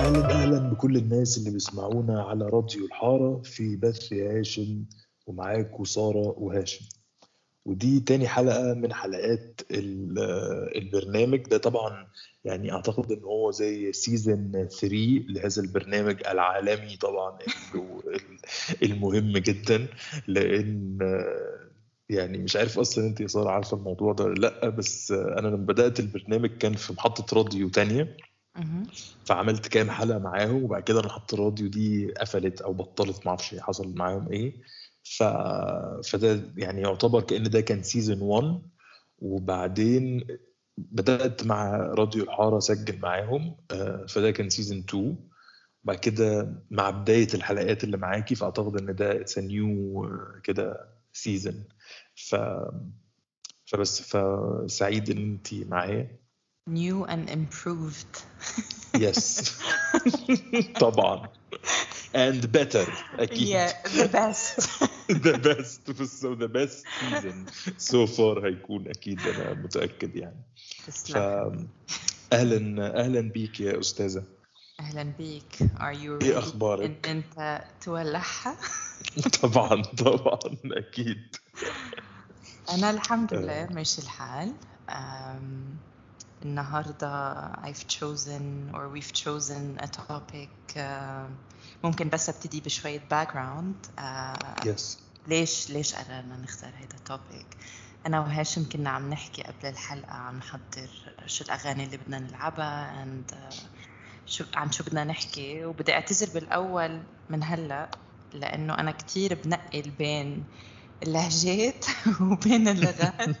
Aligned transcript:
أهلا 0.00 0.30
أهلا 0.30 0.58
بكل 0.58 0.96
الناس 0.96 1.38
اللي 1.38 1.50
بيسمعونا 1.50 2.22
على 2.22 2.44
راديو 2.48 2.86
الحارة 2.86 3.42
في 3.44 3.76
بث 3.76 4.12
هاشم 4.12 4.84
ومعاكوا 5.26 5.84
سارة 5.84 6.34
وهاشم. 6.38 6.84
ودي 7.64 8.00
تاني 8.00 8.28
حلقة 8.28 8.74
من 8.74 8.92
حلقات 8.94 9.60
ال- 9.70 10.18
البرنامج. 10.76 11.40
ده 11.42 11.58
طبعا 11.58 12.06
يعني 12.44 12.72
أعتقد 12.72 13.12
إن 13.12 13.24
هو 13.24 13.50
زي 13.50 13.92
سيزن 13.92 14.68
3 14.80 14.88
لهذا 15.28 15.62
البرنامج 15.62 16.26
العالمي 16.26 16.96
طبعا 16.96 17.38
المهم 18.82 19.32
جدا 19.38 19.86
لأن 20.26 20.98
يعني 22.08 22.38
مش 22.38 22.56
عارف 22.56 22.78
أصلا 22.78 23.06
أنت 23.06 23.20
يا 23.20 23.26
سارة 23.26 23.50
عارفة 23.50 23.76
الموضوع 23.76 24.12
ده 24.12 24.24
ولا 24.24 24.34
لأ 24.40 24.68
بس 24.68 25.12
أنا 25.12 25.48
لما 25.48 25.56
بدأت 25.66 26.00
البرنامج 26.00 26.50
كان 26.58 26.74
في 26.74 26.92
محطة 26.92 27.36
راديو 27.36 27.68
تانية. 27.68 28.16
فعملت 29.24 29.68
كام 29.68 29.90
حلقة 29.90 30.18
معاهم 30.18 30.62
وبعد 30.64 30.82
كده 30.82 31.02
محطه 31.02 31.34
الراديو 31.34 31.68
دي 31.68 32.12
قفلت 32.12 32.60
أو 32.60 32.72
بطلت 32.72 33.16
ما 33.24 33.28
أعرفش 33.28 33.54
حصل 33.54 33.94
معاهم 33.94 34.32
إيه. 34.32 34.52
ف... 35.04 35.22
فده 36.08 36.40
يعني 36.56 36.80
يعتبر 36.82 37.20
كأن 37.20 37.42
ده 37.50 37.60
كان 37.60 37.82
season 37.82 38.20
1 38.22 38.60
وبعدين 39.18 40.26
بدأت 40.76 41.46
مع 41.46 41.76
راديو 41.76 42.24
الحارة 42.24 42.58
أسجل 42.58 42.98
معاهم 42.98 43.56
آه، 43.70 44.06
فده 44.06 44.30
كان 44.30 44.50
season 44.50 44.78
2 44.78 45.16
بعد 45.84 45.96
كده 45.96 46.54
مع 46.70 46.90
بداية 46.90 47.28
الحلقات 47.34 47.84
اللي 47.84 47.96
معاكي 47.96 48.34
فأعتقد 48.34 48.76
إن 48.80 48.94
ده 48.94 49.20
it's 49.20 49.38
new 49.38 50.08
كده 50.44 50.88
season 51.12 51.64
ف 52.14 52.36
فبس 53.66 54.16
فسعيد 54.16 55.10
إن 55.10 55.18
أنت 55.18 55.54
معايا. 55.54 56.18
New 56.70 57.06
and 57.06 57.28
improved. 57.30 58.22
يس 58.96 59.52
طبعا. 60.80 61.28
And 62.14 62.52
better. 62.52 62.86
أكيد. 63.18 63.48
Yeah 63.48 63.72
the 63.88 64.08
best. 64.08 64.60
The 65.26 65.38
best. 65.38 65.90
بس 66.00 66.26
the 66.26 66.48
best 66.48 66.84
season 67.00 67.46
so 67.78 68.06
far 68.06 68.44
هيكون 68.44 68.88
أكيد 68.88 69.20
أنا 69.20 69.54
متأكد 69.54 70.16
يعني. 70.16 70.42
تسلم 70.86 71.68
أهلا 72.32 73.00
أهلا 73.04 73.20
بيك 73.20 73.60
يا 73.60 73.80
أستاذة. 73.80 74.24
أهلا 74.80 75.02
بيك. 75.02 75.58
Are 75.78 75.94
you 75.94 76.22
إيه 76.24 76.38
أخبارك؟ 76.38 77.08
ان 77.08 77.16
أنت 77.16 77.64
تولعها؟ 77.80 78.56
طبعا 79.42 79.82
طبعا 79.82 80.56
أكيد. 80.64 81.36
أنا 82.70 82.90
الحمد 82.90 83.34
آه. 83.34 83.38
لله 83.38 83.66
ماشي 83.70 84.02
الحال. 84.02 84.52
النهارده 86.44 87.34
I've 87.52 87.86
chosen 87.88 88.70
or 88.74 88.88
we've 88.88 89.12
chosen 89.12 89.78
a 89.80 89.86
topic 89.88 90.76
uh, 90.76 91.26
ممكن 91.84 92.08
بس 92.08 92.28
أبتدي 92.28 92.60
بشوية 92.60 93.00
background 93.12 94.00
uh, 94.00 94.66
yes 94.66 94.98
ليش 95.28 95.70
ليش 95.70 95.94
قررنا 95.94 96.36
نختار 96.36 96.70
هذا 96.70 96.94
ال 96.94 97.03
topic 97.03 97.46
أنا 98.06 98.20
وهاشم 98.20 98.68
كنا 98.68 98.90
عم 98.90 99.10
نحكي 99.10 99.42
قبل 99.42 99.68
الحلقة 99.68 100.12
عم 100.14 100.36
نحضر 100.38 100.90
شو 101.26 101.44
الأغاني 101.44 101.84
اللي 101.84 101.96
بدنا 101.96 102.18
نلعبها 102.18 103.04
and 103.04 103.32
uh, 103.32 103.54
شو 104.26 104.44
عن 104.54 104.72
شو 104.72 104.84
بدنا 104.84 105.04
نحكي 105.04 105.64
وبدي 105.64 105.92
أعتذر 105.92 106.34
بالأول 106.34 107.02
من 107.30 107.42
هلأ 107.44 107.90
لأنه 108.32 108.74
أنا 108.74 108.90
كتير 108.90 109.38
بنقل 109.44 109.90
بين 109.98 110.44
اللهجات 111.06 111.84
وبين 112.30 112.68
اللغات. 112.68 113.36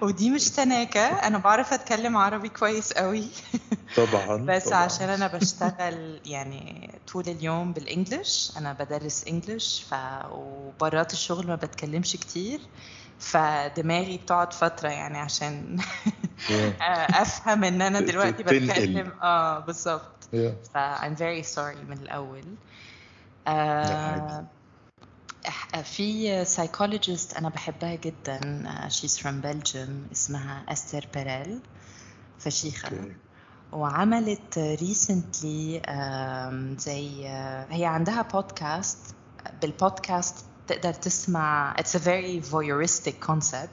ودي 0.00 0.30
مش 0.30 0.50
تناكة 0.50 1.00
أنا 1.00 1.38
بعرف 1.38 1.72
أتكلم 1.72 2.16
عربي 2.16 2.48
كويس 2.48 2.92
قوي. 2.92 3.28
طبعا 3.96 4.36
بس 4.48 4.64
طبعا. 4.68 4.78
عشان 4.78 5.08
أنا 5.08 5.26
بشتغل 5.26 6.20
يعني 6.26 6.90
طول 7.12 7.24
اليوم 7.28 7.72
بالإنجلش 7.72 8.52
أنا 8.56 8.72
بدرس 8.72 9.24
إنجلش 9.28 9.82
ف... 9.90 9.94
وبرات 10.30 11.12
الشغل 11.12 11.46
ما 11.46 11.54
بتكلمش 11.54 12.12
كتير. 12.16 12.60
فدماغي 13.18 14.16
بتقعد 14.16 14.52
فترة 14.52 14.88
يعني 14.88 15.18
عشان. 15.18 15.78
أفهم 17.22 17.64
إن 17.64 17.82
أنا 17.82 18.00
دلوقتي. 18.00 18.42
بتكلم. 18.42 19.12
آه 19.22 19.58
بالظبط. 19.58 20.28
ف 20.74 20.78
I'm 20.78 21.16
very 21.18 21.44
sorry 21.56 21.84
من 21.88 21.98
الأول. 22.02 22.44
آه 23.48 24.44
في 25.84 26.44
psychologist 26.44 27.34
أنا 27.36 27.48
بحبها 27.48 27.94
جدا 27.94 28.40
she's 28.88 29.18
from 29.18 29.40
Belgium 29.40 30.06
اسمها 30.12 30.64
Esther 30.68 31.06
Perel 31.14 31.60
فشيخة. 32.38 32.90
وعملت 33.72 34.58
recently 34.58 35.82
زي 36.78 37.28
آه، 37.28 37.66
هي 37.70 37.84
عندها 37.86 38.22
podcast 38.22 38.98
بال 39.62 39.78
podcast 39.78 40.34
تقدر 40.68 40.92
تسمع 40.92 41.74
it's 41.78 41.96
a 41.96 41.98
very 41.98 42.40
voyeuristic 42.40 43.24
concept 43.24 43.70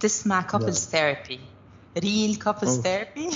تسمع 0.00 0.42
couples 0.42 0.78
therapy 0.78 1.40
real 1.98 2.36
couples 2.36 2.80
therapy 2.80 3.30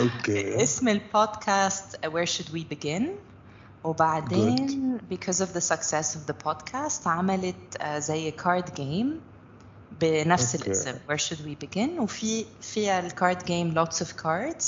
okay 0.00 0.62
اسم 0.62 0.88
ال 0.88 1.03
podcast 1.03 2.06
Where 2.06 2.26
should 2.26 2.50
we 2.54 2.64
begin 2.64 3.14
وبعدين 3.84 4.98
because 5.12 5.40
of 5.40 5.48
the 5.54 5.60
success 5.60 6.16
of 6.16 6.26
the 6.26 6.34
podcast 6.46 7.06
عملت 7.06 7.76
آه، 7.80 7.98
زي 7.98 8.32
card 8.32 8.70
game 8.80 9.06
بنفس 10.00 10.54
okay 10.54 10.66
الاسم 10.66 10.94
Where 11.08 11.18
should 11.18 11.40
we 11.40 11.66
begin 11.66 12.00
وفي 12.00 12.44
فيها 12.60 13.00
ال 13.00 13.08
card 13.08 13.42
game 13.42 13.74
lots 13.78 13.98
of 14.06 14.08
cards 14.22 14.64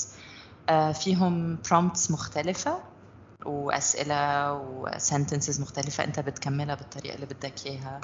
آه، 0.68 0.92
فيهم 0.92 1.58
prompts 1.68 2.10
مختلفة 2.10 2.78
وأسئلة 3.46 4.52
و 4.52 4.88
sentences 4.90 5.60
مختلفة 5.60 6.04
أنت 6.04 6.20
بتكملها 6.20 6.74
بالطريقة 6.74 7.14
اللي 7.14 7.26
بدك 7.26 7.66
إياها 7.66 8.00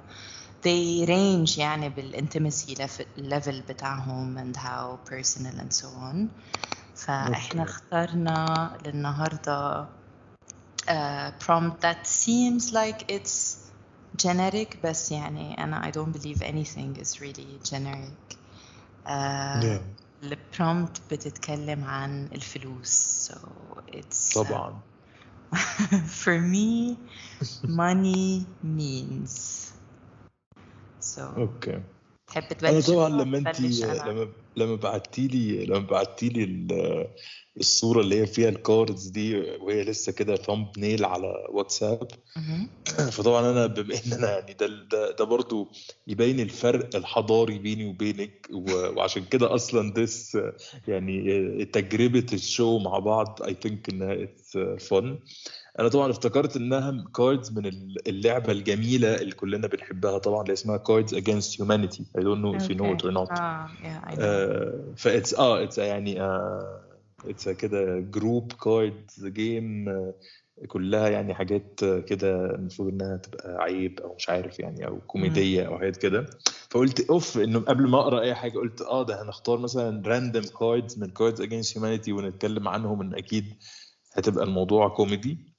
they 0.64 1.06
range 1.06 1.58
يعني 1.58 1.90
بالintimacy 1.90 2.74
level 3.18 3.68
بتاعهم 3.68 4.38
and 4.52 4.56
how 4.56 5.10
personal 5.10 5.60
and 5.60 5.72
so 5.72 5.86
on 5.86 6.28
فإحنا 6.96 7.62
أوكي 7.62 7.72
اخترنا 7.72 8.72
للنهاردة 8.86 9.86
uh, 10.87 11.31
prompt 11.39 11.81
that 11.81 12.07
seems 12.07 12.73
like 12.73 13.11
it's 13.11 13.57
generic 14.15 14.77
بس 14.83 15.11
يعني 15.11 15.63
أنا 15.63 15.81
I 15.91 15.91
don't 15.91 16.13
believe 16.13 16.41
anything 16.41 16.97
is 17.01 17.21
really 17.21 17.59
generic 17.63 18.37
uh, 19.05 19.63
Yeah. 19.63 19.79
البرومبت 20.23 21.01
بتتكلم 21.11 21.83
عن 21.83 22.25
الفلوس 22.35 23.31
so 23.31 23.35
it's 23.93 24.35
uh, 24.37 24.43
طبعا 24.43 24.81
for 26.23 26.39
me 26.39 26.97
money 27.67 28.45
means 28.63 29.71
so 30.99 31.21
اوكي 31.37 31.83
تحب 32.32 32.42
أنا 32.42 32.80
تبلش 32.80 32.86
طبعا 32.90 33.08
انت 33.08 33.20
لما 33.22 33.38
انت 33.38 33.46
أنا. 33.84 34.10
لما 34.10 34.28
لما 34.56 34.76
بعتي 34.76 35.26
لي 35.28 35.64
لما 35.66 35.78
بعتي 35.86 36.28
لي 36.28 36.44
ال- 36.44 37.08
الصورة 37.60 38.00
اللي 38.00 38.20
هي 38.20 38.26
فيها 38.26 38.48
ال 38.48 38.58
cards 38.58 39.06
دي 39.08 39.40
وهي 39.40 39.84
لسه 39.84 40.12
كده 40.12 40.36
thumbnail 40.36 41.04
على 41.04 41.34
واتساب. 41.50 42.08
فطبعا 43.12 43.50
أنا 43.50 43.66
بما 43.66 43.94
إن 43.94 44.12
أنا 44.12 44.30
يعني 44.38 44.52
ده 44.52 44.66
ده, 44.66 45.10
ده 45.10 45.24
برضو 45.24 45.72
يبين 46.06 46.40
الفرق 46.40 46.96
الحضاري 46.96 47.58
بيني 47.58 47.84
وبينك 47.86 48.48
وعشان 48.96 49.24
كده 49.24 49.54
أصلا 49.54 49.94
this 49.94 50.38
يعني 50.88 51.64
تجربة 51.64 52.26
ال 52.32 52.41
show 52.41 52.78
مع 52.78 52.98
بعض 52.98 53.42
I 53.42 53.54
think 53.62 53.88
إنها 53.88 54.22
it's 54.22 54.58
fun 54.88 55.18
أنا 55.78 55.88
طبعا 55.88 56.10
افتكرت 56.10 56.56
إنها 56.56 57.04
cards 57.16 57.52
من 57.58 57.66
اللعبة 58.06 58.52
الجميلة 58.52 59.14
اللي 59.14 59.32
كلنا 59.34 59.66
بنحبها 59.66 60.18
طبعا 60.18 60.42
اللي 60.42 60.52
اسمها 60.52 60.78
Cards 60.78 61.08
Against 61.10 61.56
Humanity. 61.58 62.02
I 62.18 62.22
don't 62.22 62.42
know 62.42 62.54
if 62.58 62.68
you 62.70 62.74
know 62.74 62.92
it 62.92 63.02
okay. 63.02 63.08
or 63.08 63.12
not. 63.12 63.40
آه 63.40 63.66
know. 63.66 64.18
آه 64.18 64.92
ف 64.96 65.04
it's 65.04 65.34
آه 65.34 65.62
it's 65.62 65.78
يعني 65.78 66.20
آه 66.20 66.80
اتس 67.24 67.48
كده 67.48 67.98
group 68.00 68.52
card 68.52 69.10
game 69.18 69.88
كلها 70.68 71.08
يعني 71.08 71.34
حاجات 71.34 71.80
كده 72.06 72.54
المفروض 72.54 72.88
إنها 72.92 73.16
تبقى 73.16 73.62
عيب 73.62 74.00
أو 74.00 74.14
مش 74.14 74.28
عارف 74.28 74.60
يعني 74.60 74.86
أو. 74.86 74.98
كوميدية 75.06 75.66
أو 75.66 75.78
حاجات 75.78 75.96
كده. 75.96 76.26
فقلت 76.70 77.10
of 77.10 77.38
إنه 77.38 77.60
قبل 77.60 77.88
ما 77.88 77.98
أقرأ 78.00 78.20
أي 78.20 78.34
حاجة 78.34 78.58
قلت 78.58 78.80
آه 78.82 79.02
ده 79.02 79.22
هنختار 79.22 79.58
مثلا 79.58 80.02
random 80.06 80.42
cards 80.42 80.98
من 80.98 81.10
Cards 81.10 81.40
Against 81.40 81.76
Humanity 81.76 82.12
ونتكلم 82.12 82.68
عنهم 82.68 83.00
إن 83.00 83.14
أكيد 83.14 83.54
هتبقى 84.14 84.44
الموضوع 84.44 84.88
كوميدي. 84.88 85.51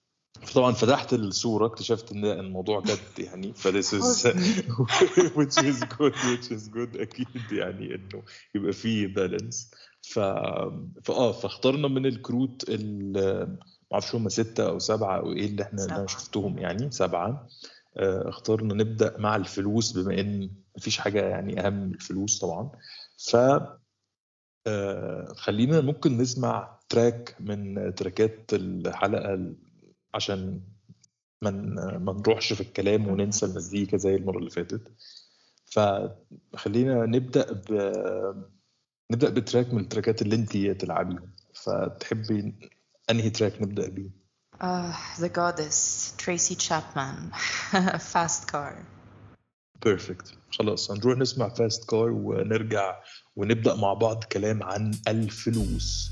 فطبعا 0.45 0.71
فتحت 0.71 1.13
الصورة 1.13 1.65
اكتشفت 1.65 2.11
إن 2.11 2.25
الموضوع 2.25 2.79
جد 2.81 3.19
يعني 3.19 3.53
فذس 3.53 3.93
از 3.93 4.27
which 5.37 5.57
is 5.57 5.83
good 5.97 6.15
which 6.15 6.51
is 6.51 6.69
good 6.75 7.01
أكيد 7.01 7.51
يعني 7.51 7.95
إنه 7.95 8.23
يبقى 8.55 8.73
فيه 8.73 9.07
balance 9.07 9.71
ف 10.01 10.19
فاه 11.03 11.31
فاخترنا 11.31 11.87
من 11.87 12.05
الكروت 12.05 12.65
ال 12.69 13.57
معرفش 13.91 14.15
هم 14.15 14.29
ستة 14.29 14.67
أو 14.69 14.79
سبعة 14.79 15.17
أو 15.19 15.31
إيه 15.31 15.45
اللي 15.45 15.63
أنا 15.73 15.81
سبعة. 15.81 16.05
شفتهم 16.07 16.57
يعني 16.57 16.91
سبعة. 16.91 17.47
آه، 17.97 18.29
اخترنا 18.29 18.73
نبدأ 18.73 19.17
مع 19.19 19.35
الفلوس 19.35 19.91
بما 19.91 20.19
إن 20.19 20.49
مفيش 20.77 20.97
حاجة 20.97 21.21
يعني 21.27 21.67
أهم 21.67 21.73
من 21.73 21.93
الفلوس 21.93 22.39
طبعا. 22.39 22.71
ف 23.17 23.35
آه، 24.67 25.33
خلينا 25.35 25.81
ممكن 25.81 26.17
نسمع 26.17 26.79
track 26.89 27.35
من 27.39 27.95
track 27.95 28.44
ات 28.44 28.53
الحلقة 28.53 29.33
ال- 29.33 29.55
عشان 30.13 30.61
ما 31.41 31.51
ما 31.97 32.13
نروحش 32.13 32.53
في 32.53 32.61
الكلام 32.61 33.07
وننسى 33.07 33.45
المزيكا 33.45 33.97
زي 33.97 34.15
المرة 34.15 34.37
اللي 34.37 34.49
فاتت. 34.49 34.91
فخلينا 35.65 37.05
نبدأ 37.05 37.53
ب 37.53 37.73
نبدأ 39.11 39.29
ب 39.29 39.37
track 39.37 39.73
من 39.73 39.79
ال 39.81 39.87
track 39.87 40.15
ات 40.15 40.21
اللي 40.21 40.35
انت 40.35 40.57
تلعبيهم. 40.57 41.29
فتحبي 41.53 42.53
انهي 43.09 43.29
track 43.29 43.61
نبدأ 43.61 43.89
بيه؟ 43.89 44.23
Uh, 44.61 44.93
the 45.19 45.29
goddess 45.29 46.13
Tracy 46.17 46.55
Chapman. 46.55 47.31
Fast 48.13 48.47
Car. 48.51 48.73
perfect 49.85 50.33
خلاص 50.51 50.91
هنروح 50.91 51.17
نسمع 51.17 51.49
Fast 51.49 51.89
Car 51.89 52.09
ونرجع 52.09 52.95
ونبدأ 53.35 53.75
مع 53.75 53.93
بعض 53.93 54.23
كلام 54.23 54.63
عن 54.63 54.91
الفلوس. 55.07 56.11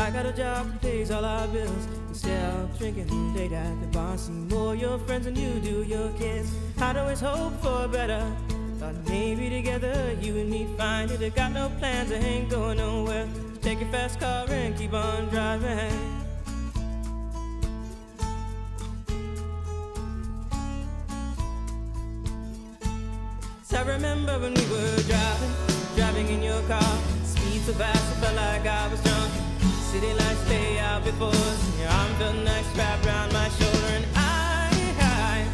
I 0.00 0.10
got 0.10 0.26
a 0.26 0.32
job 0.32 0.70
that 0.70 0.80
pays 0.80 1.10
all 1.10 1.24
our 1.24 1.48
bills. 1.48 1.88
Instead 2.08 2.54
of 2.54 2.78
drinking 2.78 3.34
late 3.34 3.52
at 3.52 3.80
the 3.80 3.86
bar, 3.88 4.16
see 4.16 4.32
more 4.32 4.74
your 4.74 4.98
friends 5.00 5.24
than 5.24 5.34
you 5.34 5.60
do 5.60 5.82
your 5.82 6.10
kids. 6.12 6.50
I'd 6.78 6.96
always 6.96 7.20
hope 7.20 7.60
for 7.60 7.88
better. 7.88 8.24
Thought 8.78 8.94
maybe 9.08 9.50
together 9.50 10.16
you 10.20 10.36
and 10.38 10.48
me 10.48 10.68
find 10.78 11.10
it. 11.10 11.20
I 11.20 11.30
got 11.30 11.52
no 11.52 11.68
plans, 11.80 12.12
I 12.12 12.14
ain't 12.14 12.48
going 12.48 12.78
nowhere. 12.78 13.28
Take 13.60 13.80
your 13.80 13.88
fast 13.90 14.20
car 14.20 14.46
and 14.48 14.78
keep 14.78 14.92
on 14.92 15.28
driving. 15.30 15.90
So 23.62 23.78
I 23.78 23.82
remember 23.82 24.38
when 24.38 24.54
we 24.54 24.64
were 24.70 25.02
driving, 25.08 25.52
driving 25.96 26.28
in 26.28 26.42
your 26.42 26.62
car. 26.62 26.98
Speed 27.24 27.62
so 27.62 27.72
fast, 27.72 28.16
I 28.16 28.20
felt 28.20 28.36
like 28.36 28.64
I 28.64 28.88
was 28.88 29.02
drunk. 29.02 29.57
City 29.90 30.12
lights 30.12 30.48
lay 30.50 30.78
out 30.80 31.02
before 31.02 31.28
us, 31.28 31.78
your 31.80 31.88
arm 31.88 32.12
felt 32.16 32.36
nice 32.44 32.76
wrapped 32.76 33.06
around 33.06 33.32
my 33.32 33.48
shoulder. 33.48 33.86
And 33.96 34.04
I, 34.16 34.68
I 35.00 35.46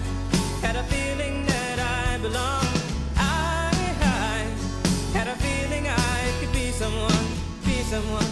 had 0.66 0.74
a 0.74 0.82
feeling 0.82 1.46
that 1.46 1.78
I 1.78 2.18
belonged. 2.18 2.82
I, 3.16 3.70
I 4.00 5.16
had 5.16 5.28
a 5.28 5.36
feeling 5.36 5.86
I 5.86 6.32
could 6.40 6.52
be 6.52 6.72
someone, 6.72 7.26
be 7.64 7.82
someone, 7.84 8.26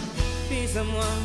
be 0.49 0.67
someone. 0.67 1.23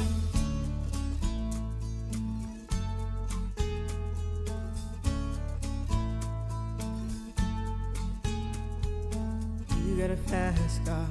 You 9.85 9.97
got 10.01 10.11
a 10.11 10.17
fast 10.29 10.87
car. 10.87 11.09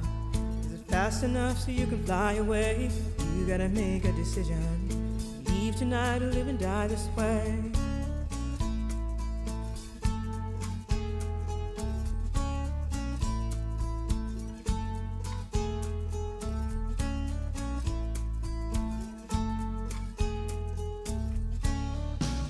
Is 0.64 0.72
it 0.72 0.80
fast 0.88 1.22
enough 1.22 1.58
so 1.58 1.70
you 1.70 1.86
can 1.86 2.02
fly 2.04 2.32
away? 2.32 2.90
You 3.38 3.46
gotta 3.46 3.68
make 3.68 4.04
a 4.04 4.12
decision. 4.12 4.88
Leave 5.46 5.76
tonight 5.76 6.22
or 6.22 6.32
live 6.32 6.48
and 6.48 6.58
die 6.58 6.88
this 6.88 7.06
way. 7.16 7.54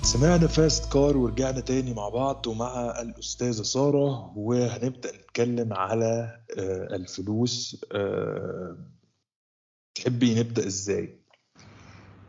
سمعنا 0.03 0.47
فاست 0.47 0.93
كار 0.93 1.17
ورجعنا 1.17 1.59
تاني 1.59 1.93
مع 1.93 2.09
بعض 2.09 2.47
ومع 2.47 3.01
الأستاذة 3.01 3.61
سارة 3.63 4.33
وهنبدأ 4.35 5.11
نتكلم 5.15 5.73
على 5.73 6.39
آه، 6.57 6.95
الفلوس 6.95 7.85
آه، 7.91 8.77
تحبي 10.01 10.39
نبدأ 10.39 10.67
إزاي؟ 10.67 11.19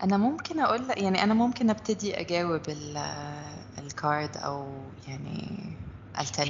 أنا 0.03 0.17
ممكن 0.17 0.61
أقول 0.61 0.81
يعني 0.97 1.23
أنا 1.23 1.35
ممكن 1.35 1.71
أبتدي 1.71 2.21
أجاوب 2.21 2.61
ال- 2.69 2.97
ال 3.79 3.90
card 3.90 4.37
أو 4.37 4.65
يعني 5.09 5.49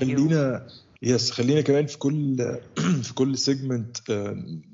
خلينا 0.01 0.67
yes 1.03 1.31
خلينا 1.31 1.61
كمان 1.61 1.87
في 1.87 1.99
كل 1.99 2.37
في 3.05 3.15
كل 3.15 3.39
segment 3.39 3.97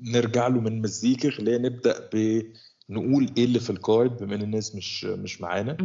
نرجع 0.01 0.47
له 0.47 0.61
من 0.61 0.81
مزيكا. 0.81 1.29
خلينا 1.31 1.69
نبدأ 1.69 2.09
بنقول 2.89 3.33
إيه 3.37 3.45
اللي 3.45 3.59
في 3.59 3.69
ال 3.69 3.79
card 3.79 4.17
بما 4.23 4.35
إن 4.35 4.41
الناس 4.41 4.75
مش 4.75 5.05
مش 5.05 5.41
معانا. 5.41 5.77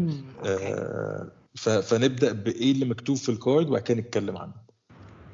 آه، 0.44 1.32
ف- 1.56 1.68
فنبدأ 1.68 2.32
بإيه 2.32 2.72
اللي 2.72 2.84
مكتوب 2.84 3.16
في 3.16 3.28
ال 3.28 3.36
card 3.36 3.68
وبعد 3.68 3.82
كده 3.82 4.00
نتكلم 4.00 4.36
عنه. 4.36 4.54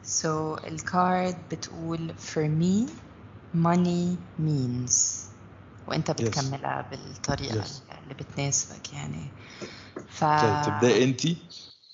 So 0.04 0.26
ال 0.66 0.80
card 0.80 1.37
بتقول 1.52 2.12
for 2.18 2.49
me 2.61 3.07
money 3.55 4.17
means. 4.40 4.95
وانت 5.87 6.11
بتكملها 6.11 6.87
بالطريقة 6.90 7.57
yes 7.56 7.82
اللي 8.02 8.14
بتناسبك 8.14 8.93
يعني. 8.93 9.26
ف 10.09 10.25
طيب 10.25 10.62
تبدأي 10.62 11.05
انتي؟ 11.05 11.37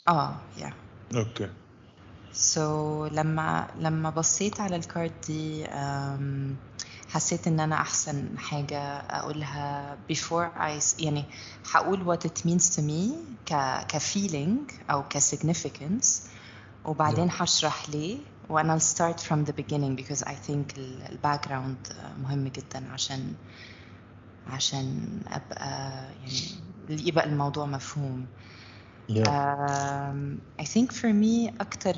آه 0.08 0.36
yeah. 0.58 0.72
okay 1.16 1.50
so 2.34 2.58
لما 3.12 3.68
لما 3.78 4.10
بصيت 4.10 4.60
على 4.60 4.76
ال 4.76 4.83
card 4.83 5.12
دي 5.26 5.66
حسيت 7.08 7.46
إن 7.46 7.60
أنا 7.60 7.74
أحسن 7.80 8.38
حاجة 8.38 8.78
أقولها 8.96 9.96
before 10.12 10.58
I 10.58 11.02
يعني 11.02 11.24
هقول 11.72 12.04
what 12.16 12.20
it 12.26 12.46
means 12.46 12.76
to 12.76 12.80
me 12.80 13.14
ك 13.46 13.54
ك 13.86 13.98
feeling 13.98 14.72
أو 14.90 15.02
ك 15.02 15.18
significance 15.18 16.06
yeah. 16.06 16.84
وبعدين 16.84 17.28
هشرح 17.30 17.88
ليه. 17.88 18.18
وأنا 18.48 18.78
I'll 18.78 18.80
start 18.80 19.20
from 19.20 19.44
the 19.44 19.52
beginning 19.52 19.96
because 19.96 20.22
I 20.22 20.34
think 20.34 20.76
ال 20.78 21.02
ال 21.02 21.18
background 21.24 21.92
مهم 22.22 22.48
جدا 22.48 22.92
عشان 22.92 23.34
عشان 24.46 25.20
ابقى 25.26 25.68
يعني 26.24 27.08
يبقى 27.08 27.24
الموضوع 27.26 27.66
مفهوم 27.66 28.26
yeah. 29.08 29.28
Um, 29.28 30.40
I 30.58 30.64
think 30.64 30.92
for 30.92 31.12
me 31.12 31.52
أكتر 31.60 31.96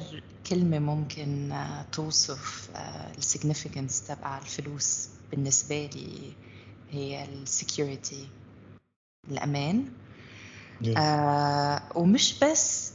كلمة 0.51 0.79
ممكن 0.79 1.53
uh, 1.53 1.91
توصف 1.93 2.69
uh, 2.75 2.79
ال 3.19 3.23
significance 3.23 4.07
تبع 4.09 4.39
الفلوس 4.39 5.09
بالنسبة 5.31 5.91
لي 5.95 6.33
هي 6.91 7.27
security 7.47 8.17
الأمان 9.31 9.85
yeah. 10.83 10.87
uh, 10.87 11.97
ومش 11.97 12.39
بس 12.45 12.86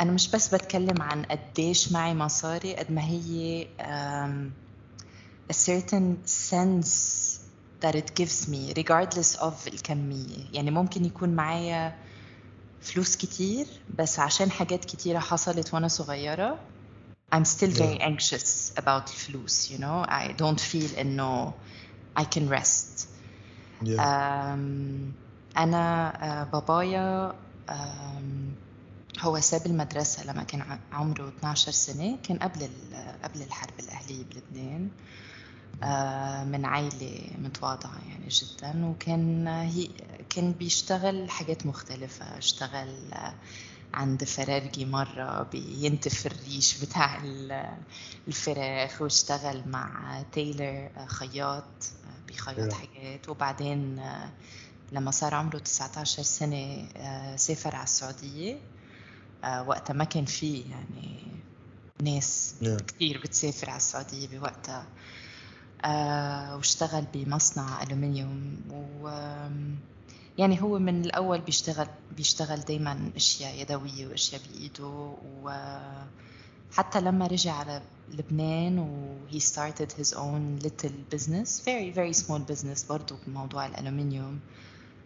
أنا 0.00 0.12
مش 0.12 0.30
بس 0.30 0.54
بتكلم 0.54 1.02
عن 1.02 1.22
قديش 1.24 1.92
معي 1.92 2.14
مصاري 2.14 2.76
قد 2.76 2.92
ما 2.92 3.02
هي 3.04 3.66
um, 3.80 4.50
a 5.52 5.54
certain 5.54 6.26
sense 6.26 6.92
that 7.80 7.94
it 7.94 8.14
gives 8.14 8.48
me 8.48 8.72
regardless 8.78 9.36
of 9.40 9.66
الكمية 9.66 10.44
يعني 10.52 10.70
ممكن 10.70 11.04
يكون 11.04 11.28
معايا 11.28 11.94
فلوس 12.80 13.16
كتير 13.16 13.66
بس 13.98 14.18
عشان 14.18 14.50
حاجات 14.50 14.84
كتيرة 14.84 15.18
حصلت 15.18 15.74
وأنا 15.74 15.88
صغيرة 15.88 16.58
I'm 17.34 17.44
still 17.44 17.70
very 17.70 17.98
yeah. 17.98 18.08
anxious 18.08 18.72
about 18.78 19.10
الفلوس 19.10 19.72
you 19.72 19.78
know 19.78 20.04
I 20.08 20.32
don't 20.42 20.60
feel 20.60 20.98
إنه 20.98 21.52
I 22.18 22.22
can 22.24 22.48
rest 22.48 23.06
yeah. 23.84 23.98
um, 23.98 25.12
أنا 25.56 26.12
uh, 26.48 26.52
بابايا 26.52 27.32
um, 27.70 28.65
هو 29.20 29.40
ساب 29.40 29.66
المدرسة 29.66 30.24
لما 30.24 30.42
كان 30.42 30.78
عمره 30.92 31.28
12 31.28 31.72
سنة 31.72 32.18
كان 32.22 32.38
قبل 32.38 32.68
قبل 33.24 33.42
الحرب 33.42 33.80
الأهلية 33.80 34.24
بلبنان. 34.24 34.88
آه، 35.82 36.44
من 36.44 36.64
عائلة 36.64 37.30
متواضعة 37.38 37.98
يعني 38.08 38.28
جدا. 38.28 38.86
وكان 38.86 39.46
هي 39.48 39.88
كان 40.30 40.52
بيشتغل 40.52 41.30
حاجات 41.30 41.66
مختلفة. 41.66 42.38
اشتغل 42.38 43.12
آه، 43.12 43.34
عند 43.94 44.24
فرارجي 44.24 44.84
مرة 44.84 45.42
بينتف 45.42 46.26
الريش 46.26 46.78
بتاع 46.84 47.18
ال- 47.24 47.76
الفراخ 48.28 49.02
واشتغل 49.02 49.68
مع 49.68 50.22
تايلر 50.32 50.90
آه، 50.96 51.06
خياط 51.06 51.64
بيخيط. 52.28 52.72
حاجات. 52.72 53.28
وبعدين 53.28 54.00
لما 54.92 55.10
صار 55.10 55.34
عمره 55.34 55.58
19 55.58 56.22
سنة 56.22 56.88
سافر 57.36 57.74
على 57.76 57.84
السعودية. 57.84 58.58
وقتها 59.44 59.94
ما 59.94 60.04
كان 60.04 60.24
فيه 60.24 60.64
يعني 60.70 61.16
ناس 62.02 62.54
yeah. 62.62 62.82
كتير 62.82 63.20
بتسافر 63.20 63.70
على 63.70 63.76
السعودية 63.76 64.28
بوقتها. 64.28 64.86
آه، 65.84 66.56
واشتغل 66.56 67.04
بمصنع 67.14 67.82
ألومنيوم. 67.82 68.56
و 69.02 69.08
يعني 70.38 70.62
هو 70.62 70.78
من 70.78 71.04
الأول 71.04 71.40
بيشتغل 71.40 71.86
بيشتغل 72.16 72.60
دايما 72.60 73.10
أشياء 73.16 73.60
يدوية 73.60 74.06
وأشياء 74.06 74.40
بإيده. 74.48 75.14
وحتى 75.42 77.00
لما 77.00 77.26
رجع 77.26 77.52
على 77.52 77.82
لبنان 78.08 78.78
و 78.78 79.16
he 79.32 79.40
started 79.40 79.92
his 79.92 80.12
own 80.14 80.64
little 80.66 80.96
business 81.14 81.60
very 81.60 81.90
very 81.90 82.12
small 82.24 82.40
business 82.52 82.88
برضو 82.88 83.16
بموضوع 83.26 83.66
الألومنيوم. 83.66 84.40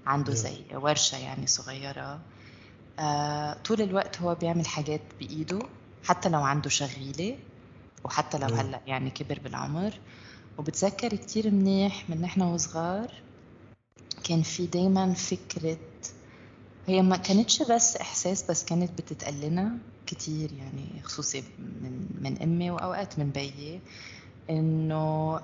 عنده 0.07 0.33
yeah. 0.33 0.37
زي 0.37 0.65
ورشة 0.75 1.17
يعني 1.17 1.47
صغيرة. 1.47 2.21
آه، 3.01 3.57
طول 3.65 3.83
الوقت 3.83 4.21
هو 4.21 4.35
بيعمل 4.35 4.67
حاجات 4.67 5.01
بإيده 5.21 5.59
حتى 6.05 6.29
لو 6.29 6.41
عنده 6.41 6.71
شغيلة 6.71 7.39
وحتى 8.05 8.39
لو. 8.39 8.47
هلأ 8.47 8.81
يعني 8.87 9.11
كبر 9.11 9.39
بالعمر 9.45 9.93
وبتذكر 10.59 11.09
كتير 11.17 11.51
منيح 11.51 12.11
من 12.11 12.21
نحن 12.21 12.43
وصغار 12.43 13.13
كان 14.25 14.43
في 14.43 14.67
دايما 14.67 15.13
فكرة 15.15 15.79
هي 16.87 17.03
ما 17.03 17.17
كانتش 17.17 17.63
بس 17.63 17.97
إحساس 17.97 18.51
بس 18.51 18.65
كانت 18.65 18.91
بتتقلنا 19.01 19.79
كتير 20.07 20.53
يعني 20.53 21.03
خصوصي 21.03 21.45
من 21.59 22.07
من 22.21 22.43
أمي 22.43 22.71
وأوقات 22.71 23.19
من 23.19 23.31
بيي 23.31 23.81
إنه 24.51 25.39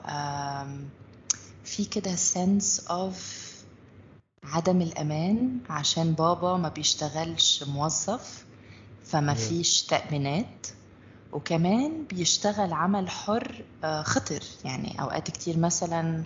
في 1.65 1.85
كده 1.85 2.17
sense 2.17 2.81
of 2.89 3.15
عدم 4.53 4.83
الأمان 4.83 5.59
عشان 5.71 6.13
بابا 6.13 6.57
ما 6.57 6.69
بيشتغلش 6.69 7.63
موظف 7.63 8.45
فما. 9.05 9.35
فيش 9.35 9.83
تأمينات 9.83 10.67
وكمان 11.33 12.05
بيشتغل 12.11 12.73
عمل 12.73 13.11
حر 13.11 13.65
آه، 13.85 14.03
خطر 14.03 14.41
يعني 14.65 15.01
أوقات 15.01 15.31
كتير 15.31 15.59
مثلا 15.59 16.23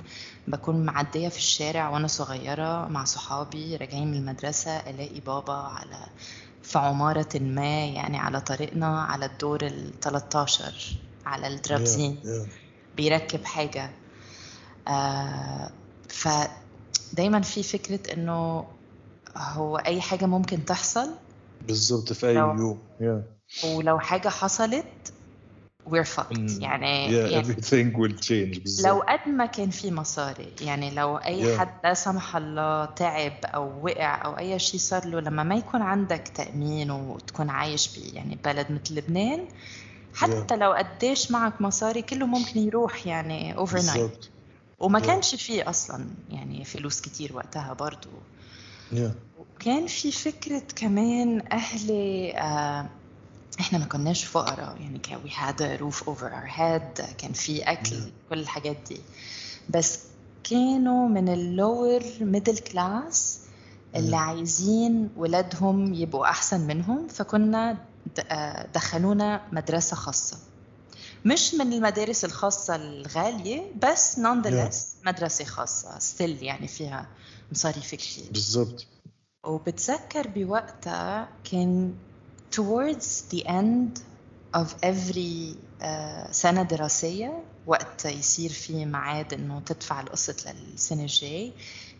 بكون 0.49 0.85
معدية 0.85 1.29
في 1.29 1.39
الشارع 1.39 1.89
وأنا 1.89 2.07
صغيرة 2.07 2.89
مع 2.89 3.05
صحابي 3.05 3.77
راجعين 3.77 4.11
من 4.11 4.17
المدرسة 4.17 4.71
ألاقي 4.77 5.21
بابا 5.21 5.53
على 5.53 6.07
في 6.63 6.79
عمارة 6.79 7.39
ما 7.41 7.85
يعني 7.85 8.19
على 8.19 8.41
طريقنا 8.41 9.03
على 9.03 9.27
الدور 9.27 9.67
ال 9.67 10.01
13 10.01 10.97
على. 11.27 11.47
الدرابزين 11.47 12.19
yeah. 12.23 12.49
بيركب 12.97 13.45
حاجة 13.45 13.91
آه 14.89 15.71
فدايما 17.13 17.41
في 17.41 17.63
فكرة 17.63 18.13
إنه 18.15 18.65
هو 19.37 19.77
أي 19.77 20.01
حاجة 20.01 20.27
ممكن 20.27 20.65
تحصل 20.65 21.11
بالظبط 21.67 22.13
في 22.13 22.33
لو 22.33 22.55
يوم 22.55 22.79
yeah. 23.01 23.65
ولو 23.65 23.99
حاجة 23.99 24.29
حصلت 24.29 24.85
we're 25.91 26.05
fucked 26.05 26.37
and 26.37 26.63
يعني 26.63 27.09
yeah 27.09 27.33
يعني 27.33 27.45
everything 27.45 27.97
will 27.97 28.27
change 28.27 28.57
لو 28.57 28.61
بالظبط 28.63 29.03
قد 29.03 29.29
ما 29.29 29.47
كان 29.47 29.71
في 29.71 29.91
مصاري 29.91 30.53
يعني 30.61 30.91
لو 30.91 31.17
أي 31.17 31.57
yeah. 31.57 31.61
حد 31.61 31.69
لا 31.85 31.95
سمح 31.95 32.37
الله 32.37 32.85
تعب 32.85 33.33
أو 33.45 33.85
وقع 33.85 34.25
أو 34.25 34.39
أي 34.39 34.59
شيء 34.59 34.81
صار 34.81 35.07
له 35.07 35.21
لما 35.21 35.43
ما 35.43 35.55
يكون 35.55 35.83
عندك 35.83 36.29
تأمين 36.35 36.91
وتكون 36.91 37.51
عايش 37.51 37.99
ب 37.99 38.15
يعني 38.15 38.39
بلد 38.45 38.67
مثل 38.73 38.95
لبنان 38.95 39.39
yeah. 39.39 40.17
حتى 40.17 40.57
لو 40.57 40.73
قديش 40.73 41.31
معك 41.31 41.61
مصاري 41.61 42.03
كله 42.03 42.27
ممكن 42.27 42.61
يروح 42.61 43.07
يعني 43.07 43.55
overnight 43.55 43.73
بالظبط 43.73 44.31
وما. 44.81 45.01
كانش 45.01 45.35
فيه 45.35 45.71
أصلا 45.71 46.07
يعني 46.31 46.65
فلوس 46.65 47.01
كتير 47.01 47.37
وقتها 47.37 47.73
برضو. 47.73 48.09
وكان 49.39 49.87
في 49.87 50.13
فكرة 50.13 50.63
كمان 50.77 51.43
أهلي 51.53 52.33
آه 52.39 52.87
إحنا 53.61 53.79
ما 53.79 53.85
كناش 53.85 54.25
فقراء 54.25 54.77
يعني 54.81 54.99
كان 54.99 55.21
we 55.25 55.31
had 55.31 55.61
a 55.61 55.81
roof 55.83 56.03
over 56.09 56.31
our 56.33 56.51
head 56.59 57.03
كان 57.19 57.33
في 57.33 57.61
Yeah. 57.65 58.31
كل 58.31 58.39
الحاجات 58.39 58.77
دي 58.89 59.01
بس 59.69 59.99
كانوا 60.45 61.09
من 61.09 61.29
ال 61.29 61.41
lower 61.41 62.03
middle 62.21 62.59
class 62.59 63.39
اللي. 63.97 64.17
عايزين 64.17 65.11
ولادهم 65.17 65.95
يبقوا 65.95 66.27
أحسن 66.31 66.61
منهم 66.61 67.09
فكنا 67.09 67.77
آه، 68.31 68.67
دخلونا 68.75 69.43
مدرسة 69.53 69.97
خاصة 69.97 70.39
مش 71.25 71.55
من 71.55 71.73
المدارس 71.73 72.25
الخاصة 72.25 72.77
الغالية 72.77 73.63
بس 73.83 74.17
nonetheless 74.17 75.07
مدرسة 75.07 75.45
خاصة 75.45 75.99
still 75.99 76.43
يعني 76.43 76.69
فيها 76.69 77.07
مصاريف 77.53 77.95
كتير. 77.95 78.25
بالظبط 78.31 78.87
وبتذكر 79.45 80.29
بوقتها 80.29 81.29
كان 81.53 81.95
towards 82.57 83.35
the 83.35 83.43
end 83.45 84.01
of 84.57 84.67
every 84.85 85.55
uh, 85.83 86.31
سنة 86.31 86.63
دراسية 86.63 87.43
وقت 87.67 88.05
يصير 88.05 88.51
في 88.51 88.85
ميعاد 88.85 89.35
إنه 89.35 89.61
تدفع 89.67 90.01
القسط 90.01 90.47
للسنة 90.49 91.03
الجاي 91.03 91.53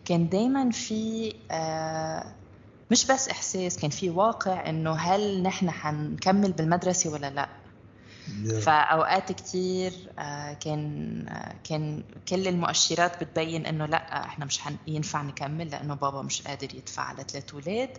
كان 0.05 0.29
دايما 0.29 0.71
في 0.71 1.31
uh, 1.31 2.27
مش 2.91 3.05
بس 3.05 3.29
إحساس 3.29 3.77
كان 3.77 3.89
في 3.89 4.09
واقع 4.09 4.69
إنه 4.69 4.93
هل 4.93 5.43
نحن 5.43 5.71
حنكمل 5.71 6.51
بالمدرسة 6.51 7.09
ولا 7.09 7.29
لأ. 7.29 7.45
Yeah. 7.45 7.60
فأوقات 8.61 9.31
كتير 9.31 9.93
آه، 10.19 10.53
كان 10.53 11.25
آه، 11.29 11.55
كان 11.63 12.03
كل 12.27 12.47
المؤشرات 12.47 13.23
بتبين 13.23 13.65
إنه 13.65 13.85
لأ 13.85 14.25
إحنا 14.25 14.45
مش 14.45 14.59
ينفع 14.87 15.21
نكمل 15.21 15.69
لأنه 15.71 15.93
بابا 15.93 16.21
مش 16.21 16.41
قادر 16.41 16.75
يدفع 16.75 17.03
على 17.03 17.23
ثلاث 17.31 17.53
أولاد 17.53 17.89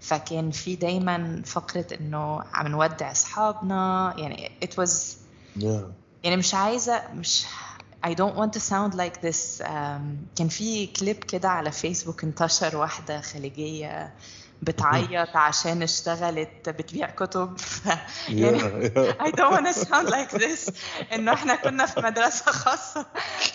فكان 0.00 0.50
في 0.50 0.76
دايما 0.76 1.42
فقرة 1.46 1.86
إنه 2.00 2.42
عم 2.52 2.66
نودع 2.68 3.10
أصحابنا. 3.10 4.14
يعني 4.18 4.50
it 4.64 4.68
was 4.82 4.90
Yeah. 5.58 5.84
يعني 6.24 6.36
مش 6.36 6.54
عايزة 6.54 7.02
مش 7.14 7.46
I 8.06 8.10
don't 8.14 8.36
want 8.36 8.52
to 8.52 8.60
sound 8.60 8.94
like 8.94 9.20
this. 9.26 9.60
um, 9.62 9.66
كان 10.36 10.48
في 10.48 10.86
كليب 10.86 11.16
كده 11.24 11.48
على 11.48 11.72
فيسبوك 11.72 12.24
انتشر 12.24 12.76
واحدة 12.76 13.20
خليجية 13.20 14.12
بتعيط 14.62 15.36
عشان 15.46 15.82
اشتغلت 15.82 16.68
بتبيع 16.68 17.10
كتب 17.10 17.56
يعني. 18.28 18.58
I 19.20 19.30
don't 19.30 19.52
want 19.52 19.66
to 19.66 19.74
sound 19.86 20.08
like 20.08 20.30
this 20.42 20.72
إنه 21.12 21.32
إحنا 21.32 21.54
كنا 21.56 21.86
في 21.86 22.00
مدرسة 22.00 22.44
خاصة 22.52 23.06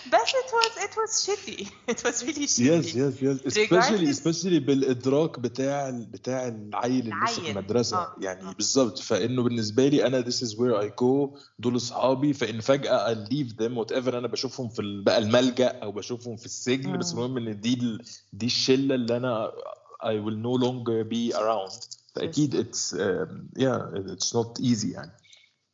بس 0.06 0.28
it 0.28 0.50
was 0.52 0.82
it 0.84 0.92
was 0.94 1.26
shitty 1.26 1.66
it 1.92 1.98
was 2.04 2.22
really 2.22 2.46
shitty 2.46 2.68
Yes, 2.68 2.86
yes, 2.94 3.14
yes. 3.22 3.36
Especially, 3.46 4.08
especially 4.10 4.58
بالإدراك 4.66 5.38
بتاع 5.40 5.90
بتاع 5.90 6.48
العيل 6.48 7.00
اللي 7.00 7.14
لسه 7.26 7.34
في 7.34 7.38
العيل. 7.40 7.58
المدرسة 7.58 7.96
آه. 7.98 8.14
يعني 8.20 8.54
بالظبط 8.54 8.98
فإنه 8.98 9.42
بالنسبة 9.42 9.88
لي 9.88 10.06
أنا 10.06 10.22
this 10.22 10.34
is 10.42 10.52
where 10.54 10.82
I 10.84 10.88
go 11.02 11.38
دول 11.58 11.76
أصحابي 11.76 12.32
فإن 12.32 12.60
فجأة 12.60 13.14
I 13.14 13.28
leave 13.28 13.52
them 13.62 13.72
whatever 13.84 14.14
أنا 14.14 14.28
بشوفهم 14.28 14.68
في 14.68 15.02
بقى 15.06 15.18
الملجأ 15.18 15.68
أو 15.68 15.92
بشوفهم 15.92 16.36
في 16.36 16.46
السجن 16.46 16.98
بس. 16.98 17.12
المهم 17.12 17.36
إن 17.36 17.60
دي 17.60 17.98
دي 18.32 18.46
الشلة 18.46 18.94
اللي 18.94 19.16
أنا 19.16 19.52
I 20.02 20.14
will 20.24 20.36
no 20.36 20.54
longer 20.64 21.04
be 21.04 21.32
around 21.34 21.88
فأكيد 22.14 22.54
it's 22.54 22.92
um, 22.92 23.48
yeah 23.56 24.12
it's 24.14 24.32
not 24.34 24.60
easy 24.60 24.92
يعني 24.92 25.10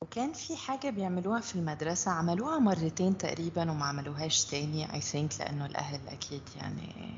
وكان 0.03 0.33
في 0.33 0.57
حاجة 0.57 0.91
بيعملوها 0.91 1.41
في 1.41 1.57
المدرسة 1.57 2.11
عملوها 2.11 2.59
مرتين 2.59 3.19
تقريبا 3.19 3.71
وما 3.71 3.85
عملوهاش 3.85 4.45
تاني 4.45 4.87
I 4.89 5.01
think 5.05 5.39
لأنه 5.41 5.67
الأهل 5.67 6.09
أكيد 6.09 6.43
يعني 6.57 7.15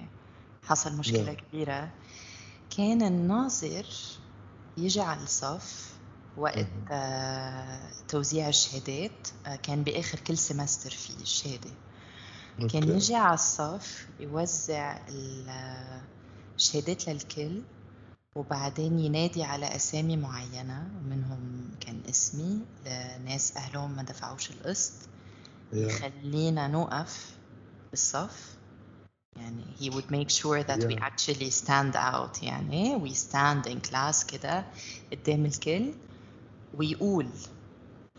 حصل 0.62 0.96
مشكلة 0.96 1.34
Yeah. 1.34 1.40
كبيرة 1.42 1.90
كان 2.76 3.02
الناظر 3.02 3.86
يجي 4.76 5.00
على 5.00 5.22
الصف 5.22 5.96
وقت. 6.36 6.66
آه، 6.90 7.80
توزيع 8.08 8.48
الشهادات 8.48 9.28
آه، 9.46 9.56
كان 9.56 9.82
بآخر 9.82 10.20
كل 10.20 10.38
سمستر 10.38 10.90
في 10.90 11.10
الشهادة 11.22 11.70
كان. 12.72 12.88
يجي 12.88 13.14
على 13.14 13.34
الصف 13.34 14.08
يوزع 14.20 14.98
الشهادات 16.56 17.08
للكل 17.08 17.60
وبعدين 18.36 18.98
ينادي 18.98 19.42
على 19.42 19.76
أسامي 19.76 20.16
معينة 20.16 20.88
منهم 21.10 21.70
كان 21.80 22.00
اسمي 22.08 22.60
لناس 22.86 23.56
أهلهم 23.56 23.96
ما 23.96 24.02
دفعوش 24.02 24.50
القسط. 24.50 24.92
يخلينا 25.72 26.68
نوقف 26.68 27.36
بالصف 27.90 28.56
يعني 29.36 29.62
he 29.80 29.90
would 29.94 30.10
make 30.10 30.30
sure 30.30 30.62
that 30.62 30.78
we 30.88 30.94
Yeah. 30.94 31.08
actually 31.08 31.50
stand 31.50 31.94
out 31.96 32.42
يعني 32.42 32.96
we 33.04 33.14
stand 33.14 33.66
in 33.66 33.90
class 33.90 34.26
كده 34.26 34.64
قدام 35.12 35.46
الكل 35.46 35.92
ويقول 36.74 37.26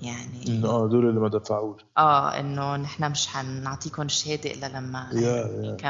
يعني 0.02 0.64
آه 0.64 0.88
دول 0.88 1.10
اللي 1.10 1.20
ما 1.20 1.28
دفعوش 1.30 1.82
آه 1.98 2.40
إنه 2.40 2.76
نحن 2.76 3.12
مش 3.12 3.28
حنعطيكم 3.28 4.02
الشهادة 4.02 4.52
إلا 4.52 4.66
لما 4.66 5.10
yeah, 5.12 5.82
yeah. 5.84 5.88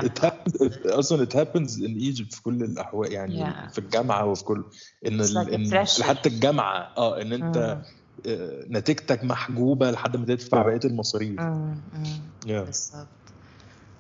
أصلا 1.00 1.26
it 1.26 1.34
happens 1.34 1.72
in 1.80 2.14
Egypt 2.14 2.36
في 2.36 2.42
كل 2.44 2.64
الأحوال 2.64 3.12
يعني 3.14 3.54
Yeah. 3.54 3.72
في 3.72 3.78
الجامعة 3.78 4.26
وفي 4.26 4.44
كل 4.44 4.64
إن, 5.08 5.26
like 5.28 5.54
إن. 5.54 5.86
حتى 6.04 6.30
الجامعة 6.30 6.94
آه 6.98 7.22
إن 7.22 7.34
أنت 7.34 7.58
مم. 7.58 7.84
آه، 8.26 8.66
نتيجتك 8.70 9.24
محجوبة 9.24 9.92
لحد 9.92 10.18
ما 10.18 10.26
تدفع 10.26 10.62
بقية 10.62 10.80
المصاريف 10.86 11.40
مم، 11.42 11.82
مم. 11.94 12.20
yeah. 12.46 12.66
بالضبط 12.66 13.08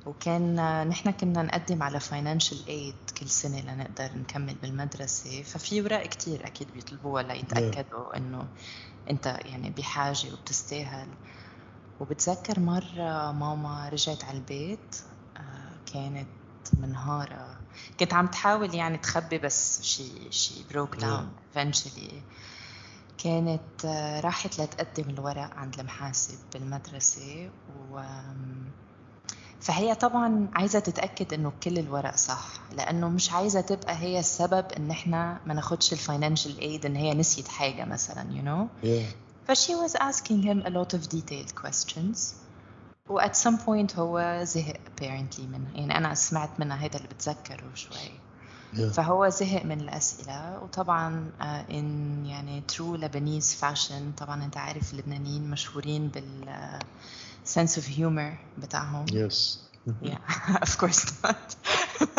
وكان 0.05 0.55
نحن 0.87 1.11
كنا 1.11 1.43
نقدم 1.43 1.83
على 1.83 1.99
financial 1.99 2.57
aid 2.67 3.19
كل 3.19 3.29
سنة 3.29 3.61
لنقدر 3.61 4.09
نكمل 4.17 4.55
بالمدرسة 4.61 5.41
ففي 5.43 5.81
ورق 5.81 6.05
كتير 6.07 6.47
أكيد 6.47 6.67
بيطلبوها 6.73 7.23
ليتأكدوا 7.23 8.17
إنه 8.17 8.47
أنت 9.09 9.25
يعني 9.25 9.69
بحاجة 9.69 10.27
وبتستاهل 10.33 11.07
وبتذكر 11.99 12.59
مرة 12.59 13.31
ماما 13.31 13.89
رجعت 13.89 14.23
على 14.23 14.37
البيت 14.37 14.95
آه، 15.37 15.91
كانت 15.93 16.27
منهارة 16.81 17.57
كنت 17.99 18.13
عم 18.13 18.27
تحاول 18.27 18.75
يعني 18.75 18.97
تخبي 18.97 19.37
بس 19.37 19.81
شي 19.81 20.31
شي 20.31 20.53
broke 20.73 20.99
down 20.99 21.55
eventually. 21.55 22.13
كانت 23.23 23.85
آه، 23.85 24.19
راحت 24.19 24.61
لتقدم 24.61 25.09
الورق 25.09 25.53
عند 25.55 25.79
المحاسب 25.79 26.37
بالمدرسة 26.53 27.49
و 27.91 28.01
فهي 29.61 29.95
طبعا 29.95 30.47
عايزة 30.53 30.79
تتأكد 30.79 31.33
إنه 31.33 31.51
كل 31.63 31.79
الورق 31.79 32.15
صح 32.15 32.47
لأنه 32.73 33.09
مش 33.09 33.31
عايزة 33.31 33.61
تبقى 33.61 33.95
هي 33.97 34.19
السبب 34.19 34.65
إن 34.77 34.91
إحنا 34.91 35.39
ما 35.45 35.53
ناخدش 35.53 35.93
الفاينانشال 35.93 36.59
ايد 36.59 36.85
إن 36.85 36.95
هي 36.95 37.13
نسيت 37.13 37.47
حاجة 37.47 37.85
مثلا 37.85 38.23
you 38.23 38.45
know 38.47 38.85
Yeah. 38.85 39.13
ف 39.47 39.51
she 39.51 39.71
was 39.71 39.95
asking 39.95 40.41
him 40.43 40.61
a 40.65 40.69
lot 40.69 40.93
of 40.93 41.09
detailed 41.09 41.55
questions. 41.63 42.17
و 43.09 43.19
at 43.21 43.33
some 43.35 43.57
point 43.65 43.97
هو 43.99 44.39
زهق 44.43 44.75
apparently 44.75 45.39
منها 45.41 45.71
يعني 45.75 45.97
أنا 45.97 46.13
سمعت 46.15 46.59
منها 46.59 46.77
هذا 46.77 46.97
اللي 46.97 47.07
بتذكره 47.07 47.73
شوي 47.75 48.11
Yeah. 48.73 48.79
فهو 48.79 49.29
زهق 49.29 49.65
من 49.65 49.81
الأسئلة 49.81 50.59
وطبعا 50.63 51.31
آه، 51.41 51.65
in 51.69 52.25
يعني 52.27 52.63
true 52.71 52.97
Lebanese 53.01 53.55
fashion 53.61 54.17
طبعا 54.17 54.43
أنت 54.43 54.57
عارف 54.57 54.93
اللبنانيين 54.93 55.49
مشهورين 55.49 56.07
بال 56.07 56.49
آه، 56.49 56.79
sense 57.45 57.71
of 57.77 57.83
humor 57.97 58.59
بتاعهم 58.61 59.05
Yes. 59.05 59.57
yeah 60.03 60.19
of 60.67 60.77
course 60.77 61.05
not 61.25 61.55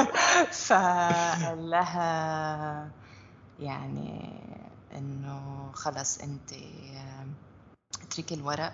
فقال 0.68 1.70
لها 1.70 2.90
يعني 3.60 4.40
إنه 4.96 5.70
خلص 5.72 6.18
أنت 6.18 6.52
آه، 6.52 7.26
اتركي 8.02 8.34
الورق 8.34 8.72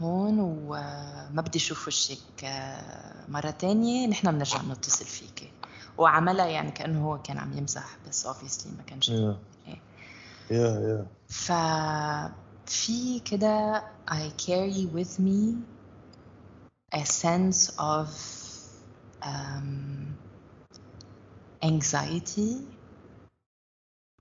هون 0.00 0.40
وما 0.40 1.40
بدي 1.46 1.58
أشوف 1.58 1.88
وشك 1.88 2.44
آه، 2.44 3.24
مرة 3.28 3.50
تانية 3.50 4.06
نحن 4.06 4.32
بنرجع 4.32 4.62
نتصل 4.62 5.04
فيكي 5.04 5.50
وعملها 5.98 6.46
يعني 6.46 6.70
كأنه 6.70 7.06
هو 7.06 7.22
كان 7.22 7.38
عم 7.38 7.58
يمزح 7.58 7.96
بس 8.08 8.26
obviously 8.26 8.66
ما 8.66 8.82
كانش 8.86 9.10
Yeah. 9.10 9.36
Yeah, 10.50 10.76
yeah. 10.88 11.04
ففي 11.28 13.20
كده 13.24 13.82
I 14.08 14.30
carry 14.46 14.86
with 14.96 15.18
me 15.18 15.54
a 16.94 17.04
sense 17.04 17.70
of 17.78 18.08
um, 19.22 19.68
anxiety 21.64 22.54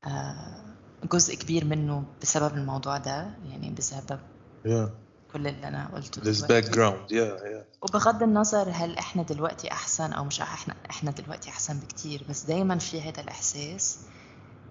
آه، 0.06 0.64
جزء 1.12 1.36
كبير 1.36 1.66
منه 1.66 2.04
بسبب 2.22 2.58
الموضوع 2.58 2.98
ده 2.98 3.34
يعني 3.50 3.70
بسبب 3.70 4.20
Yeah. 4.66 5.03
كل 5.34 5.48
اللي 5.48 5.68
أنا 5.68 5.90
قلته 5.96 6.22
This 6.22 6.42
background. 6.42 7.12
Yeah, 7.12 7.44
yeah. 7.44 7.64
وبغض 7.82 8.24
النظر 8.24 8.70
هل 8.72 8.98
إحنا 8.98 9.24
دلوقتي 9.24 9.72
أحسن 9.72 10.14
أو 10.14 10.24
مش 10.24 10.42
إحنا 10.42 10.76
إحنا 10.90 11.12
دلوقتي 11.12 11.50
أحسن 11.50 11.80
بكتير 11.80 12.26
بس 12.30 12.44
دايما 12.44 12.78
في 12.78 13.02
هذا 13.02 13.22
الإحساس 13.22 14.00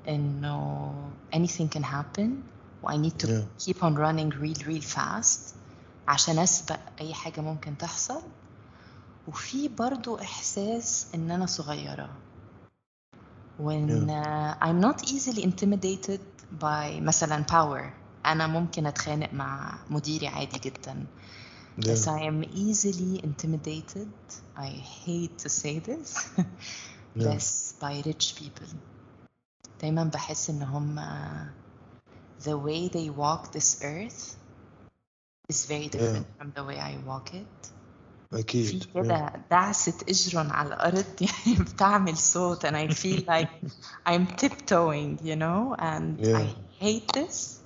إنه 0.09 0.92
anything 1.37 1.68
can 1.79 1.83
happen 1.85 2.29
و 2.83 2.88
I 2.90 2.96
need 2.96 3.18
to 3.25 3.29
Yeah. 3.29 3.64
keep 3.66 3.83
on 3.83 3.94
running 3.96 4.31
real 4.42 4.66
real 4.68 4.83
fast 4.96 5.55
عشان 6.09 6.38
أسبق 6.38 6.79
أي 7.01 7.14
حاجة 7.14 7.40
ممكن 7.40 7.79
تحصل 7.79 8.22
وفي 9.29 9.68
برضو 9.68 10.18
إحساس 10.18 11.07
إن 11.14 11.31
أنا 11.31 11.46
صغيرة 11.46 12.09
وإن 13.61 14.09
uh, 14.09 14.64
I'm 14.64 14.81
not 14.81 15.09
easily 15.09 15.42
intimidated 15.44 16.20
by 16.62 17.01
مثلا 17.01 17.44
power 17.46 18.02
أنا 18.26 18.48
ممكن 18.48 18.86
أتخانق 18.86 19.34
مع 19.34 19.78
مديري 19.89 20.28
عادي 20.28 20.60
جدا 20.60 21.06
بس 21.78 22.06
Yeah. 22.08 22.12
I 22.12 22.20
am 22.22 22.43
easily 22.43 23.22
intimidated 23.24 24.10
I 24.58 24.70
hate 25.06 25.38
to 25.43 25.50
say 25.50 25.80
this 25.80 26.30
Yeah. 27.15 27.36
بس 27.36 27.74
by 27.82 28.02
rich 28.06 28.36
people 28.39 28.76
دايما 29.82 30.04
بحس 30.04 30.50
إن 30.50 30.62
هم 30.63 31.00
the 32.43 32.58
way 32.58 32.89
they 32.89 33.10
walk 33.10 33.52
this 33.52 33.82
earth 33.84 34.36
is 35.50 35.65
very 35.65 35.88
different 35.88 36.26
from 36.38 36.52
the 36.56 36.63
way 36.63 36.78
I 36.80 36.98
walk 37.08 37.34
it 37.34 37.72
في 38.32 38.39
أكيد 38.39 38.84
Yeah. 38.84 38.93
كده 38.93 39.32
دعسة 39.52 39.93
إجرن 40.10 40.52
على 40.52 40.67
الأرض 40.70 41.06
يعني 41.22 41.60
بتعمل 41.63 42.17
صوت 42.17 42.65
and 42.65 42.76
I 42.76 42.88
feel 42.93 43.22
like 43.28 43.50
I'm 44.06 44.28
tiptoeing 44.36 45.20
you 45.24 45.36
know 45.36 45.76
and 45.80 46.20
I 46.36 46.43
Yeah. 46.43 46.48
hate 46.80 47.13
this 47.13 47.60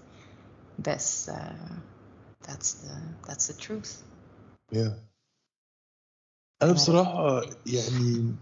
بس 0.79 1.31
uh, 1.31 1.35
that's 2.43 2.73
the 2.83 3.29
that's 3.29 3.47
the 3.47 3.55
truth. 3.67 4.03
Yeah. 4.73 4.93
أنا 6.63 6.73
بصراحة 6.73 7.43
يعني 7.67 8.35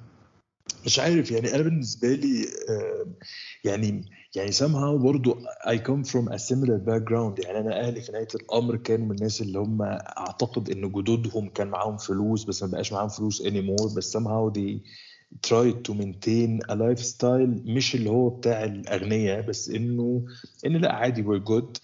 مش 0.87 0.99
عارف 0.99 1.31
يعني 1.31 1.55
أنا 1.55 1.63
بالنسبة 1.63 2.09
لي 2.09 2.47
آه، 2.69 3.07
يعني 3.65 4.05
يعني 4.35 4.53
somehow 4.53 5.03
برضو 5.03 5.35
I 5.67 5.77
come 5.79 6.05
from 6.05 6.33
a 6.33 6.39
similar 6.39 6.79
background. 6.79 7.45
يعني 7.45 7.59
أنا 7.59 7.81
أهلي 7.81 8.01
في 8.01 8.13
نهاية 8.13 8.29
الأمر 8.35 8.77
كانوا 8.77 9.07
من 9.07 9.15
الناس 9.17 9.41
اللي 9.43 9.59
هم 9.59 9.83
أعتقد 9.83 10.71
إن 10.71 10.93
جدودهم 10.93 11.49
كان 11.49 11.69
معاهم 11.69 11.97
فلوس 11.97 12.45
بس 12.45 12.63
ما 12.63 12.69
بقاش 12.71 12.93
معاهم 12.93 13.09
فلوس 13.09 13.43
anymore. 13.43 13.97
بس 13.97 14.17
somehow 14.17 14.53
they 14.53 14.81
tried 15.47 15.85
to 15.89 15.95
maintain 15.95 16.61
a 16.71 16.75
lifestyle 16.75 17.67
مش 17.67 17.95
اللي 17.95 18.11
هو 18.11 18.29
بتاع 18.31 18.65
الأغنياء 18.65 19.41
بس 19.41 19.69
إنه 19.71 20.25
إن 20.67 20.77
لا 20.77 20.93
عادي 20.93 21.23
we're 21.23 21.45
good. 21.45 21.79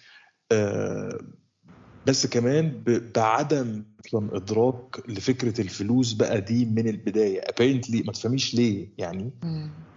بس 2.06 2.26
كمان 2.26 2.82
بعدم 3.14 3.84
أصلا 4.06 4.36
إدراك 4.36 5.08
لفكرة 5.10 5.60
الفلوس 5.60 6.12
بقى 6.12 6.40
دي 6.40 6.64
من 6.64 6.88
البداية 6.88 7.40
apparently 7.40 8.06
ما 8.06 8.12
تفهميش 8.12 8.54
ليه 8.54 8.88
يعني. 8.98 9.30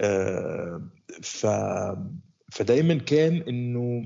آه 0.01 0.81
ف 1.21 1.47
فدايما 2.51 2.93
كان 2.95 3.35
إنه 3.47 4.05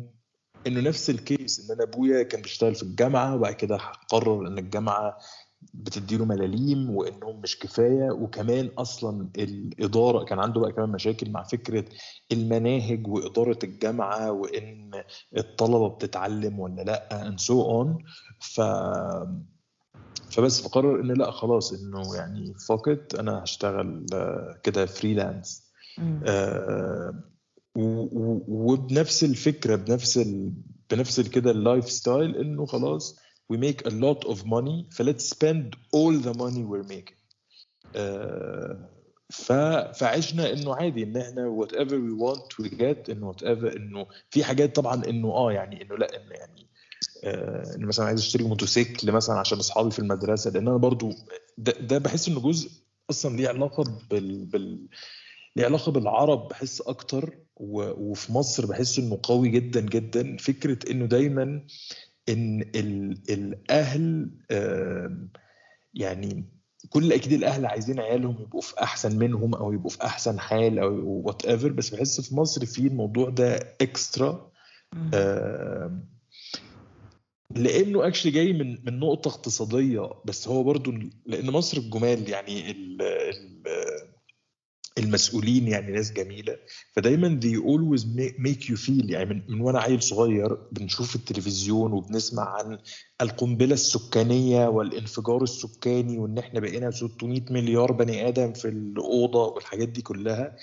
إنه 0.67 0.81
نفس 0.81 1.10
الكيس 1.10 1.60
إن 1.69 1.75
أنا 1.75 1.83
أبويا 1.83 2.23
كان 2.23 2.41
بيشتغل 2.41 2.75
في 2.75 2.83
الجامعة 2.83 3.36
وبعد 3.36 3.53
كده 3.53 3.77
قرر 4.10 4.47
إن 4.47 4.57
الجامعة 4.57 5.17
بتديله 5.74 6.26
ملاليم 6.26 6.89
وإنهم 6.89 7.41
مش 7.41 7.60
كفاية. 7.60 8.12
وكمان 8.12 8.70
أصلا 8.78 9.30
الإدارة 9.38 10.24
كان 10.24 10.39
عنده 10.39 10.62
بقى 10.62 10.72
كمان 10.72 10.89
مشاكل 10.89 11.30
مع 11.32 11.43
فكرة 11.43 11.86
المناهج 12.32 13.08
وإدارة 13.08 13.60
الجامعة 13.63 14.32
وإن 14.32 14.91
الطلبة 15.38 15.88
بتتعلم 15.89 16.60
ولا 16.60 16.82
لأ 16.82 17.30
and 17.32 17.39
so 17.41 17.54
on. 17.54 18.04
ف 18.39 18.62
فبس 20.32 20.62
فقرر 20.62 21.02
إن 21.02 21.12
لأ 21.12 21.32
خلاص 21.32 21.74
إنه 21.74 22.15
يعني 22.15 22.54
فقط 22.70 23.15
أنا 23.15 23.43
هشتغل 23.43 24.06
آه، 24.13 24.60
كده 24.63 24.86
فريلانس. 24.86 25.67
آه، 26.26 27.24
وبنفس 28.48 29.24
الفكرة 29.24 29.76
بنفس 29.76 30.17
ال... 30.17 30.54
بنفس 30.91 31.20
كده 31.20 31.52
ال 31.52 31.89
lifestyle 31.91 32.36
إنه 32.36 32.65
خلاص 32.65 33.20
we 33.53 33.57
make 33.57 33.81
a 33.86 33.89
lot 33.89 34.27
of 34.31 34.38
money 34.45 34.86
ف 34.91 35.01
let's 35.01 35.25
spend 35.36 35.75
all 35.95 36.13
the 36.27 36.33
money 36.38 36.63
we're 36.63 36.88
making. 36.95 37.17
ف... 39.29 39.51
فعشنا 39.99 40.53
إنه 40.53 40.75
عادي 40.75 41.03
إن 41.03 41.17
إحنا 41.17 41.57
whatever 41.62 41.91
we 41.93 42.13
want 42.23 42.65
we 42.65 42.69
get 42.69 43.10
انه 43.10 43.33
whatever 43.33 43.75
إنه 43.75 44.07
في 44.29 44.43
حاجات 44.43 44.75
طبعا 44.75 45.05
إنه 45.05 45.27
آه 45.31 45.51
يعني 45.51 45.81
إنه 45.81 45.97
لأ 45.97 46.15
إنه 46.15 46.31
يعني 46.31 46.67
آه، 47.23 47.75
ان 47.75 47.86
مثلا 47.86 48.05
عايز 48.05 48.19
أشتري 48.19 48.43
موتوسيكل 48.43 49.12
مثلا 49.12 49.39
عشان 49.39 49.57
أصحابي 49.57 49.91
في 49.91 49.99
المدرسة 49.99 50.51
لأن 50.51 50.67
أنا 50.67 50.77
برضو 50.77 51.12
ده, 51.57 51.71
ده 51.71 51.97
بحس 51.97 52.27
إنه 52.27 52.39
جزء 52.39 52.69
أصلا 53.10 53.38
ليه 53.38 53.47
علاقة 53.47 53.83
بال, 54.10 54.45
بال 54.45 54.88
ليه 55.55 55.65
علاقة 55.65 55.91
بالعرب 55.91 56.47
بحس 56.47 56.81
أكتر 56.81 57.38
و... 57.55 57.81
وفي 58.12 58.33
مصر 58.33 58.65
بحس 58.65 58.99
إنه 58.99 59.19
قوي 59.23 59.49
جدا 59.49 59.81
جدا. 59.81 60.38
فكرة 60.38 60.91
إنه 60.91 61.05
دايما 61.05 61.63
إن 62.30 62.62
ال... 62.76 63.18
الأهل 63.30 64.30
يعني 65.94 66.46
كل 66.90 67.13
أكيد 67.13 67.34
الأهل 67.34 67.66
عايزين 67.66 68.00
عيالهم 68.00 68.42
يبقوا 68.42 68.62
في 68.62 68.74
أحسن 68.84 69.18
منهم 69.20 69.56
أو 69.56 69.74
يبقوا 69.74 69.90
في 69.90 70.04
أحسن 70.06 70.40
حال 70.40 70.80
أو 70.80 71.22
whatever 71.26 71.69
بس 71.72 71.90
بحس 71.90 72.22
في 72.22 72.36
مصر 72.36 72.66
في 72.66 72.88
الموضوع 72.88 73.30
ده 73.30 73.76
extra 73.82 74.52
لأنه 77.56 78.08
actually 78.08 78.32
جاي 78.32 78.54
من 78.54 78.78
من 78.86 79.00
نقطة 79.00 79.30
اقتصادية 79.30 80.10
بس 80.26 80.48
هو 80.48 80.63
برضو 80.63 80.94
لأن 81.26 81.52
مصر 81.52 81.78
الجمال 81.78 82.30
يعني 82.30 82.72
ال 82.72 83.02
ال 83.02 83.63
المسؤولين 84.97 85.67
يعني 85.67 85.91
ناس 85.91 86.12
جميلة 86.13 86.55
فدايما 86.95 87.39
they 87.43 87.55
always 87.57 88.03
ma- 88.03 88.41
make 88.47 88.63
you 88.69 88.75
feel 88.88 89.10
يعني 89.12 89.25
من, 89.29 89.41
من 89.49 89.62
وأنا 89.62 89.79
عيل 89.79 90.01
صغير 90.03 90.55
بنشوف 90.71 91.15
التلفزيون 91.15 91.91
وبنسمع 91.93 92.43
عن 92.57 92.77
القنبلة 93.21 93.73
السكانية 93.73 94.67
والانفجار 94.67 95.43
السكاني 95.43 96.17
وإن 96.17 96.38
إحنا 96.38 96.60
بقينا 96.60 96.91
600 96.91 97.41
مليار 97.49 97.91
بني 97.91 98.27
آدم 98.27 98.53
في 98.53 98.67
الأوضة 98.67 99.47
والحاجات 99.47 99.89
دي 99.89 100.01
كلها 100.01 100.55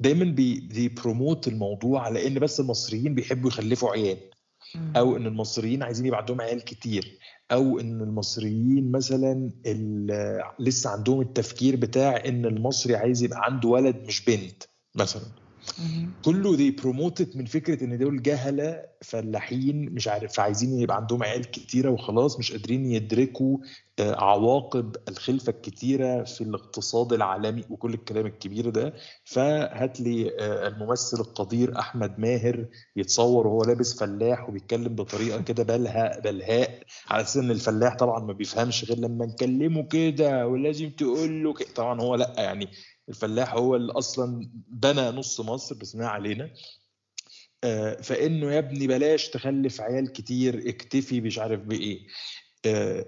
دايما 0.00 0.24
بي 0.24 0.60
بي 0.60 0.80
promote 0.80 1.48
الموضوع 1.48 2.02
على 2.02 2.26
إن 2.26 2.38
بس 2.38 2.60
المصريين 2.60 3.14
بيحبوا 3.14 3.48
يخلفوا 3.50 3.90
عيال. 3.90 4.18
أو 4.96 5.16
إن 5.16 5.26
المصريين 5.26 5.82
عايزين 5.82 6.06
يبقى 6.06 6.20
عندهم 6.20 6.40
عيال 6.40 6.64
كتير 6.64 7.18
أو 7.52 7.80
إن 7.80 8.00
المصريين 8.00 8.90
مثلا 8.92 9.50
لسه 10.60 10.90
عندهم 10.90 11.20
التفكير 11.20 11.76
بتاع 11.76 12.22
إن 12.26 12.44
المصري 12.46 12.96
عايز 12.96 13.22
يبقى 13.22 13.38
عنده 13.42 13.68
ولد 13.68 13.96
مش 13.96 14.24
بنت 14.24 14.62
مثلا. 14.94 15.22
كله 16.24 16.56
دي 16.56 16.70
بروموتد 16.70 17.36
من 17.36 17.44
فكرة 17.44 17.84
إن 17.84 17.98
دول 17.98 18.22
جهلة 18.22 18.82
فلاحين 19.02 19.90
مش 19.94 20.08
عارف 20.08 20.32
فعايزين 20.32 20.80
يبقى 20.80 20.96
عندهم 20.96 21.22
عيال 21.22 21.50
كتيرة 21.50 21.90
وخلاص 21.90 22.38
مش 22.38 22.52
قادرين 22.52 22.86
يدركوا 22.86 23.58
آه، 23.98 24.14
عواقب 24.24 24.96
الخلفة 25.08 25.50
الكتيرة 25.50 26.24
في 26.24 26.40
الاقتصاد 26.40 27.12
العالمي 27.12 27.64
وكل 27.70 27.94
الكلام 27.94 28.26
الكبير 28.26 28.68
ده 28.70 28.94
فهات 29.24 30.00
لي 30.00 30.30
آه، 30.40 30.68
الممثل 30.68 31.20
القدير 31.20 31.78
أحمد 31.78 32.18
ماهر 32.18 32.66
يتصور 32.96 33.46
وهو 33.46 33.62
لابس 33.64 33.98
فلاح 33.98 34.48
وبيتكلم 34.48 34.94
بطريقة 34.94 35.42
كده 35.42 35.62
بلهاء 35.62 36.20
بلهاء 36.20 36.82
على 37.10 37.22
أساس 37.22 37.36
إن 37.36 37.50
الفلاح 37.50 37.96
طبعا 37.96 38.24
ما 38.24 38.32
بيفهمش 38.32 38.84
غير 38.84 38.98
لما 38.98 39.26
نكلمه 39.26 39.82
كده 39.82 40.46
ولازم 40.46 40.90
تقول 40.90 41.44
له. 41.44 41.54
طبعا 41.74 42.00
هو 42.00 42.14
لأ 42.14 42.32
يعني 42.38 42.68
الفلاح 43.08 43.54
هو 43.54 43.76
اللي 43.76 43.92
أصلا 43.92 44.50
بنى 44.68 45.00
نص 45.10 45.40
مصر 45.40 45.74
بس 45.74 45.96
ما 45.96 46.06
علينا. 46.06 46.50
آه، 47.64 47.94
فإنه 48.02 48.52
يا 48.52 48.58
ابني 48.58 48.86
بلاش 48.86 49.28
تخلف 49.28 49.80
عيال 49.80 50.12
كتير 50.12 50.68
اكتفي 50.68 51.20
مش 51.20 51.38
عارف 51.38 51.60
بإيه. 51.60 52.06
آه، 52.66 53.06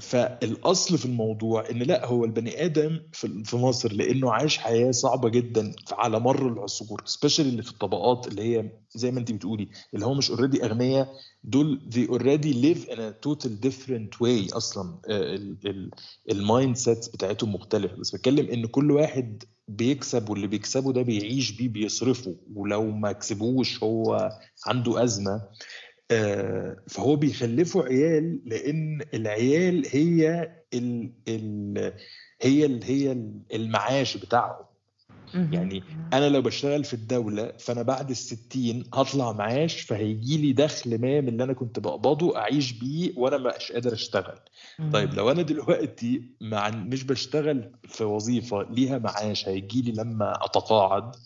فالأصل 0.00 0.98
في 0.98 1.04
الموضوع 1.06 1.70
إن 1.70 1.78
لا 1.78 2.06
هو 2.06 2.24
البني 2.24 2.64
آدم 2.64 3.00
في 3.44 3.56
مصر 3.56 3.92
لأنه 3.92 4.32
عايش 4.32 4.58
حياة 4.58 4.90
صعبة 4.90 5.28
جدا 5.28 5.74
على 5.92 6.20
مر 6.20 6.48
العصور 6.52 7.02
سبيشالي 7.04 7.48
اللي 7.48 7.62
في 7.62 7.70
الطبقات 7.70 8.28
اللي 8.28 8.42
هي 8.42 8.70
زي 8.94 9.10
ما 9.10 9.20
انت 9.20 9.32
بتقولي 9.32 9.68
اللي 9.94 10.06
هو 10.06 10.14
مش 10.14 10.30
already 10.30 10.64
أغنياء 10.64 11.08
دول 11.44 11.80
they 11.94 12.10
already 12.12 12.52
live 12.54 12.88
in 12.90 12.98
a 12.98 13.12
total 13.28 13.50
different 13.68 14.18
way 14.22 14.56
أصلا 14.56 14.98
ال 16.30 16.76
mindsets 16.76 17.08
بتاعتهم 17.08 17.54
مختلفة. 17.54 17.96
بس 17.96 18.16
بتكلم 18.16 18.46
إن 18.50 18.66
كل 18.66 18.90
واحد 18.90 19.42
بيكسب 19.68 20.28
واللي 20.30 20.46
بيكسبه 20.46 20.92
ده 20.92 21.02
بيعيش 21.02 21.50
بيه 21.50 21.68
بيصرفه. 21.68 22.36
ولو 22.54 22.90
ما 22.90 23.12
كسبوش 23.12 23.82
هو 23.82 24.30
عنده 24.66 25.04
أزمة. 25.04 25.30
آه، 25.32 25.50
فهو 26.88 27.16
بيخلفوا 27.16 27.82
عيال 27.82 28.40
لأن 28.46 29.00
العيال 29.14 29.86
هي 29.92 30.42
ال 30.74 31.12
ال 31.28 31.94
هي 32.42 32.66
ال 32.66 32.84
هي 32.84 33.12
المعاش 33.54 34.16
بتاعهم. 34.16 34.64
يعني 35.52 35.84
أنا 36.12 36.28
لو 36.28 36.42
بشتغل 36.42 36.84
في 36.84 36.94
الدولة 36.94 37.52
فأنا 37.58 37.82
بعد 37.82 38.10
الستين 38.10 38.84
هطلع 38.94 39.32
معاش 39.32 39.80
فهيجي 39.80 40.38
لي 40.38 40.52
دخل 40.52 41.00
ما 41.00 41.20
من 41.20 41.28
اللي 41.28 41.44
أنا 41.44 41.52
كنت 41.52 41.78
بقبضه 41.78 42.36
أعيش 42.38 42.72
بيه 42.72 43.12
وأنا 43.18 43.38
مش 43.38 43.72
قادر 43.72 43.92
أشتغل. 43.92 44.38
طيب 44.90 45.14
لو 45.14 45.30
أنا 45.30 45.42
دلوقتي 45.42 46.22
مع 46.40 46.70
مش 46.70 47.04
بشتغل 47.04 47.72
في 47.84 48.04
وظيفة 48.04 48.62
ليها 48.62 48.98
معاش 48.98 49.48
هيجي 49.48 49.82
لي 49.82 49.92
لما 49.92 50.44
أتقاعد 50.44 51.16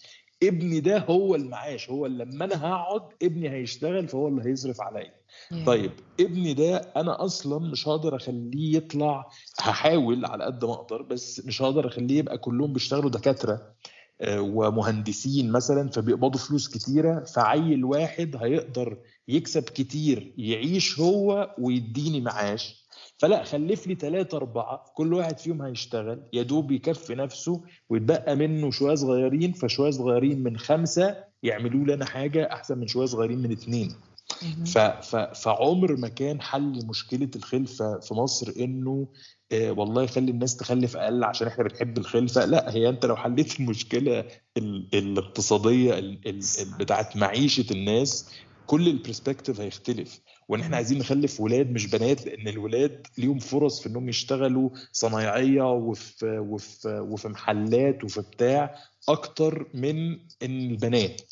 ابني 0.43 0.81
ده 0.81 0.99
هو 0.99 1.35
المعاش 1.35 1.91
هو 1.91 2.07
اللي 2.07 2.25
لما 2.25 2.45
أنا 2.45 2.67
هقعد 2.67 3.03
ابني 3.23 3.51
هيشتغل 3.51 4.09
فهو 4.09 4.29
اللي 4.29 4.51
هيصرف 4.51 4.81
عليا 4.81 5.23
Yeah. 5.53 5.67
طيب 5.67 5.91
ابني 6.21 6.55
ده 6.55 6.77
أنا 6.77 7.25
أصلا 7.25 7.59
مش 7.71 7.89
هقدر 7.89 8.17
أخليه 8.17 8.77
يطلع 8.77 9.29
هحاول 9.61 10.25
على 10.25 10.45
قد 10.45 10.65
ما 10.65 10.73
أقدر 10.73 11.03
بس 11.03 11.47
مش 11.47 11.63
هقدر 11.63 11.87
أخليه 11.89 12.19
يبقى 12.19 12.39
كلهم 12.39 12.73
بيشتغلوا 12.73 13.11
دكاترة 13.11 13.73
آه، 14.21 14.41
ومهندسين 14.41 15.51
مثلا 15.53 15.89
فبيقبضوا 15.91 16.41
فلوس 16.41 16.69
كتيرة 16.69 17.25
فعيل 17.25 17.85
واحد 17.85 18.37
هيقدر 18.41 18.99
يكسب 19.29 19.63
كتير 19.63 20.35
يعيش 20.39 21.01
هو 21.01 21.55
ويديني 21.59 22.21
معاش 22.21 22.82
فلا 23.23 23.45
خلف 23.45 23.87
لي 23.87 23.95
ثلاثة 23.95 24.37
أربعة 24.37 24.85
كل 24.95 25.15
واحد 25.15 25.39
فيهم 25.39 25.63
هيشتغل. 25.63 26.23
يا 26.33 26.43
دوب 26.43 26.71
يكفي 26.73 27.15
نفسه 27.15 27.61
ويتبقى 27.89 28.37
منه 28.37 28.71
شوية 28.71 28.95
صغيرين 28.95 29.53
فشوية 29.53 29.91
صغيرين 29.91 30.43
من 30.43 30.59
خمسة 30.59 31.17
يعملوا 31.43 31.95
لنا 31.97 32.05
حاجة 32.05 32.53
أحسن 32.53 32.79
من 32.79 32.87
شوية 32.87 33.07
صغيرين 33.07 33.39
من 33.39 33.53
اتنين. 33.53 33.95
مهم. 34.43 34.65
ف 34.65 34.79
ف 34.79 35.17
فعمر 35.17 35.97
ما 35.97 36.09
كان 36.09 36.41
حل 36.41 36.87
مشكلة 36.87 37.29
الخلفه 37.37 37.99
في 38.01 38.15
مصر 38.15 38.53
إنه 38.61 39.09
آه 39.53 39.71
والله 39.71 40.07
خلي 40.07 40.31
الناس 40.31 40.57
تخلف 40.57 40.97
أقل 40.97 41.25
عشان 41.25 41.47
إحنا 41.47 41.65
بنحب 41.65 41.99
الخلفه 41.99 42.45
لا 42.45 42.75
هي 42.75 42.89
أنت 42.89 43.07
لو 43.07 43.17
حليت 43.17 43.61
المشكلة 43.61 44.25
ال 44.57 44.89
الاقتصادية 44.95 45.99
ال 45.99 46.19
ال 46.29 46.39
ال- 46.61 46.79
بتاعت 46.79 47.17
معيشة 47.17 47.65
الناس 47.71 48.31
كل 48.67 48.89
البرسبكتيف 48.89 49.61
هيختلف. 49.61 50.21
وإن 50.49 50.61
إحنا 50.61 50.77
عايزين 50.77 50.99
نخلف 50.99 51.41
ولاد 51.41 51.71
مش 51.71 51.87
بنات 51.87 52.27
لأن 52.27 52.49
الولاد 52.49 53.07
ليهم 53.19 53.39
فرص 53.39 53.81
في 53.83 53.89
إنهم 53.89 54.09
يشتغلوا 54.09 54.71
صنايعية 54.93 55.63
وفي 55.63 56.39
وفي 56.39 56.89
وفي 57.11 57.29
محلات 57.29 58.05
وفي 58.05 58.21
بتاع 58.21 58.75
أكتر 59.09 59.69
من 59.75 60.19
البنات. 60.43 61.23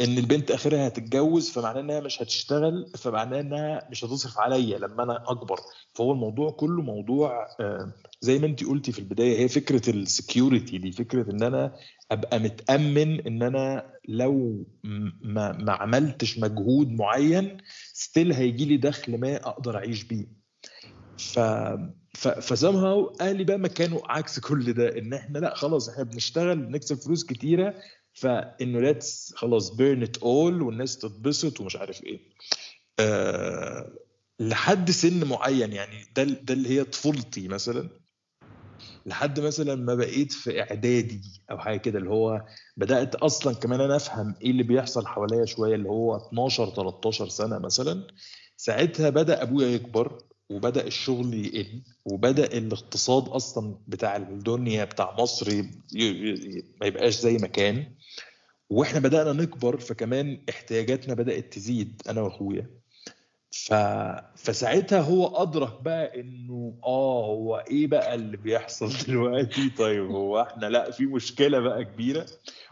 إن 0.00 0.18
البنت 0.18 0.50
آخرها 0.50 0.86
هتتجوز 0.88 1.50
فمعناه 1.50 1.80
إنها 1.80 2.00
مش 2.00 2.22
هتشتغل 2.22 2.92
فمعناه 2.96 3.40
إنها 3.40 3.88
مش 3.90 4.04
هتصرف 4.04 4.38
عليا 4.38 4.78
لما 4.78 5.02
أنا 5.02 5.24
أكبر. 5.30 5.60
فهو 5.94 6.12
الموضوع 6.12 6.50
كله 6.50 6.82
موضوع 6.82 7.46
آه، 7.60 7.92
زي 8.20 8.38
ما 8.38 8.46
انت 8.46 8.64
قلتي 8.64 8.92
في 8.92 8.98
البداية 8.98 9.38
هي 9.38 9.48
فكرة 9.48 9.90
ال 9.90 10.00
security 10.00 10.78
دي 10.78 10.92
فكرة 10.92 11.30
إن 11.32 11.42
أنا 11.42 11.76
أبقى 12.10 12.38
متأمن 12.38 13.20
إن 13.26 13.42
أنا 13.42 13.92
لو 14.08 14.66
ما 15.22 15.52
ما 15.52 15.72
عملتش 15.72 16.38
مجهود 16.38 16.88
معين 16.90 17.58
still 17.92 18.32
هيجي 18.32 18.64
لي 18.64 18.76
دخل 18.76 19.20
ما 19.20 19.36
أقدر 19.36 19.76
أعيش 19.76 20.04
بيه. 20.04 20.26
ف 21.16 21.38
ف 22.14 22.28
ف 22.28 22.39
somehow 22.39 23.16
أهلي 23.20 23.44
بقى 23.44 23.58
ما 23.58 23.68
كانوا 23.68 24.00
عكس 24.12 24.40
كل 24.40 24.72
ده 24.72 24.98
إن 24.98 25.12
إحنا 25.12 25.38
لأ 25.38 25.54
خلاص 25.54 25.88
إحنا 25.88 26.02
بنشتغل 26.04 26.56
بنكسب 26.58 26.96
فلوس 26.96 27.24
كتيرة 27.24 27.74
فإنه 28.20 28.80
let's 28.80 29.32
خلاص 29.36 29.70
burn 29.70 30.02
it 30.02 30.18
all 30.18 30.62
والناس 30.62 30.98
تتبسط 30.98 31.60
ومش 31.60 31.76
عارف 31.76 32.04
إيه. 32.04 32.20
أه 33.00 33.92
لحد 34.40 34.90
سن 34.90 35.24
معين 35.28 35.72
يعني 35.72 36.04
ده 36.16 36.22
ده 36.24 36.54
اللي 36.54 36.68
هي 36.68 36.84
طفولتي 36.84 37.48
مثلا. 37.48 37.88
لحد 39.06 39.40
مثلا 39.40 39.74
ما 39.74 39.94
بقيت 39.94 40.32
في 40.32 40.60
إعدادي 40.60 41.22
أو 41.50 41.58
حاجة 41.58 41.76
كده 41.78 41.98
اللي 41.98 42.10
هو 42.10 42.44
بدأت 42.76 43.14
أصلا 43.14 43.54
كمان 43.54 43.80
أنا 43.80 43.96
أفهم 43.96 44.34
إيه 44.42 44.50
اللي 44.50 44.62
بيحصل 44.62 45.06
حواليا 45.06 45.44
شوية 45.44 45.74
اللي 45.74 45.88
هو 45.88 46.16
12 46.16 46.70
13 46.74 47.28
سنة 47.28 47.58
مثلا. 47.58 48.06
ساعتها 48.56 49.10
بدأ 49.10 49.42
أبويا 49.42 49.68
يكبر 49.68 50.18
وبدأ 50.50 50.86
الشغل 50.86 51.34
يقل 51.34 51.82
وبدأ 52.04 52.58
الاقتصاد 52.58 53.28
أصلا 53.28 53.78
بتاع 53.88 54.16
الدنيا 54.16 54.84
بتاع 54.84 55.16
مصر 55.18 55.62
ما 56.80 56.86
يبقاش 56.86 57.14
زي 57.20 57.36
ما 57.38 57.46
كان. 57.46 57.94
وإحنا 58.70 59.00
بدأنا 59.00 59.32
نكبر 59.32 59.76
فكمان 59.78 60.40
احتياجاتنا 60.50 61.14
بدأت 61.14 61.52
تزيد 61.52 62.02
أنا 62.08 62.20
وأخويا. 62.20 62.70
ف... 63.50 63.74
فساعتها 64.36 65.00
هو 65.00 65.26
أدرك 65.42 65.82
بقى 65.82 66.20
إنه 66.20 66.78
آه 66.84 67.26
هو 67.26 67.64
إيه 67.70 67.86
بقى 67.86 68.14
اللي 68.14 68.36
بيحصل 68.36 68.88
دلوقتي؟ 69.06 69.70
طيب 69.70 70.10
هو 70.10 70.42
إحنا 70.42 70.66
لأ 70.66 70.90
في 70.90 71.06
مشكلة 71.06 71.58
بقى 71.58 71.84
كبيرة. 71.84 72.26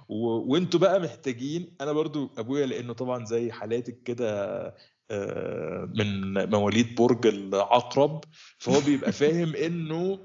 و... 0.09 0.27
وأنتوا 0.53 0.81
بقى 0.81 1.01
محتاجين 1.01 1.77
أنا 1.81 1.93
برضو 1.93 2.31
أبويا 2.39 2.67
لأنه 2.67 2.93
طبعا 2.93 3.25
زي 3.25 3.53
حالاتك 3.53 4.03
كده 4.03 4.63
آه، 5.11 5.91
من 5.95 6.33
مواليد 6.51 6.95
برج 6.95 7.27
العقرب 7.27 8.25
فهو 8.59 8.81
بيبقى 8.81 9.13
فاهم 9.13 9.57
إنه 9.57 10.19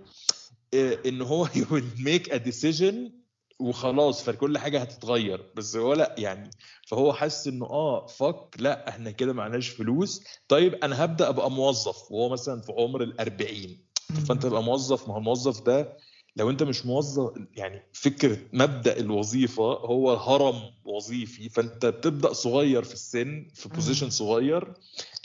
آه، 0.74 0.98
إن 1.06 1.22
هو 1.22 1.46
will 1.72 2.00
make 2.00 2.32
a 2.32 2.40
decision 2.40 3.21
وخلاص 3.62 4.24
فكل 4.24 4.58
حاجة 4.58 4.80
هتتغير. 4.82 5.52
بس 5.56 5.76
هو 5.76 5.94
لأ 5.94 6.16
يعني 6.18 6.50
فهو 6.88 7.14
حس 7.14 7.48
إنه 7.48 7.66
آه 7.66 8.06
فك 8.06 8.56
لأ 8.60 8.90
إحنا 8.90 9.12
كده 9.12 9.34
معناش 9.34 9.70
فلوس. 9.70 10.24
طيب 10.48 10.76
أنا 10.76 11.04
هبدأ 11.04 11.30
أبقى 11.30 11.52
موظف 11.52 12.12
وهو 12.12 12.30
مثلا 12.30 12.62
في 12.62 12.72
عمر 12.72 13.04
الأربعين. 13.04 13.86
فأنت 14.28 14.44
تبقى 14.44 14.64
موظف 14.64 15.08
ما 15.08 15.14
هو 15.14 15.18
الموظف 15.18 15.62
ده 15.62 15.98
لو 16.36 16.50
أنت 16.50 16.64
مش 16.64 16.86
موظف 16.86 17.34
يعني 17.54 17.82
فكرة 17.94 18.38
مبدأ 18.54 19.00
الوظيفة 19.00 19.64
هو 19.64 20.14
هرم 20.14 20.62
وظيفي. 20.86 21.50
فأنت 21.50 21.86
بتبدأ 21.86 22.34
صغير 22.34 22.84
في 22.84 22.94
السن 22.94 23.48
في 23.54 23.70
بوزيشن 23.70 24.10
صغير 24.10 24.74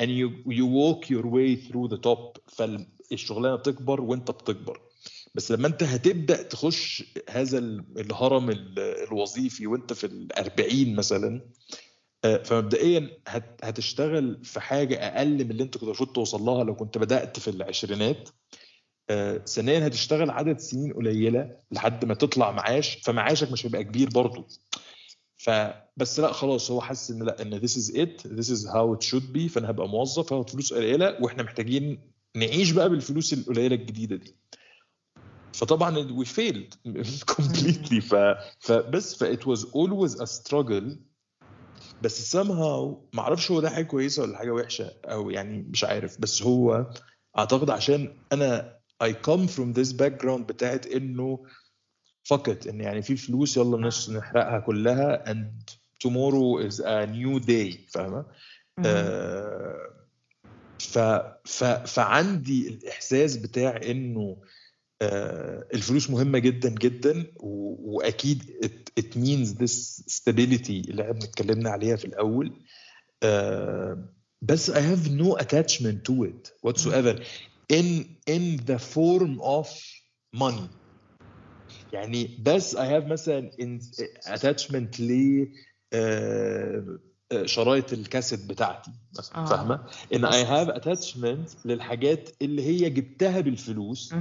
and 0.02 0.06
you 0.06 0.30
you 0.52 0.66
walk 0.66 1.08
your 1.10 1.26
way 1.26 1.56
through 1.68 1.88
the 1.96 2.00
top. 2.08 2.40
فالشغلانه 2.48 3.56
بتكبر 3.56 4.00
وأنت 4.00 4.30
بتكبر. 4.30 4.80
بس 5.36 5.52
لما 5.52 5.66
انت 5.66 5.82
هتبدأ 5.82 6.42
تخش 6.42 7.04
هذا 7.30 7.58
ال- 7.58 7.84
الهرم 7.98 8.50
ال- 8.50 8.78
الوظيفي 8.78 9.66
وانت 9.66 9.92
في 9.92 10.04
الأربعين 10.06 10.96
مثلا 10.96 11.40
آه، 12.24 12.42
فمبدئيا 12.42 13.10
هت- 13.28 13.60
هتشتغل 13.64 14.40
في 14.44 14.60
حاجة 14.60 14.94
أقل 14.96 15.44
من 15.44 15.50
اللي 15.50 15.62
انت 15.62 15.74
كنت 15.74 15.82
المفروض 15.82 16.12
توصل 16.12 16.42
لها 16.42 16.64
لو 16.64 16.74
كنت 16.76 16.98
بدأت 16.98 17.38
في 17.38 17.48
العشرينات. 17.48 18.28
آه، 19.10 19.38
ثانيا 19.38 19.86
هتشتغل 19.86 20.30
عدد 20.30 20.58
سنين 20.58 20.92
قليلة 20.92 21.56
لحد 21.70 22.04
ما 22.04 22.14
تطلع 22.14 22.50
معاش 22.50 22.94
فمعاشك 23.04 23.52
مش 23.52 23.66
هيبقى 23.66 23.84
كبير 23.84 24.08
برضه 24.10 24.46
فبس 25.36 26.20
لا 26.20 26.32
خلاص 26.32 26.70
هو 26.70 26.80
حس 26.80 27.10
إن 27.10 27.22
لا 27.22 27.42
إن 27.42 27.60
this 27.60 27.72
is 27.72 27.94
it 27.94 28.28
this 28.28 28.48
is 28.50 28.66
how 28.68 28.94
it 28.96 29.02
should 29.08 29.36
be 29.36 29.46
فأنا 29.52 29.70
هبقى 29.70 29.88
موظف 29.88 30.32
هاخد 30.32 30.50
فلوس 30.50 30.72
قليلة 30.72 31.16
وإحنا 31.20 31.42
محتاجين 31.42 31.98
نعيش 32.36 32.70
بقى 32.70 32.88
بالفلوس 32.90 33.32
القليلة 33.32 33.74
الجديدة 33.76 34.16
دي. 34.16 34.36
فطبعا 35.56 36.08
we 36.08 36.24
failed 36.26 36.76
completely. 37.34 38.00
ف... 38.00 38.14
فبس 38.60 39.14
ف 39.14 39.24
it 39.24 39.40
was 39.46 39.60
always 39.64 40.20
a 40.20 40.26
struggle. 40.26 40.96
بس 42.00 42.36
somehow 42.36 42.96
ما 43.12 43.20
أعرفش 43.20 43.50
هو 43.50 43.60
ده 43.60 43.70
حاجة 43.70 43.84
كويسة 43.84 44.22
ولا 44.22 44.38
حاجة 44.38 44.50
وحشة 44.50 44.92
أو 45.04 45.30
يعني 45.30 45.58
مش 45.62 45.84
عارف. 45.84 46.20
بس 46.20 46.42
هو 46.42 46.90
أعتقد 47.38 47.70
عشان 47.70 48.20
أنا 48.32 48.76
I 49.04 49.08
come 49.08 49.46
from 49.48 49.72
this 49.78 49.92
background 49.92 50.42
بتاعت 50.48 50.86
إنه 50.86 51.46
فقط 52.24 52.66
إن 52.66 52.80
يعني 52.80 53.02
في 53.02 53.16
فلوس 53.16 53.56
يلا 53.56 53.88
نش- 53.88 54.10
نحرقها 54.10 54.58
كلها 54.60 55.24
and 55.32 55.70
tomorrow 56.06 56.68
is 56.68 56.74
a 56.80 57.06
new 57.06 57.40
day 57.46 57.90
فاهمة؟ 57.90 58.24
آه، 58.84 59.90
ف 60.78 60.98
ف 61.44 61.64
فعندي 61.64 62.68
الإحساس 62.68 63.36
بتاع 63.36 63.80
إنه 63.90 64.20
آه، 64.20 64.40
الفلوس 65.02 66.10
مهمه 66.10 66.38
جدا 66.38 66.68
جدا 66.68 67.26
واكيد 67.36 68.42
it, 69.00 69.04
means 69.16 69.48
this 69.62 70.02
stability 70.16 70.70
اللي 70.70 71.02
إحنا 71.02 71.24
اتكلمنا 71.24 71.70
عليها 71.70 71.96
في 71.96 72.04
الأول 72.04 72.52
آه، 73.22 74.08
بس 74.42 74.70
I 74.70 74.74
have 74.80 75.08
no 75.08 75.36
attachment 75.42 76.04
to 76.08 76.24
it 76.24 76.52
whatsoever 76.66 77.20
in 77.72 78.04
in 78.30 78.58
the 78.66 78.78
form 78.78 79.40
of 79.40 79.68
money 80.36 80.68
يعني 81.92 82.38
بس 82.42 82.76
I 82.76 82.86
have 82.86 83.06
مثلا 83.06 83.50
attachment 84.26 85.00
ل 85.00 85.46
آه، 85.92 85.98
آه، 85.98 86.98
شرايط 87.44 87.92
الكاسيت 87.92 88.44
بتاعتي 88.44 88.90
آه. 89.34 89.44
فاهمة 89.44 89.80
إن 90.14 90.24
I 90.24 90.44
have 90.44 90.68
attachment 90.68 91.50
للحاجات 91.64 92.28
اللي 92.42 92.62
هي 92.62 92.90
جبتها 92.90 93.40
بالفلوس 93.40 94.14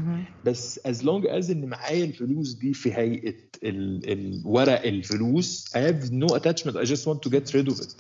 بس 0.46 0.80
as 0.86 1.04
long 1.04 1.28
as 1.28 1.52
إن 1.52 1.65
معايا 1.65 2.06
الفلوس 2.06 2.54
دي 2.54 2.74
في 2.74 2.94
هيئة 2.94 3.36
الورق 3.63 4.82
الفلوس 4.86 5.76
I 5.76 5.89
have 5.89 6.12
no 6.12 6.28
attachment 6.28 6.76
I 6.76 6.84
just 6.84 7.08
want 7.08 7.24
to 7.24 7.30
get 7.30 7.56
rid 7.56 7.69
of 7.69 7.82
it 7.82 7.93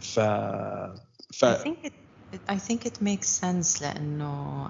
ف 0.00 0.20
ف 1.34 1.44
I 1.44 1.64
think 1.64 1.84
it, 1.84 1.92
I 2.48 2.58
think 2.58 2.86
it 2.86 3.02
makes 3.02 3.28
sense 3.28 3.82
لأنه 3.82 4.62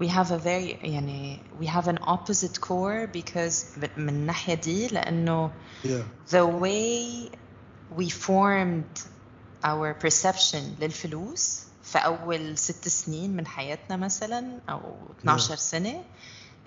we 0.00 0.08
have 0.08 0.32
a 0.32 0.38
very 0.38 0.70
يعني 0.70 1.38
we 1.60 1.68
have 1.68 1.88
an 1.88 1.98
opposite 1.98 2.60
core 2.60 3.06
because 3.18 3.78
من 3.96 4.08
الناحيه 4.08 4.54
دي 4.54 4.88
لأنه 4.88 5.50
yeah. 5.84 6.30
the 6.30 6.44
way 6.62 7.30
we 7.96 8.08
formed 8.08 9.00
our 9.64 9.94
perception 9.94 10.62
للفلوس 10.80 11.60
في 11.82 11.98
أول 11.98 12.58
ست 12.58 12.88
سنين 12.88 13.36
من 13.36 13.46
حياتنا 13.46 13.96
مثلا 13.96 14.60
أو 14.68 14.80
12 15.20 15.56
سنة 15.56 16.04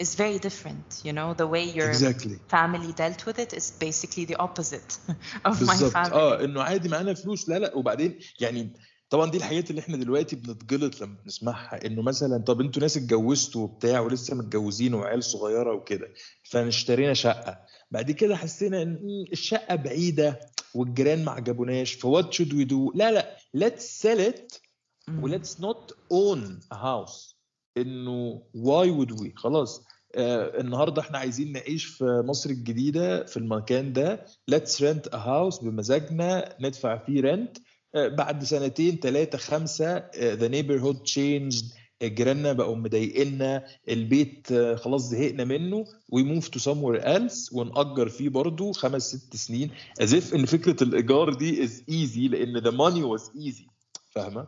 is 0.02 0.16
very 0.16 0.40
different. 0.40 1.06
You 1.06 1.14
know, 1.14 1.34
the 1.34 1.48
way 1.48 1.64
your 1.80 1.90
exactly. 1.90 2.38
family 2.48 2.92
dealt 2.94 3.22
with 3.28 3.38
it 3.38 3.54
is 3.54 3.66
basically 3.88 4.26
the 4.26 4.36
opposite 4.46 4.98
of 5.46 5.62
my 5.62 5.66
بالظبط 5.66 5.94
family. 5.94 6.14
آه 6.14 6.44
إنه 6.44 6.62
عادي 6.62 6.90
معانا 6.90 7.14
فلوس. 7.14 7.50
لا 7.50 7.60
لا. 7.60 7.76
وبعدين 7.76 8.20
يعني 8.40 8.74
طبعا 9.10 9.32
دي 9.32 9.38
الحاجات 9.38 9.70
اللي 9.70 9.82
إحنا 9.82 9.98
دلوقتي 9.98 10.36
بنتجلط 10.36 11.02
لما 11.02 11.16
بنسمعها. 11.24 11.86
إنه 11.86 12.02
مثلا 12.02 12.44
طب 12.48 12.62
أنتوا 12.62 12.82
ناس 12.82 12.98
اتجوزتوا 12.98 13.62
وبتاع 13.64 14.00
ولسه 14.00 14.36
متجوزين 14.36 14.94
وعيال 14.94 15.24
صغيرة 15.24 15.74
وكده 15.74 16.08
فاشترينا 16.44 17.14
شقة. 17.14 17.60
بعد 17.92 18.12
كده 18.12 18.36
حسينا 18.36 18.82
إن 18.82 19.00
الشقة 19.32 19.76
بعيدة. 19.76 20.40
والجيران 20.76 21.24
ما 21.26 21.32
عجبوناش 21.32 21.94
ف 21.94 22.02
what 22.02 22.34
should 22.34 22.54
we 22.54 22.64
do 22.64 22.92
لا 22.96 23.38
لا 23.54 23.76
sell 23.78 24.20
it 24.34 24.64
Mm. 25.10 25.24
و 25.24 25.30
let's 25.30 25.62
not 25.62 25.96
own 26.12 26.60
a 26.72 26.76
house 26.76 27.38
إنه 27.78 28.42
why 28.54 28.90
would 28.90 29.22
we 29.22 29.34
خلاص 29.36 29.84
آه 30.16 30.60
النهارده 30.62 31.02
إحنا 31.02 31.18
عايزين 31.18 31.52
نعيش 31.52 31.86
في 31.86 32.24
مصر 32.26 32.50
الجديدة 32.50 33.26
في 33.26 33.38
المكان 33.38 33.94
ده. 33.94 34.26
let's 34.48 34.82
rent 34.84 35.08
a 35.08 35.16
house 35.18 35.60
بمزاجنا 35.60 36.56
ندفع 36.62 36.98
فيه 37.06 37.22
rent 37.22 37.58
آه 37.96 38.08
بعد 38.08 38.44
سنتين 38.44 39.00
ثلاثة 39.00 39.38
خمسة 39.38 39.98
the 40.16 40.48
neighborhood 40.48 41.04
changed 41.04 41.64
جيراننا 42.08 42.54
بقوا 42.54 42.76
مضايقنا 42.76 43.66
البيت 43.90 44.54
خلاص 44.54 45.10
زهقنا 45.10 45.44
منه 45.44 45.86
we 46.10 46.24
move 46.24 46.48
to 46.48 46.60
somewhere 46.60 47.02
else 47.02 47.54
ونأجر 47.54 48.10
فيه 48.10 48.30
برضه 48.30 48.72
خمس 48.72 49.16
ست 49.16 49.36
سنين 49.36 49.72
as 50.02 50.08
if 50.10 50.34
إن 50.34 50.46
فكرة 50.46 50.84
الإيجار 50.84 51.34
دي 51.34 51.64
is 51.64 51.84
easy 51.90 52.28
لأن 52.28 52.62
the 52.62 52.72
money 52.74 53.18
was 53.18 53.24
easy 53.38 53.68
فاهمة؟ 54.10 54.48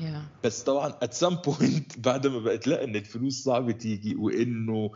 Yeah. 0.00 0.44
بس 0.44 0.62
طبعا 0.62 0.98
at 1.04 1.14
some 1.14 1.36
point 1.36 1.98
بعد 2.06 2.26
ما 2.26 2.38
بقت 2.38 2.66
لا 2.66 2.84
إن 2.84 2.96
الفلوس 2.96 3.42
صعب 3.42 3.70
تيجي 3.70 4.14
وإنه 4.16 4.90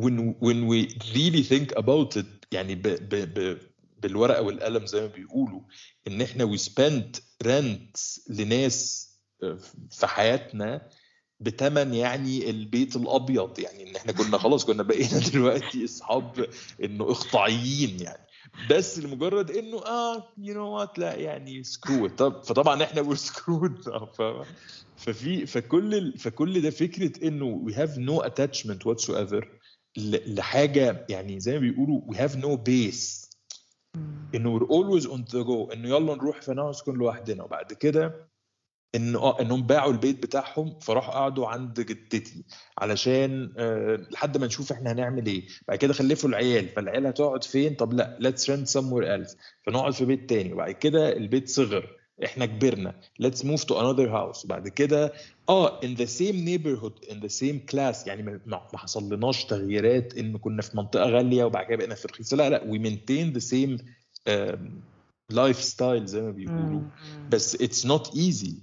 when 0.00 0.34
when 0.40 0.66
we 0.66 0.88
really 1.14 1.42
think 1.42 1.72
about 1.82 2.16
it 2.16 2.46
يعني 2.52 2.74
ب 2.74 2.82
ب 2.82 3.14
ب 3.14 3.58
بالورقة 4.02 4.42
والقلم 4.42 4.86
زي 4.86 5.00
ما 5.00 5.06
بيقولوا 5.06 5.60
إن 6.06 6.22
إحنا 6.22 6.56
we 6.56 6.58
spent 6.58 7.20
rent 7.44 8.20
لناس 8.28 9.08
آه، 9.42 9.58
في 9.90 10.06
حياتنا 10.06 10.88
بتمن 11.42 11.94
يعني 11.94 12.50
البيت 12.50 12.96
الأبيض. 12.96 13.58
يعني 13.58 13.90
إن 13.90 13.96
إحنا 13.96 14.12
كنا 14.12 14.38
خلاص 14.38 14.64
كنا 14.64 14.82
بقينا 14.82 15.18
دلوقتي 15.32 15.84
أصحاب 15.84 16.46
إنه 16.84 17.04
إقطاعيين 17.04 18.00
يعني. 18.00 18.26
بس 18.70 18.98
لمجرد 18.98 19.50
إنه 19.50 19.78
آه 19.86 20.24
you 20.38 20.54
know 20.54 20.66
what 20.68 20.98
لا 20.98 21.14
يعني 21.14 21.62
screw 21.62 22.08
طب 22.08 22.42
فطبعا 22.44 22.82
إحنا 22.82 23.00
were 23.00 23.14
screwed 23.14 23.78
ففي 25.02 25.46
فكل 25.46 25.94
ال- 25.94 26.18
فكل 26.18 26.60
ده 26.62 26.70
فكرة 26.70 27.28
إنه 27.28 27.44
we 27.44 27.74
have 27.74 27.98
no 27.98 28.20
attachment 28.20 28.86
whatsoever 28.86 29.58
لحاجة 30.26 31.06
يعني 31.08 31.40
زي 31.40 31.52
ما 31.52 31.58
بيقولوا 31.58 32.00
we 32.06 32.16
have 32.16 32.36
no 32.36 32.56
base. 32.56 33.30
إنه 34.34 34.58
we're 34.58 34.62
always 34.68 35.04
on 35.06 35.18
the 35.32 35.44
go. 35.44 35.72
إنه 35.72 35.88
يلا 35.88 36.14
نروح 36.14 36.42
فانا 36.42 36.70
نسكن 36.70 36.92
لوحدنا. 36.94 37.44
وبعد 37.44 37.72
كده 37.72 38.31
انه 38.94 39.18
آه 39.18 39.40
إنهم 39.40 39.62
باعوا 39.62 39.92
البيت 39.92 40.22
بتاعهم 40.22 40.78
فراحوا 40.80 41.14
قعدوا 41.14 41.48
عند 41.48 41.80
جدتي 41.80 42.44
علشان 42.78 43.52
آه 43.58 43.96
لحد 44.10 44.38
ما 44.38 44.46
نشوف 44.46 44.72
إحنا 44.72 44.92
هنعمل 44.92 45.26
إيه. 45.26 45.42
بعد 45.68 45.78
كده 45.78 45.92
خلفوا 45.92 46.28
العيال 46.30 46.68
فالعيال 46.68 47.06
هتقعد 47.06 47.44
فين؟ 47.44 47.74
طب 47.74 47.92
لأ 47.92 48.18
let's 48.20 48.42
rent 48.44 48.68
somewhere 48.80 49.06
else. 49.28 49.36
فنقعد 49.66 49.92
في 49.92 50.04
بيت 50.04 50.28
تاني. 50.30 50.52
وبعد 50.52 50.70
كده 50.70 51.16
البيت 51.16 51.48
صغر. 51.48 51.96
إحنا 52.24 52.46
كبرنا. 52.46 52.94
let's 53.22 53.38
move 53.42 53.60
to 53.64 53.74
another 53.74 54.08
house. 54.08 54.44
وبعد 54.44 54.68
كده 54.68 55.12
آه 55.48 55.80
in 55.80 55.96
the 55.98 56.06
same 56.06 56.36
neighborhood 56.46 57.08
in 57.10 57.14
the 57.14 57.32
same 57.40 57.74
class. 57.74 58.06
يعني 58.06 58.40
ما 58.46 58.60
حصلناش 58.74 59.44
تغييرات 59.44 60.18
إن 60.18 60.38
كنا 60.38 60.62
في 60.62 60.76
منطقة 60.76 61.04
غالية 61.10 61.44
وبعد 61.44 61.66
كده 61.66 61.76
بقينا 61.76 61.94
في 61.94 62.08
رخيصة. 62.08 62.36
لأ 62.36 62.50
لأ 62.50 62.60
we 62.72 62.78
maintain 62.78 63.34
the 63.38 63.44
same 63.44 63.84
lifestyle 65.32 66.06
زي 66.06 66.20
ما 66.22 66.30
بيقولوا. 66.30 66.82
بس 67.28 67.54
it's 67.54 67.86
not 67.86 68.16
easy 68.16 68.62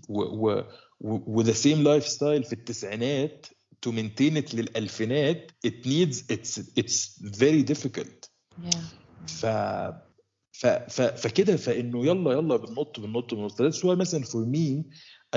و 0.99 1.53
the 1.53 1.83
same 1.83 2.07
lifestyle 2.07 2.43
في 2.43 2.53
التسعينات 2.53 3.45
to 3.81 3.91
maintain 3.91 4.37
it 4.37 4.55
للألفينات 4.55 5.51
it 5.65 5.87
needs 5.87 6.25
it's 6.31 6.59
it's 6.77 7.23
very 7.33 7.61
difficult 7.61 8.31
ف 9.27 9.45
ف 10.51 10.67
فكده 11.01 11.57
فإنه 11.57 12.05
يلا 12.05 12.31
يلا 12.31 12.57
بنط 12.57 12.99
بنط 12.99 13.33
بنط 13.33 13.85
هو 13.85 13.95
مثلا 13.95 14.23
for 14.23 14.45
me 14.45 14.85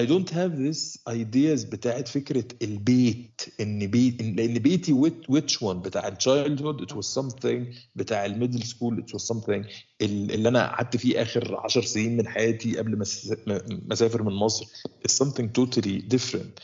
I 0.01 0.07
don't 0.07 0.31
have 0.31 0.57
this 0.57 0.99
ideas 1.09 1.65
بتاعت 1.71 2.09
فكرة 2.09 2.45
البيت 2.63 3.41
إن 3.61 3.87
بيت 3.87 4.23
إن- 4.23 4.37
لأن 4.37 4.55
بيتي 4.59 4.93
which, 4.93 5.29
which 5.35 5.59
one 5.63 5.77
بتاع 5.77 6.09
ال 6.09 6.17
childhood 6.19 6.81
it 6.83 6.95
was 6.97 7.07
something. 7.21 7.77
بتاع 7.97 8.27
ال 8.27 8.32
middle 8.32 8.63
school 8.63 9.05
it 9.09 9.13
was 9.15 9.23
something. 9.37 9.67
ال- 10.03 10.33
اللي 10.33 10.49
أنا 10.49 10.67
قعدت 10.67 10.97
فيه 10.97 11.23
آخر 11.23 11.57
عشر 11.65 11.83
سنين 11.83 12.17
من 12.17 12.29
حياتي 12.29 12.79
قبل 12.79 12.97
ما 12.99 13.05
أس- 13.05 13.37
ما 13.47 13.63
ما 13.69 13.93
أسافر 13.93 14.23
من 14.23 14.33
مصر 14.33 14.65
is 15.09 15.13
something 15.25 15.47
totally 15.61 16.03
different. 16.17 16.63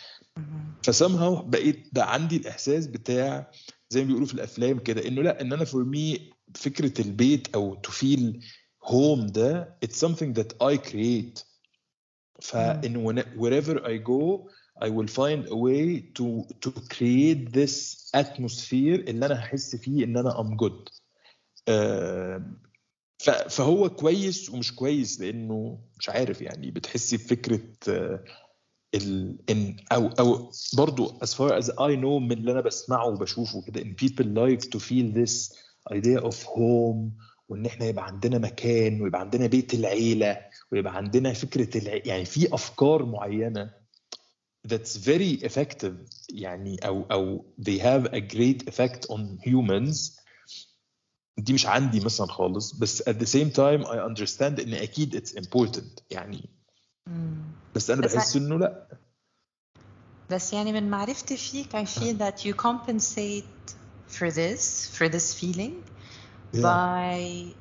ف 0.82 0.90
somehow 0.90 1.42
بقيت 1.42 1.88
بقى 1.92 2.14
عندي 2.14 2.36
الإحساس 2.36 2.86
بتاع 2.86 3.50
زي 3.90 4.00
ما 4.00 4.06
بيقولوا 4.06 4.26
في 4.26 4.34
الأفلام 4.34 4.78
كده 4.78 5.08
إنه 5.08 5.22
لأ 5.22 5.40
إن 5.40 5.52
أنا 5.52 5.64
for 5.64 5.84
me 5.84 6.30
فكرة 6.54 7.00
البيت 7.00 7.48
أو 7.54 7.74
to 7.74 7.90
feel 7.92 8.40
هوم 8.84 9.26
ده 9.26 9.76
it's 9.84 9.98
something 10.06 10.32
that 10.40 10.52
I 10.62 10.76
create. 10.90 11.47
فإن 12.42 13.04
when- 13.06 13.38
wherever 13.38 13.78
I 13.84 13.98
go 14.08 14.48
I 14.84 14.88
will 14.90 15.08
find 15.08 15.46
a 15.48 15.56
way 15.66 16.00
to 16.18 16.26
to 16.64 16.70
create 16.94 17.52
this 17.52 17.74
atmosphere 18.16 18.98
اللي 19.08 19.26
أنا 19.26 19.38
هحس 19.40 19.76
فيه 19.76 20.04
إن 20.04 20.16
أنا 20.16 20.30
I'm 20.30 20.56
good. 20.64 20.92
آه، 21.68 22.42
ف- 23.18 23.30
فهو 23.30 23.90
كويس 23.90 24.50
ومش 24.50 24.74
كويس 24.74 25.20
لأنه 25.20 25.78
مش 25.98 26.08
عارف 26.08 26.42
يعني 26.42 26.70
بتحسي 26.70 27.16
بفكرة 27.16 27.60
آه، 27.88 28.24
ال 28.94 29.38
ان 29.50 29.76
أو 29.92 30.06
أو 30.08 30.50
برضو 30.76 31.06
as 31.08 31.28
far 31.28 31.62
as 31.62 31.66
I 31.70 31.96
know 31.96 32.18
من 32.20 32.32
اللي 32.32 32.52
أنا 32.52 32.60
بسمعه 32.60 33.06
وبشوفه 33.08 33.62
كده 33.62 33.82
ان 33.82 33.96
people 34.02 34.24
like 34.24 34.64
to 34.68 34.78
feel 34.80 35.12
this 35.24 35.58
idea 35.92 36.20
of 36.30 36.34
home 36.44 37.12
وإن 37.48 37.66
إحنا 37.66 37.86
يبقى 37.86 38.06
عندنا 38.06 38.38
مكان 38.38 39.02
ويبقى 39.02 39.20
عندنا 39.20 39.46
بيت 39.46 39.74
العيلة 39.74 40.38
ويبقى 40.72 40.96
عندنا 40.96 41.32
فكرة 41.32 41.78
الع... 41.78 42.00
يعني 42.04 42.24
في 42.24 42.54
أفكار 42.54 43.04
معينة 43.04 43.70
that's 44.68 44.96
very 44.98 45.48
effective 45.48 45.94
يعني 46.30 46.76
أو 46.86 47.02
أو 47.10 47.44
they 47.60 47.78
have 47.80 48.06
a 48.12 48.20
great 48.20 48.68
effect 48.70 49.08
on 49.14 49.20
humans 49.48 50.18
دي 51.38 51.52
مش 51.52 51.66
عندي 51.66 52.00
مثلا 52.00 52.26
خالص 52.26 52.72
بس 52.74 53.02
at 53.02 53.12
the 53.14 53.26
same 53.26 53.50
time 53.52 53.84
I 53.86 53.96
understand 53.96 54.60
إن 54.60 54.74
أكيد 54.74 55.16
it's 55.16 55.40
important 55.40 56.02
يعني. 56.10 56.48
بس 57.74 57.90
أنا 57.90 58.00
بحس 58.00 58.36
إنه 58.36 58.58
لأ 58.58 58.98
بس 60.30 60.52
يعني 60.52 60.72
من 60.72 60.90
معرفتي 60.90 61.36
فيك 61.36 61.76
I 61.76 61.84
feel 61.88 62.18
that 62.18 62.44
you 62.44 62.54
compensate 62.54 63.74
for 64.18 64.30
this 64.30 64.88
for 64.98 65.08
this 65.08 65.34
feeling. 65.40 65.72
By 66.52 67.54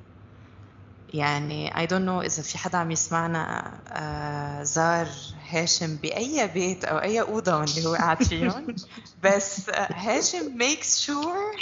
يعني 1.13 1.72
I 1.72 1.89
don't 1.89 2.06
know 2.08 2.26
إذا 2.26 2.41
في 2.41 2.58
حدا 2.58 2.78
عم 2.78 2.91
يسمعنا 2.91 3.74
آه 3.88 4.63
زار 4.63 5.08
هاشم 5.50 5.96
بأي 5.96 6.48
بيت 6.48 6.86
أو 6.86 6.98
أي 6.98 7.22
أوضة 7.22 7.58
من 7.58 7.63
اللي 7.78 7.89
هو 7.89 7.96
قاعد 7.96 8.24
فيهم 8.24 8.76
بس 9.24 9.70
آه 9.70 9.88
هاشم 9.93 10.60
makes 10.60 11.06
sure 11.06 11.60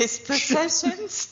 his 0.00 0.10
possessions 0.28 1.26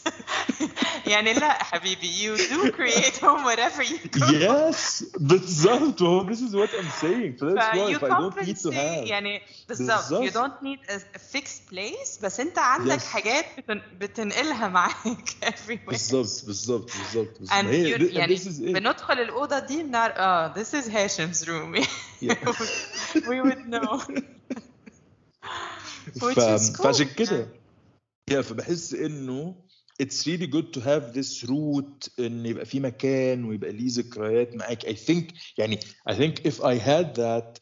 يعني 1.06 1.32
لا 1.32 1.64
حبيبي 1.64 2.08
you 2.08 2.38
do 2.38 2.72
create 2.72 3.16
home 3.20 3.44
wherever 3.44 3.82
you 3.82 4.18
go 4.18 4.26
yes 4.26 5.04
بالظبط 5.18 6.02
هو 6.02 6.26
this 6.26 6.38
is 6.38 6.54
what 6.54 6.70
I'm 6.80 6.90
saying 7.04 7.38
so 7.40 7.44
that's 7.46 7.74
why 7.74 7.90
you 7.90 7.96
if 7.96 8.02
I 8.02 8.08
don't 8.08 8.46
need 8.46 8.56
to 8.56 8.70
have 8.70 9.06
يعني 9.06 9.42
بالظبط 9.68 10.28
you 10.28 10.32
don't 10.32 10.62
need 10.62 10.90
a, 10.90 10.94
a 11.16 11.18
fixed 11.36 11.70
place 11.74 12.22
بس 12.22 12.40
انت 12.40 12.58
عندك 12.58 13.00
Yes. 13.00 13.04
حاجات 13.04 13.44
بتن... 13.58 13.80
بتنقلها 13.98 14.68
معاك 14.68 15.28
everywhere 15.44 15.88
بالظبط 15.88 16.44
بالظبط 16.46 16.90
بالضبط 17.14 17.52
يعني 18.12 18.36
بندخل 18.72 19.14
الأوضة 19.14 19.58
دي 19.58 19.82
بنعرف 19.82 20.16
آه 20.16 20.54
this 20.54 20.74
is 20.74 20.88
Hashem's 20.90 21.48
room 21.48 21.74
we 23.28 23.40
would 23.40 23.58
know 23.58 23.98
فعشان 26.78 27.06
كده 27.16 27.48
يا 28.30 28.42
فبحس 28.42 28.94
إنه 28.94 29.54
it's 30.00 30.28
really 30.28 30.46
good 30.46 30.70
to 30.70 30.80
have 30.80 31.10
this 31.10 31.44
root 31.44 32.10
إن 32.20 32.46
يبقى 32.46 32.64
في 32.66 32.80
مكان 32.80 33.44
ويبقى 33.44 33.72
ليه 33.72 33.88
ذكريات 33.90 34.54
معاك. 34.56 34.84
I 34.84 34.94
think 34.94 35.32
يعني 35.58 35.80
I 36.08 36.16
think 36.16 36.46
if 36.46 36.62
I 36.62 36.80
had 36.80 37.20
that 37.20 37.58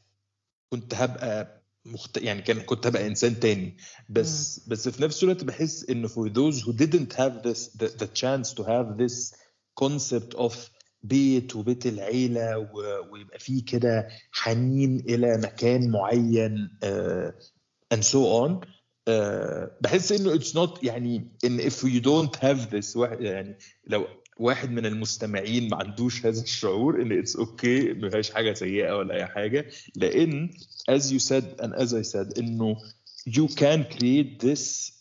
كنت 0.73 0.95
هبقى 0.95 1.63
مخت... 1.85 2.17
يعني 2.17 2.43
كان 2.43 2.61
كنت 2.61 2.87
هبقى 2.87 3.07
إنسان 3.07 3.41
تاني. 3.41 3.77
بس 4.09 4.61
بس 4.69 4.89
في 4.89 5.03
نفس 5.03 5.23
الوقت 5.23 5.45
بحس 5.45 5.91
إنه 5.91 6.09
for 6.09 6.29
those 6.29 6.57
who 6.65 6.73
didn't 6.73 7.13
have 7.13 7.43
this 7.43 7.69
the, 7.79 7.89
the 8.03 8.07
chance 8.21 8.55
to 8.55 8.63
have 8.65 8.97
this 8.97 9.42
concept 9.81 10.37
of 10.39 10.55
بيت 11.03 11.57
وبيت 11.57 11.87
العيلة. 11.87 12.59
ويبقى 13.13 13.39
فيه 13.39 13.65
كده 13.65 14.09
حنين 14.33 15.01
إلى 15.01 15.39
مكان 15.39 15.91
معين 15.91 16.69
uh, 16.85 17.33
and 17.95 18.03
so 18.05 18.19
on 18.47 18.67
آه، 19.09 19.79
بحس 19.81 20.13
إنه 20.13 20.35
it's 20.35 20.57
not 20.57 20.85
يعني 20.85 21.37
إن 21.45 21.61
if 21.61 21.73
you 21.75 22.01
don't 22.01 22.37
have 22.41 22.71
this 22.71 22.97
يعني 23.21 23.59
لو 23.87 24.07
واحد 24.37 24.71
من 24.71 24.87
المستمعين 24.87 25.69
ما 25.71 25.77
عندوش 25.77 26.27
هذا 26.27 26.43
الشعور 26.43 27.03
إن 27.03 27.13
it's 27.19 27.37
okay 27.37 27.93
ما 27.93 28.11
فيهاش 28.11 28.31
حاجة 28.31 28.53
سيئة 28.55 28.93
ولا 28.97 29.15
أي 29.15 29.27
حاجة 29.27 29.67
لأن 29.97 30.51
as 30.91 31.03
you 31.03 31.19
said 31.19 31.61
and 31.63 31.75
as 31.75 31.93
I 31.95 32.03
said 32.03 32.39
إنه 32.39 32.77
you 33.29 33.49
can 33.49 33.85
create 33.97 34.41
this 34.41 34.93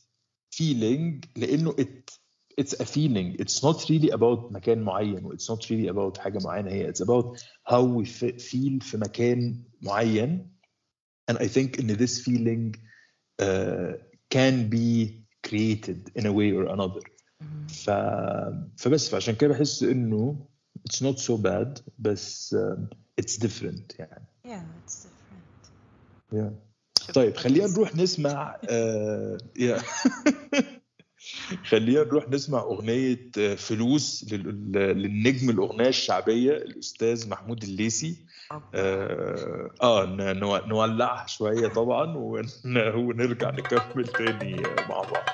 feeling 0.56 1.22
لأنه 1.36 1.76
it 1.80 2.21
it's 2.61 2.73
a 2.81 2.85
feeling 2.85 3.37
it's 3.43 3.63
not 3.63 3.77
really 3.91 4.11
about 4.11 4.53
مكان 4.53 4.83
معين 4.83 5.25
و 5.25 5.35
it's 5.35 5.51
not 5.51 5.65
really 5.71 5.89
about 5.91 6.19
حاجه 6.19 6.39
معينه 6.45 6.71
هي 6.71 6.93
it's 6.93 7.01
about 7.01 7.37
how 7.73 7.83
we 7.83 8.05
fe- 8.07 8.39
feel 8.39 8.79
في 8.85 8.97
مكان 8.97 9.63
معين 9.83 10.51
and 11.31 11.37
I 11.39 11.47
think 11.49 11.79
in 11.79 11.87
this 11.87 12.21
feeling 12.27 12.75
uh, 13.43 13.93
can 14.35 14.69
be 14.71 14.89
created 15.49 16.01
in 16.19 16.27
a 16.27 16.33
way 16.33 16.53
or 16.53 16.65
another 16.75 17.01
مهم. 17.41 17.67
ف... 17.69 17.91
فبس 18.77 19.09
فعشان 19.09 19.35
كده 19.35 19.51
بحس 19.55 19.83
انه 19.83 20.47
it's 20.89 21.03
not 21.03 21.19
so 21.19 21.37
bad 21.43 21.81
بس 21.99 22.55
um, 22.59 22.81
it's 23.21 23.37
different 23.37 23.99
يعني 23.99 24.27
Yeah, 24.47 24.63
it's 24.87 25.07
different. 25.07 25.71
yeah. 26.33 26.53
شوف 27.07 27.11
طيب 27.15 27.37
خلينا 27.37 27.65
بس- 27.65 27.73
نروح 27.75 27.97
نسمع 27.97 28.57
آه... 28.71 29.39
yeah. 29.59 29.83
خلينا 31.70 32.04
نروح 32.04 32.30
نسمع 32.30 32.60
أغنية 32.60 33.32
آه، 33.40 33.56
فلوس 33.56 34.34
لل... 34.34 34.72
للنجم 34.74 35.50
الأغنية 35.50 35.88
الشعبية 35.88 36.52
الأستاذ 36.52 37.30
محمود 37.30 37.64
الليثي. 37.64 38.16
آه, 38.76 39.72
آه 39.82 40.06
نولعها 40.68 41.28
شوية 41.28 41.68
طبعا 41.68 42.18
ون... 42.18 42.48
ونرجع 42.96 43.50
نكمل 43.52 44.08
تاني 44.08 44.66
مع 44.90 45.02
بعض. 45.02 45.26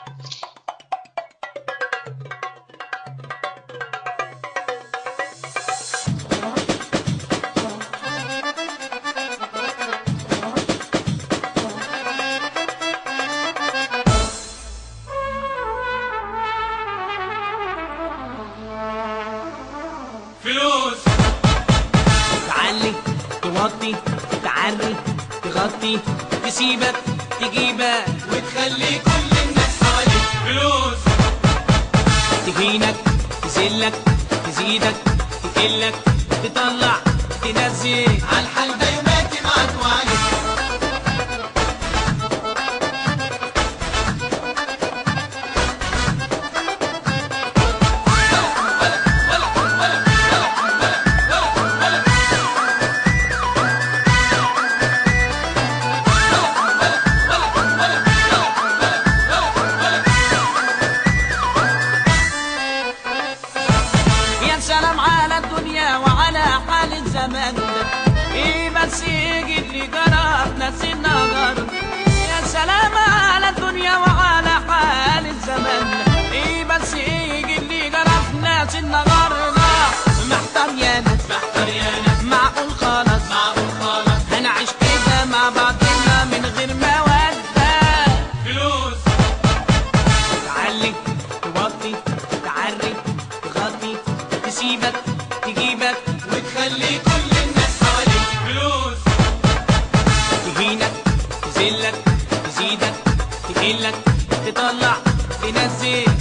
تطلع 105.30 106.17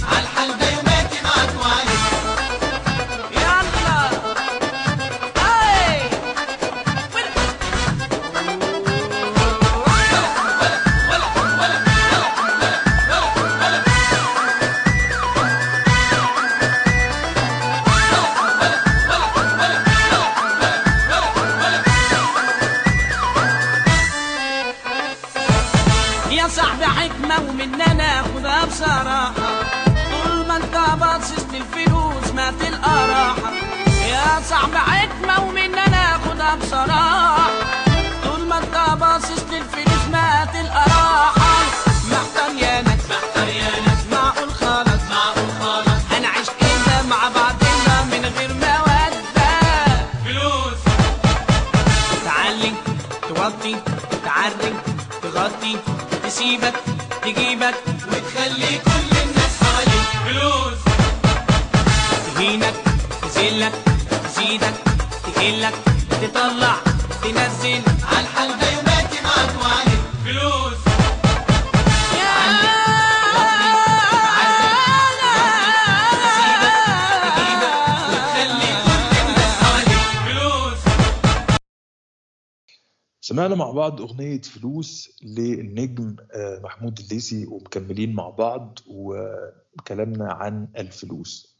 مع 83.57 83.71
بعض 83.71 84.01
أغنية 84.01 84.41
فلوس 84.41 85.19
للنجم 85.23 86.15
آه، 86.31 86.59
محمود 86.59 86.99
الليثي 86.99 87.45
ومكملين 87.45 88.13
مع 88.13 88.29
بعض 88.29 88.79
وكلامنا 88.87 90.33
عن 90.33 90.67
الفلوس. 90.77 91.57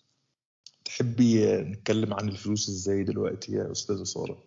تحبي 0.86 1.54
آه، 1.54 1.62
نتكلم 1.62 2.14
عن 2.14 2.30
الفلوس 2.30 2.70
إزاي 2.70 3.04
دلوقتي 3.04 3.52
يا 3.52 3.72
أستاذة 3.72 4.04
سارة؟ 4.04 4.44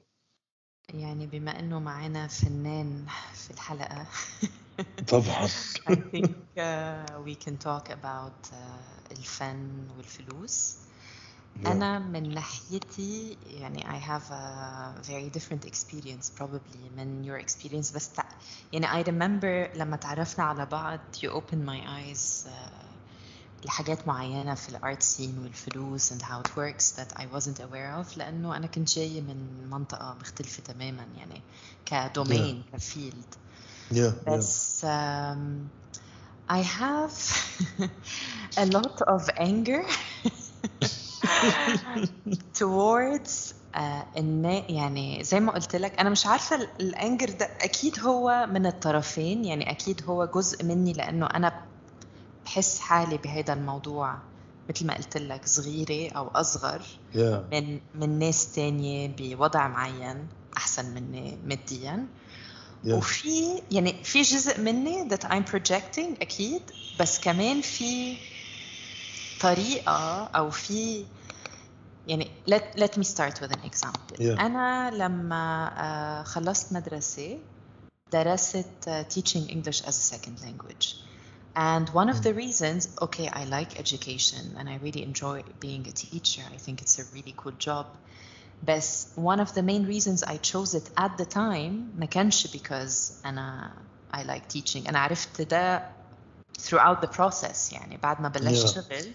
يعني 0.94 1.26
بما 1.26 1.59
إنه 1.59 1.78
معانا 1.78 2.26
فنان 2.26 3.07
في 3.34 3.51
الحلقة. 3.51 4.07
طبعا. 5.09 5.46
I 5.46 5.94
think 5.94 6.36
uh, 6.57 7.20
we 7.24 7.34
can 7.34 7.57
talk 7.57 7.90
about 7.90 8.53
uh, 8.53 9.11
الفن 9.11 9.88
والفلوس. 9.96 10.79
أنا 11.66 11.98
من 11.98 12.34
ناحيتي 12.34 13.38
يعني 13.46 13.82
I 13.82 14.02
have 14.02 14.30
a 14.30 15.06
very 15.06 15.38
different 15.38 15.64
experience 15.64 16.30
probably 16.40 16.90
من 16.96 17.24
your 17.24 17.44
experience 17.44 17.94
بس 17.94 18.12
تع... 18.12 18.24
يعني 18.72 18.86
I 18.86 19.06
remember 19.06 19.76
لما 19.78 19.96
تعرفنا 19.96 20.44
على 20.44 20.66
بعض 20.66 21.00
you 21.16 21.28
opened 21.28 21.66
my 21.66 21.80
eyes 21.80 22.46
uh, 22.46 22.90
لحاجات 23.64 24.08
معينة 24.08 24.54
في 24.54 24.68
الارت 24.68 25.02
سين 25.02 25.38
والفلوس 25.38 26.12
and 26.12 26.22
how 26.22 26.40
it 26.40 26.50
works 26.56 26.90
that 26.90 27.20
I 27.20 27.26
wasn't 27.36 27.61
aware 27.61 28.04
of 28.04 28.18
لأنه 28.18 28.56
أنا 28.56 28.66
كنت 28.66 28.94
جاية 28.94 29.20
من 29.20 29.68
منطقة 29.70 30.16
مختلفة 30.20 30.62
تماما 30.62 31.06
يعني 31.16 31.42
كدومين 31.86 32.62
كفيلد 32.72 33.34
yeah, 33.90 33.94
yeah. 33.94 34.30
بس 34.30 34.84
um, 34.84 35.68
I 36.48 36.62
have 36.62 37.14
a 38.56 38.66
lot 38.66 39.02
of 39.06 39.30
anger 39.38 39.84
towards 42.58 43.54
آه 43.74 44.06
النا 44.16 44.70
يعني 44.70 45.24
زي 45.24 45.40
ما 45.40 45.52
قلت 45.52 45.76
لك 45.76 46.00
أنا 46.00 46.10
مش 46.10 46.26
عارفة 46.26 46.56
ال- 46.56 46.68
الأنجر 46.80 47.30
ده 47.30 47.48
أكيد 47.60 48.00
هو 48.00 48.46
من 48.50 48.66
الطرفين 48.66 49.44
يعني 49.44 49.70
أكيد 49.70 50.02
هو 50.06 50.24
جزء 50.24 50.64
مني 50.64 50.92
لأنه 50.92 51.26
أنا 51.26 51.52
بحس 52.44 52.78
حالي 52.78 53.16
بهذا 53.16 53.52
الموضوع 53.52 54.16
مثل 54.70 54.86
ما 54.86 54.96
قلت 54.96 55.16
لك 55.16 55.46
صغيرة 55.46 56.12
أو 56.12 56.28
أصغر 56.28 56.82
يا 57.14 57.48
من 57.52 57.80
من 57.94 58.18
ناس 58.18 58.52
تانية 58.52 59.08
بوضع 59.18 59.68
معين 59.68 60.26
أحسن 60.56 60.94
مني 60.94 61.38
ماديا. 61.46 62.06
يا 62.84 62.94
وفي 62.94 63.62
يعني 63.70 64.04
في 64.04 64.22
جزء 64.22 64.60
مني 64.60 65.08
that 65.10 65.22
I'm 65.22 65.52
projecting 65.52 66.20
أكيد 66.22 66.62
بس 67.00 67.20
كمان 67.20 67.60
في 67.60 68.16
طريقة 69.40 70.24
أو 70.24 70.50
في 70.50 71.04
يعني 72.07 72.31
let, 72.49 72.79
let 72.79 72.97
me 72.97 73.03
start 73.03 73.41
with 73.41 73.51
an 73.51 73.63
example 73.65 74.17
Yeah. 74.19 74.39
انا 74.39 74.91
لما 74.91 75.71
آه، 75.77 76.23
خلصت 76.23 76.73
مدرسه 76.73 77.38
درست 78.11 78.88
آه، 78.88 79.05
teaching 79.13 79.49
English 79.49 79.81
as 79.81 79.95
a 79.97 80.13
second 80.13 80.39
language 80.45 80.95
and 81.57 81.89
one 81.89 82.09
of 82.09 82.21
the 82.21 82.33
reasons 82.33 82.81
okay 83.01 83.27
I 83.29 83.43
like 83.57 83.79
education 83.79 84.43
and 84.57 84.65
I 84.69 84.75
really 84.86 85.03
enjoy 85.11 85.38
being 85.65 85.83
a 85.88 85.93
teacher 86.03 86.43
I 86.55 86.57
think 86.65 86.75
it's 86.83 86.97
a 86.99 87.05
really 87.15 87.33
cool 87.41 87.55
job 87.67 87.86
but 88.69 88.86
one 89.31 89.39
of 89.45 89.49
the 89.57 89.63
main 89.71 89.83
reasons 89.93 90.19
I 90.33 90.38
chose 90.51 90.71
it 90.79 90.88
at 90.97 91.11
the 91.17 91.25
time 91.25 91.73
ما 91.99 92.05
كانش 92.05 92.47
because 92.47 93.11
أنا 93.25 93.71
I 94.13 94.17
like 94.17 94.57
teaching 94.57 94.88
أنا 94.89 94.99
عرفت 94.99 95.41
ده 95.41 95.89
throughout 96.59 97.01
the 97.05 97.07
process 97.17 97.73
يعني 97.73 97.97
بعد 97.97 98.21
ما 98.21 98.29
بلشت 98.29 98.67
Yeah. 98.67 98.73
شغل 98.73 99.11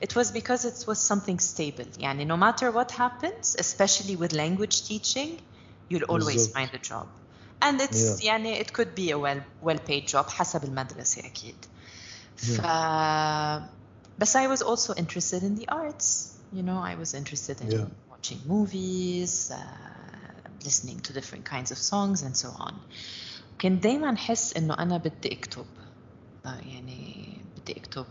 it 0.00 0.16
was 0.16 0.30
because 0.32 0.64
it 0.64 0.86
was 0.88 0.98
something 0.98 1.38
stable 1.38 1.86
يعني 1.98 2.26
no 2.26 2.36
matter 2.36 2.70
what 2.70 2.90
happens 2.90 3.56
especially 3.58 4.16
with 4.16 4.32
language 4.32 4.82
teaching 4.88 5.38
you'll 5.90 6.04
always 6.08 6.46
بالظبط. 6.46 6.56
find 6.56 6.70
a 6.74 6.78
job 6.78 7.06
and 7.62 7.80
it's 7.80 8.20
Yeah. 8.20 8.24
يعني 8.24 8.60
it 8.60 8.72
could 8.72 8.94
be 8.94 9.10
a 9.10 9.18
well 9.18 9.40
well 9.62 9.78
paid 9.78 10.06
job 10.08 10.28
حسب 10.28 10.64
المدرسة 10.64 11.26
أكيد 11.26 11.56
ف 12.36 12.60
but 14.18 14.36
I 14.36 14.46
was 14.48 14.62
also 14.62 14.94
interested 14.94 15.42
in 15.42 15.54
the 15.56 15.68
arts 15.68 16.36
you 16.52 16.62
know 16.62 16.78
I 16.78 16.94
was 17.02 17.14
interested 17.14 17.60
in 17.60 17.70
Yeah. 17.70 17.86
watching 18.10 18.40
movies 18.46 19.50
uh, 19.50 19.58
listening 20.64 20.98
to 21.06 21.12
different 21.12 21.44
kinds 21.44 21.70
of 21.74 21.78
songs 21.78 22.22
and 22.22 22.36
so 22.36 22.48
on 22.66 22.74
كنت 23.60 23.82
دايما 23.82 24.14
أحس 24.14 24.56
إنه 24.56 24.74
أنا 24.74 24.96
بدي 24.96 25.32
أكتب 25.32 25.66
آه، 26.46 26.58
يعني 26.60 27.36
بدي 27.56 27.76
أكتب 27.76 28.06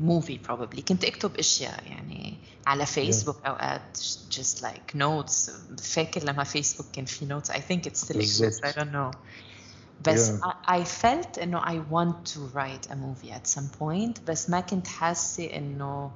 موفي 0.00 0.38
probably 0.48 0.80
كنت 0.80 1.04
أكتب 1.04 1.36
أشياء 1.36 1.84
يعني 1.86 2.36
على 2.66 2.86
فيسبوك 2.86 3.36
أوقات 3.46 3.98
just 4.30 4.62
like 4.62 4.96
notes 4.96 5.50
فاكر 5.82 6.24
لما 6.24 6.44
فيسبوك 6.44 6.86
كان 6.92 7.04
في 7.04 7.28
notes 7.28 7.50
I 7.50 7.58
think 7.58 7.90
it 7.90 7.96
still 7.96 8.16
exists 8.20 8.60
I 8.60 8.72
بالظبط. 8.72 8.74
don't 8.78 8.92
know 8.92 9.16
بس 10.06 10.30
Yeah. 10.30 10.44
I, 10.44 10.80
I 10.82 10.84
felt 10.84 11.38
إنه 11.38 11.60
I 11.60 11.92
want 11.92 12.34
to 12.34 12.38
write 12.56 12.90
a 12.90 12.96
movie 12.96 13.32
at 13.32 13.46
some 13.46 13.78
point 13.80 14.20
بس 14.26 14.50
ما 14.50 14.60
كنت 14.60 14.86
حاسة 14.86 15.44
إنه 15.56 16.10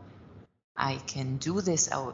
I 0.81 0.95
can 1.15 1.49
do 1.49 1.61
this 1.61 1.93
أو 1.93 2.13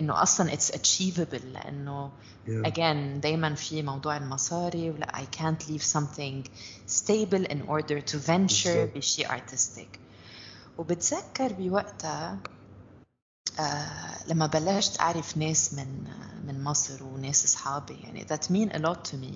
إنه 0.00 0.22
أصلا 0.22 0.52
it's 0.56 0.70
achievable 0.70 1.44
لأنه 1.44 2.10
Yeah. 2.46 2.66
again 2.68 3.20
دايما 3.20 3.54
في 3.54 3.82
موضوع 3.82 4.16
المصاري 4.16 4.90
ولا 4.90 5.06
I 5.16 5.36
can't 5.36 5.68
leave 5.68 5.82
something 5.84 6.48
stable 6.92 7.44
in 7.50 7.62
order 7.68 8.00
to 8.00 8.16
venture 8.16 8.66
بالظبط. 8.66 8.96
بشيء 8.96 9.28
artistic 9.28 9.98
وبتذكر 10.77 11.53
بوقتها 11.53 12.37
آه 13.59 14.27
لما 14.27 14.45
بلشت 14.47 14.99
أعرف 15.01 15.37
ناس 15.37 15.73
من 15.73 16.03
من 16.47 16.63
مصر 16.63 17.03
وناس 17.03 17.45
أصحابي 17.45 17.93
يعني 18.03 18.25
that 18.27 18.43
mean 18.51 18.75
a 18.75 18.79
lot 18.87 19.11
to 19.11 19.15
me 19.15 19.33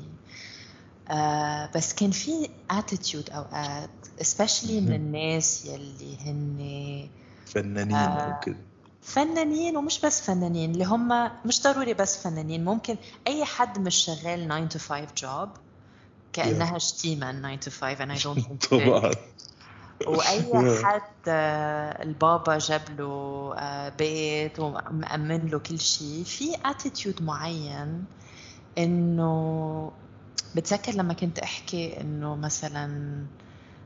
آه 1.12 1.70
بس 1.76 1.94
كان 1.94 2.12
في 2.12 2.50
attitude 2.74 3.34
أوقات 3.36 3.90
especially 4.22 4.72
من. 4.72 4.94
الناس 4.94 5.66
يلي 5.66 6.18
هن 6.22 7.10
فنانين 7.46 7.96
آه. 7.98 8.40
كده 8.40 8.58
فنانين 9.02 9.78
ومش 9.78 10.00
بس 10.00 10.22
فنانين 10.22 10.72
اللي 10.72 10.84
هم 10.86 11.32
مش 11.46 11.62
ضروري 11.64 11.94
بس 11.94 12.18
فنانين 12.18 12.66
ممكن 12.66 12.96
أي 13.28 13.46
حد 13.46 13.80
مش 13.80 13.96
شغال 13.96 14.48
9 14.48 14.70
to 14.70 14.78
5 14.78 15.08
job 15.22 15.50
كأنها 16.34 16.78
شتيمة 16.78 17.32
9 17.32 17.60
to 17.60 17.70
5 17.70 18.00
and 18.00 18.12
I 18.12 18.24
don't 18.24 18.40
think. 18.46 18.70
طبعا 18.70 19.12
وأي 20.08 20.52
Yeah. 20.52 20.84
حد 20.86 21.02
آه، 21.28 22.04
البابا 22.04 22.58
جاب 22.58 22.82
له 22.98 23.54
آه، 23.58 23.90
بيت 23.90 24.60
ومأمن 24.60 25.48
له 25.48 25.60
كل 25.60 25.80
شيء 25.80 26.24
في 26.24 26.56
اتيتيود 26.66 27.22
معين 27.24 28.06
إنه 28.78 29.92
بتذكر 30.56 30.92
لما 30.92 31.14
كنت 31.14 31.40
أحكي 31.40 32.02
إنه 32.02 32.36
مثلا 32.36 33.26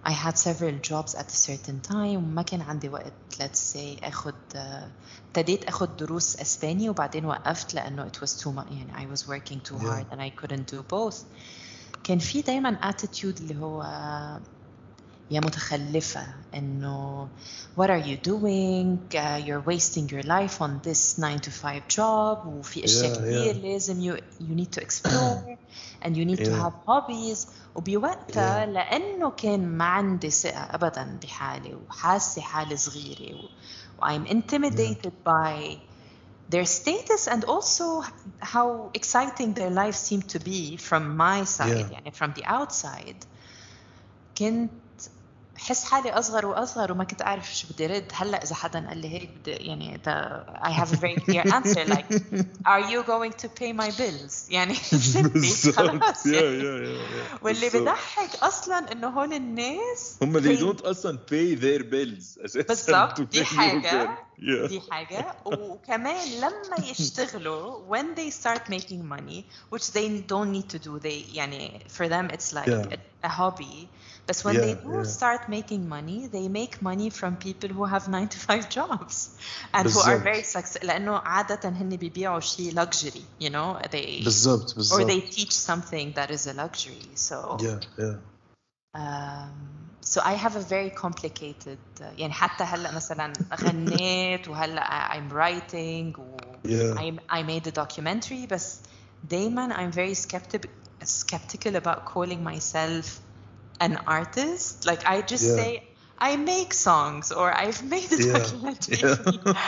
I 0.05 0.11
had 0.11 0.38
several 0.38 0.76
jobs 0.91 1.16
at 1.16 1.28
a 1.28 1.36
certain 1.47 1.80
time 1.91 2.18
وما 2.18 2.41
كان 2.41 2.61
عندي 2.61 2.89
وقت 2.89 3.14
let's 3.39 3.74
say 3.74 4.03
أخد 4.03 4.36
آه، 4.55 4.89
ابتديت 5.28 5.64
أخد 5.66 5.97
دروس 5.97 6.39
إسباني 6.39 6.89
وبعدين 6.89 7.26
وقفت 7.26 7.74
لأنه 7.74 8.07
it 8.07 8.18
was 8.26 8.30
too 8.43 8.49
much 8.51 8.72
يعني 8.72 8.93
I 9.07 9.18
was 9.18 9.22
working 9.28 9.59
too 9.70 9.78
Yeah. 9.78 9.88
hard 9.88 10.05
and 10.11 10.22
I 10.22 10.30
couldn't 10.41 10.76
do 10.76 10.84
both 10.93 11.16
كان 12.03 12.20
في 12.20 12.41
دايما 12.41 12.91
attitude 12.91 13.41
اللي 13.41 13.55
هو 13.61 13.84
يا 15.32 15.41
متخلفة 15.41 16.26
إنه 16.55 17.28
what 17.76 17.91
are 17.91 17.99
you 18.09 18.16
doing 18.16 18.99
uh, 19.14 19.39
you're 19.47 19.61
wasting 19.66 20.09
your 20.09 20.22
life 20.22 20.61
on 20.62 20.80
this 20.82 21.18
9 21.18 21.39
to 21.41 21.51
5 21.51 21.89
job 21.89 22.47
وفي 22.47 22.84
أشياء 22.84 23.12
Yeah, 23.12 23.16
كتير 23.16 23.55
yeah. 23.55 23.64
لازم 23.64 24.01
you, 24.01 24.16
you 24.41 24.55
need 24.55 24.72
to 24.72 24.80
explore 24.80 25.57
and 26.03 26.16
you 26.16 26.24
need 26.24 26.39
to 26.39 26.51
Yeah. 26.51 26.62
have 26.62 26.72
hobbies 26.86 27.47
وبوقتها 27.74 28.66
Yeah. 28.66 28.68
لأنه 28.68 29.30
كان 29.30 29.68
ما 29.78 29.84
عندي 29.84 30.30
ثقة 30.30 30.74
أبدا 30.74 31.18
بحالي 31.22 31.74
وحاسة 31.74 32.43
حالي 32.43 32.76
صغيرة 32.76 33.34
و, 33.34 33.49
و 33.99 34.07
I'm 34.07 34.26
intimidated 34.26 35.12
by 35.24 35.78
their 36.51 36.64
status 36.64 37.28
and 37.28 37.45
also 37.45 38.03
how 38.41 38.91
exciting 38.95 39.53
their 39.55 39.70
lives 39.70 39.99
seem 39.99 40.22
to 40.22 40.39
be 40.39 40.76
from 40.76 41.16
my 41.16 41.45
side 41.45 41.86
Yeah. 41.91 41.93
يعني 41.93 42.12
from 42.14 42.32
the 42.41 42.45
outside 42.47 43.24
كنت 44.39 44.70
بحس 45.64 45.84
حالي 45.84 46.11
اصغر 46.11 46.45
واصغر 46.45 46.91
وما 46.91 47.03
كنت 47.03 47.22
اعرف 47.22 47.55
شو 47.55 47.68
بدي 47.74 47.88
رد 47.88 48.11
هلا 48.14 48.43
اذا 48.43 48.55
حدا 48.55 48.88
قال 48.88 48.97
لي 48.97 49.09
هيك 49.09 49.30
بدي 49.41 49.51
يعني 49.51 49.97
ده 50.05 50.45
I 50.64 50.72
have 50.72 50.91
a 50.91 50.97
very 50.97 51.16
clear 51.26 51.53
answer 51.53 51.86
like 51.93 52.14
are 52.66 52.82
you 52.91 53.03
going 53.03 53.34
to 53.43 53.47
pay 53.59 53.72
my 53.74 53.89
bills 53.91 54.49
يعني 54.51 54.74
خلاص 55.76 56.26
يعني. 56.26 56.97
واللي. 57.41 57.70
بضحك 57.70 58.43
أصلا 58.43 58.91
انه 58.91 59.07
هول 59.07 59.34
الناس 59.34 60.18
هم 60.22 60.39
they 60.39 60.59
don't 60.59 60.86
أصلا 60.86 61.20
pay 61.32 61.55
their 61.55 61.84
bills 61.84 62.53
to 63.18 63.22
دي 63.22 63.43
bill. 63.43 64.09
Yeah. 64.38 64.68
دي 64.68 64.82
حاجة 64.91 65.26
وكمان 65.45 66.28
لما 66.38 66.88
يشتغلوا 66.89 67.95
when 67.95 68.05
they 68.16 68.30
start 68.32 68.70
making 68.70 69.07
money 69.16 69.43
which 69.74 69.91
they 69.91 70.07
don't 70.32 70.51
need 70.51 70.70
to 70.76 70.80
do 70.80 70.99
they 70.99 71.36
يعني 71.36 71.80
for 71.97 72.07
them 72.09 72.30
it's 72.36 72.53
like 72.53 72.68
Yeah. 72.68 72.95
a, 72.95 73.28
a 73.28 73.30
hobby 73.30 73.88
but 74.26 74.36
when 74.45 74.61
they 74.61 74.74
Yeah, 74.74 74.82
do 74.84 74.93
yeah. 74.95 75.03
start 75.05 75.49
making 75.49 75.89
money 75.89 76.26
they 76.26 76.49
make 76.49 76.82
money 76.82 77.11
from 77.11 77.36
people 77.36 77.68
who 77.76 77.84
have 77.84 78.09
9 78.09 78.28
to 78.28 78.39
5 78.39 78.68
jobs 78.68 79.30
and 79.74 79.89
who 79.89 80.01
are 80.01 80.18
بالظبط. 80.18 80.24
very 80.24 80.43
successful 80.43 80.86
لأنه 80.86 81.16
عادة 81.18 81.68
هن 81.68 81.97
بيبيعوا 81.97 82.41
شيء 82.41 82.72
luxury 82.74 83.22
you 83.41 83.51
know 83.51 83.78
they 83.91 84.22
بالظبط 84.24 84.74
or 84.74 84.76
بالظبط 84.76 85.07
they 85.11 85.20
teach 85.20 85.53
something 85.53 86.12
that 86.14 86.30
is 86.30 86.47
a 86.47 86.53
luxury 86.53 87.09
so 87.14 87.57
yeah 87.61 87.80
yeah 87.99 88.16
Um, 88.95 89.53
so 90.01 90.20
I 90.24 90.32
have 90.34 90.57
a 90.57 90.61
very 90.61 90.91
complicated 90.91 91.78
uh, 92.01 92.05
يعني 92.18 92.32
حتى 92.32 92.64
هلا 92.64 92.93
مثلا 92.93 93.32
غنيت 93.55 94.49
وهلا 94.49 95.09
I'm 95.12 95.32
writing 95.32 96.18
و 96.18 96.39
Yeah. 96.64 96.95
I, 96.99 97.18
I 97.30 97.43
made 97.43 97.66
a 97.66 97.70
documentary 97.72 98.47
بس 98.51 98.80
دايما 99.30 99.68
I'm 99.76 99.93
very 99.93 100.14
skeptic, 100.14 100.68
skeptical 101.05 101.76
about 101.76 102.05
calling 102.14 102.43
myself 102.45 103.20
an 103.80 103.97
artist 104.07 104.86
like 104.86 105.03
I 105.07 105.22
just 105.32 105.45
Yeah. 105.45 105.57
say 105.59 105.82
I 106.20 106.36
make 106.36 106.70
songs 106.74 107.26
or 107.39 107.47
I've 107.62 107.82
made 107.95 108.11
a 108.12 108.18
Yeah. 108.18 108.32
documentary 108.39 109.05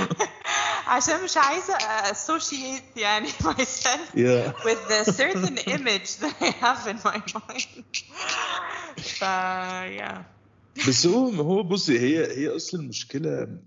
عشان 0.87 1.25
مش 1.25 1.37
عايزة 1.37 1.75
associate 2.12 2.97
يعني 2.97 3.29
myself 3.29 4.14
yeah 4.14 4.53
with 4.64 4.89
the 4.89 5.12
certain 5.12 5.59
image 5.59 6.16
that 6.23 6.35
I 6.41 6.51
have 6.64 6.87
in 6.87 6.99
my 7.05 7.18
mind. 7.35 7.97
ف 8.99 9.23
yeah. 10.01 10.23
بس 10.89 11.07
هو 11.07 11.29
هو 11.29 11.62
بصي 11.62 11.99
هي 12.01 12.39
هي 12.39 12.57
اصل 12.57 12.79
المشكله 12.79 13.59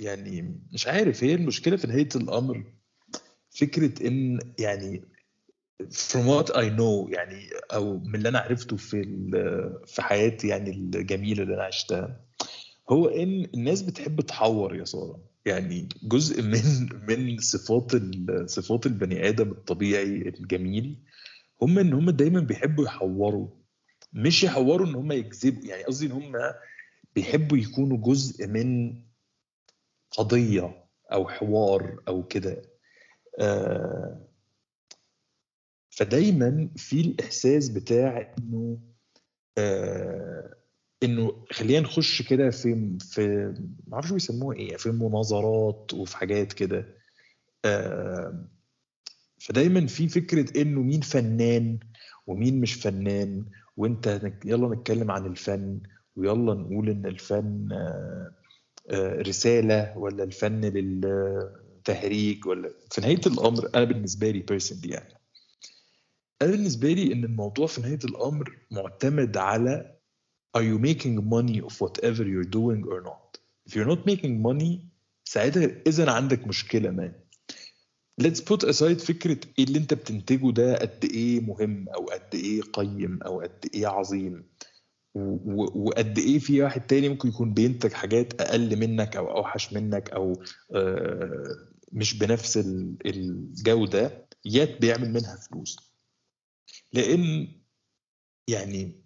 يعني 0.00 0.60
مش 0.72 0.86
عارف 0.86 1.24
هي 1.24 1.34
المشكله 1.34 1.76
في 1.76 1.86
نهايه 1.86 2.08
الامر 2.16 2.64
فكره 3.50 4.06
ان 4.06 4.38
يعني 4.58 5.04
from 5.91 6.25
what 6.27 6.55
I 6.55 6.69
know 6.77 7.09
يعني 7.13 7.49
أو 7.73 7.99
من 7.99 8.15
اللي 8.15 8.29
أنا 8.29 8.39
عرفته 8.39 8.77
في 8.77 9.03
في 9.87 10.01
حياتي 10.01 10.47
يعني 10.47 10.69
الجميلة 10.69 11.43
اللي 11.43 11.55
أنا 11.55 11.63
عشتها 11.63 12.19
هو 12.89 13.07
إن 13.07 13.47
الناس 13.53 13.81
بتحب 13.81 14.21
تحور 14.21 14.75
يا 14.75 14.85
سارة. 14.85 15.19
يعني 15.45 15.89
جزء 16.03 16.41
من 16.51 16.89
من 17.07 17.37
صفات 17.39 17.91
صفات 18.45 18.85
البني 18.85 19.29
آدم 19.29 19.51
الطبيعي 19.51 20.05
الجميل 20.05 20.99
هم 21.61 21.79
إن 21.79 21.93
هم 21.93 22.09
دايما 22.09 22.39
بيحبوا 22.39 22.85
يحوروا. 22.85 23.47
مش 24.13 24.43
يحوروا 24.43 24.87
إن 24.87 24.95
هم 24.95 25.11
يكذبوا 25.11 25.65
يعني 25.65 25.83
قصدي 25.83 26.05
إن 26.05 26.11
هم 26.11 26.33
بيحبوا 27.15 27.57
يكونوا 27.57 27.97
جزء 27.97 28.47
من 28.47 28.95
قضية 30.11 30.85
أو 31.11 31.27
حوار 31.27 31.99
أو 32.07 32.23
كده. 32.23 32.61
آه 33.39 34.32
فدايما 35.97 36.69
في 36.77 37.01
الإحساس 37.01 37.69
بتاع 37.69 38.33
إنه 38.39 38.77
آه 39.57 40.53
إنه 41.03 41.45
خلينا 41.51 41.79
نخش 41.79 42.21
كده 42.21 42.49
في 42.49 42.97
في 42.99 43.27
ما 43.87 43.93
أعرفش 43.93 44.11
بيسموها 44.11 44.57
إيه 44.57 44.77
في 44.77 44.91
مناظرات 44.91 45.93
وفي 45.93 46.17
حاجات 46.17 46.53
كده. 46.53 46.97
آه 47.65 48.47
فدايما 49.39 49.87
في 49.87 50.07
فكرة 50.09 50.61
إنه 50.61 50.81
مين 50.81 51.01
فنان 51.01 51.79
ومين 52.27 52.61
مش 52.61 52.73
فنان 52.73 53.45
وإنت 53.77 54.31
يلا 54.45 54.75
نتكلم 54.75 55.11
عن 55.11 55.25
الفن 55.25 55.79
ويلا 56.15 56.53
نقول 56.53 56.89
إن 56.89 57.05
الفن 57.05 57.69
آه 57.71 58.31
آه 58.89 59.21
رسالة 59.21 59.97
ولا 59.97 60.23
الفن 60.23 60.61
للتهريج 60.61 62.47
ولا 62.47 62.73
في 62.91 63.01
نهاية 63.01 63.21
الأمر 63.27 63.69
أنا 63.75 63.83
بالنسبة 63.83 64.29
لي 64.31 64.39
بيرسونلي 64.39 64.89
يعني. 64.89 65.12
أنا 66.43 66.51
بالنسبة 66.51 66.91
لي 66.93 67.13
إن 67.13 67.23
الموضوع 67.23 67.67
في 67.67 67.81
نهاية 67.81 67.99
الأمر 68.05 68.57
معتمد 68.71 69.37
على 69.37 69.93
are 70.57 70.61
you 70.61 70.77
making 70.79 71.17
money 71.35 71.59
of 71.67 71.73
whatever 71.81 72.23
you're 72.23 72.51
doing 72.59 72.83
or 72.93 73.01
not. 73.09 73.37
If 73.69 73.75
you're 73.75 73.95
not 73.95 74.05
making 74.05 74.41
money 74.47 74.79
ساعتها 75.25 75.81
اذا 75.87 76.11
عندك 76.11 76.47
مشكلة 76.47 76.91
ما 76.91 77.11
let's 78.21 78.39
put 78.41 78.67
aside 78.67 78.99
فكرة 79.05 79.37
إيه 79.59 79.65
اللي 79.65 79.79
أنت 79.79 79.93
بتنتجه 79.93 80.51
ده 80.51 80.75
قد 80.77 81.05
إيه 81.13 81.39
مهم 81.39 81.89
أو 81.89 82.05
قد 82.05 82.35
إيه 82.35 82.61
قيم 82.61 83.19
أو 83.23 83.41
قد 83.41 83.65
إيه 83.75 83.87
عظيم. 83.87 84.43
وقد 85.15 86.17
إيه 86.19 86.39
في 86.39 86.61
واحد 86.61 86.81
تاني 86.87 87.09
ممكن 87.09 87.29
يكون 87.29 87.53
بينتج 87.53 87.91
حاجات 87.93 88.41
أقل 88.41 88.79
منك 88.79 89.15
أو 89.15 89.37
أوحش 89.37 89.73
منك 89.73 90.09
أو 90.09 90.43
آه، 90.75 91.55
مش 91.91 92.17
بنفس 92.17 92.57
ال- 92.57 92.95
الجودة 93.05 94.25
يات 94.45 94.81
بيعمل 94.81 95.09
منها 95.13 95.35
فلوس. 95.35 95.92
لأن 96.93 97.47
يعني 98.47 99.03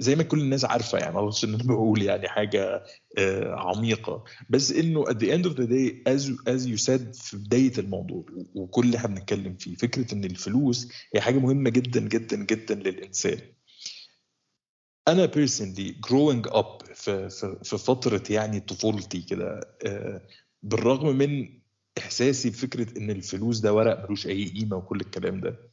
زي 0.00 0.16
ما 0.16 0.22
كل 0.22 0.40
الناس 0.40 0.64
عارفة 0.64 0.98
يعني 0.98 1.18
اقصدش 1.18 1.44
إن 1.44 1.54
أنا 1.54 1.64
بقول 1.64 2.02
يعني 2.02 2.28
حاجة 2.28 2.84
آه، 3.18 3.54
عميقة. 3.54 4.24
بس 4.50 4.72
إنه 4.72 5.04
at 5.04 5.14
the 5.16 5.26
end 5.36 5.46
of 5.50 5.54
the 5.56 5.66
day 5.66 6.02
as 6.08 6.22
as 6.48 6.66
you 6.66 6.76
said 6.86 7.12
في 7.22 7.36
بداية 7.36 7.72
الموضوع 7.78 8.24
وكل 8.54 8.86
اللي 8.86 8.96
إحنا 8.96 9.08
بنتكلم 9.08 9.56
فيه 9.56 9.74
فكرة 9.76 10.14
إن 10.14 10.24
الفلوس 10.24 10.88
هي 11.14 11.20
حاجة 11.20 11.38
مهمة 11.38 11.70
جدا 11.70 12.00
جدا 12.00 12.36
جدا 12.36 12.74
للإنسان. 12.74 13.38
أنا 15.08 15.26
personally 15.26 15.92
growing 16.06 16.50
up 16.50 16.92
في 16.94 17.28
في 17.30 17.58
في 17.64 17.78
فترة 17.78 18.22
يعني 18.30 18.60
طفولتي 18.60 19.22
كده 19.22 19.60
آه، 19.86 20.26
بالرغم 20.62 21.16
من 21.16 21.48
إحساسي 21.98 22.50
بفكرة 22.50 22.98
إن 22.98 23.10
الفلوس 23.10 23.58
ده 23.60 23.74
ورق 23.74 24.04
ملوش 24.04 24.26
أي 24.26 24.44
قيمة 24.48 24.76
وكل 24.76 25.00
الكلام 25.00 25.40
ده 25.40 25.70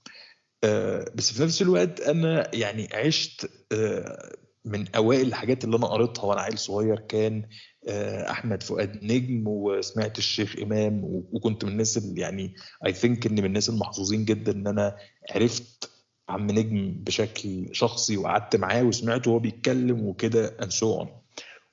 بس 1.15 1.33
في 1.33 1.43
نفس 1.43 1.61
الوقت 1.61 2.01
أنا 2.01 2.55
يعني 2.55 2.89
عشت 2.93 3.49
آه، 3.71 4.35
من 4.65 4.87
أوائل 4.95 5.27
الحاجات 5.27 5.63
اللي 5.63 5.77
أنا 5.77 5.87
قريتها 5.87 6.23
وأنا 6.25 6.41
عيل 6.41 6.57
صغير 6.57 6.99
كان 6.99 7.43
آه، 7.87 8.31
أحمد 8.31 8.63
فؤاد 8.63 9.03
نجم 9.03 9.43
وسمعت 9.47 10.17
الشيخ 10.17 10.55
إمام 10.61 11.01
وكنت 11.03 11.65
من 11.65 11.71
الناس 11.71 11.97
اللي 11.97 12.21
يعني 12.21 12.55
اي 12.85 12.93
ثينك 12.93 13.25
إني 13.25 13.41
من 13.41 13.47
الناس 13.47 13.69
المحظوظين 13.69 14.25
جدا 14.25 14.51
إن 14.51 14.67
أنا 14.67 14.97
عرفت 15.31 15.89
عم 16.29 16.51
نجم 16.51 17.03
بشكل 17.03 17.67
شخصي 17.71 18.17
وقعدت 18.17 18.55
معاه 18.55 18.83
وسمعته 18.83 19.31
وهو 19.31 19.39
بيتكلم 19.39 20.05
وكده 20.05 20.57
and 20.61 20.71
so 20.71 21.03
on. 21.03 21.07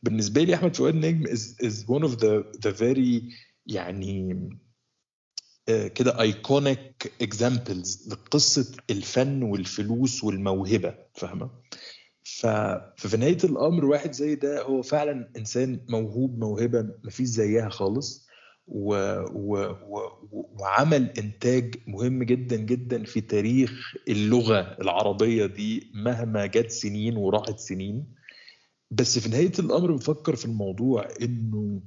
بالنسبة 0.03 0.43
لي 0.43 0.55
أحمد 0.55 0.77
فؤاد 0.77 0.95
نجم 0.95 1.27
is, 1.27 1.41
is 1.63 1.85
one 1.87 2.05
of 2.05 2.17
the 2.21 2.59
the 2.69 2.73
very 2.73 3.35
يعني 3.67 4.33
آه، 4.33 4.70
كده 5.89 6.21
iconic 6.21 7.13
examples 7.23 8.09
لقصة 8.13 8.77
الفن 8.91 9.43
والفلوس 9.43 10.25
والموهبة 10.25 10.95
فاهمة؟ 11.15 11.51
ففي 12.25 13.17
نهايه 13.17 13.39
الأمر 13.45 13.85
واحد 13.85 14.13
زي 14.13 14.35
ده 14.35 14.63
هو 14.63 14.83
فعلا 14.83 15.31
إنسان 15.37 15.81
موهوب 15.89 16.39
موهبة 16.39 16.89
مفيش 17.05 17.27
زيها 17.29 17.69
خالص 17.69 18.27
و... 18.67 18.95
و... 19.33 19.57
و... 19.71 20.01
وعمل 20.61 21.11
إنتاج 21.19 21.75
مهم 21.87 22.23
جدا 22.23 22.57
جدا 22.57 23.05
في 23.05 23.21
تاريخ 23.21 23.95
اللغة 24.09 24.61
العربية 24.61 25.47
دي 25.47 25.91
مهما 25.95 26.47
جت 26.47 26.71
سنين 26.71 27.17
وراحت 27.17 27.59
سنين. 27.59 28.07
بس 28.91 29.19
في 29.19 29.29
نهاية 29.29 29.53
الأمر 29.59 29.93
بفكر 29.93 30.37
في 30.37 30.45
الموضوع 30.45 31.09
إنه 31.23 31.81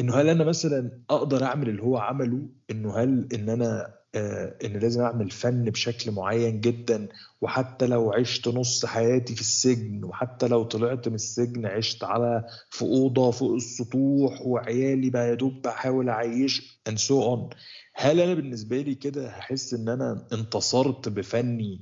إنه 0.00 0.14
هل 0.14 0.28
أنا 0.28 0.44
مثلا 0.44 0.90
أقدر 1.10 1.44
أعمل 1.44 1.68
اللي 1.68 1.82
هو 1.82 1.96
عمله؟ 1.98 2.48
إنه 2.70 2.96
هل 2.96 3.28
إن 3.34 3.48
أنا 3.48 3.94
آه 4.14 4.56
إن 4.64 4.72
لازم 4.72 5.00
أعمل 5.02 5.30
فن 5.30 5.64
بشكل 5.64 6.10
معين 6.10 6.60
جدا؟ 6.60 7.08
وحتى 7.40 7.86
لو 7.86 8.12
عشت 8.12 8.48
نص 8.48 8.86
حياتي 8.86 9.34
في 9.34 9.40
السجن 9.40 10.04
وحتى 10.04 10.48
لو 10.48 10.62
طلعت 10.64 11.08
من 11.08 11.14
السجن 11.14 11.66
عشت 11.66 12.04
على 12.04 12.44
في 12.70 12.82
أوضة 12.82 13.30
فوق 13.30 13.54
السطوح 13.54 14.42
وعيالي 14.42 15.10
بقى 15.10 15.28
يا 15.28 15.34
دوب 15.34 15.62
بحاول 15.62 16.08
أعيش 16.08 16.80
and 16.88 16.92
so 16.98 17.12
on. 17.36 17.56
هل 17.94 18.20
أنا 18.20 18.34
بالنسبة 18.34 18.80
لي 18.80 18.94
كده 18.94 19.28
هحس 19.28 19.74
إن 19.74 19.88
أنا 19.88 20.26
انتصرت 20.32 21.08
بفني؟ 21.08 21.80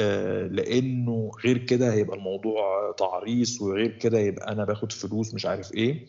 آه، 0.00 0.46
لأنه 0.46 1.30
غير 1.44 1.58
كده 1.58 1.92
هيبقى 1.92 2.16
الموضوع 2.16 2.94
تعريس 2.98 3.60
وغير 3.62 3.98
كده 3.98 4.18
يبقى 4.18 4.52
أنا 4.52 4.64
باخد 4.64 4.92
فلوس 4.92 5.34
مش 5.34 5.46
عارف 5.46 5.74
إيه. 5.74 6.06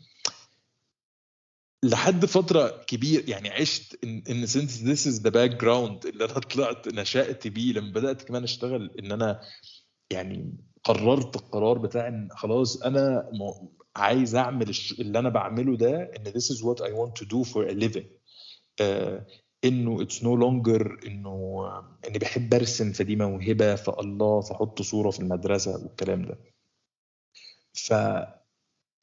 لحد 1.88 2.26
فترة 2.26 2.84
كبير 2.88 3.30
يعني 3.30 3.50
عشت 3.50 4.00
إن 4.04 4.24
إن 4.30 4.48
since 4.48 4.72
this 4.84 5.06
is 5.08 5.20
the 5.22 5.32
background 5.32 6.06
اللي 6.06 6.26
أنا 6.26 6.40
طلعت 6.40 6.88
نشأت 6.88 7.48
بيه 7.48 7.74
لما 7.74 7.92
بدأت 7.92 8.22
كمان 8.22 8.44
أشتغل 8.44 8.92
إن 9.00 9.12
أنا 9.12 9.42
يعني 10.12 10.54
قررت 10.84 11.36
القرار 11.36 11.78
بتاع 11.78 12.08
إن 12.08 12.30
خلاص 12.32 12.82
أنا 12.82 13.30
عايز 13.96 14.36
أعمل 14.36 14.72
اللي 15.00 15.20
أنا 15.20 15.30
بعمله 15.30 15.78
ده 15.78 16.04
إن 16.04 16.24
this 16.32 16.46
is 16.46 16.62
what 16.64 16.82
I 16.82 16.92
want 16.92 17.22
to 17.22 17.26
do 17.26 17.44
for 17.54 17.70
a 17.70 17.74
living. 17.74 18.06
آه، 18.82 19.26
إنه 19.64 20.06
it's 20.06 20.18
no 20.22 20.36
longer 20.44 21.06
إنه 21.06 21.66
إني 22.08 22.20
بحب 22.20 22.54
أرسم 22.54 22.92
فدي 22.94 23.16
موهبة 23.16 23.76
فالله 23.76 24.42
فاحط 24.42 24.82
صورة 24.82 25.10
في 25.12 25.20
المدرسة 25.20 25.72
والكلام 25.84 26.26
ده. 26.26 26.38
ف 27.74 27.94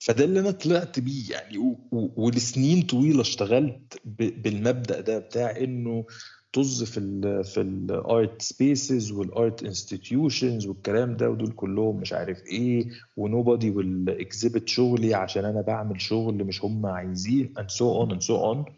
فده 0.06 0.24
اللي 0.24 0.40
أنا 0.40 0.50
طلعت 0.50 1.00
بيه 1.00 1.30
يعني 1.30 1.76
ولسنين 1.92 2.82
طويلة 2.82 3.20
اشتغلت 3.20 4.00
بالمبدأ 4.18 5.00
ده 5.00 5.18
بتاع 5.18 5.56
إنه 5.56 6.04
طز 6.52 6.84
في 6.84 6.98
ال 7.00 7.44
في 7.44 7.60
ال 7.60 7.81
art 7.81 8.42
spaces 8.42 9.10
وال 9.12 9.32
art 9.32 9.62
institutions 9.64 10.66
والكلام 10.66 11.16
ده 11.16 11.30
ودول 11.30 11.52
كلهم 11.52 11.96
مش 11.96 12.12
عارف 12.12 12.42
إيه 12.46 12.88
و 13.16 13.24
nobody 13.24 13.70
will 13.70 14.04
exhibit 14.10 14.68
شغلي 14.68 15.14
عشان 15.14 15.44
أنا 15.44 15.60
بعمل 15.60 16.00
شغل 16.00 16.44
مش 16.44 16.64
هم 16.64 16.86
عايزين 16.86 17.54
and 17.58 17.70
so 17.70 17.84
on 18.06 18.14
and 18.14 18.22
so 18.22 18.32
on. 18.34 18.72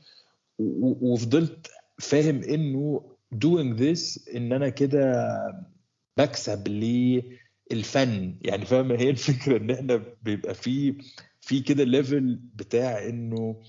و- 0.58 0.86
و- 0.88 0.98
وفضلت 1.12 1.70
فاهم 1.98 2.42
إنه 2.42 3.02
doing 3.34 3.78
this 3.78 4.34
إن 4.36 4.52
أنا 4.52 4.68
كده 4.68 5.24
بكسب 6.18 6.68
للفن 7.72 8.38
يعني 8.42 8.64
فاهم؟ 8.66 8.92
هي 8.92 9.10
الفكرة 9.10 9.56
إن 9.56 9.70
إحنا 9.70 10.02
بيبقى 10.22 10.54
في 10.54 10.98
في 11.40 11.60
كده 11.60 11.84
level 11.84 12.40
بتاع 12.54 13.06
إنه 13.08 13.62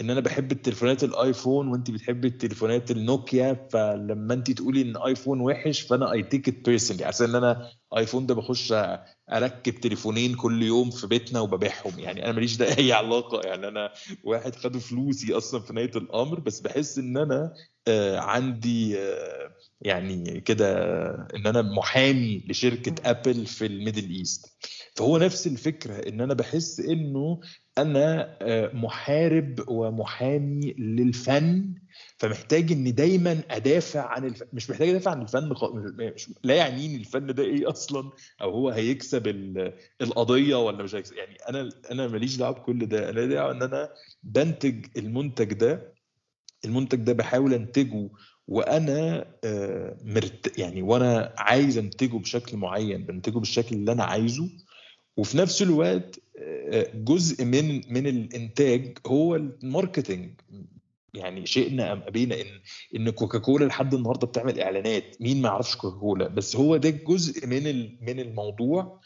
إن 0.00 0.10
أنا 0.10 0.20
بحب 0.20 0.52
التليفونات 0.52 1.04
الآيفون 1.04 1.68
وانت 1.68 1.90
بتحبي 1.90 2.28
التليفونات 2.28 2.90
النوكيا 2.90 3.68
فلما 3.72 4.34
انت 4.34 4.50
تقولي 4.50 4.82
إن 4.82 4.96
آيفون 4.96 5.40
وحش 5.40 5.80
فأنا 5.80 6.12
I 6.12 6.22
take 6.22 6.48
it 6.48 6.64
personally 6.68 7.04
عشان 7.04 7.28
ان 7.28 7.34
أنا 7.34 7.70
آيفون 7.96 8.26
ده 8.26 8.34
بخش 8.34 8.74
أركب 9.32 9.74
تليفونين 9.80 10.34
كل 10.34 10.62
يوم 10.62 10.90
في 10.90 11.06
بيتنا 11.06 11.40
وببيعهم. 11.40 11.98
يعني 11.98 12.24
أنا 12.24 12.32
ماليش 12.32 12.56
ده 12.56 12.78
أي 12.78 12.92
علاقة. 12.92 13.40
يعني 13.48 13.68
أنا 13.68 13.92
واحد 14.24 14.54
خدوا 14.56 14.80
فلوسي 14.80 15.32
أصلا 15.32 15.60
في 15.60 15.72
نهاية 15.72 15.90
الأمر 15.96 16.40
بس 16.40 16.60
بحس 16.60 16.98
إن 16.98 17.16
أنا 17.16 17.52
آه 17.88 18.18
عندي 18.18 18.98
آه 18.98 19.50
يعني 19.80 20.40
كده 20.40 20.66
إن 21.36 21.46
أنا 21.46 21.62
محامي 21.62 22.44
لشركة 22.48 23.10
ابل 23.10 23.46
في 23.46 23.66
ال 23.66 23.72
Middle 23.72 24.10
East. 24.10 24.46
فهو 24.96 25.18
نفس 25.18 25.46
الفكرة 25.46 26.08
إن 26.08 26.20
أنا 26.20 26.34
بحس 26.34 26.80
إنه 26.80 27.40
أنا 27.78 28.36
آه، 28.42 28.70
محارب 28.74 29.64
ومحامي 29.68 30.72
للفن 30.78 31.74
فمحتاج 32.16 32.72
اني 32.72 32.92
دايما 32.92 33.42
أدافع 33.50 34.00
عن 34.06 34.24
الف... 34.24 34.42
مش 34.52 34.70
محتاج 34.70 34.88
أدافع 34.88 35.10
عن 35.10 35.22
الفن 35.22 35.54
خ... 35.54 35.64
مش... 35.74 36.30
لا 36.44 36.54
يعنيني 36.54 36.96
الفن 36.96 37.26
ده 37.26 37.42
إيه 37.42 37.70
أصلا 37.70 38.10
أو 38.42 38.50
هو 38.50 38.70
هيكسب 38.70 39.26
ال... 39.26 39.72
القضية 40.00 40.56
ولا 40.66 40.82
مش 40.82 40.94
هيكسب 40.94 41.16
يعني 41.16 41.36
أنا 41.48 41.68
أنا 41.90 42.08
ماليش 42.08 42.36
دعوة 42.36 42.54
بكل 42.54 42.86
ده 42.86 43.10
أنا 43.10 43.26
دعوة 43.26 43.52
إن 43.52 43.62
أنا 43.62 43.90
بنتج 44.22 44.86
المنتج 44.96 45.52
ده 45.52 45.92
المنتج 46.64 46.98
ده 46.98 47.12
بحاول 47.12 47.54
أنتجه 47.54 48.10
وأنا 48.48 49.26
آه، 49.44 49.96
مرت... 50.04 50.58
يعني 50.58 50.82
وأنا 50.82 51.34
عايز 51.38 51.78
أنتجه 51.78 52.16
بشكل 52.16 52.56
معين 52.56 53.04
بنتجه 53.06 53.38
بالشكل 53.38 53.76
اللي 53.76 53.92
أنا 53.92 54.04
عايزه 54.04 54.48
وفي 55.16 55.38
نفس 55.38 55.62
الوقت 55.62 56.20
آه، 56.38 56.90
جزء 56.94 57.44
من 57.44 57.92
من 57.92 58.06
الإنتاج 58.06 58.98
هو 59.06 59.36
الماركتنج 59.36 60.30
يعني 61.14 61.46
شئنا 61.46 61.92
أم 61.92 62.02
أبينا 62.02 62.40
إن 62.40 62.46
إن 62.96 63.10
كوكاكولا 63.10 63.64
لحد 63.64 63.94
النهارده 63.94 64.26
بتعمل 64.26 64.60
إعلانات. 64.60 65.22
مين 65.22 65.42
ما 65.42 65.48
يعرفش 65.48 65.76
كوكاكولا؟ 65.76 66.28
بس 66.28 66.56
هو 66.56 66.76
ده 66.76 66.90
جزء 66.90 67.46
من 67.46 67.62
من 68.04 68.20
الموضوع. 68.20 69.00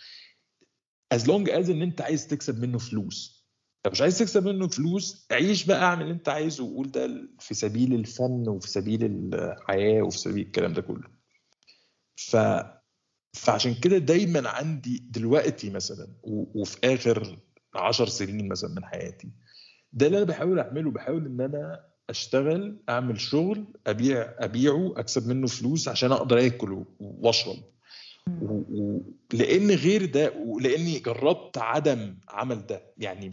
As 1.14 1.18
long 1.18 1.46
as 1.48 1.70
إن 1.70 1.82
أنت 1.82 2.00
عايز 2.00 2.26
تكسب 2.26 2.60
منه 2.62 2.78
فلوس. 2.78 3.46
لو 3.86 3.92
مش 3.92 4.00
عايز 4.00 4.18
تكسب 4.18 4.48
منه 4.48 4.68
فلوس 4.68 5.26
عيش 5.30 5.64
بقى 5.66 5.82
اعمل 5.82 6.02
اللي 6.02 6.14
أنت 6.14 6.28
عايزه. 6.28 6.64
وقول 6.64 6.90
ده 6.90 7.28
في 7.38 7.54
سبيل 7.54 7.94
الفن 7.94 8.48
وفي 8.48 8.68
سبيل 8.70 9.04
الحياة 9.34 10.02
وفي 10.02 10.18
سبيل 10.18 10.46
الكلام 10.46 10.72
ده 10.72 10.82
كله. 10.82 11.08
ف 12.16 12.36
فعشان 13.34 13.74
كده 13.74 13.98
دايما 13.98 14.48
عندي 14.48 14.98
دلوقتي 15.10 15.70
مثلا 15.70 16.08
وفي 16.22 16.78
آخر 16.94 17.38
عشر 17.74 18.06
سنين 18.08 18.48
مثلا 18.48 18.70
من 18.70 18.84
حياتي 18.84 19.30
ده 19.92 20.06
اللي 20.06 20.18
أنا 20.18 20.26
بحاول 20.26 20.58
أعمله. 20.58 20.90
بحاول 20.90 21.26
إن 21.26 21.40
أنا 21.40 21.84
أشتغل 22.10 22.76
أعمل 22.88 23.20
شغل 23.20 23.64
أبيع 23.86 24.34
أبيعه 24.38 24.94
أكسب 24.96 25.28
منه 25.28 25.46
فلوس 25.46 25.88
عشان 25.88 26.12
أقدر 26.12 26.46
آكل 26.46 26.84
وأشرب. 27.00 27.56
و... 28.42 28.44
و... 28.54 29.00
لأن 29.32 29.70
غير 29.70 30.04
ده 30.04 30.32
ولأني 30.46 30.98
جربت 30.98 31.58
عدم 31.58 32.18
عمل 32.28 32.66
ده. 32.66 32.82
يعني 32.98 33.30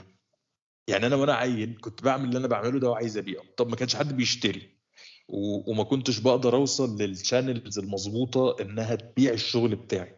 يعني 0.87 1.05
أنا 1.07 1.15
وأنا 1.15 1.33
عيل 1.33 1.77
كنت 1.81 2.03
بعمل 2.03 2.25
اللي 2.25 2.37
أنا 2.37 2.47
بعمله 2.47 2.79
ده 2.79 2.89
وعايز 2.89 3.17
أبيعه. 3.17 3.43
طب 3.57 3.69
ما 3.69 3.75
كانش 3.75 3.95
حد 3.95 4.17
بيشتري. 4.17 4.69
و... 5.27 5.71
وما 5.71 5.83
كنتش 5.83 6.19
بقدر 6.19 6.55
أوصل 6.55 7.01
للشانلز 7.01 7.79
المظبوطة 7.79 8.55
إنها 8.61 8.95
تبيع 8.95 9.33
الشغل 9.33 9.75
بتاعي. 9.75 10.15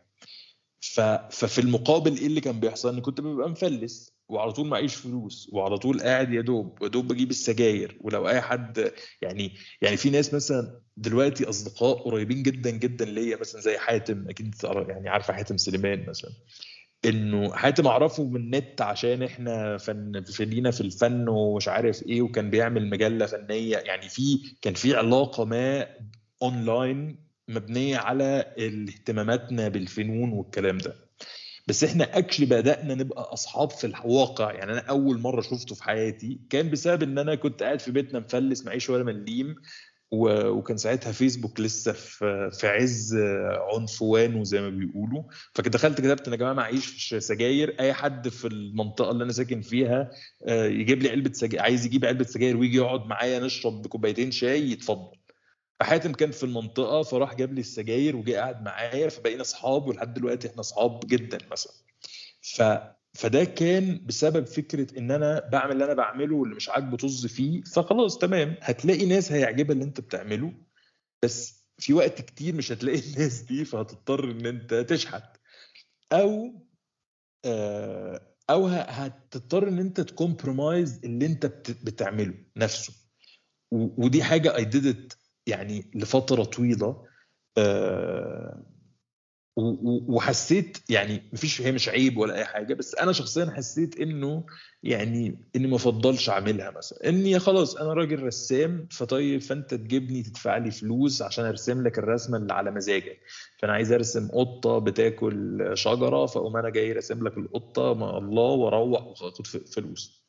ف... 0.81 0.99
ففي 1.31 1.61
المقابل 1.61 2.17
إيه 2.17 2.27
اللي 2.27 2.41
كان 2.41 2.59
بيحصل؟ 2.59 2.89
اني 2.89 3.01
كنت 3.01 3.21
ببقى 3.21 3.49
مفلس. 3.49 4.14
وعلى 4.29 4.51
طول 4.51 4.67
معيش 4.67 4.95
فلوس 4.95 5.49
وعلى 5.53 5.77
طول 5.77 6.01
قاعد 6.01 6.33
يا 6.33 6.41
دوب 6.41 6.77
يا 6.83 6.87
دوب 6.87 7.07
بجيب 7.07 7.29
السجاير. 7.29 7.97
ولو 8.01 8.29
أي 8.29 8.41
حد 8.41 8.91
يعني 9.21 9.53
يعني 9.81 9.97
في 9.97 10.09
ناس 10.09 10.33
مثلا 10.33 10.81
دلوقتي 10.97 11.49
أصدقاء 11.49 11.93
قريبين 11.97 12.43
جدا 12.43 12.69
جدا 12.69 13.05
ليا 13.05 13.37
مثلا 13.37 13.61
زي 13.61 13.77
حاتم 13.77 14.29
أكيد 14.29 14.55
يعني 14.63 15.09
عارفة 15.09 15.33
حاتم 15.33 15.57
سليمان 15.57 16.05
مثلا. 16.09 16.31
إنه 17.05 17.53
حاتم 17.53 17.87
أعرفه 17.87 18.23
من 18.23 18.35
النت 18.35 18.81
عشان 18.81 19.23
إحنا 19.23 19.77
فن 19.77 20.23
في 20.23 20.45
لينا 20.45 20.71
في 20.71 20.81
الفن 20.81 21.27
ومش 21.29 21.67
عارف 21.67 22.03
إيه 22.03 22.21
وكان 22.21 22.49
بيعمل 22.49 22.89
مجلة 22.89 23.25
فنية. 23.25 23.77
يعني 23.77 24.09
في 24.09 24.37
كان 24.61 24.73
في 24.73 24.95
علاقة 24.95 25.45
ما 25.45 25.87
اونلاين 26.41 27.25
مبنية 27.47 27.97
على 27.97 28.55
اهتماماتنا 28.59 29.67
بالفنون 29.67 30.31
والكلام 30.31 30.77
ده. 30.77 31.04
بس 31.67 31.83
إحنا 31.83 32.17
actually 32.17 32.45
بدأنا 32.45 32.95
نبقى 32.95 33.21
أصحاب 33.33 33.69
في 33.71 33.87
الواقع. 33.87 34.51
يعني 34.53 34.71
أنا 34.71 34.79
أول 34.79 35.19
مرة 35.19 35.41
شفته 35.41 35.75
في 35.75 35.83
حياتي 35.83 36.39
كان 36.49 36.69
بسبب 36.69 37.03
إن 37.03 37.17
أنا 37.17 37.35
كنت 37.35 37.63
قاعد 37.63 37.79
في 37.79 37.91
بيتنا 37.91 38.19
مفلس 38.19 38.65
معيش 38.65 38.89
ولا 38.89 39.03
مليم 39.03 39.55
وكان 40.11 40.77
ساعتها 40.77 41.11
فيسبوك 41.11 41.59
لسه 41.59 41.91
في 41.91 42.49
في 42.59 42.67
عز 42.67 43.15
عنفوانه 43.75 44.43
زي 44.43 44.61
ما 44.61 44.69
بيقولوا. 44.69 45.23
فدخلت 45.55 46.01
كتبت 46.01 46.27
يا 46.27 46.35
جماعة 46.35 46.53
معيش 46.53 47.15
سجاير 47.15 47.75
أي 47.79 47.93
حد 47.93 48.29
في 48.29 48.47
المنطقة 48.47 49.11
اللي 49.11 49.23
أنا 49.23 49.31
ساكن 49.31 49.61
فيها 49.61 50.11
آه، 50.47 50.65
يجيب 50.65 51.03
لي 51.03 51.09
علبة 51.09 51.33
سجاير 51.33 51.61
عايز 51.63 51.85
يجيب 51.85 52.05
علبة 52.05 52.23
سجاير 52.23 52.57
ويجي 52.57 52.77
يقعد 52.77 53.05
معايا 53.05 53.39
نشرب 53.39 53.81
بكوبايتين 53.81 54.31
شاي 54.31 54.71
يتفضل. 54.71 55.17
فحاتم 55.79 56.11
كان 56.13 56.31
في 56.31 56.43
المنطقة 56.43 57.03
فراح 57.03 57.33
جاب 57.35 57.53
لي 57.53 57.61
السجاير 57.61 58.15
وجه 58.15 58.35
قاعد 58.37 58.61
معايا 58.63 59.09
فبقينا 59.09 59.41
أصحاب 59.41 59.87
ولحد 59.87 60.13
دلوقتي 60.13 60.47
إحنا 60.47 60.59
أصحاب 60.59 60.99
جدا 61.07 61.37
مثلا. 61.51 61.73
ف 62.41 62.61
فده 63.13 63.43
كان 63.43 64.05
بسبب 64.05 64.45
فكرة 64.47 64.97
إن 64.99 65.11
أنا 65.11 65.49
بعمل 65.51 65.71
اللي 65.71 65.85
أنا 65.85 65.93
بعمله 65.93 66.35
واللي 66.35 66.55
مش 66.55 66.69
عاجبه 66.69 66.97
طز 66.97 67.25
فيه 67.25 67.61
فخلاص 67.63 68.17
تمام. 68.17 68.55
هتلاقي 68.61 69.05
ناس 69.05 69.31
هيعجبها 69.31 69.73
اللي 69.73 69.83
أنت 69.83 70.01
بتعمله 70.01 70.53
بس 71.23 71.65
في 71.77 71.93
وقت 71.93 72.21
كتير 72.21 72.55
مش 72.55 72.71
هتلاقي 72.71 72.99
الناس 72.99 73.41
دي 73.41 73.65
فهتضطر 73.65 74.31
إن 74.31 74.45
أنت 74.45 74.73
تشحت. 74.73 75.23
أو 76.13 76.61
آه، 77.45 78.21
أو 78.49 78.67
هتضطر 78.67 79.67
إن 79.67 79.79
أنت 79.79 80.01
تكمبرومايز 80.01 81.01
اللي 81.05 81.25
أنت 81.25 81.45
بت- 81.45 81.77
بتعمله 81.85 82.33
نفسه. 82.57 82.93
ودي 83.71 84.23
حاجة 84.23 84.55
اي 84.55 84.65
it 84.71 85.15
يعني 85.47 85.91
لفترة 85.95 86.43
طويلة 86.43 87.05
آه، 87.57 88.63
وحسيت 90.07 90.77
يعني 90.89 91.29
مفيش 91.33 91.61
هي 91.61 91.71
مش 91.71 91.89
عيب 91.89 92.17
ولا 92.17 92.35
أي 92.35 92.45
حاجة 92.45 92.73
بس 92.73 92.95
أنا 92.95 93.11
شخصيا 93.11 93.51
حسيت 93.51 93.99
إنه 93.99 94.45
يعني 94.83 95.39
إني 95.55 95.67
ما 95.67 95.75
أفضلش 95.75 96.29
أعملها 96.29 96.71
مثلا. 96.71 97.09
إني 97.09 97.39
خلاص 97.39 97.75
أنا 97.75 97.93
راجل 97.93 98.23
رسام 98.23 98.87
فطيب 98.91 99.41
فأنت 99.41 99.73
تجيبني 99.73 100.23
تدفع 100.23 100.57
لي 100.57 100.71
فلوس 100.71 101.21
عشان 101.21 101.45
أرسم 101.45 101.83
لك 101.83 101.99
الرسمة 101.99 102.37
اللي 102.37 102.53
على 102.53 102.71
مزاجك. 102.71 103.19
فأنا 103.59 103.73
عايز 103.73 103.91
أرسم 103.91 104.27
قطة 104.27 104.79
بتاكل 104.79 105.71
شجرة 105.73 106.25
فأقوم 106.25 106.57
أنا 106.57 106.69
جاي 106.69 106.91
راسم 106.91 107.27
لك 107.27 107.37
القطة 107.37 107.93
ما 107.93 108.17
الله 108.17 108.51
وأروح 108.51 109.03
واخد 109.03 109.47
فلوس. 109.47 110.25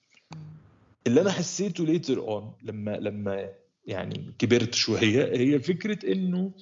اللي 1.06 1.20
أنا 1.20 1.30
حسيته 1.30 1.84
later 1.84 2.18
on 2.18 2.52
لما 2.62 2.90
لما 2.90 3.48
يعني 3.86 4.34
كبرت 4.38 4.74
شوية 4.74 5.24
هي 5.24 5.58
فكرة 5.60 6.12
إنه 6.12 6.52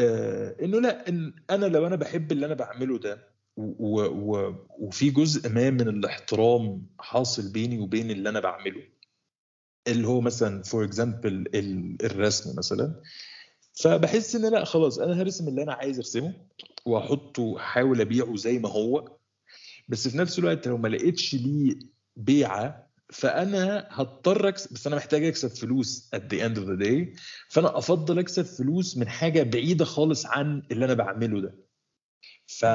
آه 0.00 0.56
إنه 0.62 0.80
لا 0.80 1.08
إن 1.08 1.34
أنا 1.50 1.66
لو 1.66 1.86
أنا 1.86 1.96
بحب 1.96 2.32
اللي 2.32 2.46
أنا 2.46 2.54
بعمله 2.54 2.98
ده 2.98 3.28
و 3.56 4.00
و 4.00 4.54
وفي 4.78 5.10
جزء 5.10 5.48
ما 5.48 5.70
من 5.70 5.88
الاحترام 5.88 6.86
حاصل 6.98 7.52
بيني 7.52 7.78
وبين 7.78 8.10
اللي 8.10 8.28
أنا 8.28 8.40
بعمله 8.40 8.82
اللي 9.88 10.08
هو 10.08 10.20
مثلا 10.20 10.62
for 10.62 10.84
example 10.84 11.48
الرسم 12.04 12.58
مثلا 12.58 13.02
فبحس 13.74 14.36
إن 14.36 14.50
لا 14.52 14.64
خلاص 14.64 14.98
أنا 14.98 15.22
هرسم 15.22 15.48
اللي 15.48 15.62
أنا 15.62 15.72
عايز 15.72 15.98
أرسمه 15.98 16.34
وأحطه 16.86 17.56
احاول 17.56 18.00
أبيعه 18.00 18.36
زي 18.36 18.58
ما 18.58 18.68
هو 18.68 19.16
بس 19.88 20.08
في 20.08 20.18
نفس 20.18 20.38
الوقت 20.38 20.68
لو 20.68 20.76
ما 20.78 20.88
لقيتش 20.88 21.34
ليه 21.34 21.78
بيعة 22.16 22.91
فأنا 23.12 23.88
هضطر 23.90 24.48
اكسب 24.48 24.72
بس 24.74 24.86
أنا 24.86 24.96
محتاج 24.96 25.24
أكسب 25.24 25.48
فلوس 25.48 26.10
at 26.16 26.18
the 26.18 26.38
end 26.40 26.56
of 26.58 26.64
the 26.66 26.84
day. 26.84 27.20
فأنا 27.48 27.78
أفضل 27.78 28.18
أكسب 28.18 28.42
فلوس 28.44 28.96
من 28.96 29.08
حاجة 29.08 29.42
بعيدة 29.42 29.84
خالص 29.84 30.26
عن 30.26 30.62
اللي 30.70 30.84
أنا 30.84 30.94
بعمله 30.94 31.40
ده. 31.40 31.54
ف 32.46 32.66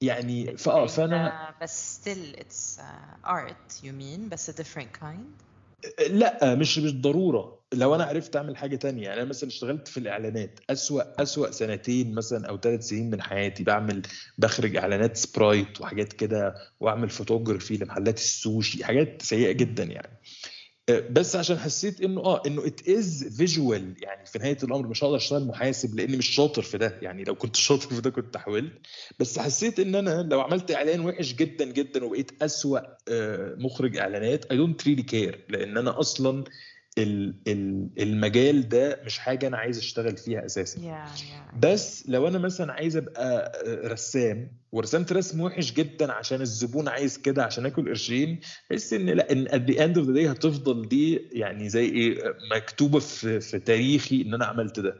يعني 0.00 0.56
فاه 0.56 0.86
فأنا 0.86 1.50
Uh, 1.50 1.62
بس 1.62 2.00
still 2.00 2.36
it's 2.40 2.78
uh, 2.80 3.28
art 3.28 3.84
you 3.84 3.92
mean 3.92 4.28
بس 4.28 4.50
a 4.50 4.52
different 4.52 5.02
kind? 5.02 5.42
لأ 6.10 6.54
مش 6.54 6.78
مش 6.78 6.94
ضروره 7.00 7.59
لو 7.74 7.94
أنا 7.94 8.04
عرفت 8.04 8.36
أعمل 8.36 8.56
حاجة 8.56 8.76
تانية 8.76 9.02
يعني 9.02 9.20
أنا 9.20 9.28
مثلا 9.28 9.48
اشتغلت 9.48 9.88
في 9.88 10.00
الإعلانات 10.00 10.60
أسوأ 10.70 11.22
أسوأ 11.22 11.50
سنتين 11.50 12.14
مثلا 12.14 12.48
أو 12.48 12.58
ثلاث 12.58 12.82
سنين 12.88 13.10
من 13.10 13.22
حياتي 13.22 13.64
بعمل 13.64 14.02
بخرج 14.38 14.76
إعلانات 14.76 15.16
سبرايت 15.16 15.80
وحاجات 15.80 16.12
كده 16.12 16.54
وأعمل 16.80 17.10
فوتوجرافي 17.10 17.76
لمحلات 17.76 18.18
السوشي 18.18 18.84
حاجات 18.84 19.22
سيئة 19.22 19.52
جدا 19.52 19.84
يعني. 19.84 20.20
آه، 20.88 21.00
بس 21.10 21.36
عشان 21.36 21.58
حسيت 21.58 22.00
إنه 22.00 22.20
آه 22.20 22.42
إنه 22.46 22.66
it 22.66 22.88
is 22.88 23.34
visual 23.36 23.94
يعني 24.02 24.26
في 24.26 24.38
نهاية 24.38 24.56
الأمر 24.62 24.86
مش 24.88 25.04
هقدر 25.04 25.16
أشتغل 25.16 25.46
محاسب 25.46 25.94
لأني 25.94 26.16
مش 26.16 26.28
شاطر 26.28 26.62
في 26.62 26.78
ده 26.78 26.98
يعني 27.02 27.24
لو 27.24 27.34
كنت 27.34 27.56
شاطر 27.66 27.88
في 27.94 28.00
ده 28.00 28.10
كنت 28.10 28.36
حاولت. 28.36 28.72
بس 29.18 29.38
حسيت 29.38 29.80
إن 29.80 29.94
أنا 29.94 30.28
لو 30.30 30.40
عملت 30.40 30.70
إعلان 30.72 31.00
وحش 31.00 31.34
جدا 31.34 31.64
جدا 31.64 32.04
وبقيت 32.04 32.42
أسوأ 32.42 32.78
آه، 33.08 33.54
مخرج 33.58 33.96
إعلانات 33.96 34.44
I 34.44 34.56
don't 34.56 34.84
really 34.88 35.02
care 35.02 35.44
لأن 35.48 35.76
أنا 35.78 36.00
أصلا 36.00 36.44
المجال 36.98 38.68
ده 38.68 39.00
مش 39.06 39.18
حاجة 39.18 39.46
أنا 39.46 39.56
عايز 39.56 39.78
أشتغل 39.78 40.16
فيها 40.16 40.46
أساسا. 40.46 40.80
Yeah 40.80 41.18
yeah. 41.18 41.56
بس 41.58 42.04
لو 42.08 42.28
أنا 42.28 42.38
مثلا 42.38 42.72
عايز 42.72 42.96
أبقى 42.96 43.52
رسام 43.66 44.52
ورسمت 44.72 45.12
رسم 45.12 45.40
وحش 45.40 45.72
جدا 45.72 46.12
عشان 46.12 46.40
الزبون 46.40 46.88
عايز 46.88 47.18
كده 47.18 47.44
عشان 47.44 47.66
اكل 47.66 47.88
قرشين 47.88 48.40
بحس 48.70 48.92
إن 48.92 49.06
لأ 49.06 49.32
إن 49.32 49.48
at 49.48 49.70
the 49.70 49.76
end 49.78 50.02
of 50.02 50.06
the 50.08 50.14
day 50.16 50.28
هتفضل 50.30 50.88
دي 50.88 51.16
يعني 51.32 51.68
زي 51.68 51.84
إيه 51.84 52.34
مكتوبة 52.56 52.98
في 52.98 53.40
في 53.40 53.58
تاريخي 53.58 54.22
إن 54.22 54.34
أنا 54.34 54.44
عملت 54.44 54.80
ده. 54.80 54.94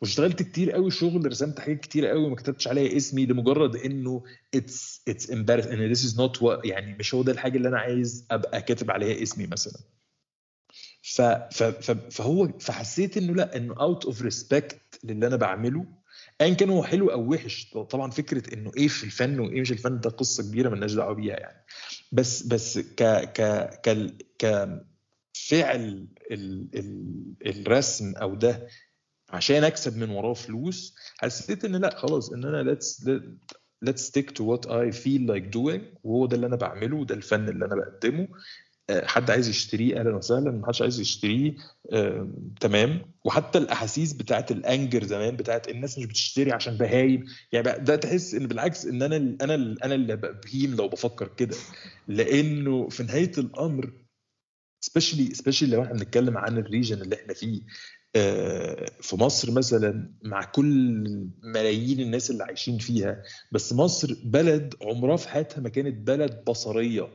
واشتغلت 0.00 0.42
كتير 0.42 0.72
قوي 0.72 0.90
شغل 0.90 1.26
رسمت 1.26 1.60
حاجات 1.60 1.80
كتير 1.80 2.06
قوي 2.06 2.28
ما 2.30 2.36
كتبتش 2.36 2.68
عليها 2.68 2.96
اسمي 2.96 3.26
لمجرد 3.26 3.76
إنه 3.76 4.22
it's 4.54 5.02
it's 5.08 5.30
embarrassing. 5.30 5.72
ان 5.72 5.94
this 5.94 5.98
is 5.98 6.14
not 6.16 6.40
what 6.42 6.60
يعني 6.66 6.96
مش 6.98 7.14
هو 7.14 7.22
ده 7.22 7.32
الحاجة 7.32 7.56
اللي 7.56 7.68
أنا 7.68 7.78
عايز 7.78 8.26
أبقى 8.30 8.62
كاتب 8.62 8.90
عليها 8.90 9.22
اسمي 9.22 9.46
مثلا. 9.46 9.80
ف 11.14 11.20
ف 11.22 11.62
ف 11.62 11.90
فهو 11.90 12.48
فحسيت 12.58 13.16
إنه 13.16 13.34
لا 13.34 13.56
إنه 13.56 13.74
out 13.80 14.04
of 14.04 14.22
respect 14.22 14.80
للي 15.04 15.26
أنا 15.26 15.36
بعمله. 15.36 15.86
ايا 16.40 16.54
كان 16.54 16.70
هو 16.70 16.82
حلو 16.82 17.08
أو 17.10 17.32
وحش 17.32 17.70
طبعا 17.90 18.10
فكرة 18.10 18.54
إنه 18.54 18.72
إيه 18.76 18.88
في 18.88 19.04
الفن 19.04 19.40
وإيه 19.40 19.60
مش 19.60 19.72
الفن 19.72 20.00
ده 20.00 20.10
قصة 20.10 20.42
كبيرة 20.42 20.68
مالناش 20.68 20.92
دعوة 20.94 21.14
بيها 21.14 21.36
يعني. 21.36 21.64
بس 22.12 22.42
بس 22.42 22.78
ك 22.78 23.02
ك 23.32 23.40
ك 23.82 24.10
كفعل 24.38 26.08
ال 26.30 26.68
ال 26.74 27.34
الرسم 27.46 28.16
أو 28.16 28.34
ده 28.34 28.68
عشان 29.30 29.64
أكسب 29.64 29.96
من 29.96 30.10
وراه 30.10 30.34
فلوس 30.34 30.94
حسيت 31.18 31.64
إن 31.64 31.76
لا 31.76 31.96
خلاص 31.96 32.32
إن 32.32 32.44
أنا 32.44 32.74
let's 32.74 33.04
let's 33.88 34.00
stick 34.10 34.30
to 34.38 34.42
what 34.44 34.66
I 34.70 34.90
feel 35.04 35.22
like 35.34 35.50
doing 35.56 35.80
وهو 36.04 36.26
ده 36.26 36.36
اللي 36.36 36.46
أنا 36.46 36.56
بعمله 36.56 36.96
وده 36.96 37.14
الفن 37.14 37.48
اللي 37.48 37.64
أنا 37.64 37.74
بقدمه. 37.74 38.28
حد 39.04 39.30
عايز 39.30 39.48
يشتريه 39.48 40.00
أهلا 40.00 40.16
وسهلا 40.16 40.50
ما 40.50 40.66
حدش 40.66 40.82
عايز 40.82 41.00
يشتريه 41.00 41.54
آه، 41.92 42.28
تمام. 42.60 43.02
وحتى 43.24 43.58
الأحاسيس 43.58 44.12
بتاعت 44.12 44.50
ال 44.50 44.59
anger 44.59 45.04
زمان 45.04 45.36
بتاعت 45.36 45.68
الناس 45.68 45.98
مش 45.98 46.04
بتشتري 46.06 46.52
عشان 46.52 46.76
بهايم. 46.76 47.24
يعني 47.52 47.64
بقى 47.64 47.84
ده 47.84 47.96
تحس 47.96 48.34
إن 48.34 48.46
بالعكس 48.46 48.86
إن 48.86 49.02
أنا 49.02 49.16
أنا 49.16 49.54
أنا 49.84 49.94
اللي 49.94 50.16
بهيم 50.16 50.74
لو 50.76 50.88
بفكر 50.88 51.28
كده. 51.28 51.56
لأنه 52.08 52.88
في 52.88 53.02
نهاية 53.02 53.32
الأمر 53.38 53.92
specially 54.80 55.34
specially 55.34 55.76
لو 55.76 55.82
إحنا 55.82 55.94
بنتكلم 55.94 56.38
عن 56.38 56.58
ال 56.58 56.64
region 56.64 57.02
اللي 57.02 57.14
إحنا 57.16 57.34
فيه 57.34 57.60
آه، 58.16 58.90
في 59.00 59.16
مصر 59.16 59.50
مثلا 59.52 60.12
مع 60.24 60.44
كل 60.44 61.04
ملايين 61.42 62.00
الناس 62.00 62.30
اللي 62.30 62.44
عايشين 62.44 62.78
فيها 62.78 63.22
بس 63.52 63.72
مصر 63.72 64.14
بلد 64.24 64.74
عمرها 64.82 65.16
في 65.16 65.28
حياتها 65.28 65.60
ما 65.60 65.68
كانت 65.68 66.06
بلد 66.08 66.44
بصرية. 66.46 67.08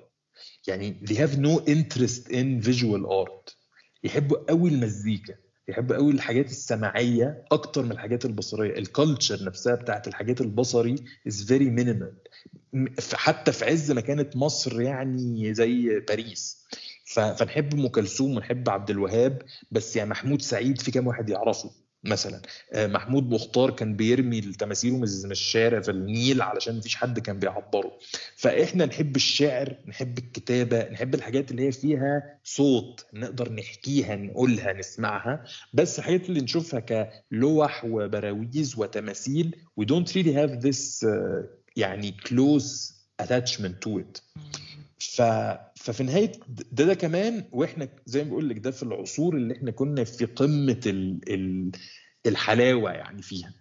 يعني 0.67 1.01
they 1.09 1.15
have 1.15 1.37
no 1.37 1.59
interest 1.65 2.31
in 2.31 2.67
visual 2.67 3.05
art. 3.09 3.55
يحبوا 4.03 4.37
قوي 4.49 4.69
المزيكا 4.69 5.35
يحبوا 5.67 5.95
قوي 5.95 6.11
الحاجات 6.11 6.49
السمعيه 6.49 7.45
أكتر 7.51 7.83
من 7.83 7.91
الحاجات 7.91 8.25
البصرية. 8.25 8.77
الكالتشر 8.77 9.43
نفسها 9.43 9.75
بتاعت 9.75 10.07
الحاجات 10.07 10.41
البصري 10.41 10.95
is 11.29 11.33
very 11.33 11.79
minimal. 11.79 12.13
حتى 13.13 13.51
في 13.51 13.65
عز 13.65 13.91
ما 13.91 14.01
كانت 14.01 14.35
مصر 14.35 14.81
يعني 14.81 15.53
زي 15.53 15.99
باريس. 15.99 16.65
فنحب 17.05 17.73
أم 17.73 17.87
كلثوم 17.87 18.35
ونحب 18.35 18.69
عبد 18.69 18.89
الوهاب 18.89 19.41
بس 19.71 19.95
يعني 19.95 20.09
محمود 20.09 20.41
سعيد 20.41 20.81
في 20.81 20.91
كام 20.91 21.07
واحد 21.07 21.29
يعرفه. 21.29 21.71
مثلا. 22.05 22.41
آه، 22.73 22.87
محمود 22.87 23.29
مختار 23.29 23.71
كان 23.71 23.95
بيرمي 23.95 24.41
تماثيله 24.41 24.97
من 24.97 25.31
الشارع 25.31 25.81
في 25.81 25.91
النيل 25.91 26.41
علشان 26.41 26.77
مفيش 26.77 26.95
حد 26.95 27.19
كان 27.19 27.39
بيعبره. 27.39 27.91
فإحنا 28.35 28.85
نحب 28.85 29.15
الشعر 29.15 29.75
نحب 29.87 30.17
الكتابة 30.17 30.89
نحب 30.89 31.15
الحاجات 31.15 31.51
اللي 31.51 31.67
هي 31.67 31.71
فيها 31.71 32.39
صوت 32.43 33.05
نقدر 33.13 33.51
نحكيها 33.51 34.15
نقولها 34.15 34.73
نسمعها. 34.73 35.43
بس 35.73 35.99
الحاجات 35.99 36.29
اللي 36.29 36.41
نشوفها 36.41 36.79
كلوح 37.31 37.85
وبراويز 37.85 38.77
وتماثيل 38.77 39.55
we 39.81 39.83
don't 39.83 40.09
really 40.15 40.33
have 40.33 40.61
this 40.61 41.03
uh, 41.03 41.45
يعني 41.75 42.17
close 42.27 42.93
attachment 43.23 43.75
to 43.85 43.99
it. 43.99 44.21
ف 44.99 45.21
ففي 45.85 46.03
نهاية 46.03 46.31
ده 46.47 46.85
ده 46.85 46.93
كمان 46.93 47.49
وإحنا 47.51 47.89
زي 48.05 48.23
ما 48.23 48.29
بقول 48.29 48.49
لك 48.49 48.57
ده 48.59 48.71
في 48.71 48.83
العصور 48.83 49.35
اللي 49.35 49.53
إحنا 49.57 49.71
كنا 49.71 50.03
في 50.03 50.25
قمة 50.25 50.79
ال 50.85 51.19
ال 51.33 51.71
الحلاوة 52.25 52.91
يعني 52.91 53.21
فيها. 53.21 53.53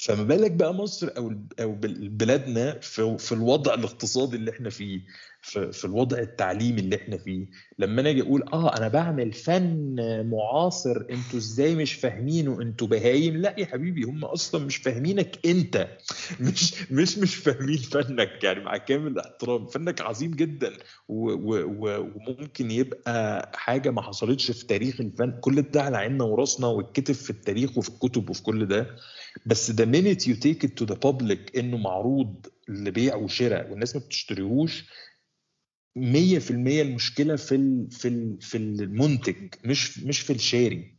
فما 0.00 0.22
بالك 0.22 0.50
بقى 0.50 0.74
مصر 0.74 1.10
أو 1.16 1.32
أو 1.60 1.74
بلادنا 2.08 2.78
في, 2.80 3.16
في 3.18 3.32
الوضع 3.32 3.74
الاقتصادي 3.74 4.36
اللي 4.36 4.50
إحنا 4.50 4.70
فيه. 4.70 5.00
في, 5.44 5.72
في 5.72 5.84
الوضع 5.84 6.18
التعليمي 6.18 6.80
اللي 6.80 6.96
إحنا 6.96 7.16
فيه 7.16 7.46
لما 7.78 8.00
أنا 8.00 8.10
آجي 8.10 8.22
أقول 8.22 8.42
آه 8.52 8.76
أنا 8.76 8.88
بعمل 8.88 9.32
فن 9.32 9.96
معاصر 10.30 10.96
أنتوا 11.10 11.38
إزاي 11.38 11.74
مش 11.74 11.92
فاهمينه؟ 11.94 12.62
أنتوا 12.62 12.86
بهايم؟ 12.86 13.36
لا 13.36 13.54
يا 13.58 13.66
حبيبي 13.66 14.02
هم 14.04 14.24
أصلا 14.24 14.64
مش 14.66 14.76
فاهمينك 14.76 15.38
أنت. 15.46 15.88
مش 16.40 16.90
مش 16.92 17.18
مش 17.18 17.34
فاهمين 17.34 17.76
فنك 17.78 18.44
يعني 18.44 18.60
مع 18.64 18.76
كامل 18.76 19.06
الاحترام. 19.12 19.66
فنك 19.66 20.00
عظيم 20.00 20.30
جدا. 20.30 20.72
وممكن 21.08 22.70
يبقى 22.70 23.50
حاجة 23.54 23.90
ما 23.90 24.02
حصلتش 24.02 24.50
في 24.50 24.66
تاريخ 24.66 25.00
الفن. 25.00 25.30
كل 25.40 25.62
ده 25.62 25.82
على 25.82 25.96
عيننا 25.96 26.24
وراسنا 26.24 26.66
واتكتب 26.66 27.14
في 27.14 27.30
التاريخ 27.30 27.78
وفي 27.78 27.88
الكتب 27.88 28.30
وفي 28.30 28.42
كل 28.42 28.66
ده. 28.66 28.86
بس 29.46 29.70
the 29.70 29.84
minute 29.84 30.20
you 30.26 30.34
take 30.34 30.66
it 30.68 30.70
to 30.82 30.86
the 30.92 30.96
public 31.06 31.58
إنه 31.58 31.76
معروض 31.76 32.46
لبيع 32.68 33.14
وشراء 33.16 33.70
والناس 33.70 33.96
ما 33.96 34.02
بتشتريهوش 34.02 34.84
100% 35.98 36.00
المشكلة 36.80 37.36
في 37.36 37.54
ال 37.54 37.90
في 37.90 38.08
ال 38.08 38.40
في 38.40 38.58
المنتج 38.58 39.54
مش 39.64 39.98
مش 39.98 40.20
في 40.20 40.32
الشاري 40.32 40.94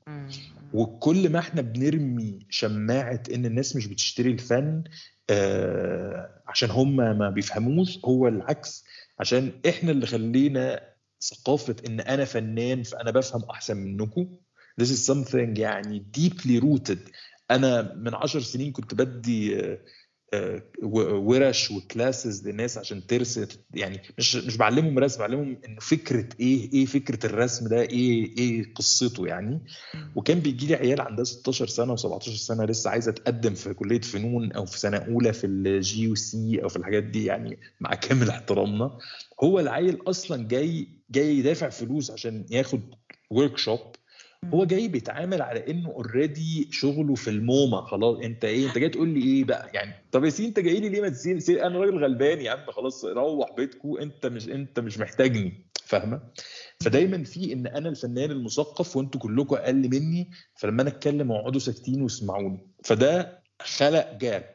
وكل 0.73 1.29
ما 1.29 1.39
إحنا 1.39 1.61
بنرمي 1.61 2.39
شماعة 2.49 3.23
إن 3.33 3.45
الناس 3.45 3.75
مش 3.75 3.87
بتشتري 3.87 4.31
الفن 4.31 4.83
آه 5.29 6.41
عشان 6.47 6.69
هم 6.69 6.95
ما 6.95 7.29
بيفهموش 7.29 7.99
هو 8.05 8.27
العكس. 8.27 8.83
عشان 9.19 9.51
إحنا 9.69 9.91
اللي 9.91 10.05
خلينا 10.05 10.79
ثقافة 11.21 11.75
إن 11.87 11.99
أنا 11.99 12.25
فنان 12.25 12.83
فأنا 12.83 13.11
بفهم 13.11 13.43
أحسن 13.49 13.77
منكم. 13.77 14.37
This 14.81 14.85
is 14.85 15.11
something 15.13 15.59
يعني 15.59 16.05
deeply 16.17 16.61
rooted. 16.63 16.99
أنا 17.51 17.93
من 17.95 18.15
عشر 18.15 18.39
سنين 18.39 18.71
كنت 18.71 18.93
بدي 18.93 19.59
آه، 19.59 19.79
ورش 20.83 21.71
و 21.71 21.81
classes 21.81 22.47
للناس 22.47 22.77
عشان 22.77 23.07
ترسم 23.07 23.45
يعني 23.73 24.01
مش 24.17 24.35
مش 24.35 24.57
بعلمهم 24.57 24.99
رسم 24.99 25.19
بعلمهم 25.19 25.57
إنه 25.65 25.79
فكرة 25.79 26.29
إيه 26.39 26.73
إيه 26.73 26.85
فكرة 26.85 27.25
الرسم 27.25 27.67
ده 27.67 27.81
إيه 27.81 28.37
إيه 28.37 28.73
قصته 28.73 29.27
يعني. 29.27 29.61
وكان 30.15 30.39
بيجي 30.39 30.67
لي 30.67 30.75
عيال 30.75 31.01
عندها 31.01 31.23
16 31.23 31.67
سنة 31.67 31.95
و17 31.95 32.19
سنة 32.19 32.65
لسه 32.65 32.89
عايزة 32.89 33.11
تقدم 33.11 33.53
في 33.53 33.73
كلية 33.73 34.01
فنون 34.01 34.51
أو 34.51 34.65
في 34.65 34.79
سنة 34.79 34.97
أولى 34.97 35.33
في 35.33 35.47
ال 35.47 36.03
GUC 36.03 36.63
أو 36.63 36.69
في 36.69 36.77
الحاجات 36.77 37.03
دي 37.03 37.25
يعني 37.25 37.57
مع 37.79 37.93
كامل 37.93 38.29
احترامنا. 38.29 38.97
هو 39.43 39.59
العيل 39.59 40.01
أصلا 40.07 40.47
جاي 40.47 40.87
جاي 41.11 41.37
يدفع 41.37 41.69
فلوس 41.69 42.11
عشان 42.11 42.45
ياخد 42.49 42.81
workshop 43.29 43.79
هو 44.53 44.65
جاي 44.65 44.87
بيتعامل 44.87 45.41
على 45.41 45.71
إنه 45.71 45.89
already 45.89 46.67
شغله 46.71 47.15
في 47.15 47.29
ال 47.29 47.39
MoMA 47.39 47.81
خلاص 47.81 48.17
أنت 48.23 48.45
إيه؟ 48.45 48.67
أنت 48.67 48.77
جاي 48.77 48.89
تقول 48.89 49.09
لي 49.09 49.23
إيه 49.23 49.43
بقى؟ 49.43 49.69
يعني 49.73 49.93
طب 50.11 50.23
يا 50.25 50.29
سيدي 50.29 50.49
أنت 50.49 50.59
جاي 50.59 50.79
لي 50.79 50.89
ليه 50.89 51.01
ما 51.01 51.09
تسير 51.09 51.65
أنا 51.67 51.79
راجل 51.79 52.03
غلبان 52.03 52.41
يا 52.41 52.51
عم 52.51 52.71
خلاص 52.71 53.05
روح 53.05 53.55
بيتكو 53.57 53.97
أنت 53.97 54.25
مش 54.25 54.49
أنت 54.49 54.79
مش 54.79 54.99
محتاجني. 54.99 55.65
فاهمة؟ 55.85 56.21
فدايما 56.79 57.23
في 57.23 57.53
إن 57.53 57.67
أنا 57.67 57.89
الفنان 57.89 58.31
المثقف 58.31 58.97
وأنتوا 58.97 59.21
كلكم 59.21 59.55
أقل 59.55 59.89
مني 59.89 60.29
فلما 60.55 60.81
أنا 60.81 60.89
أتكلم 60.89 61.31
أقعدوا 61.31 61.59
ساكتين 61.59 62.01
واسمعوني. 62.01 62.59
فده 62.83 63.39
خلق 63.61 64.17
gap 64.21 64.53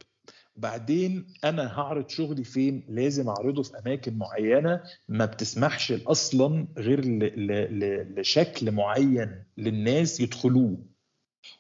بعدين 0.59 1.27
أنا 1.45 1.79
هعرض 1.81 2.09
شغلي 2.09 2.45
فين؟ 2.45 2.85
لازم 2.89 3.29
أعرضه 3.29 3.63
في 3.63 3.79
أماكن 3.79 4.19
معينة 4.19 4.81
ما 5.09 5.25
بتسمحش 5.25 5.93
أصلا 5.93 6.69
غير 6.79 7.01
لشكل 8.17 8.71
معين 8.73 9.45
للناس 9.59 10.21
يدخلوه. 10.21 10.79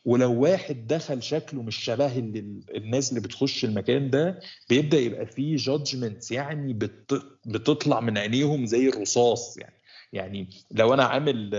ولو 0.04 0.40
واحد 0.42 0.86
دخل 0.86 1.22
شكله 1.22 1.62
مش 1.62 1.76
شبه 1.76 2.18
اللي 2.18 2.60
الناس 2.74 3.10
اللي 3.10 3.20
بتخش 3.20 3.64
المكان 3.64 4.10
ده 4.10 4.40
بيبدأ 4.70 4.98
يبقى 4.98 5.26
فيه 5.26 5.56
judgments 5.56 6.32
يعني 6.32 6.72
بتطلع 7.46 8.00
من 8.00 8.18
عينيهم 8.18 8.66
زي 8.66 8.88
الرصاص 8.88 9.58
يعني. 9.58 9.74
يعني 10.12 10.48
لو 10.70 10.94
أنا 10.94 11.04
عامل 11.04 11.50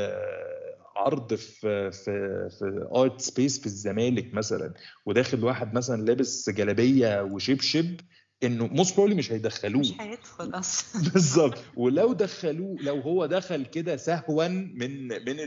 عرض 1.00 1.34
في 1.34 1.91
في 1.91 2.50
في 2.60 2.88
art 2.95 3.22
space 3.22 3.60
في 3.60 3.66
الزمالك 3.66 4.34
مثلا 4.34 4.74
وداخل 5.06 5.43
واحد 5.43 5.74
مثلا 5.74 6.02
لابس 6.02 6.50
جلابية 6.50 7.22
وشبشب 7.24 8.00
إنه 8.43 8.68
most 8.68 8.95
probably 8.97 9.16
مش 9.16 9.32
هيدخلوه. 9.32 9.82
مش 9.82 9.93
هيدخل 10.00 10.60
أصلا. 10.60 11.04
بالظبط. 11.14 11.58
ولو 11.76 12.14
دخلوه 12.14 12.78
لو 12.82 13.00
هو 13.00 13.26
دخل 13.26 13.66
كده 13.66 13.97
سهوا 13.97 14.47
من 14.47 15.08
من 15.08 15.38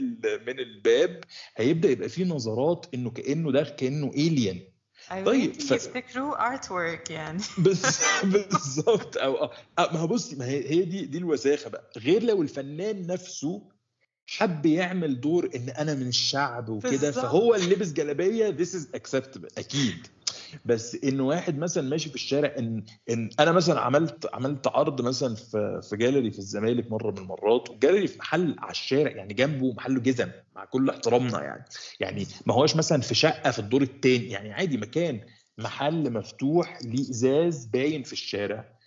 من 0.46 0.58
الباب 0.60 1.20
هيبدأ 1.56 1.90
يبقى 1.90 2.08
فيه 2.08 2.24
نظرات 2.24 2.86
إنه 2.94 3.10
كأنه 3.10 3.52
ده 3.52 3.62
كأنه 3.62 4.10
alien 4.14 4.72
طيب 5.26 5.52
ف... 5.60 5.70
يفتكروا 5.70 6.46
artwork 6.46 7.10
يعني. 7.10 7.42
بالظبط. 8.24 9.16
أو 9.16 9.50
ما 9.78 9.98
هو 9.98 10.06
بصي 10.06 10.36
ما 10.36 10.46
هي 10.46 10.82
دي 10.82 11.06
دي 11.06 11.18
الوساخه 11.18 11.70
بقى. 11.70 11.90
غير 11.98 12.22
لو 12.22 12.42
الفنان 12.42 13.06
نفسه 13.06 13.68
حب 14.36 14.66
يعمل 14.66 15.20
دور 15.20 15.50
إن 15.54 15.68
أنا 15.68 15.94
من 15.94 16.08
الشعب 16.08 16.68
وكده 16.68 17.10
فهو 17.10 17.54
اللي 17.54 17.74
لبس 17.74 17.92
جلابية 17.92 18.56
this 18.56 18.68
is 18.68 18.98
acceptable 18.98 19.58
أكيد. 19.58 20.06
بس 20.64 20.96
إن 21.04 21.20
واحد 21.20 21.58
مثلا 21.58 21.88
ماشي 21.88 22.08
في 22.08 22.14
الشارع 22.14 22.54
إن 22.58 22.84
إن 23.10 23.30
أنا 23.40 23.52
مثلا 23.52 23.80
عملت 23.80 24.28
عملت 24.34 24.66
عرض 24.66 25.00
مثلا 25.00 25.34
في 25.34 25.80
في 25.90 25.96
جاليري 25.96 26.30
في 26.30 26.38
الزمالك 26.38 26.90
مرة 26.90 27.10
من 27.10 27.18
المرات 27.18 27.70
وجاليري 27.70 28.06
في 28.06 28.18
محل 28.18 28.56
على 28.58 28.70
الشارع 28.70 29.10
يعني 29.10 29.34
جنبه 29.34 29.72
محل 29.72 30.02
جزم 30.02 30.30
مع 30.56 30.64
كل 30.64 30.90
احترامنا 30.90 31.42
يعني. 31.42 31.64
يعني 32.00 32.26
ما 32.46 32.54
هوش 32.54 32.76
مثلا 32.76 33.00
في 33.00 33.14
شقة 33.14 33.50
في 33.50 33.58
الدور 33.58 33.82
الثاني 33.82 34.26
يعني 34.26 34.52
عادي 34.52 34.76
مكان 34.76 35.20
محل 35.58 36.12
مفتوح 36.12 36.78
ليه 36.84 37.10
إزاز 37.10 37.64
باين 37.64 38.02
في 38.02 38.12
الشارع. 38.12 38.78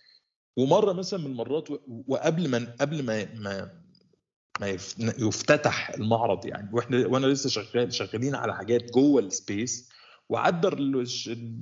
ومرة 0.57 0.93
مثلا 0.93 1.19
من 1.19 1.25
المرات 1.25 1.69
وقبل 2.07 2.47
ما 2.47 2.75
قبل 2.79 3.03
ما, 3.03 3.25
ما 3.35 3.84
يفتتح 5.19 5.89
المعرض 5.89 6.45
يعني 6.45 6.69
وإحنا 6.73 7.07
وأنا 7.07 7.25
لسه 7.27 7.49
شغال 7.49 7.93
شغالين 7.93 8.35
على 8.35 8.55
حاجات 8.55 8.91
جوه 8.91 9.21
السبيس 9.21 9.89
وعدى 10.29 10.67
ال- 10.67 11.05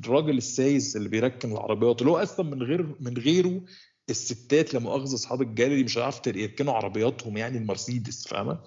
الراجل 0.06 0.38
السايس 0.38 0.96
اللي 0.96 1.10
بيركن 1.10 1.52
العربيات 1.52 2.02
اللي 2.02 2.12
هو 2.12 2.18
أصلا 2.18 2.50
من 2.56 2.64
غير 2.64 2.96
من 3.00 3.18
غيره 3.18 3.62
الستات 4.10 4.74
لا 4.74 4.80
مؤاخذة 4.80 5.14
أصحاب 5.14 5.42
الجاليري 5.42 5.84
مش 5.84 5.98
هيعرفوا 5.98 6.32
يركنوا 6.36 6.74
عربياتهم 6.74 7.38
يعني 7.38 7.58
المرسيدس 7.58 8.28
فاهمة 8.28 8.60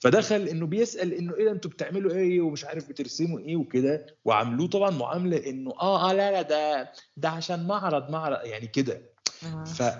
فدخل 0.00 0.48
إنه 0.48 0.66
بيسأل 0.66 1.12
إنه 1.14 1.34
إيه 1.36 1.50
أنتوا 1.50 1.70
بتعملوا 1.70 2.12
إيه 2.12 2.40
ومش 2.40 2.64
عارف 2.64 2.88
بترسموا 2.88 3.38
إيه 3.38 3.56
وكده 3.56 4.06
وعاملوه 4.24 4.68
طبعا 4.68 4.90
معاملة 4.90 5.36
إنه 5.50 5.70
آه 5.70 6.10
آه 6.10 6.12
لا 6.12 6.30
لا 6.30 6.42
ده 6.42 6.92
ده 7.16 7.28
عشان 7.28 7.66
معرض 7.66 8.10
معرض 8.10 8.44
يعني 8.46 8.66
كده. 8.66 9.02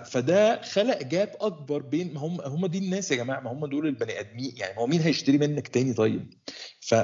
فده 0.05 0.61
خلق 0.61 1.03
جاب 1.03 1.35
أكبر 1.41 1.81
بين 1.81 2.13
ما 2.13 2.19
هم 2.19 2.41
هم 2.41 2.65
دي 2.65 2.77
الناس 2.77 3.11
يا 3.11 3.15
جماعة 3.15 3.39
ما 3.39 3.51
هم 3.51 3.65
دول 3.65 3.87
البني 3.87 4.19
آدمين 4.19 4.53
يعني 4.57 4.77
هو 4.77 4.87
مين 4.87 5.01
هيشتري 5.01 5.37
منك 5.37 5.67
تاني 5.67 5.93
طيب. 5.93 6.33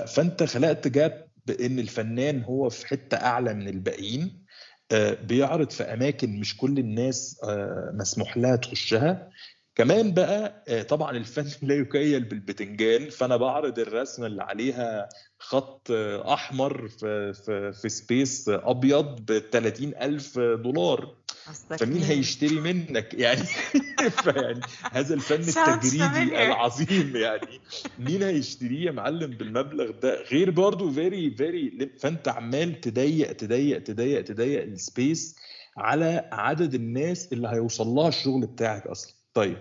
فأنت 0.07 0.43
خلقت 0.43 0.87
جاب 0.87 1.27
بإن 1.45 1.79
الفنان 1.79 2.43
هو 2.43 2.69
في 2.69 2.87
حتة 2.87 3.17
أعلى 3.17 3.53
من 3.53 3.67
الباقيين 3.67 4.47
آه، 4.91 5.13
بيعرض 5.13 5.69
في 5.69 5.83
أماكن 5.83 6.39
مش 6.39 6.57
كل 6.57 6.79
الناس 6.79 7.39
آه، 7.43 7.91
مسموح 7.93 8.37
لها 8.37 8.55
تخشها. 8.55 9.29
كمان 9.75 10.13
بقى 10.13 10.63
آه، 10.67 10.81
طبعا 10.83 11.17
الفن 11.17 11.45
لا 11.67 11.75
يكيل 11.75 12.23
بالبتنجان 12.23 13.09
فأنا 13.09 13.37
بعرض 13.37 13.79
الرسمة 13.79 14.27
اللي 14.27 14.43
عليها 14.43 15.09
خط 15.39 15.91
أحمر 16.27 16.87
في 16.87 17.33
في 17.33 17.73
في 17.73 17.89
سبيس 17.89 18.49
أبيض 18.49 19.31
ب 19.31 19.39
30000 19.51 20.39
دولار. 20.39 21.16
فمين 21.53 21.93
مين؟ 21.93 22.03
هيشتري 22.03 22.59
منك 22.59 23.13
يعني 23.13 23.43
فيعني 24.23 24.61
هذا 24.91 25.13
الفن 25.13 25.35
التجريدي. 25.35 26.45
العظيم 26.45 27.15
يعني 27.15 27.59
مين 27.99 28.23
هيشتريه 28.23 28.85
يا 28.85 28.91
معلم 28.91 29.31
بالمبلغ 29.31 29.91
ده 29.91 30.21
غير 30.23 30.51
برضو 30.51 30.91
very 30.91 31.31
very 31.31 31.89
فانت 31.99 32.27
عمال 32.27 32.81
تضيق 32.81 33.31
تضيق 33.33 33.83
تضيق 33.83 34.21
تضيق 34.23 34.63
ال 34.63 34.75
space 34.75 35.35
على 35.77 36.29
عدد 36.31 36.73
الناس 36.73 37.33
اللي 37.33 37.47
هيوصل 37.47 37.87
لها 37.87 38.07
الشغل 38.07 38.47
بتاعك 38.47 38.87
أصلا 38.87 39.13
طيب 39.33 39.57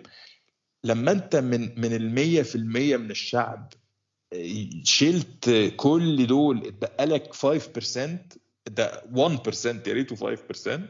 لما 0.84 1.12
انت 1.12 1.36
من 1.36 1.80
من 1.80 1.92
المية 1.92 2.42
في 2.42 2.54
المية 2.56 2.96
من 2.96 3.10
الشعب 3.10 3.72
شلت 4.84 5.72
كل 5.76 6.26
دول 6.26 6.66
اتبقى 6.66 7.06
لك 7.06 7.34
5% 7.34 8.38
ده 8.66 9.02
1% 9.02 9.66
يا 9.66 9.92
ريته 9.92 10.36
5% 10.36 10.80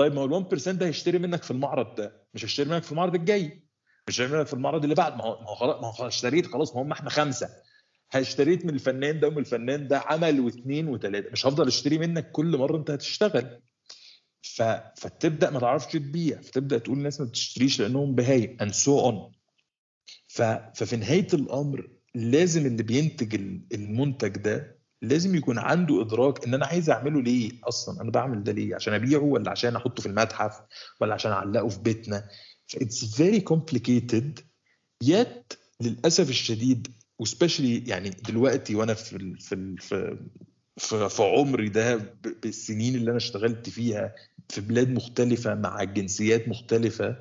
طيب 0.00 0.14
ما 0.14 0.20
هو 0.20 0.24
ال 0.24 0.46
1% 0.60 0.68
ده 0.68 0.86
هيشتري 0.86 1.18
منك 1.18 1.42
في 1.42 1.50
المعرض 1.50 1.94
ده 1.94 2.26
مش 2.34 2.44
هيشتري 2.44 2.68
منك 2.70 2.82
في 2.82 2.92
المعرض 2.92 3.14
الجاي. 3.14 3.64
مش 4.08 4.20
هيشتري 4.20 4.38
منك 4.38 4.46
في 4.46 4.54
المعرض 4.54 4.82
اللي 4.82 4.94
بعد. 4.94 5.16
ما 5.16 5.24
هو 5.24 5.40
ما 5.40 5.48
هو 5.50 5.54
خلاص 5.54 5.82
ما 5.82 5.88
هو 6.04 6.06
اشتريت 6.08 6.46
خلاص 6.46 6.76
ما 6.76 6.82
هم 6.82 6.92
إحنا 6.92 7.10
خمسة. 7.10 7.48
اشتريت 8.14 8.64
من 8.64 8.74
الفنان 8.74 9.20
ده 9.20 9.28
ومن 9.28 9.38
الفنان 9.38 9.88
ده 9.88 9.98
عمل 9.98 10.40
واثنين 10.40 10.88
وثلاثة. 10.88 11.30
مش 11.32 11.46
هفضل 11.46 11.66
اشتري 11.66 11.98
منك 11.98 12.30
كل 12.30 12.56
مرة 12.58 12.76
انت 12.76 12.90
هتشتغل. 12.90 13.60
ف... 14.42 14.62
فتبدأ 14.96 15.50
ما 15.50 15.60
تعرفش 15.60 15.92
تبيع 15.92 16.40
فتبدأ 16.40 16.78
تقول 16.78 16.98
الناس 16.98 17.20
ما 17.20 17.26
بتشتريش 17.26 17.80
لأنهم 17.80 18.14
بهايم 18.14 18.56
so 18.70 19.10
on. 19.12 19.36
ف... 20.28 20.42
ففي 20.74 20.96
نهاية 20.96 21.26
الأمر 21.34 21.90
لازم 22.14 22.66
اللي 22.66 22.82
بينتج 22.82 23.34
ال- 23.34 23.66
المنتج 23.72 24.36
ده 24.36 24.79
لازم 25.02 25.34
يكون 25.34 25.58
عنده 25.58 26.00
إدراك 26.02 26.44
إن 26.46 26.54
أنا 26.54 26.66
عايز 26.66 26.90
أعمله 26.90 27.22
ليه 27.22 27.52
أصلا؟ 27.64 28.00
أنا 28.02 28.10
بعمل 28.10 28.42
ده 28.44 28.52
ليه؟ 28.52 28.74
عشان 28.74 28.94
أبيعه 28.94 29.20
ولا 29.22 29.50
عشان 29.50 29.76
أحطه 29.76 30.02
في 30.02 30.08
المتحف؟ 30.08 30.60
ولا 31.00 31.14
عشان 31.14 31.32
أعلقه 31.32 31.68
في 31.68 31.80
بيتنا؟ 31.80 32.28
It's 32.76 33.04
very 33.16 33.40
complicated. 33.52 34.40
Yet 35.04 35.56
للأسف 35.80 36.30
الشديد 36.30 36.88
وسبيشلي 37.18 37.78
يعني 37.86 38.10
دلوقتي 38.10 38.74
وأنا 38.74 38.94
في 38.94 39.16
ال- 39.16 39.38
في 39.40 39.54
ال- 39.54 39.78
في 39.78 40.18
في, 40.78 41.22
عمري 41.22 41.68
ده 41.68 41.96
بالسنين 42.42 42.94
اللي 42.94 43.08
أنا 43.10 43.16
اشتغلت 43.16 43.68
فيها 43.68 44.14
في 44.48 44.60
بلاد 44.60 44.90
مختلفة 44.90 45.54
مع 45.54 45.84
جنسيات 45.84 46.48
مختلفة 46.48 47.16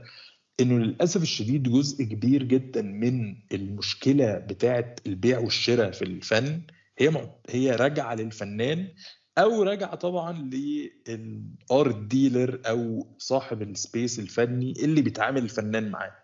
إنه 0.59 0.77
للأسف 0.79 1.21
الشديد 1.21 1.63
جزء 1.63 2.03
كبير 2.03 2.43
جدا 2.43 2.81
من 2.81 3.35
المشكلة 3.51 4.37
بتاعة 4.37 4.95
البيع 5.07 5.39
والشراء 5.39 5.91
في 5.91 6.01
الفن 6.01 6.61
هي 6.99 7.09
مع- 7.09 7.35
هي 7.49 7.71
راجعة 7.71 8.15
للفنان 8.15 8.87
أو 9.37 9.63
راجعة 9.63 9.95
طبعا 9.95 10.33
لل 11.07 11.42
art 11.42 11.95
dealer 11.95 12.61
أو 12.65 13.07
صاحب 13.17 13.61
ال 13.61 13.71
space 13.71 14.19
الفني 14.19 14.71
اللي 14.83 15.01
بيتعامل 15.01 15.43
الفنان 15.43 15.89
معاه. 15.91 16.15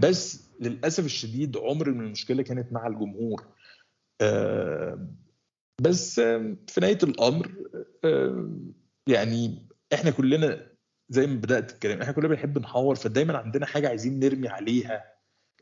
بس 0.00 0.50
للأسف 0.60 1.04
الشديد 1.04 1.56
عمر 1.56 1.90
ما 1.90 2.04
المشكلة 2.06 2.42
كانت 2.42 2.72
مع 2.72 2.86
الجمهور. 2.86 3.44
آه، 4.20 5.08
بس 5.82 6.20
في 6.20 6.80
نهاية 6.80 6.98
الأمر 7.02 7.54
آه، 8.04 8.50
يعني 9.06 9.68
إحنا 9.94 10.10
كلنا 10.10 10.66
زي 11.08 11.26
ما 11.26 11.34
بدأت 11.34 11.72
الكلام 11.72 12.00
إحنا 12.02 12.12
كلنا 12.12 12.28
بنحب 12.28 12.58
نحور 12.58 12.94
فدايما 12.94 13.38
عندنا 13.38 13.66
حاجة 13.66 13.88
عايزين 13.88 14.20
نرمي 14.20 14.48
عليها 14.48 15.04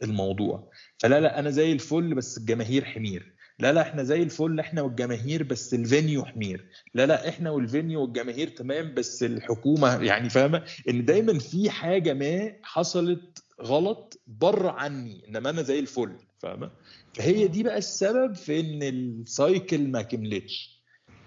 الموضوع. 0.03 0.71
فلا 0.99 1.21
لا 1.21 1.39
أنا 1.39 1.51
زي 1.51 1.73
الفل 1.73 2.15
بس 2.15 2.39
الجماهير 2.39 2.85
حمير. 2.85 3.35
لا 3.61 3.73
لا 3.73 3.81
إحنا 3.81 4.03
زي 4.03 4.23
الفل 4.23 4.61
إحنا 4.61 4.83
والجماهير 4.83 5.43
بس 5.43 5.75
ال 5.75 5.83
venue 5.83 6.25
حمير. 6.25 6.69
لا 6.95 7.07
لا 7.07 7.29
إحنا 7.29 7.51
وال 7.51 7.66
venue 7.66 8.03
والجماهير 8.03 8.49
تمام 8.49 8.95
بس 8.95 9.23
الحكومة 9.23 10.03
يعني 10.03 10.31
فاهمة؟ 10.31 10.65
إن 10.89 11.05
دايما 11.05 11.39
في 11.39 11.71
حاجة 11.71 12.15
ما 12.15 12.53
حصلت 12.63 13.43
غلط 13.63 14.21
بره 14.27 14.71
عني 14.71 15.29
إنما 15.29 15.51
أنا 15.51 15.63
زي 15.63 15.79
الفل 15.79 16.17
فاهمة؟ 16.39 16.71
فهي 17.15 17.49
دي 17.49 17.63
بقى 17.63 17.79
السبب 17.79 18.35
في 18.35 18.61
إن 18.61 18.83
ال 18.83 19.00
cycle 19.00 19.89
ما 19.89 20.03
كملتش. 20.03 20.79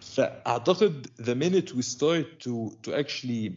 فأعتقد 0.01 1.07
the 1.21 1.36
minute 1.36 1.73
we 1.75 1.82
start 1.84 2.43
to 2.45 2.75
to 2.84 2.93
actually 3.03 3.51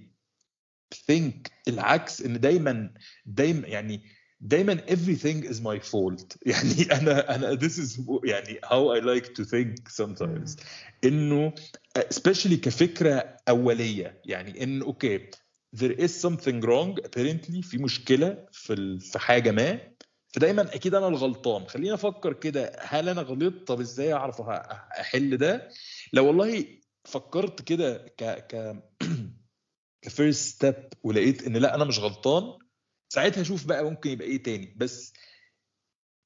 think 1.11 1.51
العكس 1.69 2.23
إن 2.23 2.41
دايما 2.41 2.91
دايما 3.27 3.67
يعني 3.69 4.03
دايما 4.45 4.77
everything 4.89 5.43
is 5.51 5.61
my 5.61 5.79
fault. 5.79 6.37
يعني 6.53 6.93
أنا 6.93 7.35
أنا 7.35 7.57
this 7.57 7.79
is 7.79 8.01
يعني 8.25 8.61
how 8.65 8.91
I 8.95 9.01
like 9.01 9.29
to 9.35 9.45
think 9.45 9.89
sometimes. 9.89 10.57
إنه 11.05 11.55
especially 11.99 12.55
كفكرة 12.55 13.37
أولية. 13.49 14.21
يعني 14.25 14.63
إن 14.63 14.83
okay 14.83 15.31
there 15.77 15.97
is 15.99 16.11
something 16.27 16.61
wrong. 16.63 17.01
Apparently 17.05 17.61
في 17.63 17.79
مشكلة 17.79 18.47
في 18.53 18.99
في 18.99 19.19
حاجة 19.19 19.51
ما. 19.51 19.81
فدايما 20.29 20.75
أكيد 20.75 20.95
أنا 20.95 21.09
الغلطان. 21.09 21.67
خلينا 21.67 21.95
أفكر 21.95 22.33
كده 22.33 22.77
هل 22.81 23.09
أنا 23.09 23.23
غلطت؟ 23.23 23.67
طب 23.67 23.81
إزاي 23.81 24.13
أعرف 24.13 24.41
أحل 24.41 25.37
ده؟ 25.37 25.69
لو 26.13 26.27
والله 26.27 26.67
فكرت 27.05 27.63
كده 27.63 28.15
ك 28.19 28.25
ك 28.25 28.83
ك 30.03 30.12
first 30.12 30.55
step 30.55 30.75
ولقيت 31.03 31.47
إن 31.47 31.57
لا 31.57 31.75
أنا 31.75 31.85
مش 31.85 31.99
غلطان. 31.99 32.64
ساعتها 33.15 33.41
أشوف 33.41 33.67
بقى 33.67 33.85
ممكن 33.85 34.11
يبقى 34.11 34.27
إيه 34.29 34.43
تاني 34.43 34.75
بس 34.77 35.13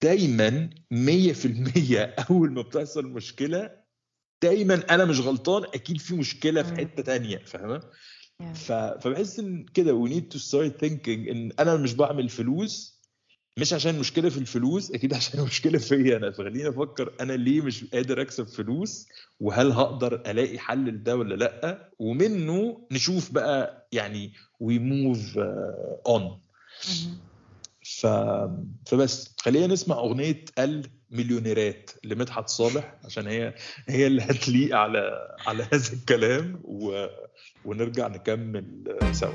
دايما 0.03 0.71
100% 0.91 2.15
أول 2.31 2.53
ما 2.53 2.63
بتحصل 2.63 3.07
مشكلة 3.07 3.71
دايما 4.43 4.95
أنا 4.95 5.05
مش 5.05 5.21
غلطان 5.21 5.65
أكيد 5.65 5.99
في 6.01 6.15
مشكلة 6.15 6.63
في. 6.63 6.77
حتة 6.77 7.03
تانية 7.03 7.39
فاهمة 7.39 7.81
Yeah. 8.43 8.55
فبحس 8.55 9.39
إن 9.39 9.65
كده 9.75 10.05
we 10.05 10.09
need 10.11 10.35
to 10.35 10.39
start 10.41 10.81
thinking 10.85 11.09
إن 11.31 11.53
أنا 11.61 11.77
مش 11.77 11.95
بعمل 11.95 12.29
فلوس 12.29 13.01
مش 13.59 13.73
عشان 13.73 13.99
مشكلة 13.99 14.29
في 14.29 14.39
الفلوس 14.39 14.91
أكيد 14.91 15.15
عشان 15.15 15.39
المشكلة 15.41 15.79
فيا 15.79 16.17
أنا 16.17 16.31
فخليني 16.31 16.69
أفكر 16.69 17.13
أنا 17.21 17.33
ليه 17.33 17.61
مش 17.61 17.85
قادر 17.85 18.21
أكسب 18.23 18.47
فلوس 18.47 19.09
وهل 19.41 19.73
هقدر 19.73 20.15
ألاقي 20.31 20.59
حل 20.59 20.85
لده 20.89 21.17
ولا 21.17 21.35
لأ 21.35 21.91
ومنه 21.99 22.87
نشوف 22.93 23.33
بقى 23.33 23.89
يعني 23.93 24.33
uh, 24.63 26.09
on 26.09 26.23
مهم. 26.23 26.48
ف... 28.01 28.07
فبس. 28.87 29.35
خلينا 29.41 29.67
نسمع 29.67 29.97
أغنية 29.97 30.45
المليونيرات 30.59 31.91
لمدحت 32.05 32.49
صالح 32.49 32.95
عشان 33.05 33.27
هي 33.27 33.55
هي 33.89 34.07
اللي 34.07 34.23
هتليق 34.23 34.77
على 34.77 35.29
على 35.47 35.63
هذا 35.73 35.93
الكلام 35.93 36.61
و... 36.65 37.07
ونرجع 37.65 38.09
نكمل 38.09 38.99
سوا. 39.13 39.35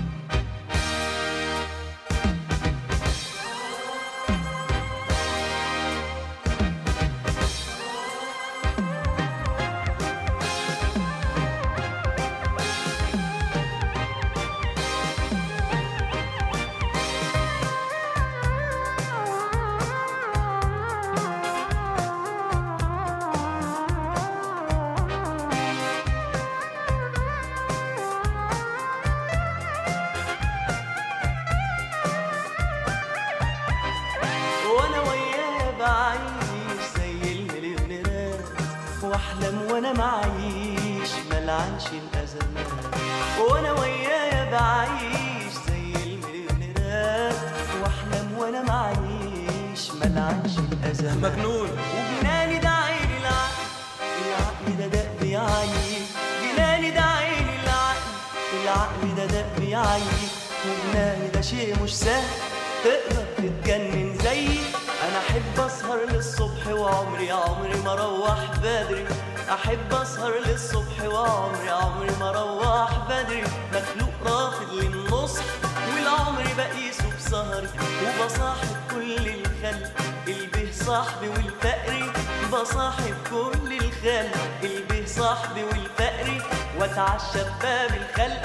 واتعشى 86.91 87.39
بباب 87.43 87.89
الخلق 87.93 88.41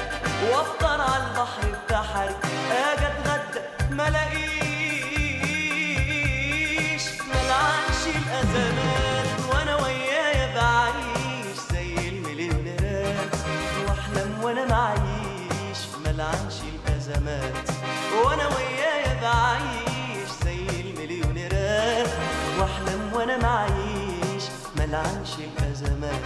وافطر 0.50 1.00
على 1.00 1.22
البحر 1.26 1.78
بتاعي 1.86 2.28
أجي 2.70 3.06
اتغدى 3.06 3.60
ما 3.90 4.08
الاقيش 4.08 4.46
ملعنش 7.28 8.02
الازمات 8.06 9.26
وأنا 9.50 9.76
ويايا 9.76 10.46
بعيش 10.54 11.56
زي 11.72 12.08
المليونيرات. 12.08 13.34
وأحلم 13.88 14.30
وأنا 14.42 14.64
معيش 14.66 15.78
ملعنش 16.06 16.54
الازمات 16.74 17.68
وأنا 18.24 18.46
ويايا 18.46 19.14
بعيش 19.22 20.30
زي 20.44 20.80
المليونيرات. 20.80 22.08
وأحلم 22.60 23.10
وأنا 23.14 23.36
معيش 23.38 24.44
ملعنش 24.78 25.30
الازمات 25.38 26.20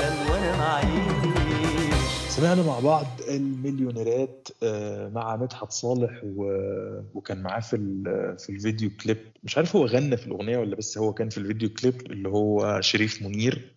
وأنا 0.00 0.56
معيش 0.56 2.00
سمعنا 2.28 2.62
مع 2.62 2.80
بعض 2.80 3.06
المليونيرات 3.28 4.48
آه، 4.62 5.08
مع 5.08 5.36
مدحت 5.36 5.72
صالح 5.72 6.20
و... 6.24 6.52
وكان 7.14 7.42
معاه 7.42 7.60
في 7.60 7.76
ال... 7.76 8.04
في 8.38 8.50
الفيديو 8.50 8.90
كليب. 9.02 9.18
مش 9.44 9.56
عارف 9.56 9.76
هو 9.76 9.86
غنى 9.86 10.16
في 10.16 10.26
الأغنية 10.26 10.58
ولا 10.58 10.76
بس 10.76 10.98
هو 10.98 11.12
كان 11.12 11.28
في 11.28 11.38
الفيديو 11.38 11.68
كليب 11.68 12.12
اللي 12.12 12.28
هو 12.28 12.80
شريف 12.80 13.22
منير. 13.22 13.74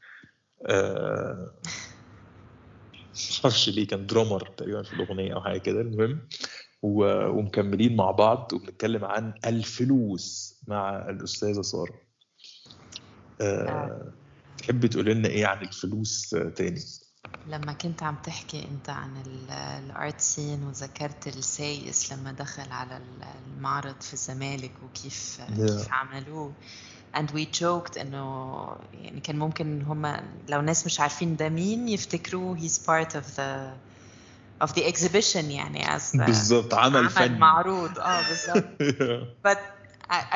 آه، 0.66 1.52
معرفش 3.44 3.70
ليه 3.70 3.88
كان 3.88 4.06
درامر 4.06 4.48
تقريبا 4.58 4.84
في 4.84 4.94
الأغنية 4.94 5.34
أو 5.34 5.42
حاجة 5.42 5.58
كده 5.58 5.82
المهم. 5.82 6.28
و... 6.82 7.28
ومكملين 7.28 7.96
مع 7.96 8.12
بعض 8.12 8.54
وبنتكلم 8.54 9.06
عن 9.06 9.34
الفلوس 9.46 10.60
مع 10.68 11.10
الأستاذة 11.10 11.62
سارة. 11.62 12.02
آه، 13.42 14.14
تحبي 14.64 14.88
تقولي 14.88 15.14
لنا 15.14 15.28
إيه 15.28 15.46
عن 15.46 15.62
الفلوس 15.62 16.36
تاني؟ 16.56 16.82
لما 17.48 17.74
كنت 17.74 18.04
عم 18.04 18.16
تحكي 18.24 18.66
أنت 18.72 18.90
عن 18.90 19.24
الأرت 19.50 20.22
سين 20.22 20.64
وذكرت 20.64 21.28
السايس 21.28 22.14
لما 22.14 22.32
دخل 22.32 22.72
على 22.72 22.98
ال- 22.98 23.24
المعرض 23.58 24.02
في 24.02 24.14
الزمالك 24.14 24.72
وكيف 24.84 25.42
كيف 25.58 25.88
عملوه. 25.92 26.54
And 27.18 27.30
we 27.30 27.46
joked 27.60 27.98
إنه 27.98 28.66
يعني 28.94 29.20
كان 29.20 29.40
ممكن 29.40 29.82
هم 29.82 30.06
لو 30.50 30.62
ناس 30.62 30.86
مش 30.86 31.00
عارفين 31.00 31.36
ده 31.36 31.50
مين 31.50 31.90
يفتكروه 31.90 32.58
he's 32.58 32.78
part 32.80 33.10
of 33.10 33.26
the 33.38 33.74
of 34.68 34.72
the 34.72 34.94
exhibition 34.94 35.36
يعني 35.36 35.98
as 35.98 36.16
بالظبط 36.16 36.74
عمل 36.74 36.98
عمل 36.98 37.10
فني 37.10 37.38
معروض. 37.40 38.00
آه 38.00 38.22
بالظبط. 38.30 38.82
But 39.48 39.58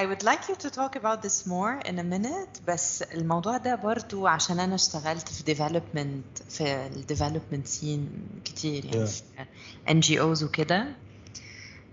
I, 0.02 0.06
would 0.06 0.24
like 0.24 0.44
you 0.50 0.56
to 0.56 0.70
talk 0.72 0.96
about 0.96 1.22
this 1.22 1.46
more 1.46 1.74
in 1.90 2.00
a 2.00 2.04
minute 2.04 2.62
بس 2.68 3.02
الموضوع 3.02 3.58
ده 3.58 3.76
برضو 3.76 4.28
عشان 4.28 4.60
أنا 4.60 4.76
اشتغلت 4.76 5.30
في 5.30 5.56
development 5.56 6.44
في 6.50 6.64
ال 6.86 7.04
development 7.18 7.68
scene 7.70 8.42
كتير 8.46 8.86
يعني 8.86 9.08
Yeah. 9.08 9.10
في 9.10 10.02
NGOs 10.02 10.44
وكده 10.44 10.88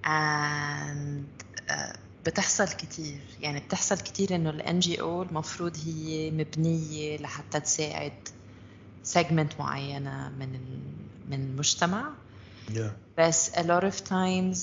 and 0.04 1.24
uh, 1.70 1.96
بتحصل 2.26 2.68
كتير 2.68 3.20
يعني 3.40 3.60
بتحصل 3.60 3.96
كتير 3.98 4.34
إنه 4.34 4.50
ال 4.50 4.82
NGO 4.82 5.02
المفروض 5.02 5.76
هي 5.86 6.30
مبنية 6.30 7.16
لحتى 7.18 7.60
تساعد 7.60 8.12
segment 9.14 9.58
معينة 9.58 10.28
من 10.28 10.58
من 11.30 11.40
المجتمع 11.40 12.04
Yeah. 12.74 12.80
بس 13.18 13.50
a 13.50 13.62
lot 13.62 13.82
of 13.84 14.08
times 14.08 14.58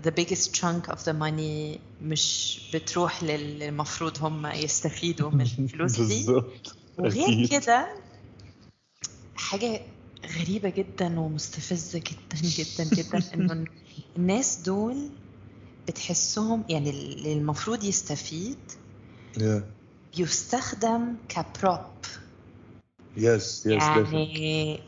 the 0.00 0.10
biggest 0.10 0.54
chunk 0.54 0.88
of 0.88 1.04
the 1.04 1.12
money 1.12 1.78
مش 2.02 2.60
بتروح 2.74 3.22
للي 3.22 3.68
المفروض 3.68 4.18
هم 4.24 4.46
يستفيدوا 4.46 5.30
من 5.30 5.40
الفلوس 5.58 6.00
دي 6.00 6.26
وغير. 6.98 7.46
كده 7.46 7.88
حاجة 9.36 9.80
غريبة 10.40 10.68
جدا 10.68 11.20
ومستفزة 11.20 11.98
جدا 11.98 12.40
جدا 12.42 12.84
جدا 12.84 13.22
إنه 13.34 13.64
الناس 14.16 14.56
دول 14.56 15.10
بتحسهم 15.88 16.64
يعني 16.68 16.90
اللي 16.90 17.32
المفروض 17.32 17.84
يستفيد 17.84 18.58
Yeah. 19.38 19.62
يستخدم 20.18 21.16
ك 21.28 21.38
prop 21.38 21.78
Yes, 23.16 23.64
yes, 23.66 23.82
definitely. 23.82 24.80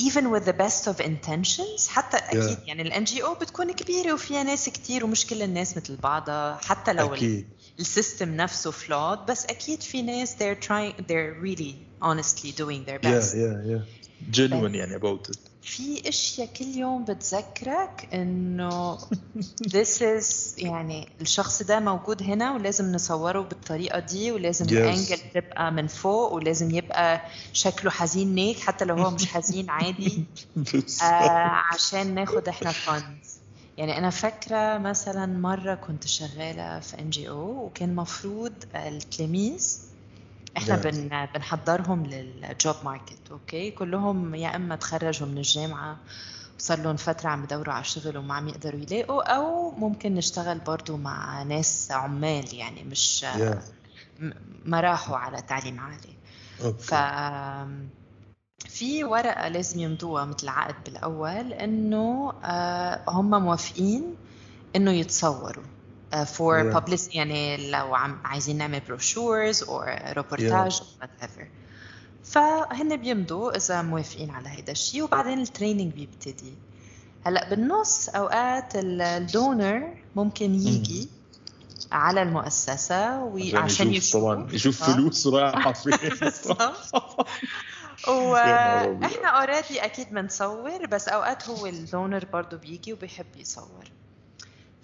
يعني 0.00 0.10
even 0.10 0.24
with 0.30 0.44
the 0.46 0.52
best 0.52 0.86
of 0.92 1.04
intentions 1.06 1.88
حتى 1.88 2.16
اكيد 2.16 2.56
Yeah. 2.58 2.68
يعني 2.68 2.82
الان 2.82 3.04
جي 3.04 3.22
او 3.24 3.34
بتكون 3.34 3.72
كبيره 3.72 4.12
وفيها 4.12 4.42
ناس 4.42 4.68
كتير 4.68 5.04
ومش 5.04 5.26
كل 5.26 5.42
الناس 5.42 5.76
مثل 5.76 5.96
بعضها 5.96 6.60
حتى 6.64 6.92
لو 6.92 7.06
ال- 7.14 7.18
أكيد. 7.18 7.48
السيستم 7.80 8.36
نفسه 8.36 8.72
flawed 8.72 9.18
بس 9.30 9.44
اكيد 9.46 9.82
في 9.82 10.02
ناس 10.02 10.34
they're 10.34 10.66
trying 10.66 11.02
they're 11.02 11.42
really 11.42 11.74
honestly 12.04 12.52
doing 12.52 12.84
their 12.88 13.00
Yeah, 13.02 13.10
best 13.20 13.34
yeah, 13.34 13.70
yeah. 13.70 13.82
Genuine 14.30 14.74
يعني 14.74 14.94
about 14.98 15.30
it. 15.30 15.38
في 15.63 16.09
أشياء 16.09 16.47
كل 16.47 16.65
يوم 16.65 17.03
بتذكرك 17.05 18.09
إنه 18.13 18.97
this 19.75 19.97
is 20.01 20.27
يعني 20.63 21.09
الشخص 21.21 21.61
ده 21.63 21.79
موجود 21.79 22.23
هنا 22.23 22.53
ولازم 22.53 22.91
نصوره 22.91 23.41
بالطريقة 23.41 23.99
دي 23.99 24.31
ولازم 24.31 24.65
Yes. 24.65 24.71
ال 24.71 24.79
angle 24.79 25.17
تبقى 25.33 25.71
من 25.71 25.87
فوق 25.87 26.33
ولازم 26.33 26.75
يبقى 26.75 27.21
شكله 27.53 27.91
حزين 27.91 28.35
نيك 28.35 28.59
حتى 28.59 28.85
لو 28.85 28.95
هو 28.95 29.09
مش 29.11 29.25
حزين 29.25 29.69
عادي. 29.69 30.25
آه 31.03 31.61
عشان 31.73 32.15
ناخد 32.15 32.47
إحنا 32.47 32.71
funds 32.71 33.37
يعني 33.77 33.97
أنا 33.97 34.09
فاكرة 34.09 34.77
مثلا 34.77 35.25
مرة 35.25 35.75
كنت 35.75 36.07
شغالة 36.07 36.79
في 36.79 36.99
NGO 36.99 37.65
وكان 37.65 37.95
مفروض 37.95 38.53
التلاميذ 38.75 39.77
إحنا. 40.57 40.75
بن 40.75 41.27
بنحضرهم 41.35 42.05
لل 42.05 42.33
job 42.33 42.75
market 42.83 43.31
okay 43.31 43.71
كلهم 43.71 44.35
يا 44.35 44.55
إما 44.55 44.75
تخرجوا 44.75 45.27
من 45.27 45.37
الجامعة 45.37 45.97
وصار 46.59 46.79
لهم 46.79 46.95
فترة 46.95 47.29
عم 47.29 47.43
يدوروا 47.43 47.73
على 47.73 47.83
شغل 47.83 48.17
وما 48.17 48.33
عم 48.33 48.47
يقدروا 48.47 48.79
يلاقوا 48.79 49.23
أو 49.35 49.71
ممكن 49.71 50.15
نشتغل 50.15 50.59
برضو 50.59 50.97
مع 50.97 51.43
ناس 51.43 51.91
عمال 51.91 52.55
يعني 52.55 52.83
مش 52.83 53.25
Yeah. 53.25 53.55
ما 54.65 54.79
راحوا 54.81 55.17
على 55.17 55.41
تعليم 55.41 55.79
عالي 55.79 56.13
ف 56.79 56.93
Okay. 56.93 58.01
في 58.69 59.03
ورقة 59.03 59.47
لازم 59.47 59.79
يمضوها 59.79 60.25
مثل 60.25 60.47
عقد 60.49 60.75
بالأول 60.85 61.53
إنه 61.53 62.33
آه، 62.43 63.01
هم 63.07 63.43
موافقين 63.43 64.15
إنه 64.75 64.91
يتصوروا 64.91 65.63
آه، 66.13 66.23
for 66.23 66.73
Yeah. 66.73 66.77
publicity 66.77 67.15
يعني 67.15 67.71
لو 67.71 67.95
عم 67.95 68.19
عايزين 68.25 68.57
نعمل 68.57 68.79
بروشورز 68.87 69.63
أو 69.63 69.81
روبورتاج 70.13 70.71
or 70.79 70.83
whatever. 71.03 71.43
فهن 72.23 72.95
بيمضوا 72.97 73.57
إذا 73.57 73.81
موافقين 73.81 74.29
على 74.29 74.49
هيدا 74.49 74.71
الشيء 74.71 75.03
وبعدين 75.03 75.41
ال 75.41 75.47
training 75.47 75.93
بيبتدي. 75.93 76.53
هلأ 77.25 77.49
بالنص 77.49 78.09
أوقات 78.09 78.75
ال- 78.75 79.01
donor 79.01 79.93
ممكن 80.15 80.53
يجي 80.55 81.09
على 81.91 82.21
المؤسسة 82.21 83.23
وي- 83.23 83.47
عشان 83.49 83.57
عشان 83.63 83.93
يشوف 83.93 84.13
طبعا 84.21 84.47
يشوف 84.51 84.83
آه. 84.83 84.93
فلوس 84.93 85.27
رايحة 85.27 85.71
فين. 85.81 85.93
وإحنا 88.07 89.27
already 89.39 89.85
أكيد 89.85 90.09
بنصور 90.13 90.85
بس 90.85 91.07
أوقات 91.07 91.49
هو 91.49 91.65
ال 91.65 91.75
donor 91.75 92.25
برضه 92.33 92.57
بيجي 92.57 92.93
وبيحب 92.93 93.25
يصور. 93.37 93.85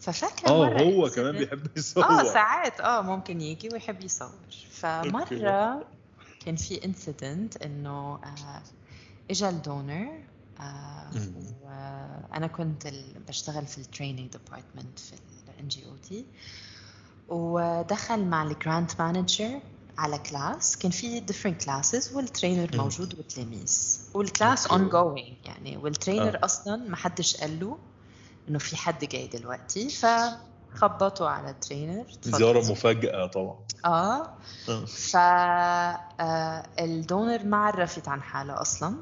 ففاكره 0.08 0.50
آه 0.50 0.82
هو 0.82 1.10
كمان 1.10 1.38
بيحب 1.38 1.78
يصور. 1.78 2.04
آه 2.04 2.24
ساعات. 2.24 2.80
آه 2.82 3.02
ممكن 3.02 3.42
يجي 3.42 3.70
ويحب 3.74 4.04
يصور. 4.04 4.30
فمرة 4.72 5.86
كان 6.46 6.56
في 6.56 6.86
incident 6.86 7.58
إنه 7.58 8.14
آه 8.24 8.62
اجى 9.32 9.50
ال 9.50 9.62
donor 9.62 10.24
آه. 10.60 11.10
وأنا 11.64 12.48
كنت 12.48 12.88
بشتغل 13.28 13.66
في 13.66 13.78
ال 13.78 13.84
training 13.84 14.32
department 14.32 15.00
في 15.00 15.14
ال 15.54 15.68
NGO 15.68 15.96
تي 16.10 16.26
ودخل 17.28 18.26
مع 18.26 18.44
ال 18.44 18.52
grand 18.52 18.92
manager 19.00 19.60
على 19.98 20.18
كلاس 20.18 20.78
كان 20.78 20.92
في 20.92 21.22
different 21.22 21.66
classes 21.66 22.16
وال 22.16 22.28
trainer. 22.28 22.78
موجود 22.78 23.18
والتلاميذ. 23.18 24.00
والكلاس 24.14 24.68
okay. 24.68 24.90
ongoing 24.90 25.48
يعني. 25.48 25.78
وال 25.78 25.90
trainer 25.90 26.36
آه. 26.36 26.46
أصلا 26.46 26.76
ما 26.90 26.96
حدش 26.96 27.38
قال 27.38 27.60
له 27.60 27.78
إنه 28.50 28.60
في 28.60 28.78
حد 28.78 29.06
جاي 29.06 29.28
دلوقتي 29.28 29.90
فخبطوا 29.90 31.28
على 31.28 31.50
ال 31.50 31.57
trainer 31.57 32.06
زيارة 32.22 32.72
مفاجأة 32.72 33.28
طبعا. 33.28 33.58
آه. 33.86 34.38
آه. 34.70 34.86
ف 34.86 35.16
آه، 35.16 36.64
ال 36.80 36.91
donor 36.91 37.46
ما 37.46 37.58
عرفت 37.58 38.08
عن 38.08 38.22
حالها 38.22 38.62
أصلا. 38.62 38.96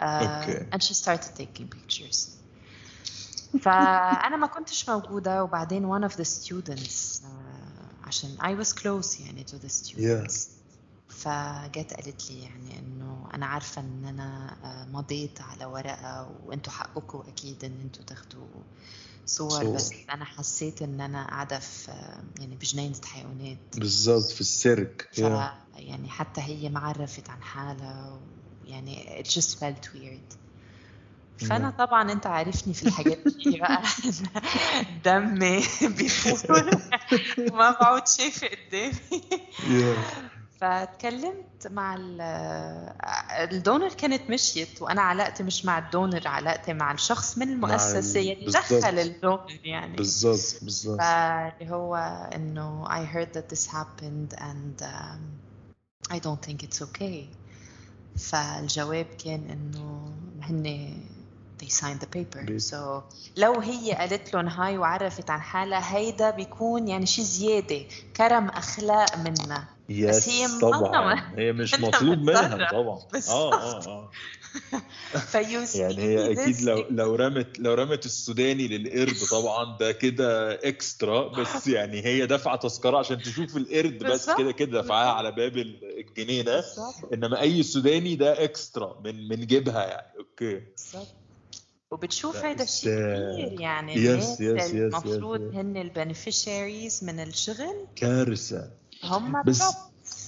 آه، 0.00 0.04
أوكي. 0.04 0.66
and 0.74 0.82
she 0.82 0.94
started 0.94 1.40
taking 1.40 1.66
pictures. 1.76 2.28
فانا 3.64 4.36
ما 4.36 4.46
كنتش 4.46 4.88
موجودة 4.88 5.44
وبعدين 5.44 5.98
one 5.98 6.10
of 6.10 6.12
the 6.12 6.24
students 6.24 7.24
عشان 8.04 8.36
I 8.40 8.64
was 8.64 8.72
close 8.72 9.20
يعني 9.20 9.44
to 9.44 9.54
the 9.66 9.68
students. 9.68 10.59
فجت 11.20 11.94
قالت 11.94 12.30
لي 12.30 12.42
يعني 12.42 12.78
إنه 12.78 13.28
أنا 13.34 13.46
عارفة 13.46 13.80
إن 13.82 14.04
أنا 14.04 14.56
آه، 14.64 14.84
مضيت 14.92 15.40
على 15.40 15.64
ورقة 15.64 16.36
وأنتوا 16.44 16.72
حقكم 16.72 17.22
أكيد 17.28 17.64
إن 17.64 17.80
أنتوا 17.80 18.04
تاخدوا 18.04 18.46
صور. 19.26 19.64
بس 19.64 19.92
أنا 20.10 20.24
حسيت 20.24 20.82
إن 20.82 21.00
أنا 21.00 21.26
قاعدة 21.26 21.58
في 21.58 21.90
يعني 22.40 22.56
بجنينة 22.56 23.00
حيوانات. 23.04 23.58
بالظبط 23.76 24.30
في 24.30 24.40
السيرك. 24.40 25.08
يعني 25.74 26.08
حتى 26.08 26.40
هي 26.40 26.68
ما 26.68 26.80
عرفت 26.80 27.30
عن 27.30 27.42
حالها 27.42 28.20
يعني 28.64 29.22
it 29.22 29.26
just 29.26 29.58
felt 29.58 29.84
weird. 29.94 30.36
فأنا 31.48 31.70
طبعا 31.70 32.12
أنت 32.12 32.26
عارفني 32.26 32.74
في 32.74 32.82
الحاجات 32.82 33.18
دي 33.18 33.56
بقى. 33.60 33.82
دمي 35.04 35.60
بيفور. 35.82 36.70
وما 37.50 37.70
بقعد 37.70 38.08
شايفه 38.08 38.48
قدامي. 38.48 38.94
فتكلمت 40.60 41.66
مع 41.66 41.94
ال- 41.94 42.20
ال 43.52 43.58
donor 43.58 43.88
كانت 43.94 44.30
مشيت 44.30 44.82
وأنا 44.82 45.02
علاقتي 45.02 45.42
مش 45.42 45.64
مع 45.64 45.78
ال 45.78 45.86
donor 45.86 46.28
علاقتي 46.28 46.72
مع 46.72 46.92
الشخص 46.92 47.38
من 47.38 47.48
المؤسسة 47.48 48.20
ال- 48.20 48.26
يعني. 48.26 48.44
دخل 48.46 48.98
ال 48.98 49.08
donor 49.08 49.58
يعني. 49.64 49.96
بالظبط 49.96 50.64
بالظبط 50.64 50.98
فاللي 51.00 51.70
هو 51.70 51.96
إنه 52.34 52.84
I 52.88 53.06
heard 53.14 53.32
that 53.36 53.54
this 53.54 53.66
happened 53.66 54.38
and 54.40 54.82
um, 54.82 55.20
I 56.12 56.18
don't 56.18 56.42
think 56.46 56.62
it's 56.62 56.82
okay. 56.82 57.24
فالجواب 58.18 59.06
كان 59.24 59.50
إنه 59.50 60.12
هن 60.42 60.94
they 61.62 61.68
signed 61.68 62.00
the 62.00 62.18
paper 62.18 62.44
بي- 62.44 62.58
so 62.60 63.02
لو 63.36 63.60
هي 63.60 63.92
قالت 63.92 64.34
لهم 64.34 64.46
هاي 64.48 64.78
وعرفت 64.78 65.30
عن 65.30 65.40
حالها 65.40 65.96
هيدا 65.96 66.30
بيكون 66.30 66.88
يعني 66.88 67.06
شيء 67.06 67.24
زيادة 67.24 67.80
كرم 68.16 68.48
أخلاق 68.48 69.16
منها 69.18 69.68
يس 69.88 70.28
هي 70.28 70.60
طبعا. 70.60 71.34
هي 71.36 71.52
مش 71.52 71.80
مطلوب 71.80 72.18
منها. 72.18 72.68
طبعا 72.70 72.98
آه. 73.28 73.52
آه 73.54 73.86
آه 73.86 74.10
يعني 75.74 76.02
هي 76.02 76.32
أكيد 76.32 76.60
لو 76.62 76.84
لو 76.90 77.14
رمت 77.14 77.58
لو 77.58 77.74
رمت 77.74 78.06
السوداني 78.06 78.68
للقرد 78.68 79.16
طبعا 79.30 79.76
ده 79.78 79.92
كده 79.92 80.52
extra 80.54 81.28
بس 81.28 81.66
يعني 81.66 82.04
هي 82.04 82.26
دافعه 82.26 82.56
تذكرة 82.56 82.98
عشان 82.98 83.18
تشوف 83.22 83.56
القرد 83.56 83.98
بس. 84.04 84.30
كده 84.30 84.52
كده 84.52 84.70
دافعاها 84.82 85.04
بالظبط. 85.04 85.18
على 85.18 85.32
باب 85.32 85.56
الجنينة 85.56 86.64
إنما 87.14 87.40
أي 87.40 87.62
سوداني 87.62 88.16
ده 88.16 88.44
extra 88.44 89.00
من 89.04 89.28
من 89.28 89.46
جيبها 89.46 89.86
يعني 89.86 90.18
أوكي 90.18 90.54
بالظبط 90.76 91.19
وبتشوف 91.90 92.46
بس- 92.46 92.60
الشيء 92.60 92.90
كثير 92.92 93.60
يعني 93.60 93.94
yes, 93.94 94.22
yes, 94.24 94.38
yes, 94.38 94.74
المفروض 94.74 95.52
yes. 95.52 95.56
هن 95.56 95.76
ال 95.76 95.85
beneficiaries 95.85 97.04
من 97.04 97.20
الشغل. 97.20 97.86
كارثة. 97.96 98.70
هم 99.04 99.42
بس- 99.46 99.62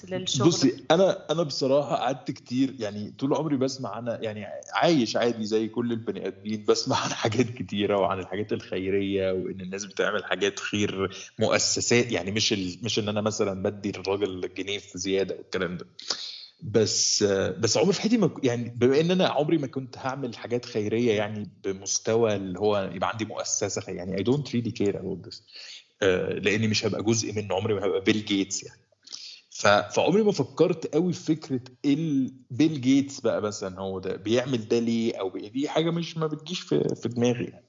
للشغل. 0.08 0.48
بصي 0.48 0.84
أنا 0.90 1.26
أنا 1.32 1.42
بصراحة 1.42 1.96
قعدت 1.96 2.30
كتير 2.30 2.74
يعني 2.78 3.14
طول 3.18 3.34
عمري 3.34 3.56
بسمع 3.56 3.98
أنا 3.98 4.22
يعني 4.22 4.46
عايش 4.74 5.16
عادي 5.16 5.44
زي 5.44 5.68
كل 5.68 5.92
البني 5.92 6.26
آدمين 6.26 6.64
بسمع 6.68 6.96
عن 6.96 7.10
حاجات 7.10 7.46
كتيرة 7.50 7.96
وعن 8.00 8.18
الحاجات 8.18 8.52
الخيرية 8.52 9.32
وإن 9.32 9.60
الناس 9.60 9.84
بتعمل 9.84 10.24
حاجات 10.24 10.58
خير 10.60 11.16
مؤسسات 11.38 12.12
يعني 12.12 12.30
مش 12.30 12.52
ال... 12.52 12.78
مش 12.82 12.98
إن 12.98 13.08
أنا 13.08 13.20
مثلا 13.20 13.62
بدي 13.62 13.90
الراجل 13.90 14.54
جنيه 14.54 14.78
في 14.78 14.98
زيادة 14.98 15.34
والكلام 15.36 15.76
ده. 15.76 15.86
بس 16.62 17.22
بس 17.22 17.76
عمري 17.76 17.92
في 17.92 18.00
حياتي 18.00 18.16
ما 18.18 18.30
يعني 18.42 18.68
بما 18.76 19.00
إن 19.00 19.10
أنا 19.10 19.28
عمري 19.28 19.58
ما 19.58 19.66
كنت 19.66 19.98
هعمل 19.98 20.36
حاجات 20.36 20.64
خيرية 20.64 21.12
يعني 21.12 21.50
بمستوى 21.64 22.36
اللي 22.36 22.58
هو 22.58 22.90
يبقى 22.94 23.08
عندي 23.08 23.24
مؤسسة 23.24 23.80
خيرية. 23.80 23.98
يعني 23.98 24.24
don't 24.24 24.46
really 24.48 24.72
care 24.72 24.96
about 24.96 25.28
this 25.28 25.42
آه، 26.02 26.32
لأني 26.32 26.68
مش 26.68 26.86
هبقى 26.86 27.02
جزء 27.02 27.32
منه 27.32 27.54
عمري 27.54 27.74
ما 27.74 27.86
هبقى 27.86 28.00
بيل 28.00 28.24
جيتس 28.24 28.64
يعني 28.64 28.80
فعمري 29.94 30.22
ما 30.22 30.32
فكرت 30.32 30.94
قوي 30.94 31.12
في 31.12 31.24
فكرة 31.24 31.60
بيل 32.50 32.80
جيتس 32.80 33.20
بقى 33.20 33.42
مثلا 33.42 33.80
هو 33.80 33.98
ده 33.98 34.16
بيعمل 34.16 34.68
ده 34.68 34.78
ليه 34.78 35.20
أو 35.20 35.38
دي 35.38 35.68
حاجة 35.68 35.90
مش 35.90 36.16
ما 36.16 36.26
بتجيش 36.26 36.60
في 36.60 36.94
في 37.02 37.08
دماغي 37.08 37.44
يعني 37.44 37.66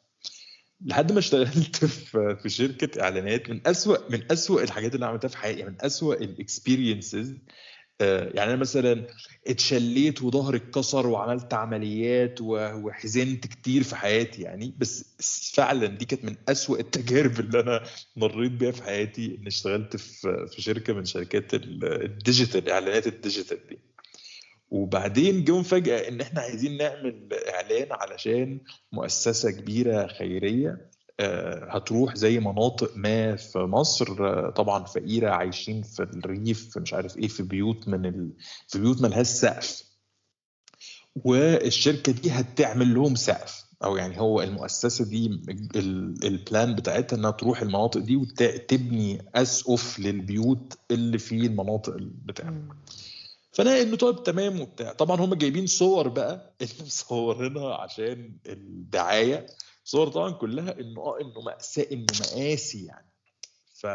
لحد 0.86 1.12
ما 1.12 1.20
اشتغلت 1.20 1.86
في 1.86 2.36
في 2.42 2.50
شركة 2.50 3.02
إعلانات 3.02 3.50
من 3.50 3.68
أسوأ 3.68 4.10
من 4.10 4.32
أسوأ 4.32 4.64
الحاجات 4.64 4.96
اللي 4.96 5.06
عملتها 5.06 5.28
في 5.28 5.38
حياتي 5.38 5.64
من 5.64 5.76
أسوأ 5.82 6.16
ال 6.16 6.26
experiences 6.26 7.34
يعني 8.02 8.44
أنا 8.44 8.56
مثلا 8.56 9.08
اتشليت 9.48 10.22
وظهري 10.22 10.58
اتكسر 10.58 11.08
وعملت 11.08 11.54
عمليات 11.54 12.42
وحزنت 12.42 13.48
كتير 13.48 13.84
في 13.84 13.96
حياتي 13.96 14.42
يعني 14.42 14.74
بس 14.78 15.52
فعلا 15.56 15.88
دي 15.88 16.06
كانت 16.06 16.26
من 16.26 16.36
أسوأ 16.50 16.80
التجارب 16.80 17.40
اللي 17.40 17.60
أنا 17.60 17.84
مريت 18.16 18.52
بيها 18.52 18.72
في 18.72 18.84
حياتي 18.84 19.38
ان 19.42 19.48
اشتغلت 19.48 19.96
في 19.98 20.48
في 20.56 20.62
شركة 20.62 20.94
من 20.94 21.06
شركات 21.06 21.54
ال- 21.54 22.04
ال 22.04 22.12
digital 22.12 22.70
إعلانات 22.70 23.08
ال 23.08 23.15
digital 23.15 23.68
دي. 23.68 23.80
وبعدين 24.70 25.44
جم 25.44 25.64
فجأة 25.64 26.08
إن 26.08 26.22
إحنا 26.22 26.42
عايزين 26.42 26.78
نعمل 26.78 27.30
إعلان 27.34 27.88
علشان 27.92 28.60
مؤسسة 28.92 29.52
كبيرة 29.52 30.08
خيرية. 30.08 30.70
آه، 30.70 30.93
هتروح 31.70 32.16
زي 32.16 32.40
مناطق 32.40 32.92
ما 32.96 33.36
في 33.36 33.60
مصر. 33.60 34.28
آه، 34.28 34.50
طبعا 34.50 34.84
فقيرة 34.84 35.30
عايشين 35.30 35.82
في 35.84 36.00
الريف 36.04 36.78
مش 36.78 36.94
عارف 36.94 37.18
إيه 37.18 37.28
في 37.28 37.44
بيوت 37.44 37.88
من 37.88 38.06
ال... 38.06 38.32
في 38.68 38.80
بيوت 38.80 39.02
ملهاش 39.02 39.28
سقف. 39.28 39.84
والشركة 41.26 42.12
دي 42.12 42.32
هتعمل 42.32 42.94
لهم 42.94 43.16
سقف. 43.16 43.64
أو 43.84 43.98
يعني 43.98 44.20
هو 44.20 44.42
المؤسسة 44.42 45.06
دي 45.06 45.26
ال- 45.76 46.26
ال 46.26 46.36
plan 46.36 46.76
بتاعتها 46.76 47.18
إنها 47.18 47.32
تروح 47.32 47.62
المناطق 47.62 48.00
دي 48.02 48.16
وتبني 48.16 49.26
أسقف 49.36 50.00
للبيوت 50.00 50.78
اللي 50.92 51.18
في 51.18 51.36
المناطق 51.36 51.96
بتاعها. 52.00 52.62
فانا 53.52 53.82
إنه 53.82 53.96
طيب 53.98 54.24
تمام 54.24 54.62
وبتاع. 54.62 54.94
طبعا 54.94 55.22
هم 55.22 55.34
جايبين 55.34 55.68
صور 55.68 56.08
بقى 56.08 56.54
اللي 56.62 56.86
مصورينها 56.86 57.76
عشان 57.76 58.38
الدعاية. 58.48 59.46
صور 59.84 60.08
طبعا 60.08 60.32
كلها 60.32 60.80
إنه 60.80 61.02
آه 61.02 61.22
إنه 61.22 61.42
مأساة 61.42 61.86
إنه 61.92 62.06
مآسي 62.36 62.86
يعني. 62.86 63.10
ف 63.76 63.88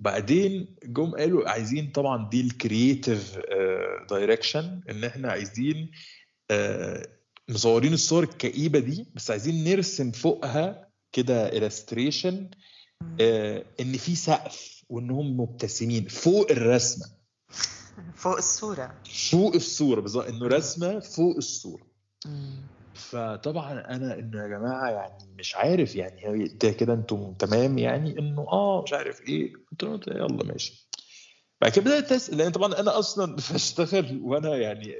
بعدين 0.00 0.76
جم 0.84 1.10
قالوا 1.10 1.48
عايزين 1.48 1.90
طبعا 1.92 2.28
دي 2.30 2.40
ال 2.40 2.51
creative 2.51 3.38
direction 4.10 4.80
إن 4.90 5.04
إحنا 5.04 5.30
عايزين 5.30 5.90
آه، 6.50 7.06
مصورين 7.48 7.92
الصور 7.92 8.22
الكئيبة 8.22 8.78
دي 8.78 9.06
بس 9.14 9.30
عايزين 9.30 9.64
نرسم 9.64 10.10
فوقها 10.10 10.88
كده 11.12 11.50
illustration 11.50 12.34
آه، 13.20 13.64
إن 13.80 13.92
في 13.96 14.16
سقف 14.16 14.84
وانهم 14.88 15.40
مبتسمين 15.40 16.08
فوق 16.08 16.50
الرسمة. 16.50 17.06
فوق 18.14 18.36
الصورة. 18.36 18.94
فوق 19.30 19.54
الصورة 19.54 20.00
بالظبط 20.00 20.26
إنه 20.26 20.46
رسمة 20.46 21.00
فوق 21.00 21.36
الصورة. 21.36 21.86
فطبعا 23.00 23.72
أنا 23.72 24.18
إنه 24.18 24.42
يا 24.42 24.48
جماعة 24.48 24.90
يعني 24.90 25.34
مش 25.38 25.56
عارف 25.56 25.96
يعني 25.96 26.48
ده 26.48 26.70
كده 26.70 26.94
أنتم 26.94 27.34
تمام 27.38 27.78
يعني 27.78 28.18
إنه 28.18 28.46
آه 28.52 28.82
مش 28.82 28.92
عارف 28.92 29.28
إيه. 29.28 29.52
قلت 29.70 30.08
له 30.08 30.16
يلا 30.16 30.44
ماشي. 30.44 30.88
بعد 31.60 31.72
كده 31.72 31.84
بدأت 31.84 32.12
أسأل 32.12 32.38
لأن 32.38 32.52
طبعا 32.52 32.80
أنا 32.80 32.98
أصلا 32.98 33.36
بشتغل 33.54 34.20
وأنا 34.22 34.56
يعني 34.56 34.94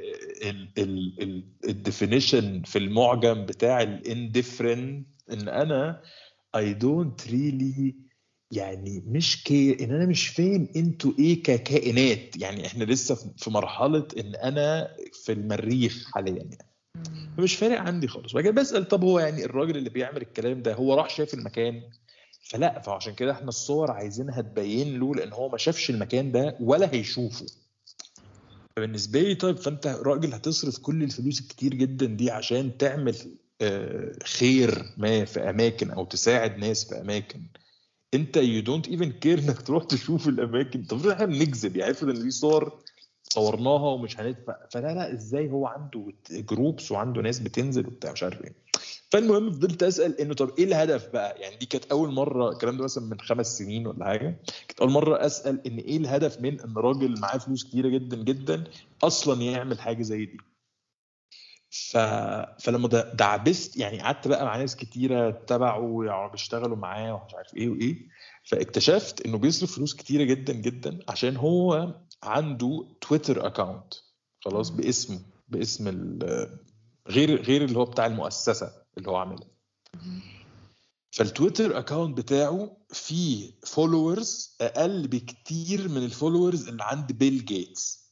ال 1.69 1.77
definition 1.77 2.63
في 2.63 2.79
المعجم 2.79 3.47
بتاع 3.47 3.83
ال 3.83 3.93
indifferent 3.93 5.07
إن 5.33 5.49
أنا 5.49 6.03
I 6.57 6.75
don't 6.75 7.29
really 7.29 7.95
يعني 8.51 9.05
مش 9.07 9.45
care 9.45 9.85
إن 9.85 9.91
أنا 9.95 10.07
مش 10.07 10.29
فاهم 10.29 10.69
أنتوا 10.77 11.13
إيه 11.19 11.43
ككائنات. 11.43 12.37
يعني 12.37 12.67
إحنا 12.67 12.85
لسه 12.85 13.15
في 13.15 13.51
مرحلة 13.51 14.09
إن 14.19 14.35
أنا 14.35 14.97
في 15.13 15.33
المريخ 15.33 16.11
حاليا 16.15 16.33
يعني. 16.43 16.70
فمش 17.37 17.57
فارق 17.57 17.81
عندي 17.81 18.09
خالص. 18.09 18.33
بعد 18.33 18.45
كده 18.45 18.53
بسأل 18.53 18.89
طب 18.89 19.05
هو 19.05 19.19
يعني 19.19 19.45
الراجل 19.45 19.77
اللي 19.77 19.91
بيعمل 19.91 20.23
الكلام 20.23 20.63
ده 20.63 20.75
هو 20.75 20.95
راح 20.95 21.11
شاف 21.11 21.35
المكان؟ 21.35 21.83
فلا 22.51 22.81
فعشان 22.81 23.15
كده 23.15 23.33
إحنا 23.33 23.49
الصور 23.49 23.91
عايزينها 23.91 24.41
تبين 24.41 25.01
له 25.01 25.15
لأن 25.15 25.33
هو 25.33 25.49
ما 25.49 25.59
شافش 25.59 25.91
المكان 25.91 26.33
ده 26.33 26.57
ولا 26.61 26.95
هيشوفه. 26.95 27.47
فبالنسبة 28.77 29.21
لي 29.21 29.35
طيب 29.35 29.57
فأنت 29.57 29.87
راجل 29.87 30.35
هتصرف 30.35 30.79
كل 30.79 31.03
الفلوس 31.03 31.41
الكتير 31.41 31.75
جدا 31.75 32.07
دي 32.07 32.31
عشان 32.31 32.79
تعمل 32.79 33.17
آه، 33.63 34.13
خير 34.25 34.85
ما 34.97 35.25
في 35.25 35.41
أماكن 35.51 35.91
أو 35.91 36.05
تساعد 36.05 36.59
ناس 36.59 36.85
في 36.89 37.01
أماكن. 37.01 37.43
أنت 38.15 38.37
you 38.37 38.63
don't 38.63 38.89
even 38.89 39.13
care 39.13 39.39
إنك 39.39 39.63
تروح 39.63 39.85
تشوف 39.85 40.29
الأماكن. 40.29 40.85
طب 40.85 41.07
إحنا 41.07 41.27
بنكذب 41.27 41.77
يعني 41.77 41.91
افرض 41.91 42.17
إن 42.17 42.23
دي 42.23 42.31
صور 42.31 42.81
صورناها 43.33 43.89
ومش 43.89 44.21
هندفع. 44.21 44.57
فلا 44.73 44.95
لا 44.95 45.13
إزاي 45.13 45.51
هو 45.51 45.67
عنده 45.67 46.13
groups 46.31 46.93
وعنده 46.93 47.23
ناس 47.23 47.39
بتنزل 47.39 47.87
وبتاع 47.87 48.13
مش 48.13 48.23
عارف 48.23 48.45
إيه. 48.45 48.55
فالمهم 49.11 49.51
فضلت 49.51 49.83
أسأل 49.83 50.21
إنه 50.21 50.35
طب 50.35 50.51
إيه 50.59 50.65
الهدف 50.65 51.09
بقى؟ 51.13 51.41
يعني 51.41 51.57
دي 51.57 51.67
كانت 51.67 51.85
أول 51.85 52.13
مرة 52.13 52.51
الكلام 52.51 52.77
ده 52.77 52.85
مثلا 52.85 53.05
من 53.05 53.21
خمس 53.21 53.59
سنين 53.59 53.87
ولا 53.87 54.05
حاجة. 54.05 54.41
كانت 54.69 54.81
أول 54.81 54.91
مرة 54.91 55.27
أسأل 55.27 55.67
إن 55.67 55.79
إيه 55.79 55.97
الهدف 55.97 56.41
من 56.41 56.61
إن 56.61 56.75
راجل 56.77 57.21
معاه 57.21 57.39
فلوس 57.39 57.65
كتيرة 57.65 57.89
جدا 57.89 58.17
جدا 58.17 58.65
أصلا 59.05 59.43
يعمل 59.43 59.81
حاجة 59.81 60.03
زي 60.03 60.25
دي. 60.25 60.37
ف... 61.71 61.97
فلما 62.61 62.89
دعبست 63.15 63.77
يعني 63.77 64.01
قعدت 64.01 64.29
بقى 64.29 64.45
مع 64.45 64.57
ناس 64.57 64.77
كتيرة 64.77 65.31
تبعه 65.31 66.29
بيشتغلوا 66.33 66.77
معاه 66.77 67.15
ومش 67.15 67.35
عارف 67.35 67.55
إيه 67.57 67.69
وإيه. 67.69 67.97
فاكتشفت 68.45 69.27
إنه 69.27 69.39
بيصرف 69.39 69.77
فلوس 69.77 69.95
كتيرة 69.95 70.25
جدا 70.25 70.53
جدا 70.53 70.99
عشان 71.09 71.37
هو 71.37 71.95
عنده 72.23 72.87
تويتر 73.01 73.47
account 73.47 73.95
خلاص. 74.45 74.71
باسمه 74.71 75.21
باسم 75.49 75.89
غير 77.09 77.43
غير 77.43 77.65
اللي 77.65 77.79
هو 77.79 77.85
بتاع 77.85 78.07
المؤسسة 78.07 78.73
اللي 78.99 79.11
هو 79.11 79.17
عاملها. 79.17 79.49
فالتويتر 81.13 81.79
account 81.79 82.19
بتاعه 82.19 82.77
فيه 82.93 83.53
followers 83.67 84.57
أقل 84.61 85.09
بكتير 85.09 85.89
من 85.89 86.05
ال 86.05 86.11
followers 86.11 86.69
اللي 86.69 86.85
عند 86.85 87.13
بيل 87.13 87.45
جيتس 87.45 88.11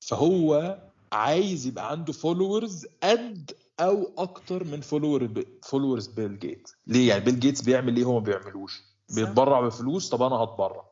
فهو 0.00 0.78
عايز 1.12 1.66
يبقى 1.66 1.90
عنده 1.90 2.12
followers 2.12 2.86
قد 3.02 3.52
أو 3.80 4.12
أكتر 4.18 4.64
من 4.64 4.80
follower 4.80 5.44
followers 5.62 6.06
بيل 6.06 6.38
جيتس 6.38 6.74
ليه؟ 6.86 7.08
يعني 7.08 7.24
بيل 7.24 7.40
جيتس 7.40 7.60
بيعمل 7.62 7.96
إيه؟ 7.96 8.04
هو 8.04 8.12
ما 8.12 8.24
بيعملوش. 8.24 8.82
بيتبرع 9.14 9.60
بفلوس؟ 9.60 10.08
طب 10.08 10.22
أنا 10.22 10.34
هتبرع. 10.36 10.84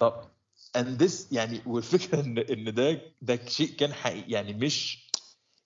طب 0.00 0.24
and 0.78 1.02
this 1.02 1.12
يعني 1.32 1.60
والفكرة 1.66 2.20
إن 2.20 2.38
إن 2.38 2.74
ده 2.74 3.00
ده 3.22 3.38
شيء 3.48 3.68
كان 3.68 3.92
حقيقي. 3.92 4.30
يعني 4.32 4.52
مش 4.54 5.08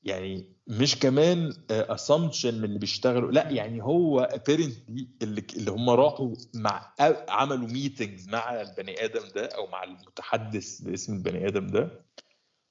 يعني 0.02 0.56
مش 0.66 0.98
كمان 0.98 1.52
assumption 1.70 2.58
من 2.58 2.64
اللي 2.64 2.78
بيشتغلوا. 2.78 3.32
لا 3.32 3.50
يعني 3.50 3.82
هو 3.82 4.28
apparently 4.32 5.04
اللي 5.22 5.42
اللي 5.56 5.70
هم 5.70 5.90
راحوا 5.90 6.34
مع 6.54 6.92
عملوا 7.28 7.68
meetings 7.68 8.28
مع 8.28 8.60
البني 8.60 9.04
آدم 9.04 9.28
ده 9.34 9.46
أو 9.46 9.66
مع 9.66 9.84
المتحدث 9.84 10.80
باسم 10.80 11.12
البني 11.14 11.48
آدم 11.48 11.66
ده. 11.66 12.04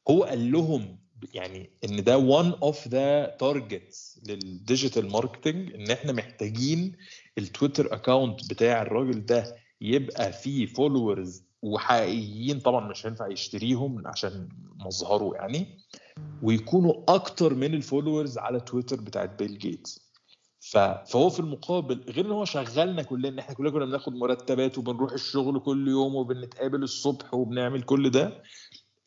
هو 0.10 0.24
قال 0.24 0.52
لهم 0.52 1.00
يعني 1.34 1.70
إن 1.86 2.04
ده 2.04 2.42
one 2.42 2.54
of 2.54 2.76
the 2.90 3.38
targets 3.44 4.20
لل 4.30 4.48
digital 4.48 5.12
marketing 5.12 5.74
إن 5.74 5.92
إحنا 5.92 6.12
محتاجين 6.12 6.98
التويتر 7.38 7.94
account 7.94 8.50
بتاع 8.50 8.82
الراجل 8.82 9.26
ده 9.26 9.56
يبقى 9.82 10.34
فيه 10.34 10.66
followers 10.66 11.44
وحقيقيين 11.66 12.60
طبعا 12.60 12.88
مش 12.88 13.06
هينفع 13.06 13.28
يشتريهم 13.28 14.08
عشان 14.08 14.50
مظهره 14.86 15.32
يعني 15.36 15.78
ويكونوا 16.44 16.94
أكتر 17.08 17.54
من 17.54 17.74
ال 17.74 17.80
followers 17.80 18.38
على 18.38 18.60
تويتر 18.60 19.02
بتاعت 19.02 19.40
بيل 19.40 19.58
جيتس. 19.58 20.06
فهو 21.06 21.30
في 21.30 21.40
المقابل 21.40 22.02
غير 22.10 22.26
إن 22.26 22.32
هو 22.32 22.46
شغلنا 22.46 23.02
كلنا 23.04 23.28
ان 23.30 23.40
إحنا 23.40 23.56
كلنا 23.56 23.70
كنا 23.72 23.86
بناخد 23.86 24.14
مرتبات 24.16 24.78
وبنروح 24.78 25.12
الشغل 25.12 25.60
كل 25.60 25.88
يوم 25.88 26.16
وبنتقابل 26.16 26.84
الصبح 26.84 27.34
وبنعمل 27.34 27.82
كل 27.82 28.10
ده 28.10 28.44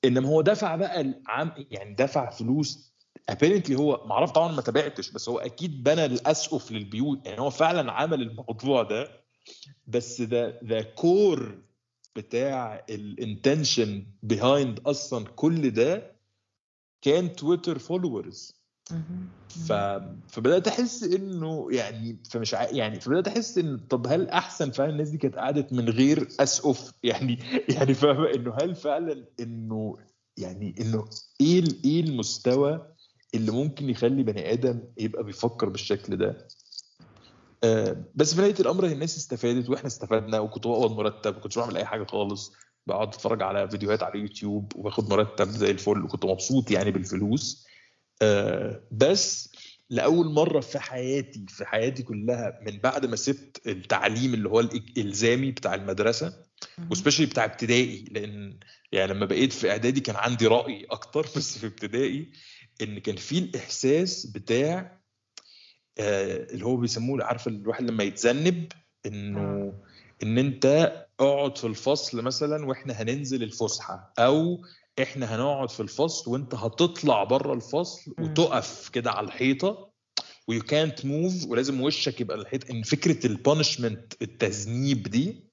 إنما 0.04 0.28
هو 0.28 0.40
دفع 0.42 0.76
بقى 0.76 1.00
العام 1.00 1.52
يعني 1.70 1.94
دفع 1.94 2.30
فلوس. 2.30 2.94
Apparently 3.32 3.72
هو 3.72 4.04
ما 4.06 4.12
اعرف 4.12 4.30
طبعا 4.30 4.52
ما 4.52 4.62
تابعتش 4.62 5.10
بس 5.10 5.28
هو 5.28 5.38
أكيد 5.38 5.82
بنى 5.82 6.04
الأسقف 6.04 6.72
للبيوت 6.72 7.26
يعني 7.26 7.40
هو 7.40 7.50
فعلا 7.50 7.92
عمل 7.92 8.22
الموضوع 8.22 8.82
ده 8.82 9.08
بس 9.86 10.20
ده 10.22 10.60
the 10.64 10.82
core 10.82 11.62
بتاع 12.18 12.84
ال 12.90 13.02
intention 13.02 14.06
behind 14.22 14.80
أصلا 14.86 15.24
كل 15.24 15.70
ده 15.70 16.12
كان 17.02 17.32
Twitter 17.36 17.78
followers. 17.78 18.58
ف... 19.68 19.72
فبدأت 20.28 20.68
أحس 20.68 21.02
إنه 21.02 21.68
يعني 21.70 22.18
فمش 22.30 22.54
ع... 22.54 22.62
يعني 22.70 23.00
فبدأت 23.00 23.28
أحس 23.28 23.58
إن 23.58 23.78
طب 23.78 24.06
هل 24.06 24.28
أحسن 24.28 24.70
فعلا 24.70 24.90
الناس 24.90 25.08
دي 25.10 25.18
كانت 25.18 25.34
قعدت 25.34 25.72
من 25.72 25.88
غير 25.88 26.28
اسقف 26.40 26.92
يعني 27.02 27.38
يعني 27.68 27.94
فاهمة 27.94 28.34
إنه 28.34 28.54
هل 28.62 28.74
فعلا 28.74 29.24
إنه 29.40 29.96
يعني 30.36 30.74
إنه 30.80 31.08
إيه 31.40 31.64
إيه 31.84 32.00
المستوى 32.00 32.94
اللي 33.34 33.50
ممكن 33.52 33.90
يخلي 33.90 34.22
بني 34.22 34.52
آدم 34.52 34.80
يبقى 34.98 35.24
بيفكر 35.24 35.68
بالشكل 35.68 36.16
ده؟ 36.16 36.48
بس 38.14 38.34
في 38.34 38.40
نهاية 38.40 38.54
الأمر 38.60 38.84
الناس 38.84 39.16
استفادت 39.16 39.68
وإحنا 39.68 39.86
استفدنا 39.86 40.40
وكنت 40.40 40.66
بقبض 40.66 40.96
مرتب 40.96 41.34
ما 41.34 41.40
كنتش 41.40 41.58
بعمل 41.58 41.76
أي 41.76 41.84
حاجة 41.84 42.04
خالص 42.04 42.52
بقعد 42.86 43.08
أتفرج 43.08 43.42
على 43.42 43.70
فيديوهات 43.70 44.02
على 44.02 44.20
يوتيوب 44.20 44.72
وباخد 44.76 45.10
مرتب 45.10 45.48
زي 45.48 45.70
الفل 45.70 46.04
وكنت 46.04 46.24
مبسوط 46.24 46.70
يعني 46.70 46.90
بالفلوس 46.90 47.66
آه، 48.22 48.82
بس 48.92 49.52
لأول 49.90 50.26
مرة 50.26 50.60
في 50.60 50.78
حياتي 50.78 51.46
في 51.48 51.64
حياتي 51.64 52.02
كلها 52.02 52.60
من 52.66 52.78
بعد 52.78 53.06
ما 53.06 53.16
سبت 53.16 53.66
التعليم 53.66 54.34
اللي 54.34 54.48
هو 54.48 54.60
الإلزامي 54.60 55.50
بتاع 55.50 55.74
المدرسة. 55.74 56.48
وسبيشلي 56.90 57.26
بتاع 57.26 57.44
ابتدائي 57.44 58.04
لأن 58.10 58.58
يعني 58.92 59.12
لما 59.12 59.26
بقيت 59.26 59.52
في 59.52 59.70
إعدادي 59.70 60.00
كان 60.00 60.16
عندي 60.16 60.46
رأي 60.46 60.84
أكتر 60.90 61.26
بس 61.36 61.58
في 61.58 61.66
ابتدائي 61.66 62.32
إن 62.82 62.98
كان 62.98 63.16
في 63.16 63.38
الإحساس 63.38 64.26
بتاع 64.26 64.78
آه، 64.78 65.00
اللي 66.00 66.64
هو 66.64 66.76
بيسموه 66.76 67.24
عارف 67.24 67.48
الواحد 67.48 67.90
لما 67.90 68.04
يتذنب 68.04 68.72
إنه 69.06 69.72
إن 70.22 70.38
أنت 70.38 70.92
اقعد 71.20 71.58
في 71.58 71.66
الفصل 71.66 72.22
مثلا 72.22 72.66
وإحنا 72.66 72.92
هننزل 73.02 73.42
الفسحة 73.42 74.12
أو 74.18 74.64
إحنا 75.02 75.36
هنقعد 75.36 75.70
في 75.70 75.80
الفصل 75.80 76.30
وإنت 76.30 76.54
هتطلع 76.54 77.24
بره 77.24 77.52
الفصل. 77.54 78.14
وتقف 78.20 78.88
كده 78.88 79.10
على 79.10 79.26
الحيطة 79.26 79.90
ويو 80.48 80.62
كانت 80.62 81.04
موف 81.06 81.46
ولازم 81.48 81.80
وشك 81.80 82.20
يبقى 82.20 82.36
الحيطة 82.36 82.70
إن 82.70 82.82
فكرة 82.82 83.26
البانشمنت 83.26 84.12
التذنيب 84.22 85.02
دي 85.02 85.47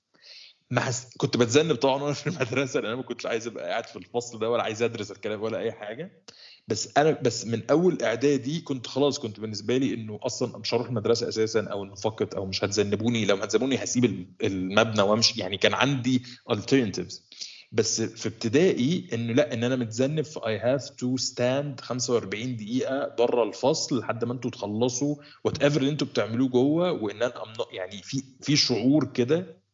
ما 0.71 0.81
حس... 0.81 1.07
كنت 1.17 1.37
بتذنب 1.37 1.75
طبعا 1.75 2.03
وأنا 2.03 2.13
في 2.13 2.27
المدرسة 2.27 2.79
لأن 2.79 2.85
أنا 2.89 2.95
ما 2.95 3.03
كنتش 3.03 3.25
عايز 3.25 3.47
أبقى 3.47 3.69
قاعد 3.69 3.85
في 3.87 3.95
الفصل 3.95 4.39
ده 4.39 4.49
ولا 4.49 4.63
عايز 4.63 4.81
أدرس 4.83 5.11
الكلام 5.11 5.41
ولا 5.41 5.59
أي 5.59 5.71
حاجة. 5.71 6.23
بس 6.67 6.97
أنا 6.97 7.11
بس 7.11 7.45
من 7.45 7.61
أول 7.71 8.01
إعدادي 8.01 8.61
كنت 8.61 8.87
خلاص 8.87 9.19
كنت 9.19 9.39
بالنسبة 9.39 9.77
لي 9.77 9.93
إنه 9.93 10.19
أصلا 10.23 10.57
مش 10.57 10.73
هروح 10.73 10.87
المدرسة 10.87 11.27
أساسا 11.29 11.63
أو 11.63 11.83
إنه 11.83 11.95
فقط 11.95 12.35
أو 12.35 12.45
مش 12.45 12.63
هتذنبوني. 12.63 13.25
لو 13.25 13.35
هتذنبوني 13.35 13.83
هسيب 13.83 14.05
ال- 14.05 14.27
المبنى 14.43 15.01
وأمشي. 15.01 15.39
يعني 15.41 15.57
كان 15.57 15.73
عندي 15.73 16.23
alternatives. 16.51 17.15
بس 17.71 18.01
في 18.01 18.27
ابتدائي 18.29 19.07
إنه 19.13 19.33
لأ 19.33 19.53
إن 19.53 19.63
أنا 19.63 19.75
متذنب 19.75 20.21
في 20.25 20.39
I 20.47 20.59
have 20.59 20.89
to 20.89 21.17
stand 21.17 21.79
45 21.79 22.55
دقيقة 22.57 23.15
بره 23.19 23.43
الفصل 23.43 23.99
لحد 23.99 24.25
ما 24.25 24.33
أنتوا 24.33 24.51
تخلصوا 24.51 25.15
whatever 25.43 25.79
اللي 25.79 25.91
أنتوا 25.91 26.07
بتعملوه 26.07 26.47
جوه. 26.49 26.91
وإن 26.91 27.23
أنا 27.23 27.33
يعني 27.71 28.01
في 28.03 28.23
في 28.41 28.55
شعور 28.55 29.05
كده 29.05 29.64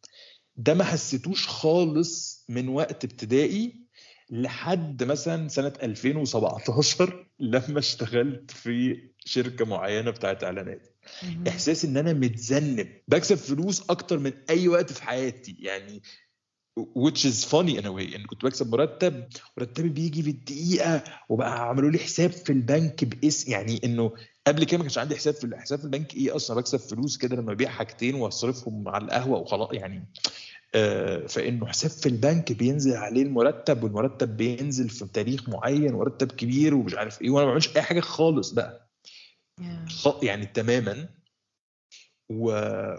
ده 0.55 0.73
ما 0.73 0.83
حسيتوش 0.83 1.47
خالص 1.47 2.45
من 2.49 2.67
وقت 2.69 3.03
ابتدائي 3.05 3.81
لحد 4.29 5.03
مثلا 5.03 5.47
سنة 5.47 5.73
2017 5.83 7.27
لما 7.39 7.79
اشتغلت 7.79 8.51
في 8.51 9.01
شركة 9.25 9.65
معينة 9.65 10.11
بتاعت 10.11 10.43
إعلانات. 10.43 10.95
إحساس 11.47 11.85
إن 11.85 11.97
أنا 11.97 12.13
متذنب. 12.13 13.01
بكسب 13.07 13.35
فلوس 13.35 13.89
أكتر 13.89 14.19
من 14.19 14.33
أي 14.49 14.67
وقت 14.67 14.93
في 14.93 15.03
حياتي. 15.03 15.55
يعني 15.59 16.01
which 16.79 17.25
is 17.25 17.45
funny 17.45 17.77
in 17.77 17.85
a 17.85 17.91
way. 17.91 18.15
ان 18.15 18.25
كنت 18.25 18.45
بكسب 18.45 18.71
مرتب 18.71 19.27
مرتبي 19.57 19.89
بيجي 19.89 20.21
بالدقيقة 20.21 21.03
وبقى 21.29 21.69
عملوا 21.69 21.89
لي 21.89 21.99
حساب 21.99 22.31
في 22.31 22.49
البنك 22.49 23.03
باسم 23.03 23.51
يعني 23.51 23.81
إنه 23.83 24.13
قبل 24.47 24.63
كده 24.63 24.77
ما 24.77 24.83
كانش 24.83 24.97
عندي 24.97 25.15
حساب 25.15 25.33
في 25.33 25.43
الحساب 25.43 25.79
في 25.79 25.85
البنك 25.85 26.13
إيه 26.13 26.35
أصلا 26.35 26.57
بكسب 26.57 26.79
فلوس 26.79 27.17
كده 27.17 27.35
لما 27.35 27.51
أبيع 27.51 27.69
حاجتين 27.69 28.15
وأصرفهم 28.15 28.87
على 28.87 29.05
القهوة 29.05 29.39
وخلاص 29.39 29.69
يعني. 29.73 30.05
آه، 30.75 31.27
فإنه 31.27 31.65
حساب 31.65 31.91
في 31.91 32.05
البنك 32.09 32.51
بينزل 32.51 32.93
عليه 32.95 33.21
المرتب 33.21 33.83
والمرتب 33.83 34.37
بينزل 34.37 34.89
في 34.89 35.05
تاريخ 35.05 35.49
معين 35.49 35.93
مرتب 35.93 36.31
كبير 36.31 36.75
ومش 36.75 36.93
عارف 36.93 37.21
إيه 37.21 37.29
وأنا 37.29 37.45
ما 37.45 37.49
بعملش 37.51 37.75
أي 37.75 37.81
حاجة 37.81 37.99
خالص 37.99 38.51
بقى. 38.51 38.89
Yeah. 39.61 40.23
يعني 40.23 40.45
تماما. 40.45 41.09
و... 42.29 42.45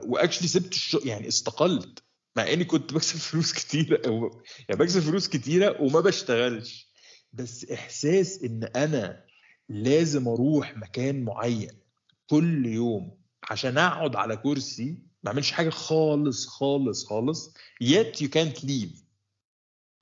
وأكشلي 0.06 0.48
سبت 0.48 0.72
الشغل 0.72 1.08
يعني 1.08 1.28
استقلت 1.28 2.02
مع 2.36 2.52
إني 2.52 2.64
كنت 2.64 2.92
بكسب 2.92 3.18
فلوس 3.30 3.52
كتيرة 3.52 4.06
أو... 4.06 4.42
يعني 4.68 4.80
بكسب 4.80 5.00
فلوس 5.00 5.28
كتيرة 5.28 5.82
وما 5.82 6.00
بشتغلش. 6.00 6.88
بس 7.32 7.70
إحساس 7.70 8.42
إن 8.42 8.64
أنا 8.76 9.24
لازم 9.72 10.28
أروح 10.28 10.76
مكان 10.76 11.22
معين 11.22 11.70
كل 12.26 12.66
يوم 12.66 13.18
عشان 13.50 13.78
اقعد 13.78 14.16
على 14.16 14.36
كرسي 14.36 14.98
ما 15.22 15.30
اعملش 15.30 15.50
حاجة 15.52 15.70
خالص 15.70 16.46
خالص 16.46 17.06
خالص. 17.06 17.54
Yet 17.84 18.20
you 18.22 18.28
can't 18.28 18.64
leave. 18.64 19.02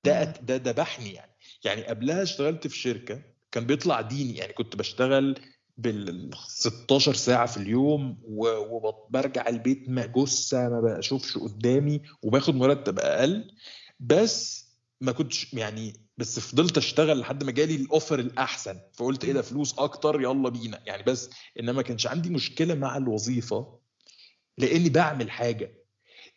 ده 0.04 0.24
ده 0.24 0.56
ذبحني 0.56 1.12
يعني. 1.12 1.32
يعني 1.64 1.82
قبلها 1.82 2.22
اشتغلت 2.22 2.66
في 2.66 2.76
شركة 2.78 3.22
كان 3.52 3.66
بيطلع 3.66 4.00
ديني 4.00 4.36
يعني. 4.36 4.52
كنت 4.52 4.76
بشتغل 4.76 5.40
بال 5.76 6.30
16 6.48 7.14
ساعة 7.14 7.46
في 7.46 7.56
اليوم 7.56 8.18
وبرجع 8.24 9.48
البيت 9.48 9.88
ما 9.88 10.06
جثة 10.06 10.68
ما 10.68 10.80
بشوفش 10.80 11.38
قدامي 11.38 12.02
وباخد 12.22 12.54
مرتب 12.54 12.98
أقل. 12.98 13.54
بس 14.00 14.66
ما 15.00 15.12
كنتش 15.12 15.54
يعني 15.54 15.92
بس 16.20 16.40
فضلت 16.40 16.78
اشتغل 16.78 17.18
لحد 17.20 17.44
ما 17.44 17.52
جالي 17.52 17.74
ال 17.76 17.83
offer 17.83 18.18
الأحسن. 18.18 18.80
فقلت 18.92 19.24
إيه 19.24 19.32
ده 19.32 19.42
فلوس 19.42 19.78
أكتر 19.78 20.20
يلا 20.20 20.48
بينا. 20.48 20.80
يعني 20.86 21.02
بس 21.02 21.30
إنما 21.60 21.72
ما 21.72 21.82
كانش 21.82 22.06
عندي 22.06 22.30
مشكلة 22.30 22.74
مع 22.74 22.96
الوظيفة 22.96 23.78
لأني 24.58 24.88
بعمل 24.88 25.30
حاجة. 25.30 25.74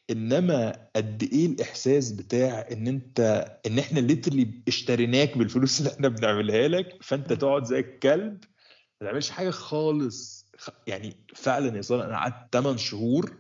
إنما 0.10 0.88
قد 0.96 1.24
إيه 1.24 1.46
الإحساس 1.46 2.12
بتاع 2.12 2.68
إن 2.72 2.88
أنت 2.88 3.20
إن 3.68 3.80
إحنا 3.80 4.00
literally 4.00 4.64
اشتريناك 4.68 5.38
بالفلوس 5.38 5.80
اللي 5.80 5.92
إحنا 5.92 6.08
بنعملها 6.08 6.68
لك 6.68 7.04
فأنت 7.04 7.34
تقعد 7.34 7.64
زي 7.64 7.80
الكلب 7.80 8.44
ما 9.02 9.08
تعملش 9.08 9.30
حاجة 9.30 9.50
خالص. 9.50 10.46
يعني 10.88 11.18
فعلا 11.36 11.78
يا 11.78 11.82
صالح 11.82 12.04
أنا 12.06 12.16
قعدت 12.18 12.54
8 12.54 12.78
شهور 12.78 13.38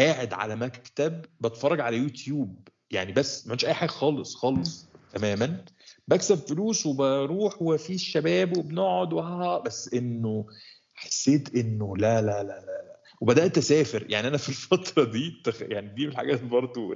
قاعد 0.00 0.32
على 0.32 0.56
مكتب 0.56 1.24
بتفرج 1.40 1.80
على 1.80 1.96
يوتيوب. 1.96 2.68
يعني 2.90 3.12
بس 3.12 3.46
ما 3.46 3.50
عملتش 3.50 3.64
أي 3.64 3.74
حاجة 3.74 3.88
خالص 3.88 4.34
خالص. 4.34 4.91
تماما. 5.12 5.64
بكسب 6.08 6.36
فلوس 6.48 6.86
وبروح 6.86 7.62
وفي 7.62 7.94
الشباب 7.94 8.56
وبنقعد 8.56 9.12
وها 9.12 9.58
بس 9.58 9.94
إنه 9.94 10.46
حسيت 10.94 11.54
إنه 11.54 11.96
لا 11.96 12.20
لا 12.22 12.42
لا 12.42 12.42
لا, 12.42 12.60
لا. 12.66 13.00
وبدأت 13.20 13.58
أسافر. 13.58 14.06
يعني 14.10 14.28
أنا 14.28 14.36
في 14.36 14.48
الفترة 14.48 15.04
دي 15.04 15.40
تخ- 15.44 15.62
يعني 15.62 15.94
دي 15.94 16.02
من 16.06 16.12
الحاجات 16.12 16.42
برضو 16.42 16.94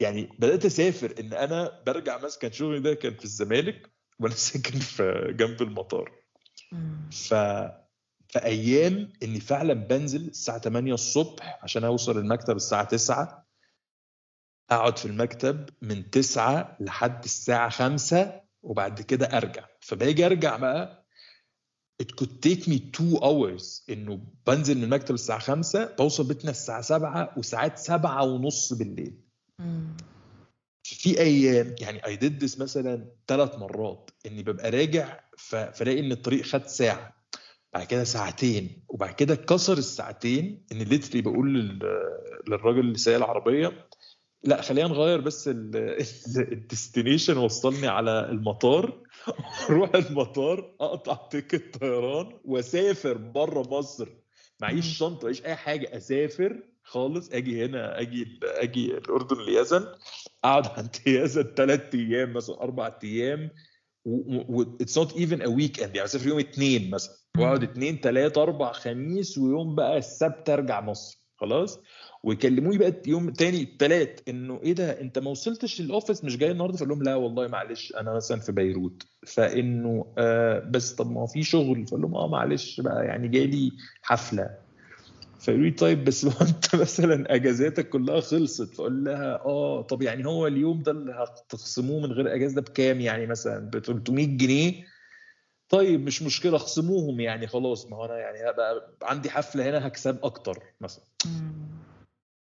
يعني 0.00 0.28
بدأت 0.38 0.64
أسافر. 0.64 1.14
إن 1.20 1.32
أنا 1.32 1.82
برجع 1.86 2.18
مثلا 2.18 2.38
كان 2.40 2.52
شغلي 2.52 2.80
ده 2.80 2.94
كان 2.94 3.14
في 3.14 3.24
الزمالك 3.24 3.90
وأنا 4.20 4.34
ساكن 4.48 4.78
في 4.78 5.34
جنب 5.38 5.62
المطار. 5.62 6.12
ف 7.12 7.34
في 8.28 8.44
أيام 8.44 9.12
إني 9.22 9.40
فعلا 9.40 9.74
بنزل 9.74 10.20
الساعة 10.28 10.58
8 10.58 10.94
الصبح 10.94 11.58
عشان 11.62 11.84
أوصل 11.84 12.18
المكتب 12.18 12.56
الساعة 12.56 12.84
9 12.84 13.39
أقعد 14.70 14.98
في 14.98 15.04
المكتب 15.06 15.68
من 15.82 16.10
9 16.10 16.76
لحد 16.80 17.24
الساعة 17.24 17.68
5 17.70 18.40
وبعد 18.62 19.00
كده 19.02 19.26
أرجع 19.26 19.64
فباجي 19.80 20.26
أرجع 20.26 20.56
بقى 20.56 21.06
it 22.02 22.06
could 22.20 22.30
take 22.46 22.62
me 22.66 22.74
two 22.96 23.20
hours 23.20 23.82
إنه 23.90 24.20
بنزل 24.46 24.78
من 24.78 24.84
المكتب 24.84 25.14
الساعة 25.14 25.38
5 25.38 25.94
بوصل 25.98 26.24
بيتنا 26.28 26.50
الساعة 26.50 26.80
7 26.80 27.34
وساعات 27.38 27.78
7 27.78 28.24
ونص 28.24 28.72
بالليل 28.72 29.14
مم. 29.58 29.96
في 30.84 31.20
أيام 31.20 31.74
يعني 31.80 32.06
اي 32.06 32.16
ديد 32.16 32.44
this 32.44 32.60
مثلا 32.60 33.06
ثلاث 33.26 33.54
مرات 33.58 34.10
إني 34.26 34.42
ببقى 34.42 34.70
راجع 34.70 35.20
فلاقي 35.72 36.00
إن 36.00 36.12
الطريق 36.12 36.42
خد 36.44 36.66
ساعة 36.66 37.16
بعد 37.74 37.86
كده 37.86 38.04
ساعتين 38.04 38.84
وبعد 38.88 39.14
كده 39.14 39.34
كسر 39.34 39.78
الساعتين 39.78 40.66
ان 40.72 40.78
literally 40.78 41.20
بقول 41.22 41.54
لل- 41.54 42.10
للراجل 42.48 42.80
اللي 42.80 42.98
سايق 42.98 43.16
العربية 43.16 43.86
لا 44.44 44.62
خلينا 44.62 44.88
نغير 44.88 45.20
بس 45.20 45.48
ال 46.38 46.46
destination 46.46 47.36
وصلني 47.36 47.86
على 47.88 48.30
المطار. 48.30 49.00
أروح 49.70 49.94
المطار 49.94 50.74
أقطع 50.80 51.28
ticket 51.30 51.78
طيران 51.80 52.38
وأسافر 52.44 53.16
بره 53.16 53.78
مصر. 53.78 54.08
معيش. 54.60 54.98
شنطة 54.98 55.24
معيش 55.24 55.44
أي 55.44 55.54
حاجة 55.56 55.96
أسافر 55.96 56.62
خالص 56.82 57.30
أجي 57.32 57.64
هنا 57.64 58.00
أجي 58.00 58.40
أجي 58.42 58.98
الأردن 58.98 59.44
ليزن 59.44 59.86
أقعد 60.44 60.66
عند 60.78 60.96
يزن 61.06 61.42
ثلاث 61.42 61.94
أيام 61.94 62.32
مثلا 62.32 62.60
أربع 62.62 62.98
أيام 63.04 63.50
it's 64.80 64.98
not 64.98 65.16
even 65.16 65.42
a 65.42 65.46
weekend 65.46 65.96
يعني 65.96 66.04
أسافر 66.04 66.28
يوم 66.28 66.38
اثنين 66.38 66.90
مثلا. 66.90 67.14
وأقعد 67.38 67.62
اثنين 67.62 68.00
ثلاث 68.00 68.38
أربع 68.38 68.72
خميس 68.72 69.38
ويوم 69.38 69.74
بقى 69.74 69.98
السبت 69.98 70.50
أرجع 70.50 70.80
مصر. 70.80 71.20
خلاص؟ 71.36 71.80
ويكلموني 72.22 72.78
بقى 72.78 73.02
يوم 73.06 73.30
تاني 73.30 73.62
الثلاث 73.62 74.08
انه 74.28 74.60
إيه 74.62 74.72
ده 74.72 75.00
انت 75.00 75.18
ما 75.18 75.30
وصلتش 75.30 75.80
ال 75.80 75.86
office 75.86 76.24
مش 76.24 76.36
جاي 76.36 76.50
النهارده؟ 76.50 76.76
فاقول 76.76 76.88
لهم 76.90 77.02
لا 77.02 77.14
والله 77.14 77.48
معلش 77.48 77.92
أنا 77.96 78.12
مثلا 78.14 78.40
في 78.40 78.52
بيروت. 78.52 79.02
فانه 79.26 80.14
آه 80.18 80.58
بس 80.58 80.92
طب 80.94 81.10
ما 81.10 81.26
في 81.26 81.42
شغل. 81.42 81.86
فاقول 81.86 82.02
لهم 82.02 82.14
آه 82.14 82.28
معلش 82.28 82.80
بقى 82.80 83.04
يعني 83.06 83.28
جاي 83.28 83.46
لي 83.46 83.70
حفلة. 84.02 84.50
فيقولوا 85.40 85.66
لي 85.66 85.72
طيب 85.72 86.04
بس 86.04 86.24
لو 86.24 86.32
انت 86.48 86.74
مثلا 86.74 87.34
اجازاتك 87.34 87.88
كلها 87.88 88.20
خلصت 88.20 88.74
فاقول 88.74 89.04
لها 89.04 89.40
آه 89.44 89.82
طب 89.82 90.02
يعني 90.02 90.26
هو 90.26 90.46
اليوم 90.46 90.82
ده 90.82 90.92
اللي 90.92 91.12
هتخصموه 91.12 92.00
من 92.00 92.12
غير 92.12 92.34
اجازة 92.34 92.60
بكام 92.60 93.00
يعني 93.00 93.26
مثلا؟ 93.26 93.70
ب 93.70 93.78
300 93.78 94.26
جنيه؟ 94.26 94.84
طيب 95.68 96.00
مش 96.06 96.22
مشكلة 96.22 96.56
اخصموهم 96.56 97.20
يعني 97.20 97.46
خلاص. 97.46 97.86
ما 97.86 97.96
هو 97.96 98.04
أنا 98.04 98.18
يعني 98.18 98.50
هبقى 98.50 98.96
عندي 99.02 99.30
حفلة 99.30 99.70
هنا 99.70 99.86
هكسب 99.86 100.18
أكتر 100.24 100.62
مثلا. 100.80 101.04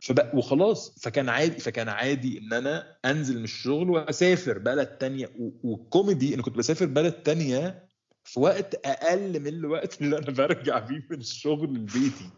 فبقى 0.01 0.37
وخلاص. 0.37 0.99
فكان 0.99 1.29
عادي 1.29 1.59
فكان 1.59 1.89
عادي 1.89 2.37
إن 2.39 2.53
أنا 2.53 2.97
أنزل 3.05 3.37
من 3.37 3.43
الشغل 3.43 3.89
وأسافر 3.89 4.57
بلد 4.57 4.87
تانية. 4.87 5.29
والكوميدي 5.63 6.35
ان 6.35 6.41
كنت 6.41 6.57
بسافر 6.57 6.85
بلد 6.85 7.13
تانية 7.13 7.87
في 8.23 8.39
وقت 8.39 8.75
أقل 8.85 9.39
من 9.39 9.47
الوقت 9.47 10.01
اللي 10.01 10.17
أنا 10.17 10.31
برجع 10.31 10.85
فيه 10.85 11.07
من 11.11 11.19
الشغل 11.19 11.73
لبيتي. 11.73 12.29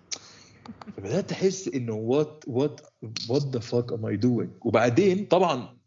فبدأت 0.97 1.31
أحس 1.31 1.67
إنه 1.67 1.93
what 1.93 2.43
what 2.47 2.81
what 3.29 3.41
the 3.41 3.59
fuck 3.59 3.93
am 3.93 4.05
I 4.05 4.15
doing 4.15 4.49
وبعدين 4.61 5.25
طبعا 5.25 5.77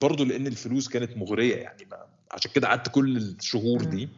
برضه 0.00 0.24
لأن 0.24 0.46
الفلوس 0.46 0.88
كانت 0.88 1.16
مغرية 1.16 1.56
يعني 1.56 1.84
ما 1.90 2.06
عشان 2.30 2.50
كده 2.54 2.68
قعدت 2.68 2.88
كل 2.88 3.16
الشهور 3.16 3.84
دي. 3.84 4.08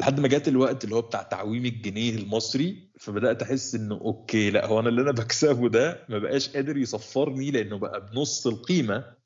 لحد 0.00 0.20
ما 0.20 0.28
جات 0.28 0.48
الوقت 0.48 0.84
اللي 0.84 0.94
هو 0.94 1.02
بتاع 1.02 1.22
تعويم 1.22 1.66
الجنيه 1.66 2.16
المصري. 2.16 2.87
فبدأت 2.98 3.42
أحس 3.42 3.74
إنه 3.74 3.94
okay 3.94 4.50
لا 4.50 4.66
هو 4.66 4.80
أنا 4.80 4.88
اللي 4.88 5.02
أنا 5.02 5.12
بكسبه 5.12 5.68
ده 5.68 6.04
ما 6.08 6.18
بقاش 6.18 6.48
قادر 6.48 6.76
يسفرني 6.76 7.50
لأنه 7.50 7.78
بقى 7.78 8.06
بنص 8.06 8.46
القيمة. 8.46 9.18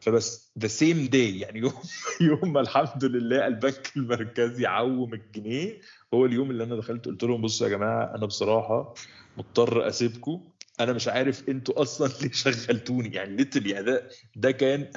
فبس 0.00 0.52
the 0.58 0.66
same 0.66 1.06
day 1.06 1.38
يعني 1.38 1.58
يوم 1.58 1.72
يوم 2.20 2.52
ما 2.52 2.60
الحمد 2.60 3.04
لله 3.04 3.46
البنك 3.46 3.92
المركزي 3.96 4.66
عوم 4.66 5.14
الجنيه 5.14 5.80
هو 6.14 6.26
اليوم 6.26 6.50
اللي 6.50 6.64
أنا 6.64 6.76
دخلت 6.76 7.06
قلت 7.06 7.22
لهم 7.22 7.42
بصوا 7.42 7.66
يا 7.66 7.72
جماعة 7.72 8.14
أنا 8.14 8.26
بصراحة 8.26 8.94
مضطر 9.36 9.88
أسيبكم. 9.88 10.48
أنا 10.80 10.92
مش 10.92 11.08
عارف 11.08 11.48
أنتوا 11.48 11.82
أصلا 11.82 12.10
ليه 12.22 12.30
شغلتوني. 12.32 13.14
يعني 13.14 13.36
ليتلي 13.36 13.70
يعني 13.70 13.84
ده 13.86 14.08
ده 14.36 14.50
كان 14.50 14.88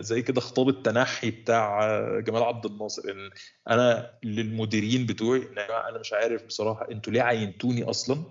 زي 0.00 0.22
كده 0.22 0.40
خطاب 0.40 0.68
التنحي 0.68 1.30
بتاع 1.30 1.80
جمال 2.20 2.42
عبد 2.42 2.66
الناصر. 2.66 3.02
إن 3.10 3.30
أنا 3.68 4.10
للمديرين 4.24 5.06
بتوعي 5.06 5.42
أنا 5.88 5.98
مش 6.00 6.12
عارف 6.12 6.44
بصراحة 6.44 6.90
أنتوا 6.90 7.12
ليه 7.12 7.22
عينتوني 7.22 7.82
أصلا؟ 7.84 8.24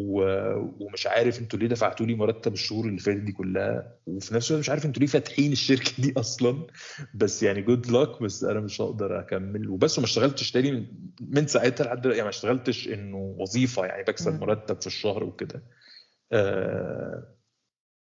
ومش 0.00 1.06
عارف 1.06 1.38
أنتوا 1.40 1.58
ليه 1.58 1.66
دفعتوا 1.66 2.06
لي 2.06 2.14
مرتب 2.14 2.52
الشهور 2.52 2.86
اللي 2.86 2.98
فاتت 2.98 3.20
دي 3.20 3.32
كلها؟ 3.32 3.92
وفي 4.06 4.34
نفس 4.34 4.50
الوقت 4.50 4.60
مش 4.60 4.70
عارف 4.70 4.86
أنتوا 4.86 5.00
ليه 5.00 5.06
فاتحين 5.06 5.52
الشركة 5.52 5.92
دي 5.98 6.14
أصلا؟ 6.16 6.66
بس 7.14 7.42
يعني 7.42 7.62
جود 7.62 7.90
لك 7.90 8.22
بس 8.22 8.44
أنا 8.44 8.60
مش 8.60 8.80
هقدر 8.80 9.20
أكمل. 9.20 9.68
وبس 9.68 9.98
وما 9.98 10.04
اشتغلتش 10.06 10.50
تاني 10.50 10.72
من, 10.72 10.86
من 11.20 11.46
ساعتها 11.46 11.84
لحد 11.84 12.06
يعني 12.06 12.22
ما 12.22 12.28
اشتغلتش 12.28 12.88
إنه 12.88 13.34
وظيفة 13.38 13.84
يعني 13.86 14.02
بكسب. 14.02 14.40
مرتب 14.40 14.80
في 14.80 14.86
الشهر 14.86 15.24
وكده. 15.24 15.62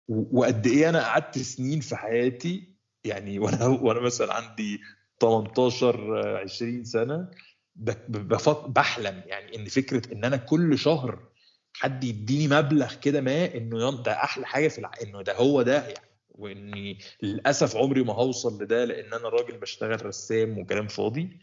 وقد 0.07 0.67
إيه 0.67 0.89
أنا 0.89 1.03
قعدت 1.05 1.37
سنين 1.39 1.79
في 1.79 1.95
حياتي 1.95 2.75
يعني 3.03 3.39
وأنا 3.39 3.65
وأنا 3.65 3.99
مثلا 3.99 4.33
عندي 4.33 4.81
18 5.19 6.19
آه، 6.35 6.37
20 6.37 6.83
سنة 6.83 7.31
ب- 7.75 7.91
ب- 7.91 8.27
بفك- 8.27 8.69
بحلم 8.69 9.23
يعني 9.25 9.55
إن 9.55 9.65
فكرة 9.65 10.13
إن 10.13 10.25
أنا 10.25 10.37
كل 10.37 10.77
شهر 10.77 11.29
حد 11.73 12.03
يديني 12.03 12.47
مبلغ 12.47 12.95
كده 12.95 13.21
ما 13.21 13.55
إنه 13.55 14.03
ده 14.03 14.11
أحلى 14.11 14.45
حاجة 14.45 14.67
في 14.67 14.79
الع... 14.79 14.91
إنه 15.03 15.21
ده 15.21 15.35
هو 15.35 15.61
ده 15.61 15.87
يعني. 15.87 16.11
وإني 16.29 16.97
للأسف 17.23 17.75
عمري 17.77 18.03
ما 18.03 18.13
هوصل 18.13 18.63
لده 18.63 18.85
لإن 18.85 19.13
أنا 19.13 19.29
راجل 19.29 19.57
بشتغل 19.57 20.05
رسام 20.05 20.59
وكلام 20.59 20.87
فاضي. 20.87 21.39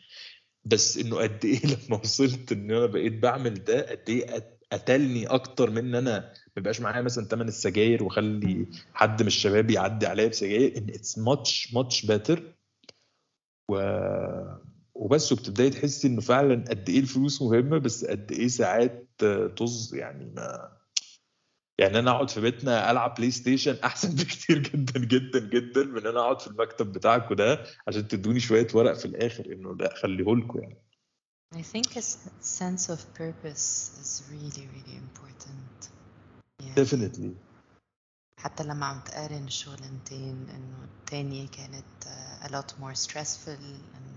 بس 0.64 0.98
إنه 0.98 1.16
قد 1.16 1.44
إيه 1.44 1.60
لما 1.88 1.96
وصلت 2.00 2.52
إن 2.52 2.70
أنا 2.70 2.86
بقيت 2.86 3.12
بعمل 3.12 3.54
ده 3.64 3.90
قد 3.90 4.04
إيه 4.10 4.26
قتلني 4.72 5.26
أكتر 5.26 5.70
من 5.70 5.78
إن 5.78 5.94
أنا 5.94 6.18
ما 6.20 6.52
يبقاش 6.56 6.80
معايا 6.80 7.02
مثلا 7.02 7.24
ثمن 7.24 7.48
السجاير 7.48 8.04
وأخلي 8.04 8.66
حد 8.94 9.22
من 9.22 9.26
الشباب 9.26 9.70
يعدي 9.70 10.06
عليا 10.06 10.28
بسجاير 10.28 10.78
إن 10.78 10.88
it's 10.90 11.18
much 11.18 11.74
much 11.74 12.06
better 12.06 12.54
و 13.70 13.74
وبس 14.94 15.32
وبتبدأي 15.32 15.70
تحسي 15.70 16.08
إنه 16.08 16.20
فعلا 16.20 16.64
قد 16.68 16.88
إيه 16.88 17.00
الفلوس 17.00 17.42
مهمة 17.42 17.78
بس 17.78 18.04
قد 18.04 18.32
إيه 18.32 18.48
ساعات 18.48 19.08
طز 19.56 19.94
يعني 19.94 20.32
ما 20.36 20.78
يعني 21.78 21.98
أنا 21.98 22.10
أقعد 22.10 22.30
في 22.30 22.40
بيتنا 22.40 22.90
ألعب 22.90 23.14
PlayStation 23.14 23.76
أحسن 23.84 24.14
بكتير 24.14 24.58
جدا 24.58 25.00
جدا 25.00 25.38
جدا 25.38 25.84
من 25.84 25.98
إن 25.98 26.06
أنا 26.06 26.20
أقعد 26.20 26.40
في 26.40 26.46
المكتب 26.46 26.92
بتاعكم 26.92 27.34
ده 27.34 27.64
عشان 27.88 28.08
تدوني 28.08 28.40
شوية 28.40 28.66
ورق 28.74 28.92
في 28.92 29.04
الآخر 29.04 29.46
إنه 29.52 29.76
لا 29.76 29.94
خليهولكم 29.94 30.60
يعني. 30.60 30.87
I 31.55 31.61
think 31.61 31.95
a 31.95 31.99
s- 31.99 32.17
sense 32.39 32.89
of 32.89 32.99
purpose 33.13 33.65
is 34.01 34.23
really 34.31 34.65
really 34.75 34.95
important. 34.97 35.89
Yeah. 36.59 36.75
definitely 36.75 37.31
حتى 38.37 38.63
لما 38.63 38.85
عم 38.85 38.99
تقارن 38.99 39.43
الشغلانتين 39.47 40.47
انه 40.49 40.83
التانية 40.83 41.47
كانت 41.47 41.85
uh, 42.05 42.47
a 42.47 42.49
lot 42.49 42.73
more 42.79 42.95
stressful 42.95 43.57
and 43.97 44.07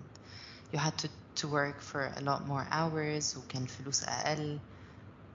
you 0.73 0.79
had 0.79 0.99
to, 0.99 1.09
to 1.35 1.49
work 1.49 1.81
for 1.81 2.13
a 2.17 2.21
lot 2.21 2.47
more 2.49 2.67
hours 2.71 3.37
وكان 3.37 3.63
الفلوس 3.63 4.05
أقل 4.05 4.59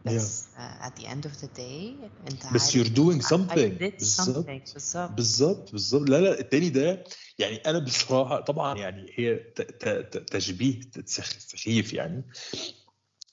بس 0.06 0.44
uh, 0.56 0.84
at 0.86 1.00
the 1.00 1.04
end 1.06 1.24
of 1.30 1.34
the 1.42 1.48
day 1.58 2.04
انت 2.30 2.54
بس 2.54 2.76
you're 2.76 2.90
doing 2.96 3.20
I 3.22 3.28
something. 3.28 3.78
did 3.78 3.98
بالظبط. 3.98 4.46
بالظبط. 5.16 5.72
بالظبط. 5.72 6.08
لا 6.10 6.20
لا. 6.20 6.40
التاني 6.40 6.68
ده 6.68 7.04
يعني 7.38 7.56
أنا 7.56 7.78
بصراحة 7.78 8.40
طبعا 8.40 8.78
يعني 8.78 9.10
هي 9.14 9.34
تشبيه 10.26 10.80
سخ- 11.04 11.38
سخيف 11.38 11.92
يعني. 11.92 12.24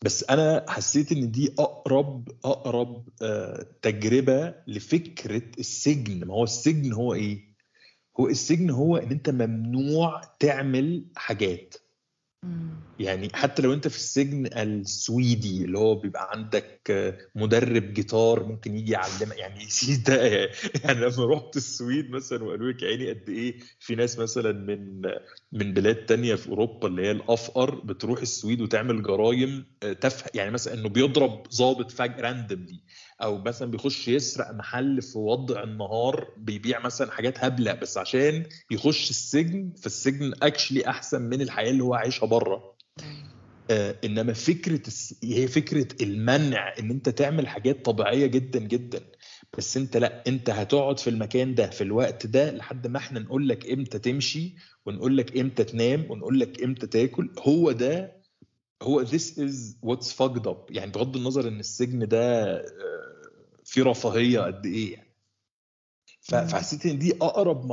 بس 0.02 0.24
أنا 0.30 0.66
حسيت 0.70 1.12
إن 1.12 1.32
دي 1.32 1.56
أقرب 1.60 2.30
أقرب 2.46 3.10
آه، 3.22 3.66
تجربة 3.82 4.56
لفكرة 4.68 5.42
السجن. 5.60 6.28
ما 6.28 6.34
هو 6.34 6.44
السجن 6.44 6.94
هو 6.94 7.14
إيه؟ 7.14 7.54
هو 8.20 8.28
السجن 8.30 8.70
هو 8.70 8.98
إن 8.98 9.12
أنت 9.12 9.30
ممنوع 9.30 10.22
تعمل 10.40 11.06
حاجات. 11.16 11.76
يعني 13.00 13.30
حتى 13.34 13.62
لو 13.62 13.74
انت 13.74 13.88
في 13.88 13.98
السجن 13.98 14.46
السويدي 14.58 15.66
اللي 15.66 15.78
هو 15.80 15.96
بيبقى 15.96 16.30
عندك 16.32 16.82
مدرب 17.36 17.94
جيتار 17.94 18.44
ممكن 18.44 18.76
يجي 18.78 18.92
يعلمك. 18.92 19.38
يعني 19.38 19.68
ده 20.08 20.26
يعني 20.84 21.00
لما 21.00 21.26
رحت 21.26 21.58
السويد 21.58 22.12
مثلا 22.12 22.44
وقالوا 22.44 22.72
لك 22.72 22.84
يعني 22.84 23.10
قد 23.10 23.30
إيه 23.30 23.60
في 23.80 23.96
ناس 23.96 24.20
مثلا 24.20 24.52
من 24.52 25.02
من 25.52 25.74
بلاد 25.74 26.06
تانية 26.06 26.36
في 26.36 26.50
أوروبا 26.50 26.88
اللي 26.88 27.02
هي 27.08 27.12
الأفقر 27.12 27.76
بتروح 27.76 28.22
السويد 28.22 28.62
وتعمل 28.62 29.04
جرائم 29.04 29.66
تافهة. 30.02 30.30
يعني 30.34 30.52
مثلا 30.52 30.74
إنه 30.74 30.90
بيضرب 30.90 31.44
ضابط 31.58 31.92
فجأة 31.92 32.22
randomly 32.22 32.80
أو 33.24 33.38
مثلا 33.38 33.72
بيخش 33.72 34.08
يسرق 34.08 34.52
محل 34.52 35.02
في 35.02 35.18
وضح 35.18 35.64
النهار 35.64 36.34
بيبيع 36.38 36.80
مثلا 36.80 37.12
حاجات 37.12 37.44
هبلة 37.44 37.74
بس 37.74 37.98
عشان 37.98 38.46
يخش 38.72 39.10
السجن 39.10 39.74
فالسجن 39.82 40.34
actually 40.42 40.88
أحسن 40.88 41.22
من 41.22 41.42
الحياة 41.42 41.72
اللي 41.72 41.84
هو 41.84 41.94
عايشها 41.94 42.26
بره. 42.26 42.74
آه 43.72 43.96
إنما 44.04 44.34
فكرة 44.34 44.88
الس... 44.88 45.16
هي 45.24 45.48
فكرة 45.48 45.88
المنع 46.04 46.74
إن 46.80 46.92
أنت 46.92 47.10
تعمل 47.10 47.48
حاجات 47.48 47.86
طبيعية 47.86 48.26
جدا 48.26 48.60
جدا. 48.60 49.00
بس 49.58 49.78
أنت 49.78 49.98
لأ 49.98 50.24
أنت 50.28 50.50
هتقعد 50.50 51.00
في 51.00 51.10
المكان 51.10 51.56
ده 51.56 51.70
في 51.70 51.82
الوقت 51.84 52.28
ده 52.28 52.52
لحد 52.52 52.88
ما 52.88 52.98
إحنا 52.98 53.20
نقول 53.20 53.50
لك 53.50 53.70
إمتى 53.70 54.00
تمشي 54.00 54.56
ونقول 54.86 55.18
لك 55.18 55.38
إمتى 55.38 55.64
تنام 55.64 56.06
ونقول 56.10 56.40
لك 56.40 56.64
إمتى 56.64 56.88
تاكل. 56.88 57.30
هو 57.40 57.72
ده 57.72 58.24
هو 58.82 59.06
this 59.06 59.38
is 59.38 59.76
what's 59.86 60.12
fucked 60.12 60.46
up. 60.48 60.58
يعني 60.70 60.92
بغض 60.92 61.16
النظر 61.18 61.48
إن 61.48 61.60
السجن 61.60 62.08
ده 62.08 62.56
فيه 63.74 63.84
رفاهية 63.84 64.40
قد 64.40 64.66
إيه 64.66 64.94
يعني. 64.94 65.14
فحسيت 66.22 66.86
إن 66.86 67.00
دي 67.00 67.14
أقرب 67.22 67.66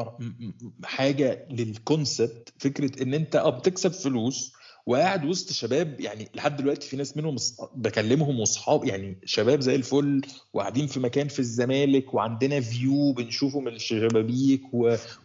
حاجة 0.84 1.46
للكونسبت 1.50 2.52
فكرة 2.58 3.02
إن 3.02 3.14
أنت 3.14 3.36
آه 3.36 3.50
بتكسب 3.58 3.92
فلوس 3.92 4.52
وقاعد 4.86 5.24
وسط 5.24 5.52
شباب 5.52 6.00
يعني 6.00 6.28
لحد 6.34 6.56
دلوقتي 6.56 6.88
في 6.88 6.96
ناس 6.96 7.16
منهم 7.16 7.36
بكلمهم 7.74 8.40
واصحاب 8.40 8.84
يعني 8.84 9.16
شباب 9.24 9.60
زي 9.60 9.74
الفل 9.74 10.20
وقاعدين 10.52 10.86
في 10.86 11.00
مكان 11.00 11.28
في 11.28 11.38
الزمالك 11.38 12.14
وعندنا 12.14 12.60
فيو 12.60 13.12
بنشوفه 13.12 13.60
من 13.60 13.72
الشبابيك. 13.74 14.60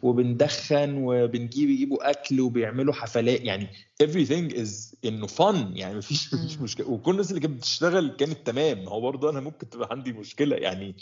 وبندخن 0.03 0.93
وبنجيب 0.97 1.69
يجيبوا 1.69 2.09
أكل 2.09 2.41
وبيعملوا 2.41 2.93
حفلات 2.93 3.41
يعني 3.41 3.67
everything 4.03 4.55
is 4.55 4.95
انه 5.05 5.27
fun 5.27 5.55
يعني 5.77 5.97
مفيش 5.97 6.27
مفيش. 6.33 6.57
مشكلة 6.57 6.89
وكل 6.89 7.11
الناس 7.11 7.29
اللي 7.29 7.41
كانت 7.41 7.57
بتشتغل 7.57 8.15
كانت 8.17 8.37
تمام 8.47 8.83
ما 8.83 8.91
هو 8.91 9.01
برضه 9.01 9.29
أنا 9.29 9.39
ممكن 9.39 9.69
تبقى 9.69 9.87
عندي 9.91 10.13
مشكلة 10.13 10.55
يعني 10.55 10.95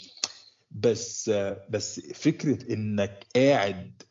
بس 0.70 1.30
بس 1.70 2.00
فكرة 2.00 2.72
إنك 2.72 3.26
قاعد 3.36 4.02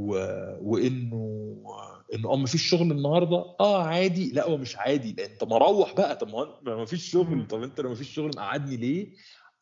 و... 0.00 0.12
وإنه 0.60 1.46
إنه 2.14 2.30
آه 2.32 2.36
مفيش 2.36 2.62
شغل 2.62 2.90
النهارده. 2.92 3.44
آه 3.60 3.82
عادي. 3.82 4.30
لا 4.30 4.46
هو 4.46 4.56
مش 4.56 4.76
عادي. 4.76 5.12
لأن 5.12 5.30
انت 5.30 5.44
مروح 5.44 5.94
بقى. 5.94 6.16
طب 6.16 6.28
ما 6.28 6.34
هو 6.38 6.60
ما 6.62 6.76
مفيش 6.76 7.10
شغل. 7.10 7.46
طب 7.46 7.62
أنت 7.62 7.80
لو 7.80 7.90
مفيش 7.90 8.14
شغل 8.14 8.28
مقعدني 8.36 8.76
ليه؟ 8.76 9.12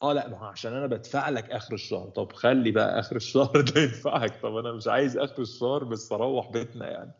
آه 0.03 0.13
لا 0.13 0.29
ما 0.29 0.39
هو 0.39 0.45
عشان 0.45 0.73
أنا 0.73 0.87
بدفع 0.87 1.29
لك 1.29 1.51
آخر 1.51 1.75
الشهر. 1.75 2.09
طب 2.09 2.33
خلي 2.33 2.71
بقى 2.71 2.99
آخر 3.01 3.17
الشهر 3.17 3.61
ده 3.71 3.81
ينفعك 3.83 4.43
طب 4.43 4.57
أنا 4.57 4.73
مش 4.73 4.87
عايز 4.89 5.17
آخر 5.17 5.43
الشهر 5.43 5.85
بس 5.85 6.13
أروح 6.13 6.51
بيتنا 6.51 6.91
يعني. 6.91 7.13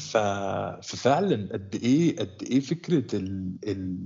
ف... 0.00 0.16
ففعلا 0.82 1.48
قد 1.52 1.74
إيه 1.82 2.16
قد 2.18 2.42
إيه 2.42 2.60
فكرة 2.60 3.16
ال... 3.16 3.56
ال... 3.66 3.98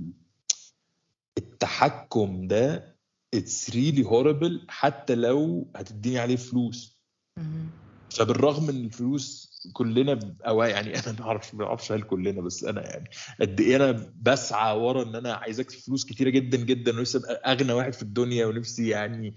التحكم 1.37 2.47
ده 2.47 2.95
it's 3.35 3.69
really 3.73 4.03
horrible. 4.03 4.65
حتى 4.69 5.15
لو 5.15 5.71
هتديني 5.75 6.19
عليه 6.19 6.35
فلوس. 6.35 7.01
مم. 7.37 7.69
فبالرغم 8.11 8.63
من 8.63 8.85
الفلوس 8.85 9.51
كلنا 9.73 10.19
أو 10.47 10.63
يعني 10.63 10.95
أنا 10.99 11.15
ما 11.19 11.25
أعرفش 11.25 11.53
ما 11.55 11.65
أعرفش 11.65 11.91
هل 11.91 12.01
كلنا 12.01 12.41
بس 12.41 12.63
أنا 12.63 12.81
يعني 12.89 13.09
قد 13.41 13.59
إيه 13.59 13.75
أنا 13.75 14.13
بسعى 14.21 14.77
ورا 14.77 15.03
إن 15.03 15.15
أنا 15.15 15.33
عايز 15.33 15.59
أكسب 15.59 15.79
فلوس 15.79 16.05
كتيرة 16.05 16.29
جدا 16.29 16.57
جدا 16.57 16.97
ونفسي 16.97 17.17
أبقى 17.17 17.51
أغنى 17.51 17.73
واحد 17.73 17.93
في 17.93 18.01
الدنيا 18.01 18.45
ونفسي 18.45 18.87
يعني 18.89 19.35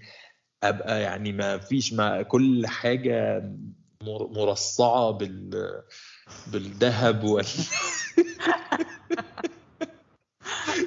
أبقى 0.63 1.01
يعني 1.01 1.31
ما 1.31 1.57
فيش 1.57 1.93
ما 1.93 2.21
كل 2.21 2.67
حاجة 2.67 3.39
مر- 4.03 4.27
مرصعة 4.27 5.11
بال 5.11 5.81
بالذهب 6.51 7.23
وال 7.23 7.45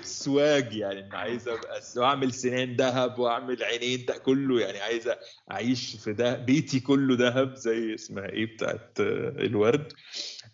سواج 0.03 0.73
يعني 0.75 1.01
أنا 1.07 1.19
عايز 1.19 1.49
ابقى 1.49 1.81
واعمل 1.97 2.33
سنان 2.33 2.77
ذهب 2.77 3.19
وأعمل 3.19 3.63
عينين 3.63 4.05
ده 4.05 4.19
كله 4.19 4.61
يعني 4.61 4.79
عايز 4.79 5.11
أعيش 5.51 5.97
في 5.97 6.13
ده 6.13 6.37
بيتي 6.37 6.81
كله 6.81 7.17
ذهب 7.17 7.55
زي 7.55 7.95
اسمها 7.95 8.29
إيه 8.29 8.47
بتاعت 8.55 9.01
آه، 9.01 9.29
الورد. 9.29 9.93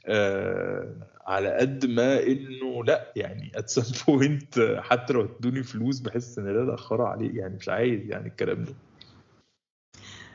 آه 0.07 1.09
على 1.27 1.57
قد 1.57 1.87
ما 1.87 2.23
إنه 2.23 2.85
لأ 2.85 3.13
يعني 3.17 3.53
some 3.71 3.95
point 4.07 4.59
آه، 4.59 4.81
حتى 4.81 5.13
لو 5.13 5.21
ادوني 5.41 5.63
فلوس 5.63 6.01
بحس 6.01 6.39
إن 6.39 6.45
ده 6.55 6.71
تاخروا 6.77 7.09
عليه 7.09 7.39
يعني 7.41 7.57
مش 7.57 7.69
عايز 7.69 8.01
يعني 8.11 8.29
الكلام 8.29 8.65
ده. 8.65 8.75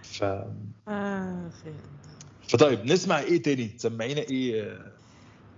ف 0.03 0.23
آه 0.87 1.49
فطيب 2.49 2.85
نسمع 2.85 3.19
إيه 3.19 3.41
تاني؟ 3.41 3.67
تسمعينا 3.67 4.21
إيه 4.21 4.77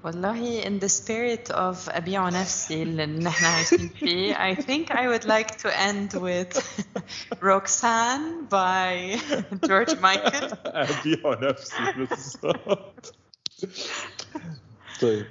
والله 0.03 0.64
in 0.64 0.80
the 0.80 0.90
spirit 0.90 1.52
of 1.52 1.90
أبيع 1.90 2.30
نفسي 2.30 2.84
اللي 2.84 3.06
نحن 3.06 3.45
عايشين 3.45 3.90
فيه 3.90 4.34
I 4.53 4.56
think 4.56 4.91
I 4.91 5.07
would 5.07 5.26
like 5.26 5.57
to 5.57 5.69
end 5.80 6.14
with 6.22 6.57
Roxanne 7.52 8.45
by 8.49 9.18
George 9.68 9.94
Michael. 10.02 10.49
أبيع 10.65 11.49
نفسي 11.49 11.91
بالظبط 11.98 13.15
طيب. 15.02 15.26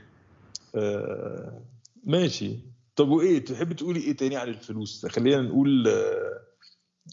آه 0.74 1.62
ماشي. 2.04 2.58
طب 2.96 3.08
وإيه؟ 3.08 3.44
تحب 3.44 3.72
تقولي 3.72 4.00
إيه 4.00 4.16
تاني 4.16 4.36
عن 4.36 4.48
الفلوس؟ 4.48 5.06
خلينا 5.06 5.42
نقول 5.42 5.88
آه 5.88 6.40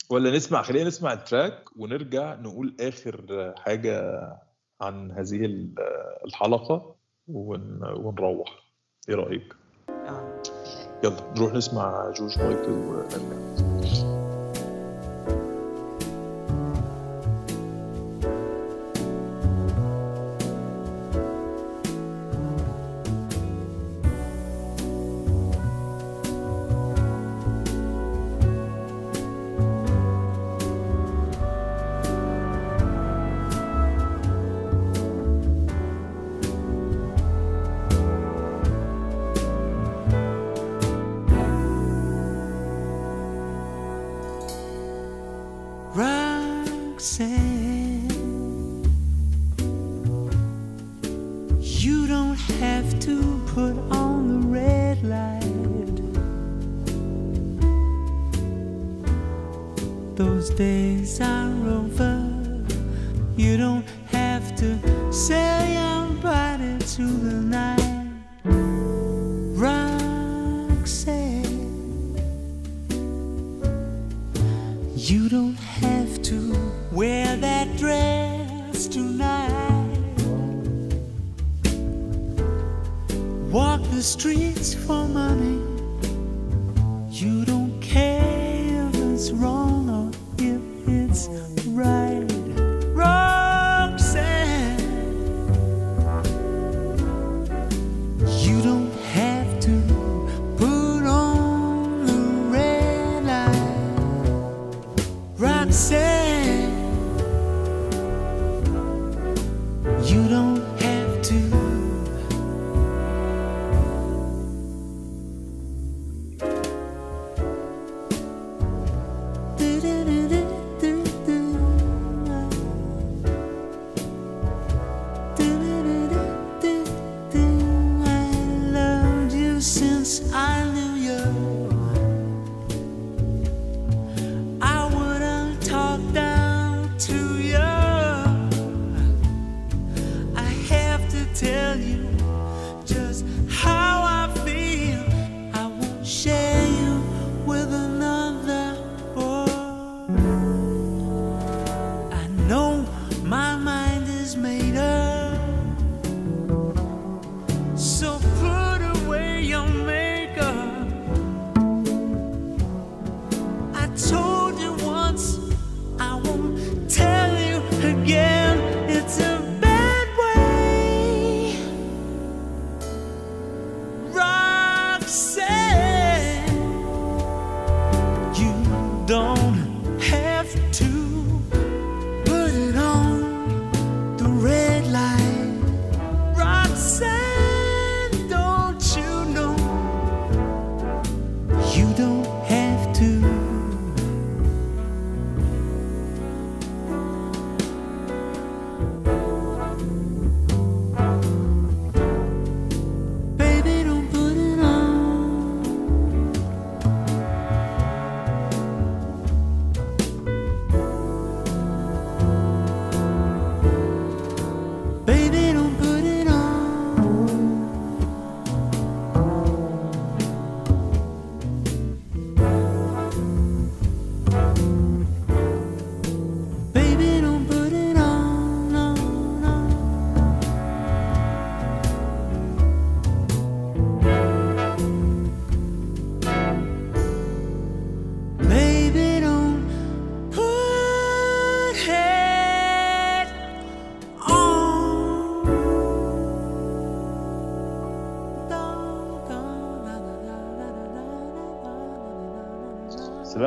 ولا 0.09 0.31
نسمع 0.31 0.61
خلينا 0.61 0.87
نسمع 0.87 1.13
التراك 1.13 1.77
ونرجع 1.77 2.35
نقول 2.35 2.75
آخر 2.79 3.53
حاجة 3.57 4.01
عن 4.81 5.11
هذه 5.11 5.45
آه، 5.79 6.25
الحلقة. 6.25 6.96
ون 7.27 7.79
ونروح. 7.83 8.49
إيه 9.09 9.15
رأيك؟ 9.15 9.55
آه. 9.89 10.41
يلا 11.03 11.33
نروح 11.37 11.53
نسمع 11.53 12.11
جورج 12.11 12.39
مايكل 12.39 12.71
ونرجع 12.71 14.16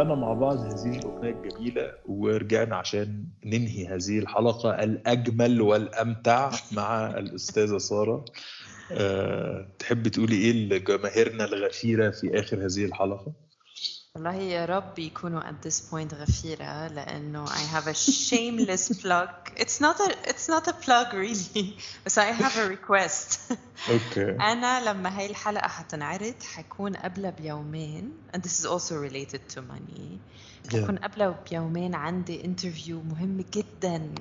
سمعنا 0.00 0.14
مع 0.14 0.32
بعض 0.32 0.58
هذه 0.58 0.98
الأغنية 0.98 1.30
الجميلة 1.30 1.92
ورجعنا 2.06 2.76
عشان 2.76 3.24
ننهي 3.44 3.86
هذه 3.86 4.18
الحلقة 4.18 4.84
الأجمل 4.84 5.60
والأمتع 5.60 6.50
مع 6.72 7.18
الأستاذة 7.18 7.78
سارة 7.78 8.24
أه، 8.92 9.68
تحب 9.78 10.08
تقولي 10.08 10.36
إيه 10.36 10.52
لجماهيرنا 10.52 11.44
الغفيرة 11.44 12.10
في 12.10 12.40
آخر 12.40 12.56
هذه 12.56 12.84
الحلقة؟ 12.84 13.32
والله 14.15 14.33
يا 14.33 14.65
رب 14.65 14.99
يكونوا 14.99 15.41
at 15.41 15.67
this 15.67 15.81
point 15.91 16.13
غفيرة 16.13 16.87
لأنه 16.87 17.45
I 17.45 17.59
have 17.75 17.87
a 17.87 17.93
shameless 17.93 19.01
plug 19.01 19.29
it's 19.57 19.79
not 19.81 19.99
a 19.99 20.29
it's 20.29 20.47
not 20.49 20.67
a 20.67 20.73
plug 20.85 21.13
really 21.13 21.65
بس 22.05 22.19
I 22.19 22.31
have 22.31 22.57
a 22.57 22.67
request 22.77 23.39
أوكي 23.89 24.31
أنا 24.31 24.89
لما 24.89 25.19
هاي 25.19 25.25
الحلقة 25.25 25.67
حتنعرض 25.67 26.35
حكون 26.55 26.95
قبلها 26.95 27.31
بيومين 27.31 28.11
and 28.35 28.39
this 28.41 28.59
is 28.59 28.65
also 28.65 28.93
related 28.93 29.55
to 29.55 29.61
money 29.61 30.19
حكون 30.73 30.97
قبلها 30.97 31.39
بيومين 31.51 31.95
عندي 31.95 32.45
انترفيو 32.45 33.01
مهم 33.01 33.45
جدا 33.53 34.15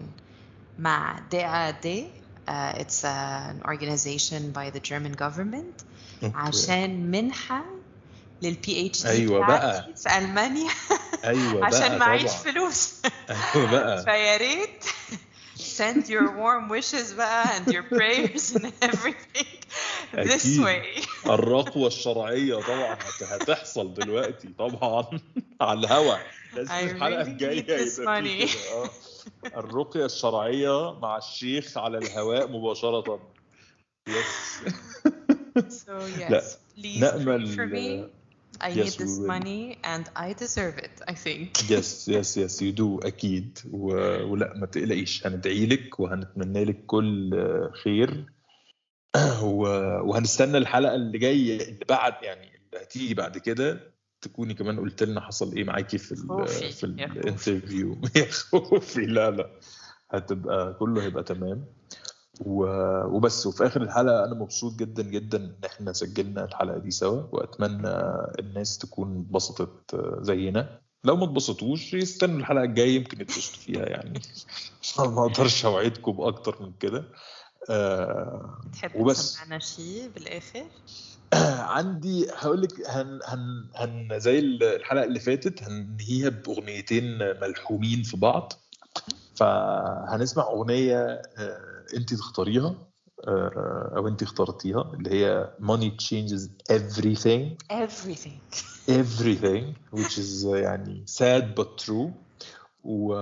مع 0.78 1.18
DAAD 1.18 1.86
uh, 2.48 2.82
it's 2.82 3.04
an 3.04 3.62
organization 3.68 4.52
by 4.52 4.70
the 4.70 4.80
German 4.80 5.12
government 5.12 5.84
أوكي. 6.22 6.36
عشان 6.36 7.10
منحة 7.10 7.64
للبي 8.41 8.87
اتش 8.87 9.01
دي 9.03 9.09
أيوة 9.09 9.47
بقى. 9.47 9.95
في 9.95 10.17
ألمانيا 10.17 10.71
أيوة 11.25 11.65
عشان 11.65 11.79
بقى 11.89 11.99
معيش 11.99 12.23
طبعا. 12.31 12.37
فلوس. 12.43 12.93
أيوة 13.55 13.71
بقى. 13.71 14.03
فيا 14.03 14.37
ريت 14.37 14.83
send 15.59 16.03
your 16.09 16.27
warm 16.29 16.69
wishes 16.71 17.13
بقى 17.17 17.45
and 17.45 17.67
your 17.73 17.83
prayers 17.97 18.55
and 18.55 18.71
everything 18.81 19.47
this 20.13 20.45
أكيد. 20.45 20.63
way. 20.65 21.07
الرقوة 21.29 21.87
الشرعية 21.87 22.55
طبعا 22.55 22.93
هت- 22.93 23.23
هتحصل 23.23 23.93
دلوقتي 23.93 24.49
طبعا 24.59 25.19
على 25.61 25.79
الهوا. 25.79 26.15
لازم 26.55 26.71
الحلقة 26.71 27.21
الجاية 27.21 27.59
يبقى 27.99 28.19
آه. 28.73 28.89
الرقية 29.45 30.05
الشرعية 30.05 30.99
مع 30.99 31.17
الشيخ 31.17 31.77
على 31.77 31.97
الهواء 31.97 32.47
مباشرة. 32.47 33.19
يس 34.07 34.59
so 35.57 35.91
yes 36.19 36.57
please 36.75 36.99
pray 36.99 37.01
نأمل- 37.01 37.55
for 37.55 37.67
me. 37.67 38.18
I 38.61 38.69
yes, 38.69 38.99
need 38.99 39.07
this 39.07 39.19
money 39.19 39.77
and 39.83 40.05
I 40.15 40.33
deserve 40.33 40.77
it 40.77 41.01
I 41.07 41.13
think. 41.13 41.71
yes 41.71 42.09
yes 42.09 42.37
yes 42.37 42.61
you 42.61 42.71
do 42.71 42.99
أكيد. 42.99 43.59
و... 43.71 43.87
ولا 44.31 44.53
ما 44.57 44.65
تقلقيش 44.65 45.27
هندعي 45.27 45.65
لك 45.65 45.99
وهنتمنى 45.99 46.65
لك 46.65 46.85
كل 46.85 47.31
خير. 47.83 48.25
و... 49.43 49.61
وهنستنى 50.09 50.57
الحلقة 50.57 50.95
اللي 50.95 51.17
جاية 51.17 51.61
اللي 51.69 51.85
بعد 51.89 52.13
يعني 52.23 52.45
اللي 52.47 52.83
هتيجي 52.85 53.13
بعد 53.13 53.37
كده 53.37 53.93
تكوني 54.21 54.53
كمان 54.53 54.79
قلت 54.79 55.03
لنا 55.03 55.21
حصل 55.21 55.55
إيه 55.55 55.63
معاكي 55.63 55.97
في 55.97 56.11
ال 56.11 56.47
في. 56.71 56.83
الانترفيو 56.83 57.97
يا 58.15 58.25
خوفي. 58.31 59.05
لا 59.05 59.31
لا. 59.31 59.59
هتبقى 60.11 60.73
كله 60.79 61.03
هيبقى 61.03 61.23
تمام. 61.23 61.65
وبس. 62.39 63.45
وفي 63.47 63.65
آخر 63.65 63.81
الحلقة 63.81 64.25
أنا 64.25 64.33
مبسوط 64.35 64.75
جدا 64.75 65.03
جدا 65.03 65.37
إن 65.37 65.55
إحنا 65.65 65.93
سجلنا 65.93 66.43
الحلقة 66.45 66.77
دي 66.77 66.91
سوا 66.91 67.23
وأتمنى 67.31 67.87
الناس 68.39 68.77
تكون 68.77 69.19
اتبسطت 69.19 69.95
زينا. 70.21 70.79
لو 71.03 71.15
ما 71.15 71.23
اتبسطوش 71.25 71.93
يستنوا 71.93 72.39
الحلقة 72.39 72.63
الجاية 72.63 72.95
يمكن 72.95 73.21
يتبسطوا 73.21 73.59
فيها 73.59 73.85
يعني. 73.85 74.21
ما 74.99 75.25
أقدرش 75.25 75.65
أوعدكم 75.65 76.11
بأكتر 76.11 76.63
من 76.63 76.71
كده. 76.79 77.05
آه 77.69 78.61
تحب 78.73 78.95
وبس. 78.95 79.33
تسمعنا 79.33 79.59
شيء 79.59 80.09
بالآخر؟ 80.15 80.65
عندي 81.75 82.27
هقول 82.31 82.61
لك 82.61 82.89
هن 82.89 83.19
هن 83.25 83.69
هن 83.75 84.19
زي 84.19 84.39
الحلقة 84.39 85.03
اللي 85.03 85.19
فاتت 85.19 85.63
هننهيها 85.63 86.29
بأغنيتين 86.29 87.17
ملحومين 87.17 88.03
في 88.03 88.17
بعض. 88.17 88.53
فهنسمع 89.35 90.43
أغنية 90.43 91.21
آه، 91.37 91.68
انت 91.93 92.13
تختاريها 92.13 92.75
آه، 93.27 93.93
أو 93.97 94.07
انت 94.07 94.23
اخترتيها 94.23 94.91
اللي 94.93 95.09
هي 95.09 95.53
money 95.61 95.91
changes 96.03 96.49
everything. 96.71 97.57
Everything. 97.71 98.39
Everything 98.89 99.75
which 99.91 100.17
is 100.17 100.45
يعني 100.45 101.05
sad 101.07 101.43
but 101.61 101.85
true. 101.85 102.09
و 102.83 103.15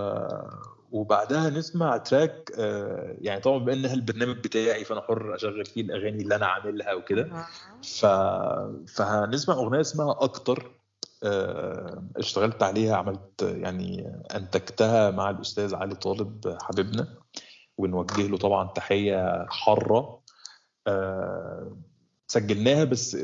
وبعدها 0.91 1.49
نسمع 1.49 1.97
تراك 1.97 2.51
آه، 2.59 3.15
يعني 3.21 3.41
طبعا 3.41 3.57
بما 3.57 3.73
انها 3.73 3.93
البرنامج 3.93 4.37
بتاعي 4.37 4.85
فأنا 4.85 5.01
حر 5.01 5.35
أشغل 5.35 5.65
فيه 5.65 5.81
الأغاني 5.81 6.23
اللي 6.23 6.35
أنا 6.35 6.45
عاملها 6.45 6.93
وكده. 6.93 7.23
ف... 7.83 8.05
فهنسمع 8.95 9.55
أغنية 9.55 9.81
اسمها 9.81 10.11
أكتر 10.19 10.71
آه، 11.23 12.03
اشتغلت 12.17 12.63
عليها 12.63 12.95
عملت 12.95 13.41
يعني 13.41 14.13
أنتجتها 14.35 15.11
مع 15.11 15.29
الأستاذ 15.29 15.75
علي 15.75 15.95
طالب 15.95 16.57
حبيبنا. 16.61 17.07
ونوجه 17.77 18.27
له 18.27 18.37
طبعا 18.37 18.67
تحية 18.67 19.45
حارة. 19.49 20.21
آه، 20.87 21.77
سجلناها 22.27 22.83
بس 22.83 23.17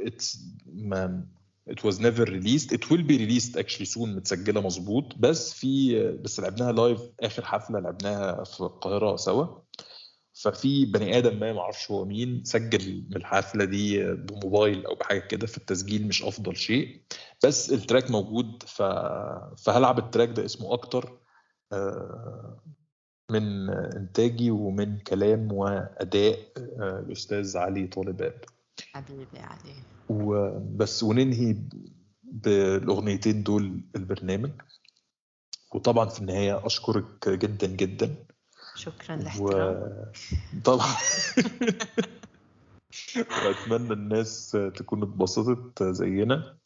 it's 0.00 0.38
ما 0.66 1.26
it 1.70 1.80
was 1.86 1.94
never 1.98 2.24
released. 2.26 2.72
It 2.72 2.84
will 2.90 3.02
be 3.02 3.16
released 3.18 3.56
actually 3.56 3.86
soon 3.86 4.08
متسجلة 4.08 4.60
مظبوط. 4.60 5.14
بس 5.18 5.52
في 5.52 6.02
بس 6.12 6.40
لعبناها 6.40 6.72
لايف 6.72 7.00
آخر 7.20 7.44
حفلة 7.44 7.80
لعبناها 7.80 8.44
في 8.44 8.60
القاهرة 8.60 9.16
سوا. 9.16 9.46
ففي 10.32 10.84
بني 10.84 11.18
آدم 11.18 11.40
ما 11.40 11.52
معرفش 11.52 11.90
هو 11.90 12.04
مين 12.04 12.44
سجل 12.44 13.06
من 13.10 13.16
الحفلة 13.16 13.64
دي 13.64 14.14
بموبايل 14.14 14.86
أو 14.86 14.94
بحاجة 14.94 15.18
كده 15.20 15.46
فالتسجيل 15.46 16.06
مش 16.06 16.22
أفضل 16.22 16.56
شيء. 16.56 17.02
بس 17.44 17.72
ال 17.72 17.78
track 17.78 18.10
موجود 18.10 18.62
ف... 18.62 18.82
فهلعب 19.64 19.98
ال 19.98 20.03
track 20.03 20.28
ده 20.28 20.44
اسمه 20.44 20.72
أكتر. 20.72 21.18
آه، 21.72 22.60
من 23.34 23.70
إنتاجي 23.70 24.50
ومن 24.50 24.98
كلام 24.98 25.52
وأداء 25.52 26.38
آه، 26.58 27.00
الاستاذ 27.06 27.56
علي 27.56 27.86
طالب 27.86 28.22
آب. 28.22 28.34
حبيبي 28.92 29.38
علي. 29.38 29.74
وبس 30.08 31.02
وننهي 31.02 31.56
بالأغنيتين 32.22 33.42
دول 33.42 33.80
البرنامج. 33.96 34.50
وطبعا 35.74 36.08
في 36.08 36.20
النهاية 36.20 36.66
أشكرك 36.66 37.28
جدا 37.28 37.66
جدا. 37.66 38.14
شكرا 38.76 39.16
لاحترامك. 39.16 40.12
وطبعا 40.56 40.94
وأتمنى 43.46 43.92
الناس 43.92 44.50
تكون 44.76 45.02
اتبسطت 45.02 45.82
زينا. 45.82 46.56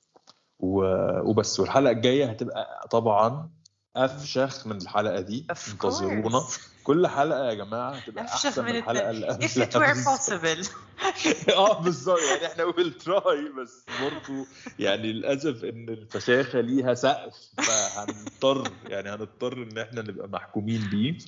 و- 0.60 1.20
وبس 1.30 1.60
والحلقة 1.60 1.90
الجاية 1.90 2.26
هتبقى 2.30 2.88
طبعا 2.90 3.50
أفشخ 3.96 4.66
من 4.66 4.76
الحلقة 4.76 5.20
دي. 5.20 5.46
انتظرونا. 5.72 6.42
كل 6.84 7.06
حلقة 7.06 7.48
يا 7.48 7.54
جماعة 7.54 7.90
هتبقى 7.94 8.24
أحسن 8.24 8.64
من 8.64 8.70
من 8.70 8.76
الحلقة 8.78 9.10
اللي 9.10 9.38
if 9.38 9.50
it 9.50 9.74
were 9.74 10.04
possible. 10.10 10.68
آه 11.56 11.82
بالظبط. 11.82 12.18
يعني 12.18 12.46
إحنا 12.46 12.64
ويل 12.64 12.92
تراي 12.92 13.48
بس 13.62 13.84
برضه 14.02 14.46
يعني 14.78 15.12
للأسف 15.12 15.64
إن 15.64 15.88
الفشاخة 15.88 16.60
ليها 16.60 16.94
سقف 16.94 17.34
فهنضطر 17.56 18.70
يعني 18.92 19.10
هنضطر 19.10 19.52
إن 19.62 19.78
إحنا 19.78 20.02
نبقى 20.02 20.28
محكومين 20.28 20.80
بيه. 20.90 21.18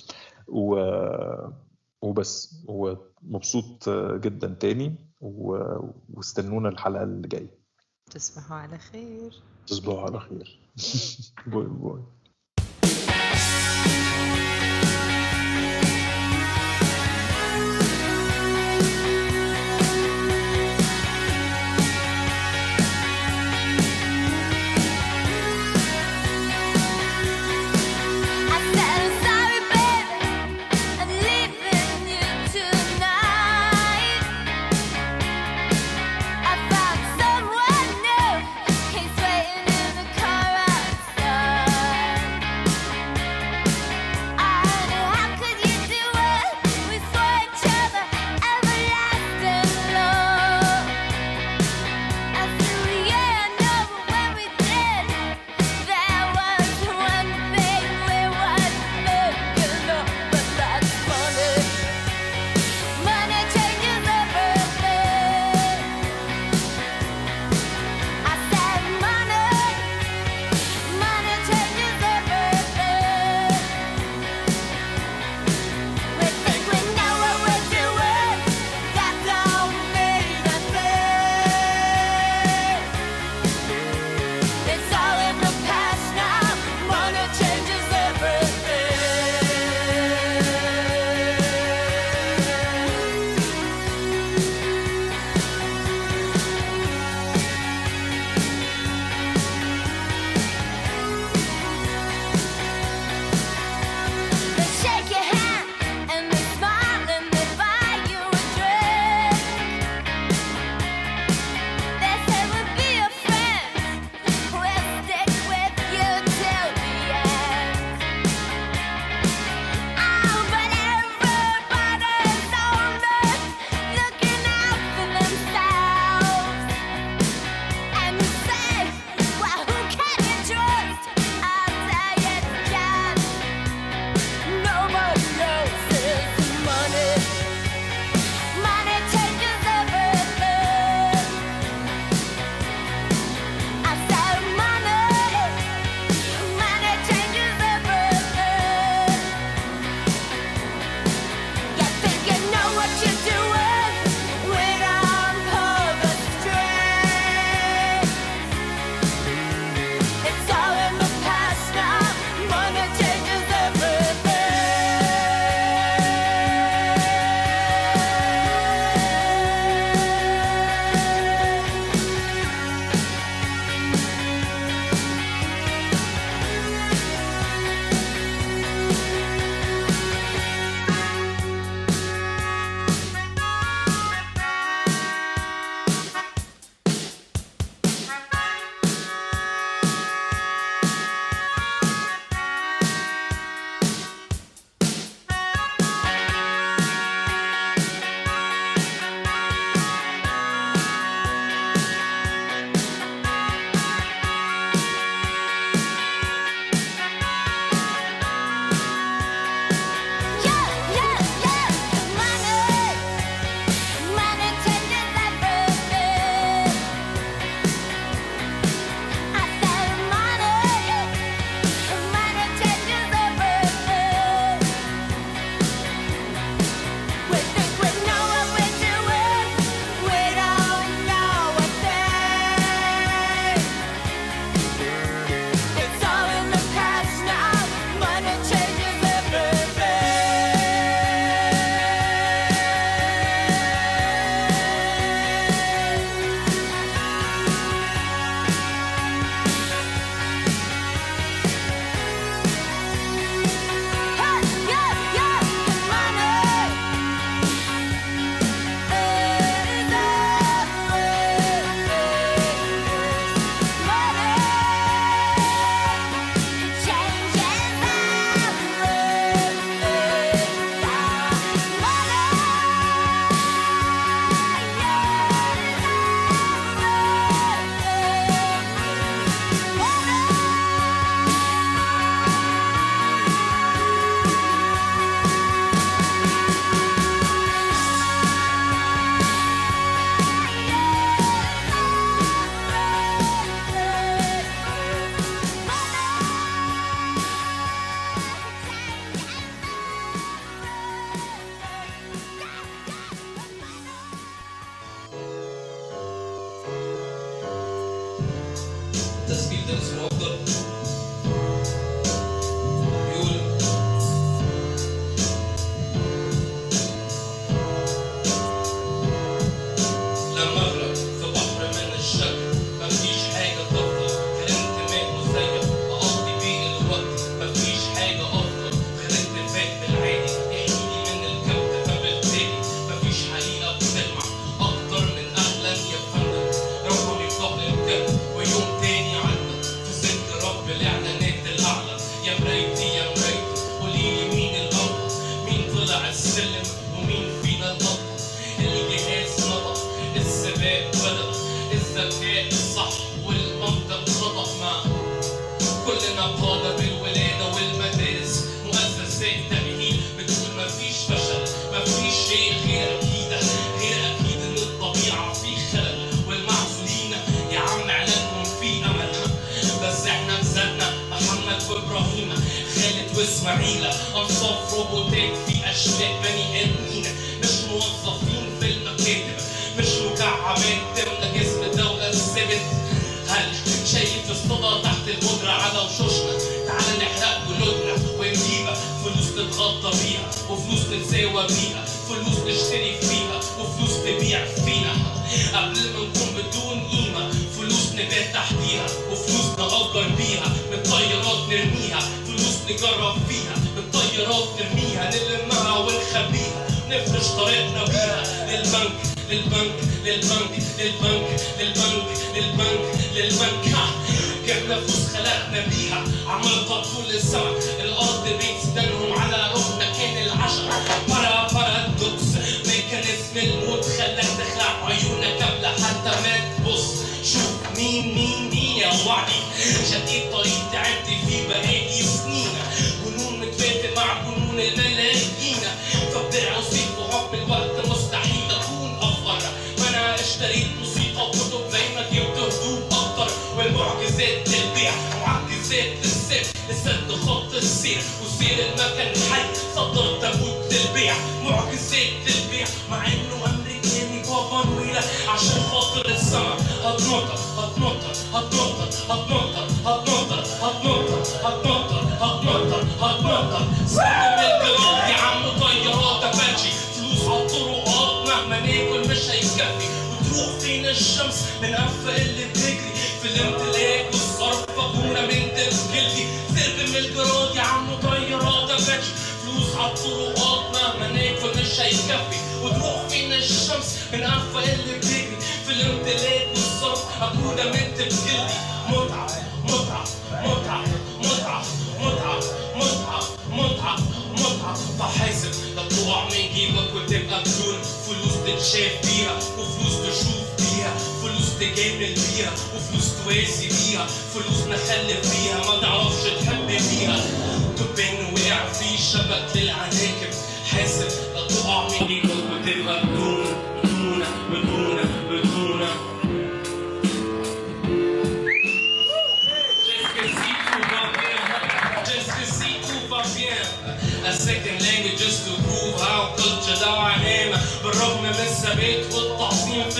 و... 0.49 0.81
وبس. 2.03 2.55
ومبسوط 2.69 3.89
جدا 4.21 4.57
تاني. 4.61 4.95
و... 5.21 5.59
واستنونا 6.15 6.69
الحلقة 6.69 7.03
اللي 7.03 7.29
جاية. 7.29 7.59
تصبحوا 8.11 8.57
على 8.57 8.79
خير. 8.79 9.43
تصبحوا 9.67 10.01
على 10.01 10.21
خير. 10.21 10.59
باي 11.47 11.65
باي. 11.67 12.03
you 13.51 14.00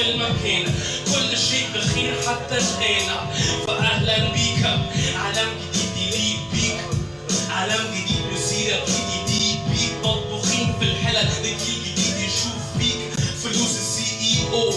في 0.01 0.11
المكان. 0.11 0.75
كل 1.13 1.39
شيء 1.39 1.67
بخير 1.75 2.15
حتى 2.27 2.57
الغنى 2.59 3.19
فأهلا 3.67 4.33
بيك. 4.33 4.65
عالم 5.17 5.51
جديد 5.75 6.15
يليق 6.15 6.41
بيك. 6.53 6.81
عالم 7.51 7.85
جديد 7.95 8.23
مسيرة 8.33 8.85
جديد 8.85 9.59
بيك. 9.71 9.93
مطبوخين 10.05 10.75
في 10.81 10.85
الحلل. 10.85 11.29
لجيل 11.41 11.81
جديد 11.87 12.17
يشوف 12.17 12.63
بيك. 12.79 13.21
فلوس 13.43 13.71
السي 13.71 14.17
اي 14.21 14.53
أو 14.53 14.73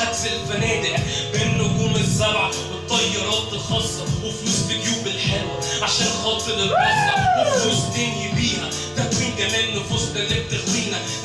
حجز 0.00 0.26
الفنادق 0.26 0.96
بالنجوم 1.32 1.96
السبعة 1.96 2.50
والطيارات 2.70 3.52
الخاصة. 3.52 4.02
وفلوس 4.24 4.58
في 4.68 4.74
جيوب 4.82 5.06
الحلوة. 5.06 5.60
عشان 5.82 6.06
خاطر 6.24 6.54
البصة 6.54 7.14
وفلوس 7.40 7.82
تاني 7.94 8.32
بيها. 8.36 8.70
تكوين 8.96 9.32
جمال 9.38 9.80
نفوسنا 9.80 10.20
اللي 10.22 10.40
بتغوينا 10.40 10.67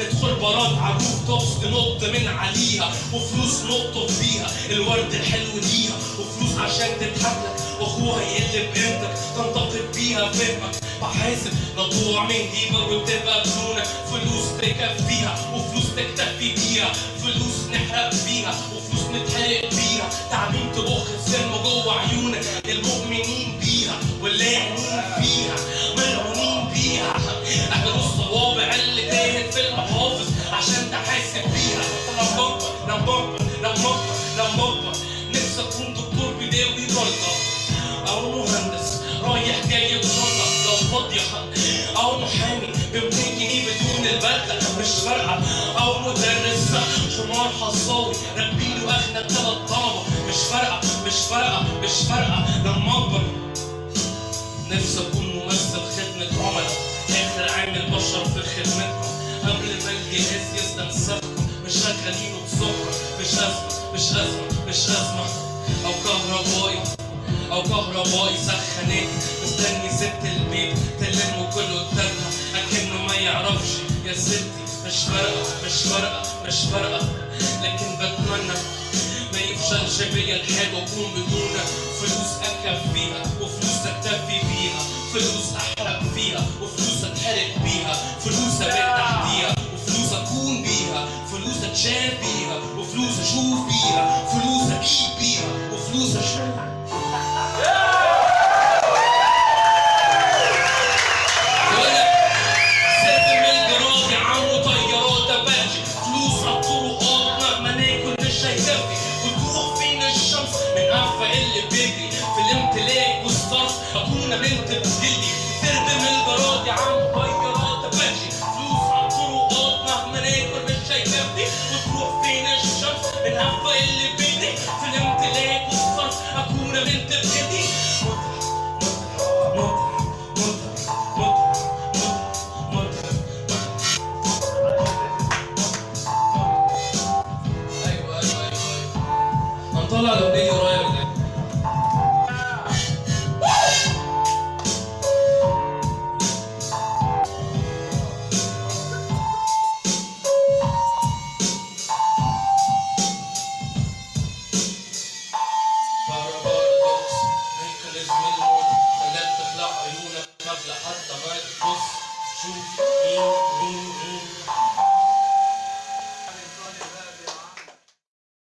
ندخل 0.04 0.36
براد 0.36 0.78
عروف 0.78 1.28
توبس 1.28 1.66
ننط 1.66 2.04
من 2.04 2.28
عليها 2.28 2.94
وفلوس 3.14 3.62
نقطف 3.64 4.20
فيها 4.20 4.52
الورد 4.70 5.14
الحلو 5.14 5.58
ليها 5.62 5.96
وفلوس 6.20 6.58
عشان 6.60 6.90
تضحك 7.00 7.38
لك 7.46 7.82
واخوها 7.82 8.22
يقل 8.22 8.68
بقيمتك 8.72 9.14
تنتقد 9.36 9.92
بيها 9.96 10.32
فهمك 10.32 10.76
بحاسب 11.02 11.52
تقع 11.76 12.24
من 12.24 12.36
جيبك 12.54 12.88
وتبقى 12.92 13.44
بدونك. 13.44 13.88
فلوس 14.12 14.46
تكفيها 14.62 15.54
وفلوس 15.54 15.86
تكتفي 15.96 16.54
بيها. 16.54 16.94
فلوس 17.24 17.58
نحرق 17.74 18.14
بيها 18.26 18.56
وفلوس 18.76 19.04
نتحرق 19.16 19.70
بيها. 19.70 20.10
تعليم 20.32 20.72
تبخ 20.76 21.08
السم 21.20 21.52
جوه 21.64 22.00
عيونك. 22.00 22.46
المؤمنين 22.66 23.60
بيها 23.62 24.00
واللاعنين 24.22 24.78
فيها 24.78 25.03
عشان 30.64 30.92
تحاسب 30.92 31.44
بيها. 31.54 31.84
لما 32.20 32.48
بكبر 32.48 32.72
لما 32.88 32.98
بكبر 32.98 33.40
لما 33.64 33.74
بكبر 33.74 34.16
لما 34.38 34.66
بكبر 34.66 34.98
نفسي 35.34 35.62
أكون 35.62 35.94
دكتور 35.94 36.34
بداوي 36.34 36.86
جلطه 36.86 37.34
أو 38.08 38.30
مهندس 38.32 39.02
رايح 39.24 39.66
جاي 39.68 39.98
بشنطه 39.98 40.48
لو 40.66 40.78
فاضية 40.92 41.22
أو 41.98 42.20
محامي 42.20 42.68
ب 42.94 42.96
200 42.96 43.10
جنيه 43.40 43.64
بدون 43.66 44.08
البدلة. 44.08 44.60
مش 44.80 44.88
فارقة. 45.06 45.42
أو 45.80 46.00
مدرس 46.00 46.72
حمار 47.18 47.50
حصاوي. 47.62 48.16
راكبينه 48.38 48.84
اغنى 48.84 49.30
ثلاث 49.30 49.58
طلبة. 49.70 50.04
مش 50.30 50.36
فارقة 50.52 50.80
مش 51.06 51.14
فارقة 51.30 51.66
مش 51.84 52.08
فارقة. 52.10 52.46
لما 52.66 52.98
أكبر 52.98 53.22
نفسي 54.72 55.00
أكون 55.00 55.26
ممثل 55.26 55.80
خدمة 55.96 56.48
عملاء. 56.48 56.72
آخر 57.10 57.52
عامل 57.60 57.90
بشر 57.92 58.26
في 58.26 58.42
خدمتكم. 58.42 59.03
جيش 60.14 60.26
يسلم 60.56 60.88
الصف 60.90 61.22
مش 61.66 61.74
شغالينه 61.74 62.38
بسمرة 62.46 62.94
مش 63.22 63.28
أزمة 63.28 63.94
مش 63.94 64.02
أزمة 64.02 64.66
مش 64.68 64.76
أزمة 64.76 65.26
أو 65.86 65.92
كهربائي 66.04 66.80
أو 67.52 67.64
كهربائي 67.64 68.38
سخنت 68.38 69.10
مستني 69.44 69.90
ست 69.98 70.26
البيت 70.26 70.78
تلمه 71.00 71.50
كله 71.56 71.80
قدامها 71.80 72.30
أكنه 72.56 73.02
ما 73.08 73.16
يعرفش 73.16 73.70
يا 74.06 74.14
ستي 74.14 74.44
مش 74.86 74.94
فارقة 74.94 75.44
مش 75.66 75.74
فارقة 75.74 76.24
مش 76.48 76.56
فارقة 76.72 77.08
لكن 77.64 77.96
بتمنى 77.96 78.58
ما 79.34 79.40
يفشلش 79.40 80.08
بيا 80.08 80.36
الحال 80.36 80.76
واكون 80.76 81.12
بدونك 81.12 81.66
فلوس 82.00 82.34
أكفيها 82.44 83.22
وفلوس 83.42 83.86
أكتفي 83.86 84.28
بيها 84.28 84.80
فلوس 85.14 85.54
أحرق 85.58 86.02
فيها 86.16 86.46
وفلوس 86.62 87.04
أتحرق 87.04 87.58
بيها 87.64 87.94
فلوس 88.26 88.62
أبيع 88.62 88.98
تحتيها 88.98 89.56
فلوس 90.14 90.32
اكون 90.32 90.62
بيها 90.62 91.06
فلوس 91.32 91.64
اتشاف 91.64 92.14
بيها 92.20 92.56
وفلوس 92.78 93.20
أشوف 93.20 93.66
بيها 93.68 94.26
فلوس 94.28 94.72
أجيب 94.72 95.20
بيها 95.20 95.74
وفلوس 95.74 96.16
أشوف 96.16 96.73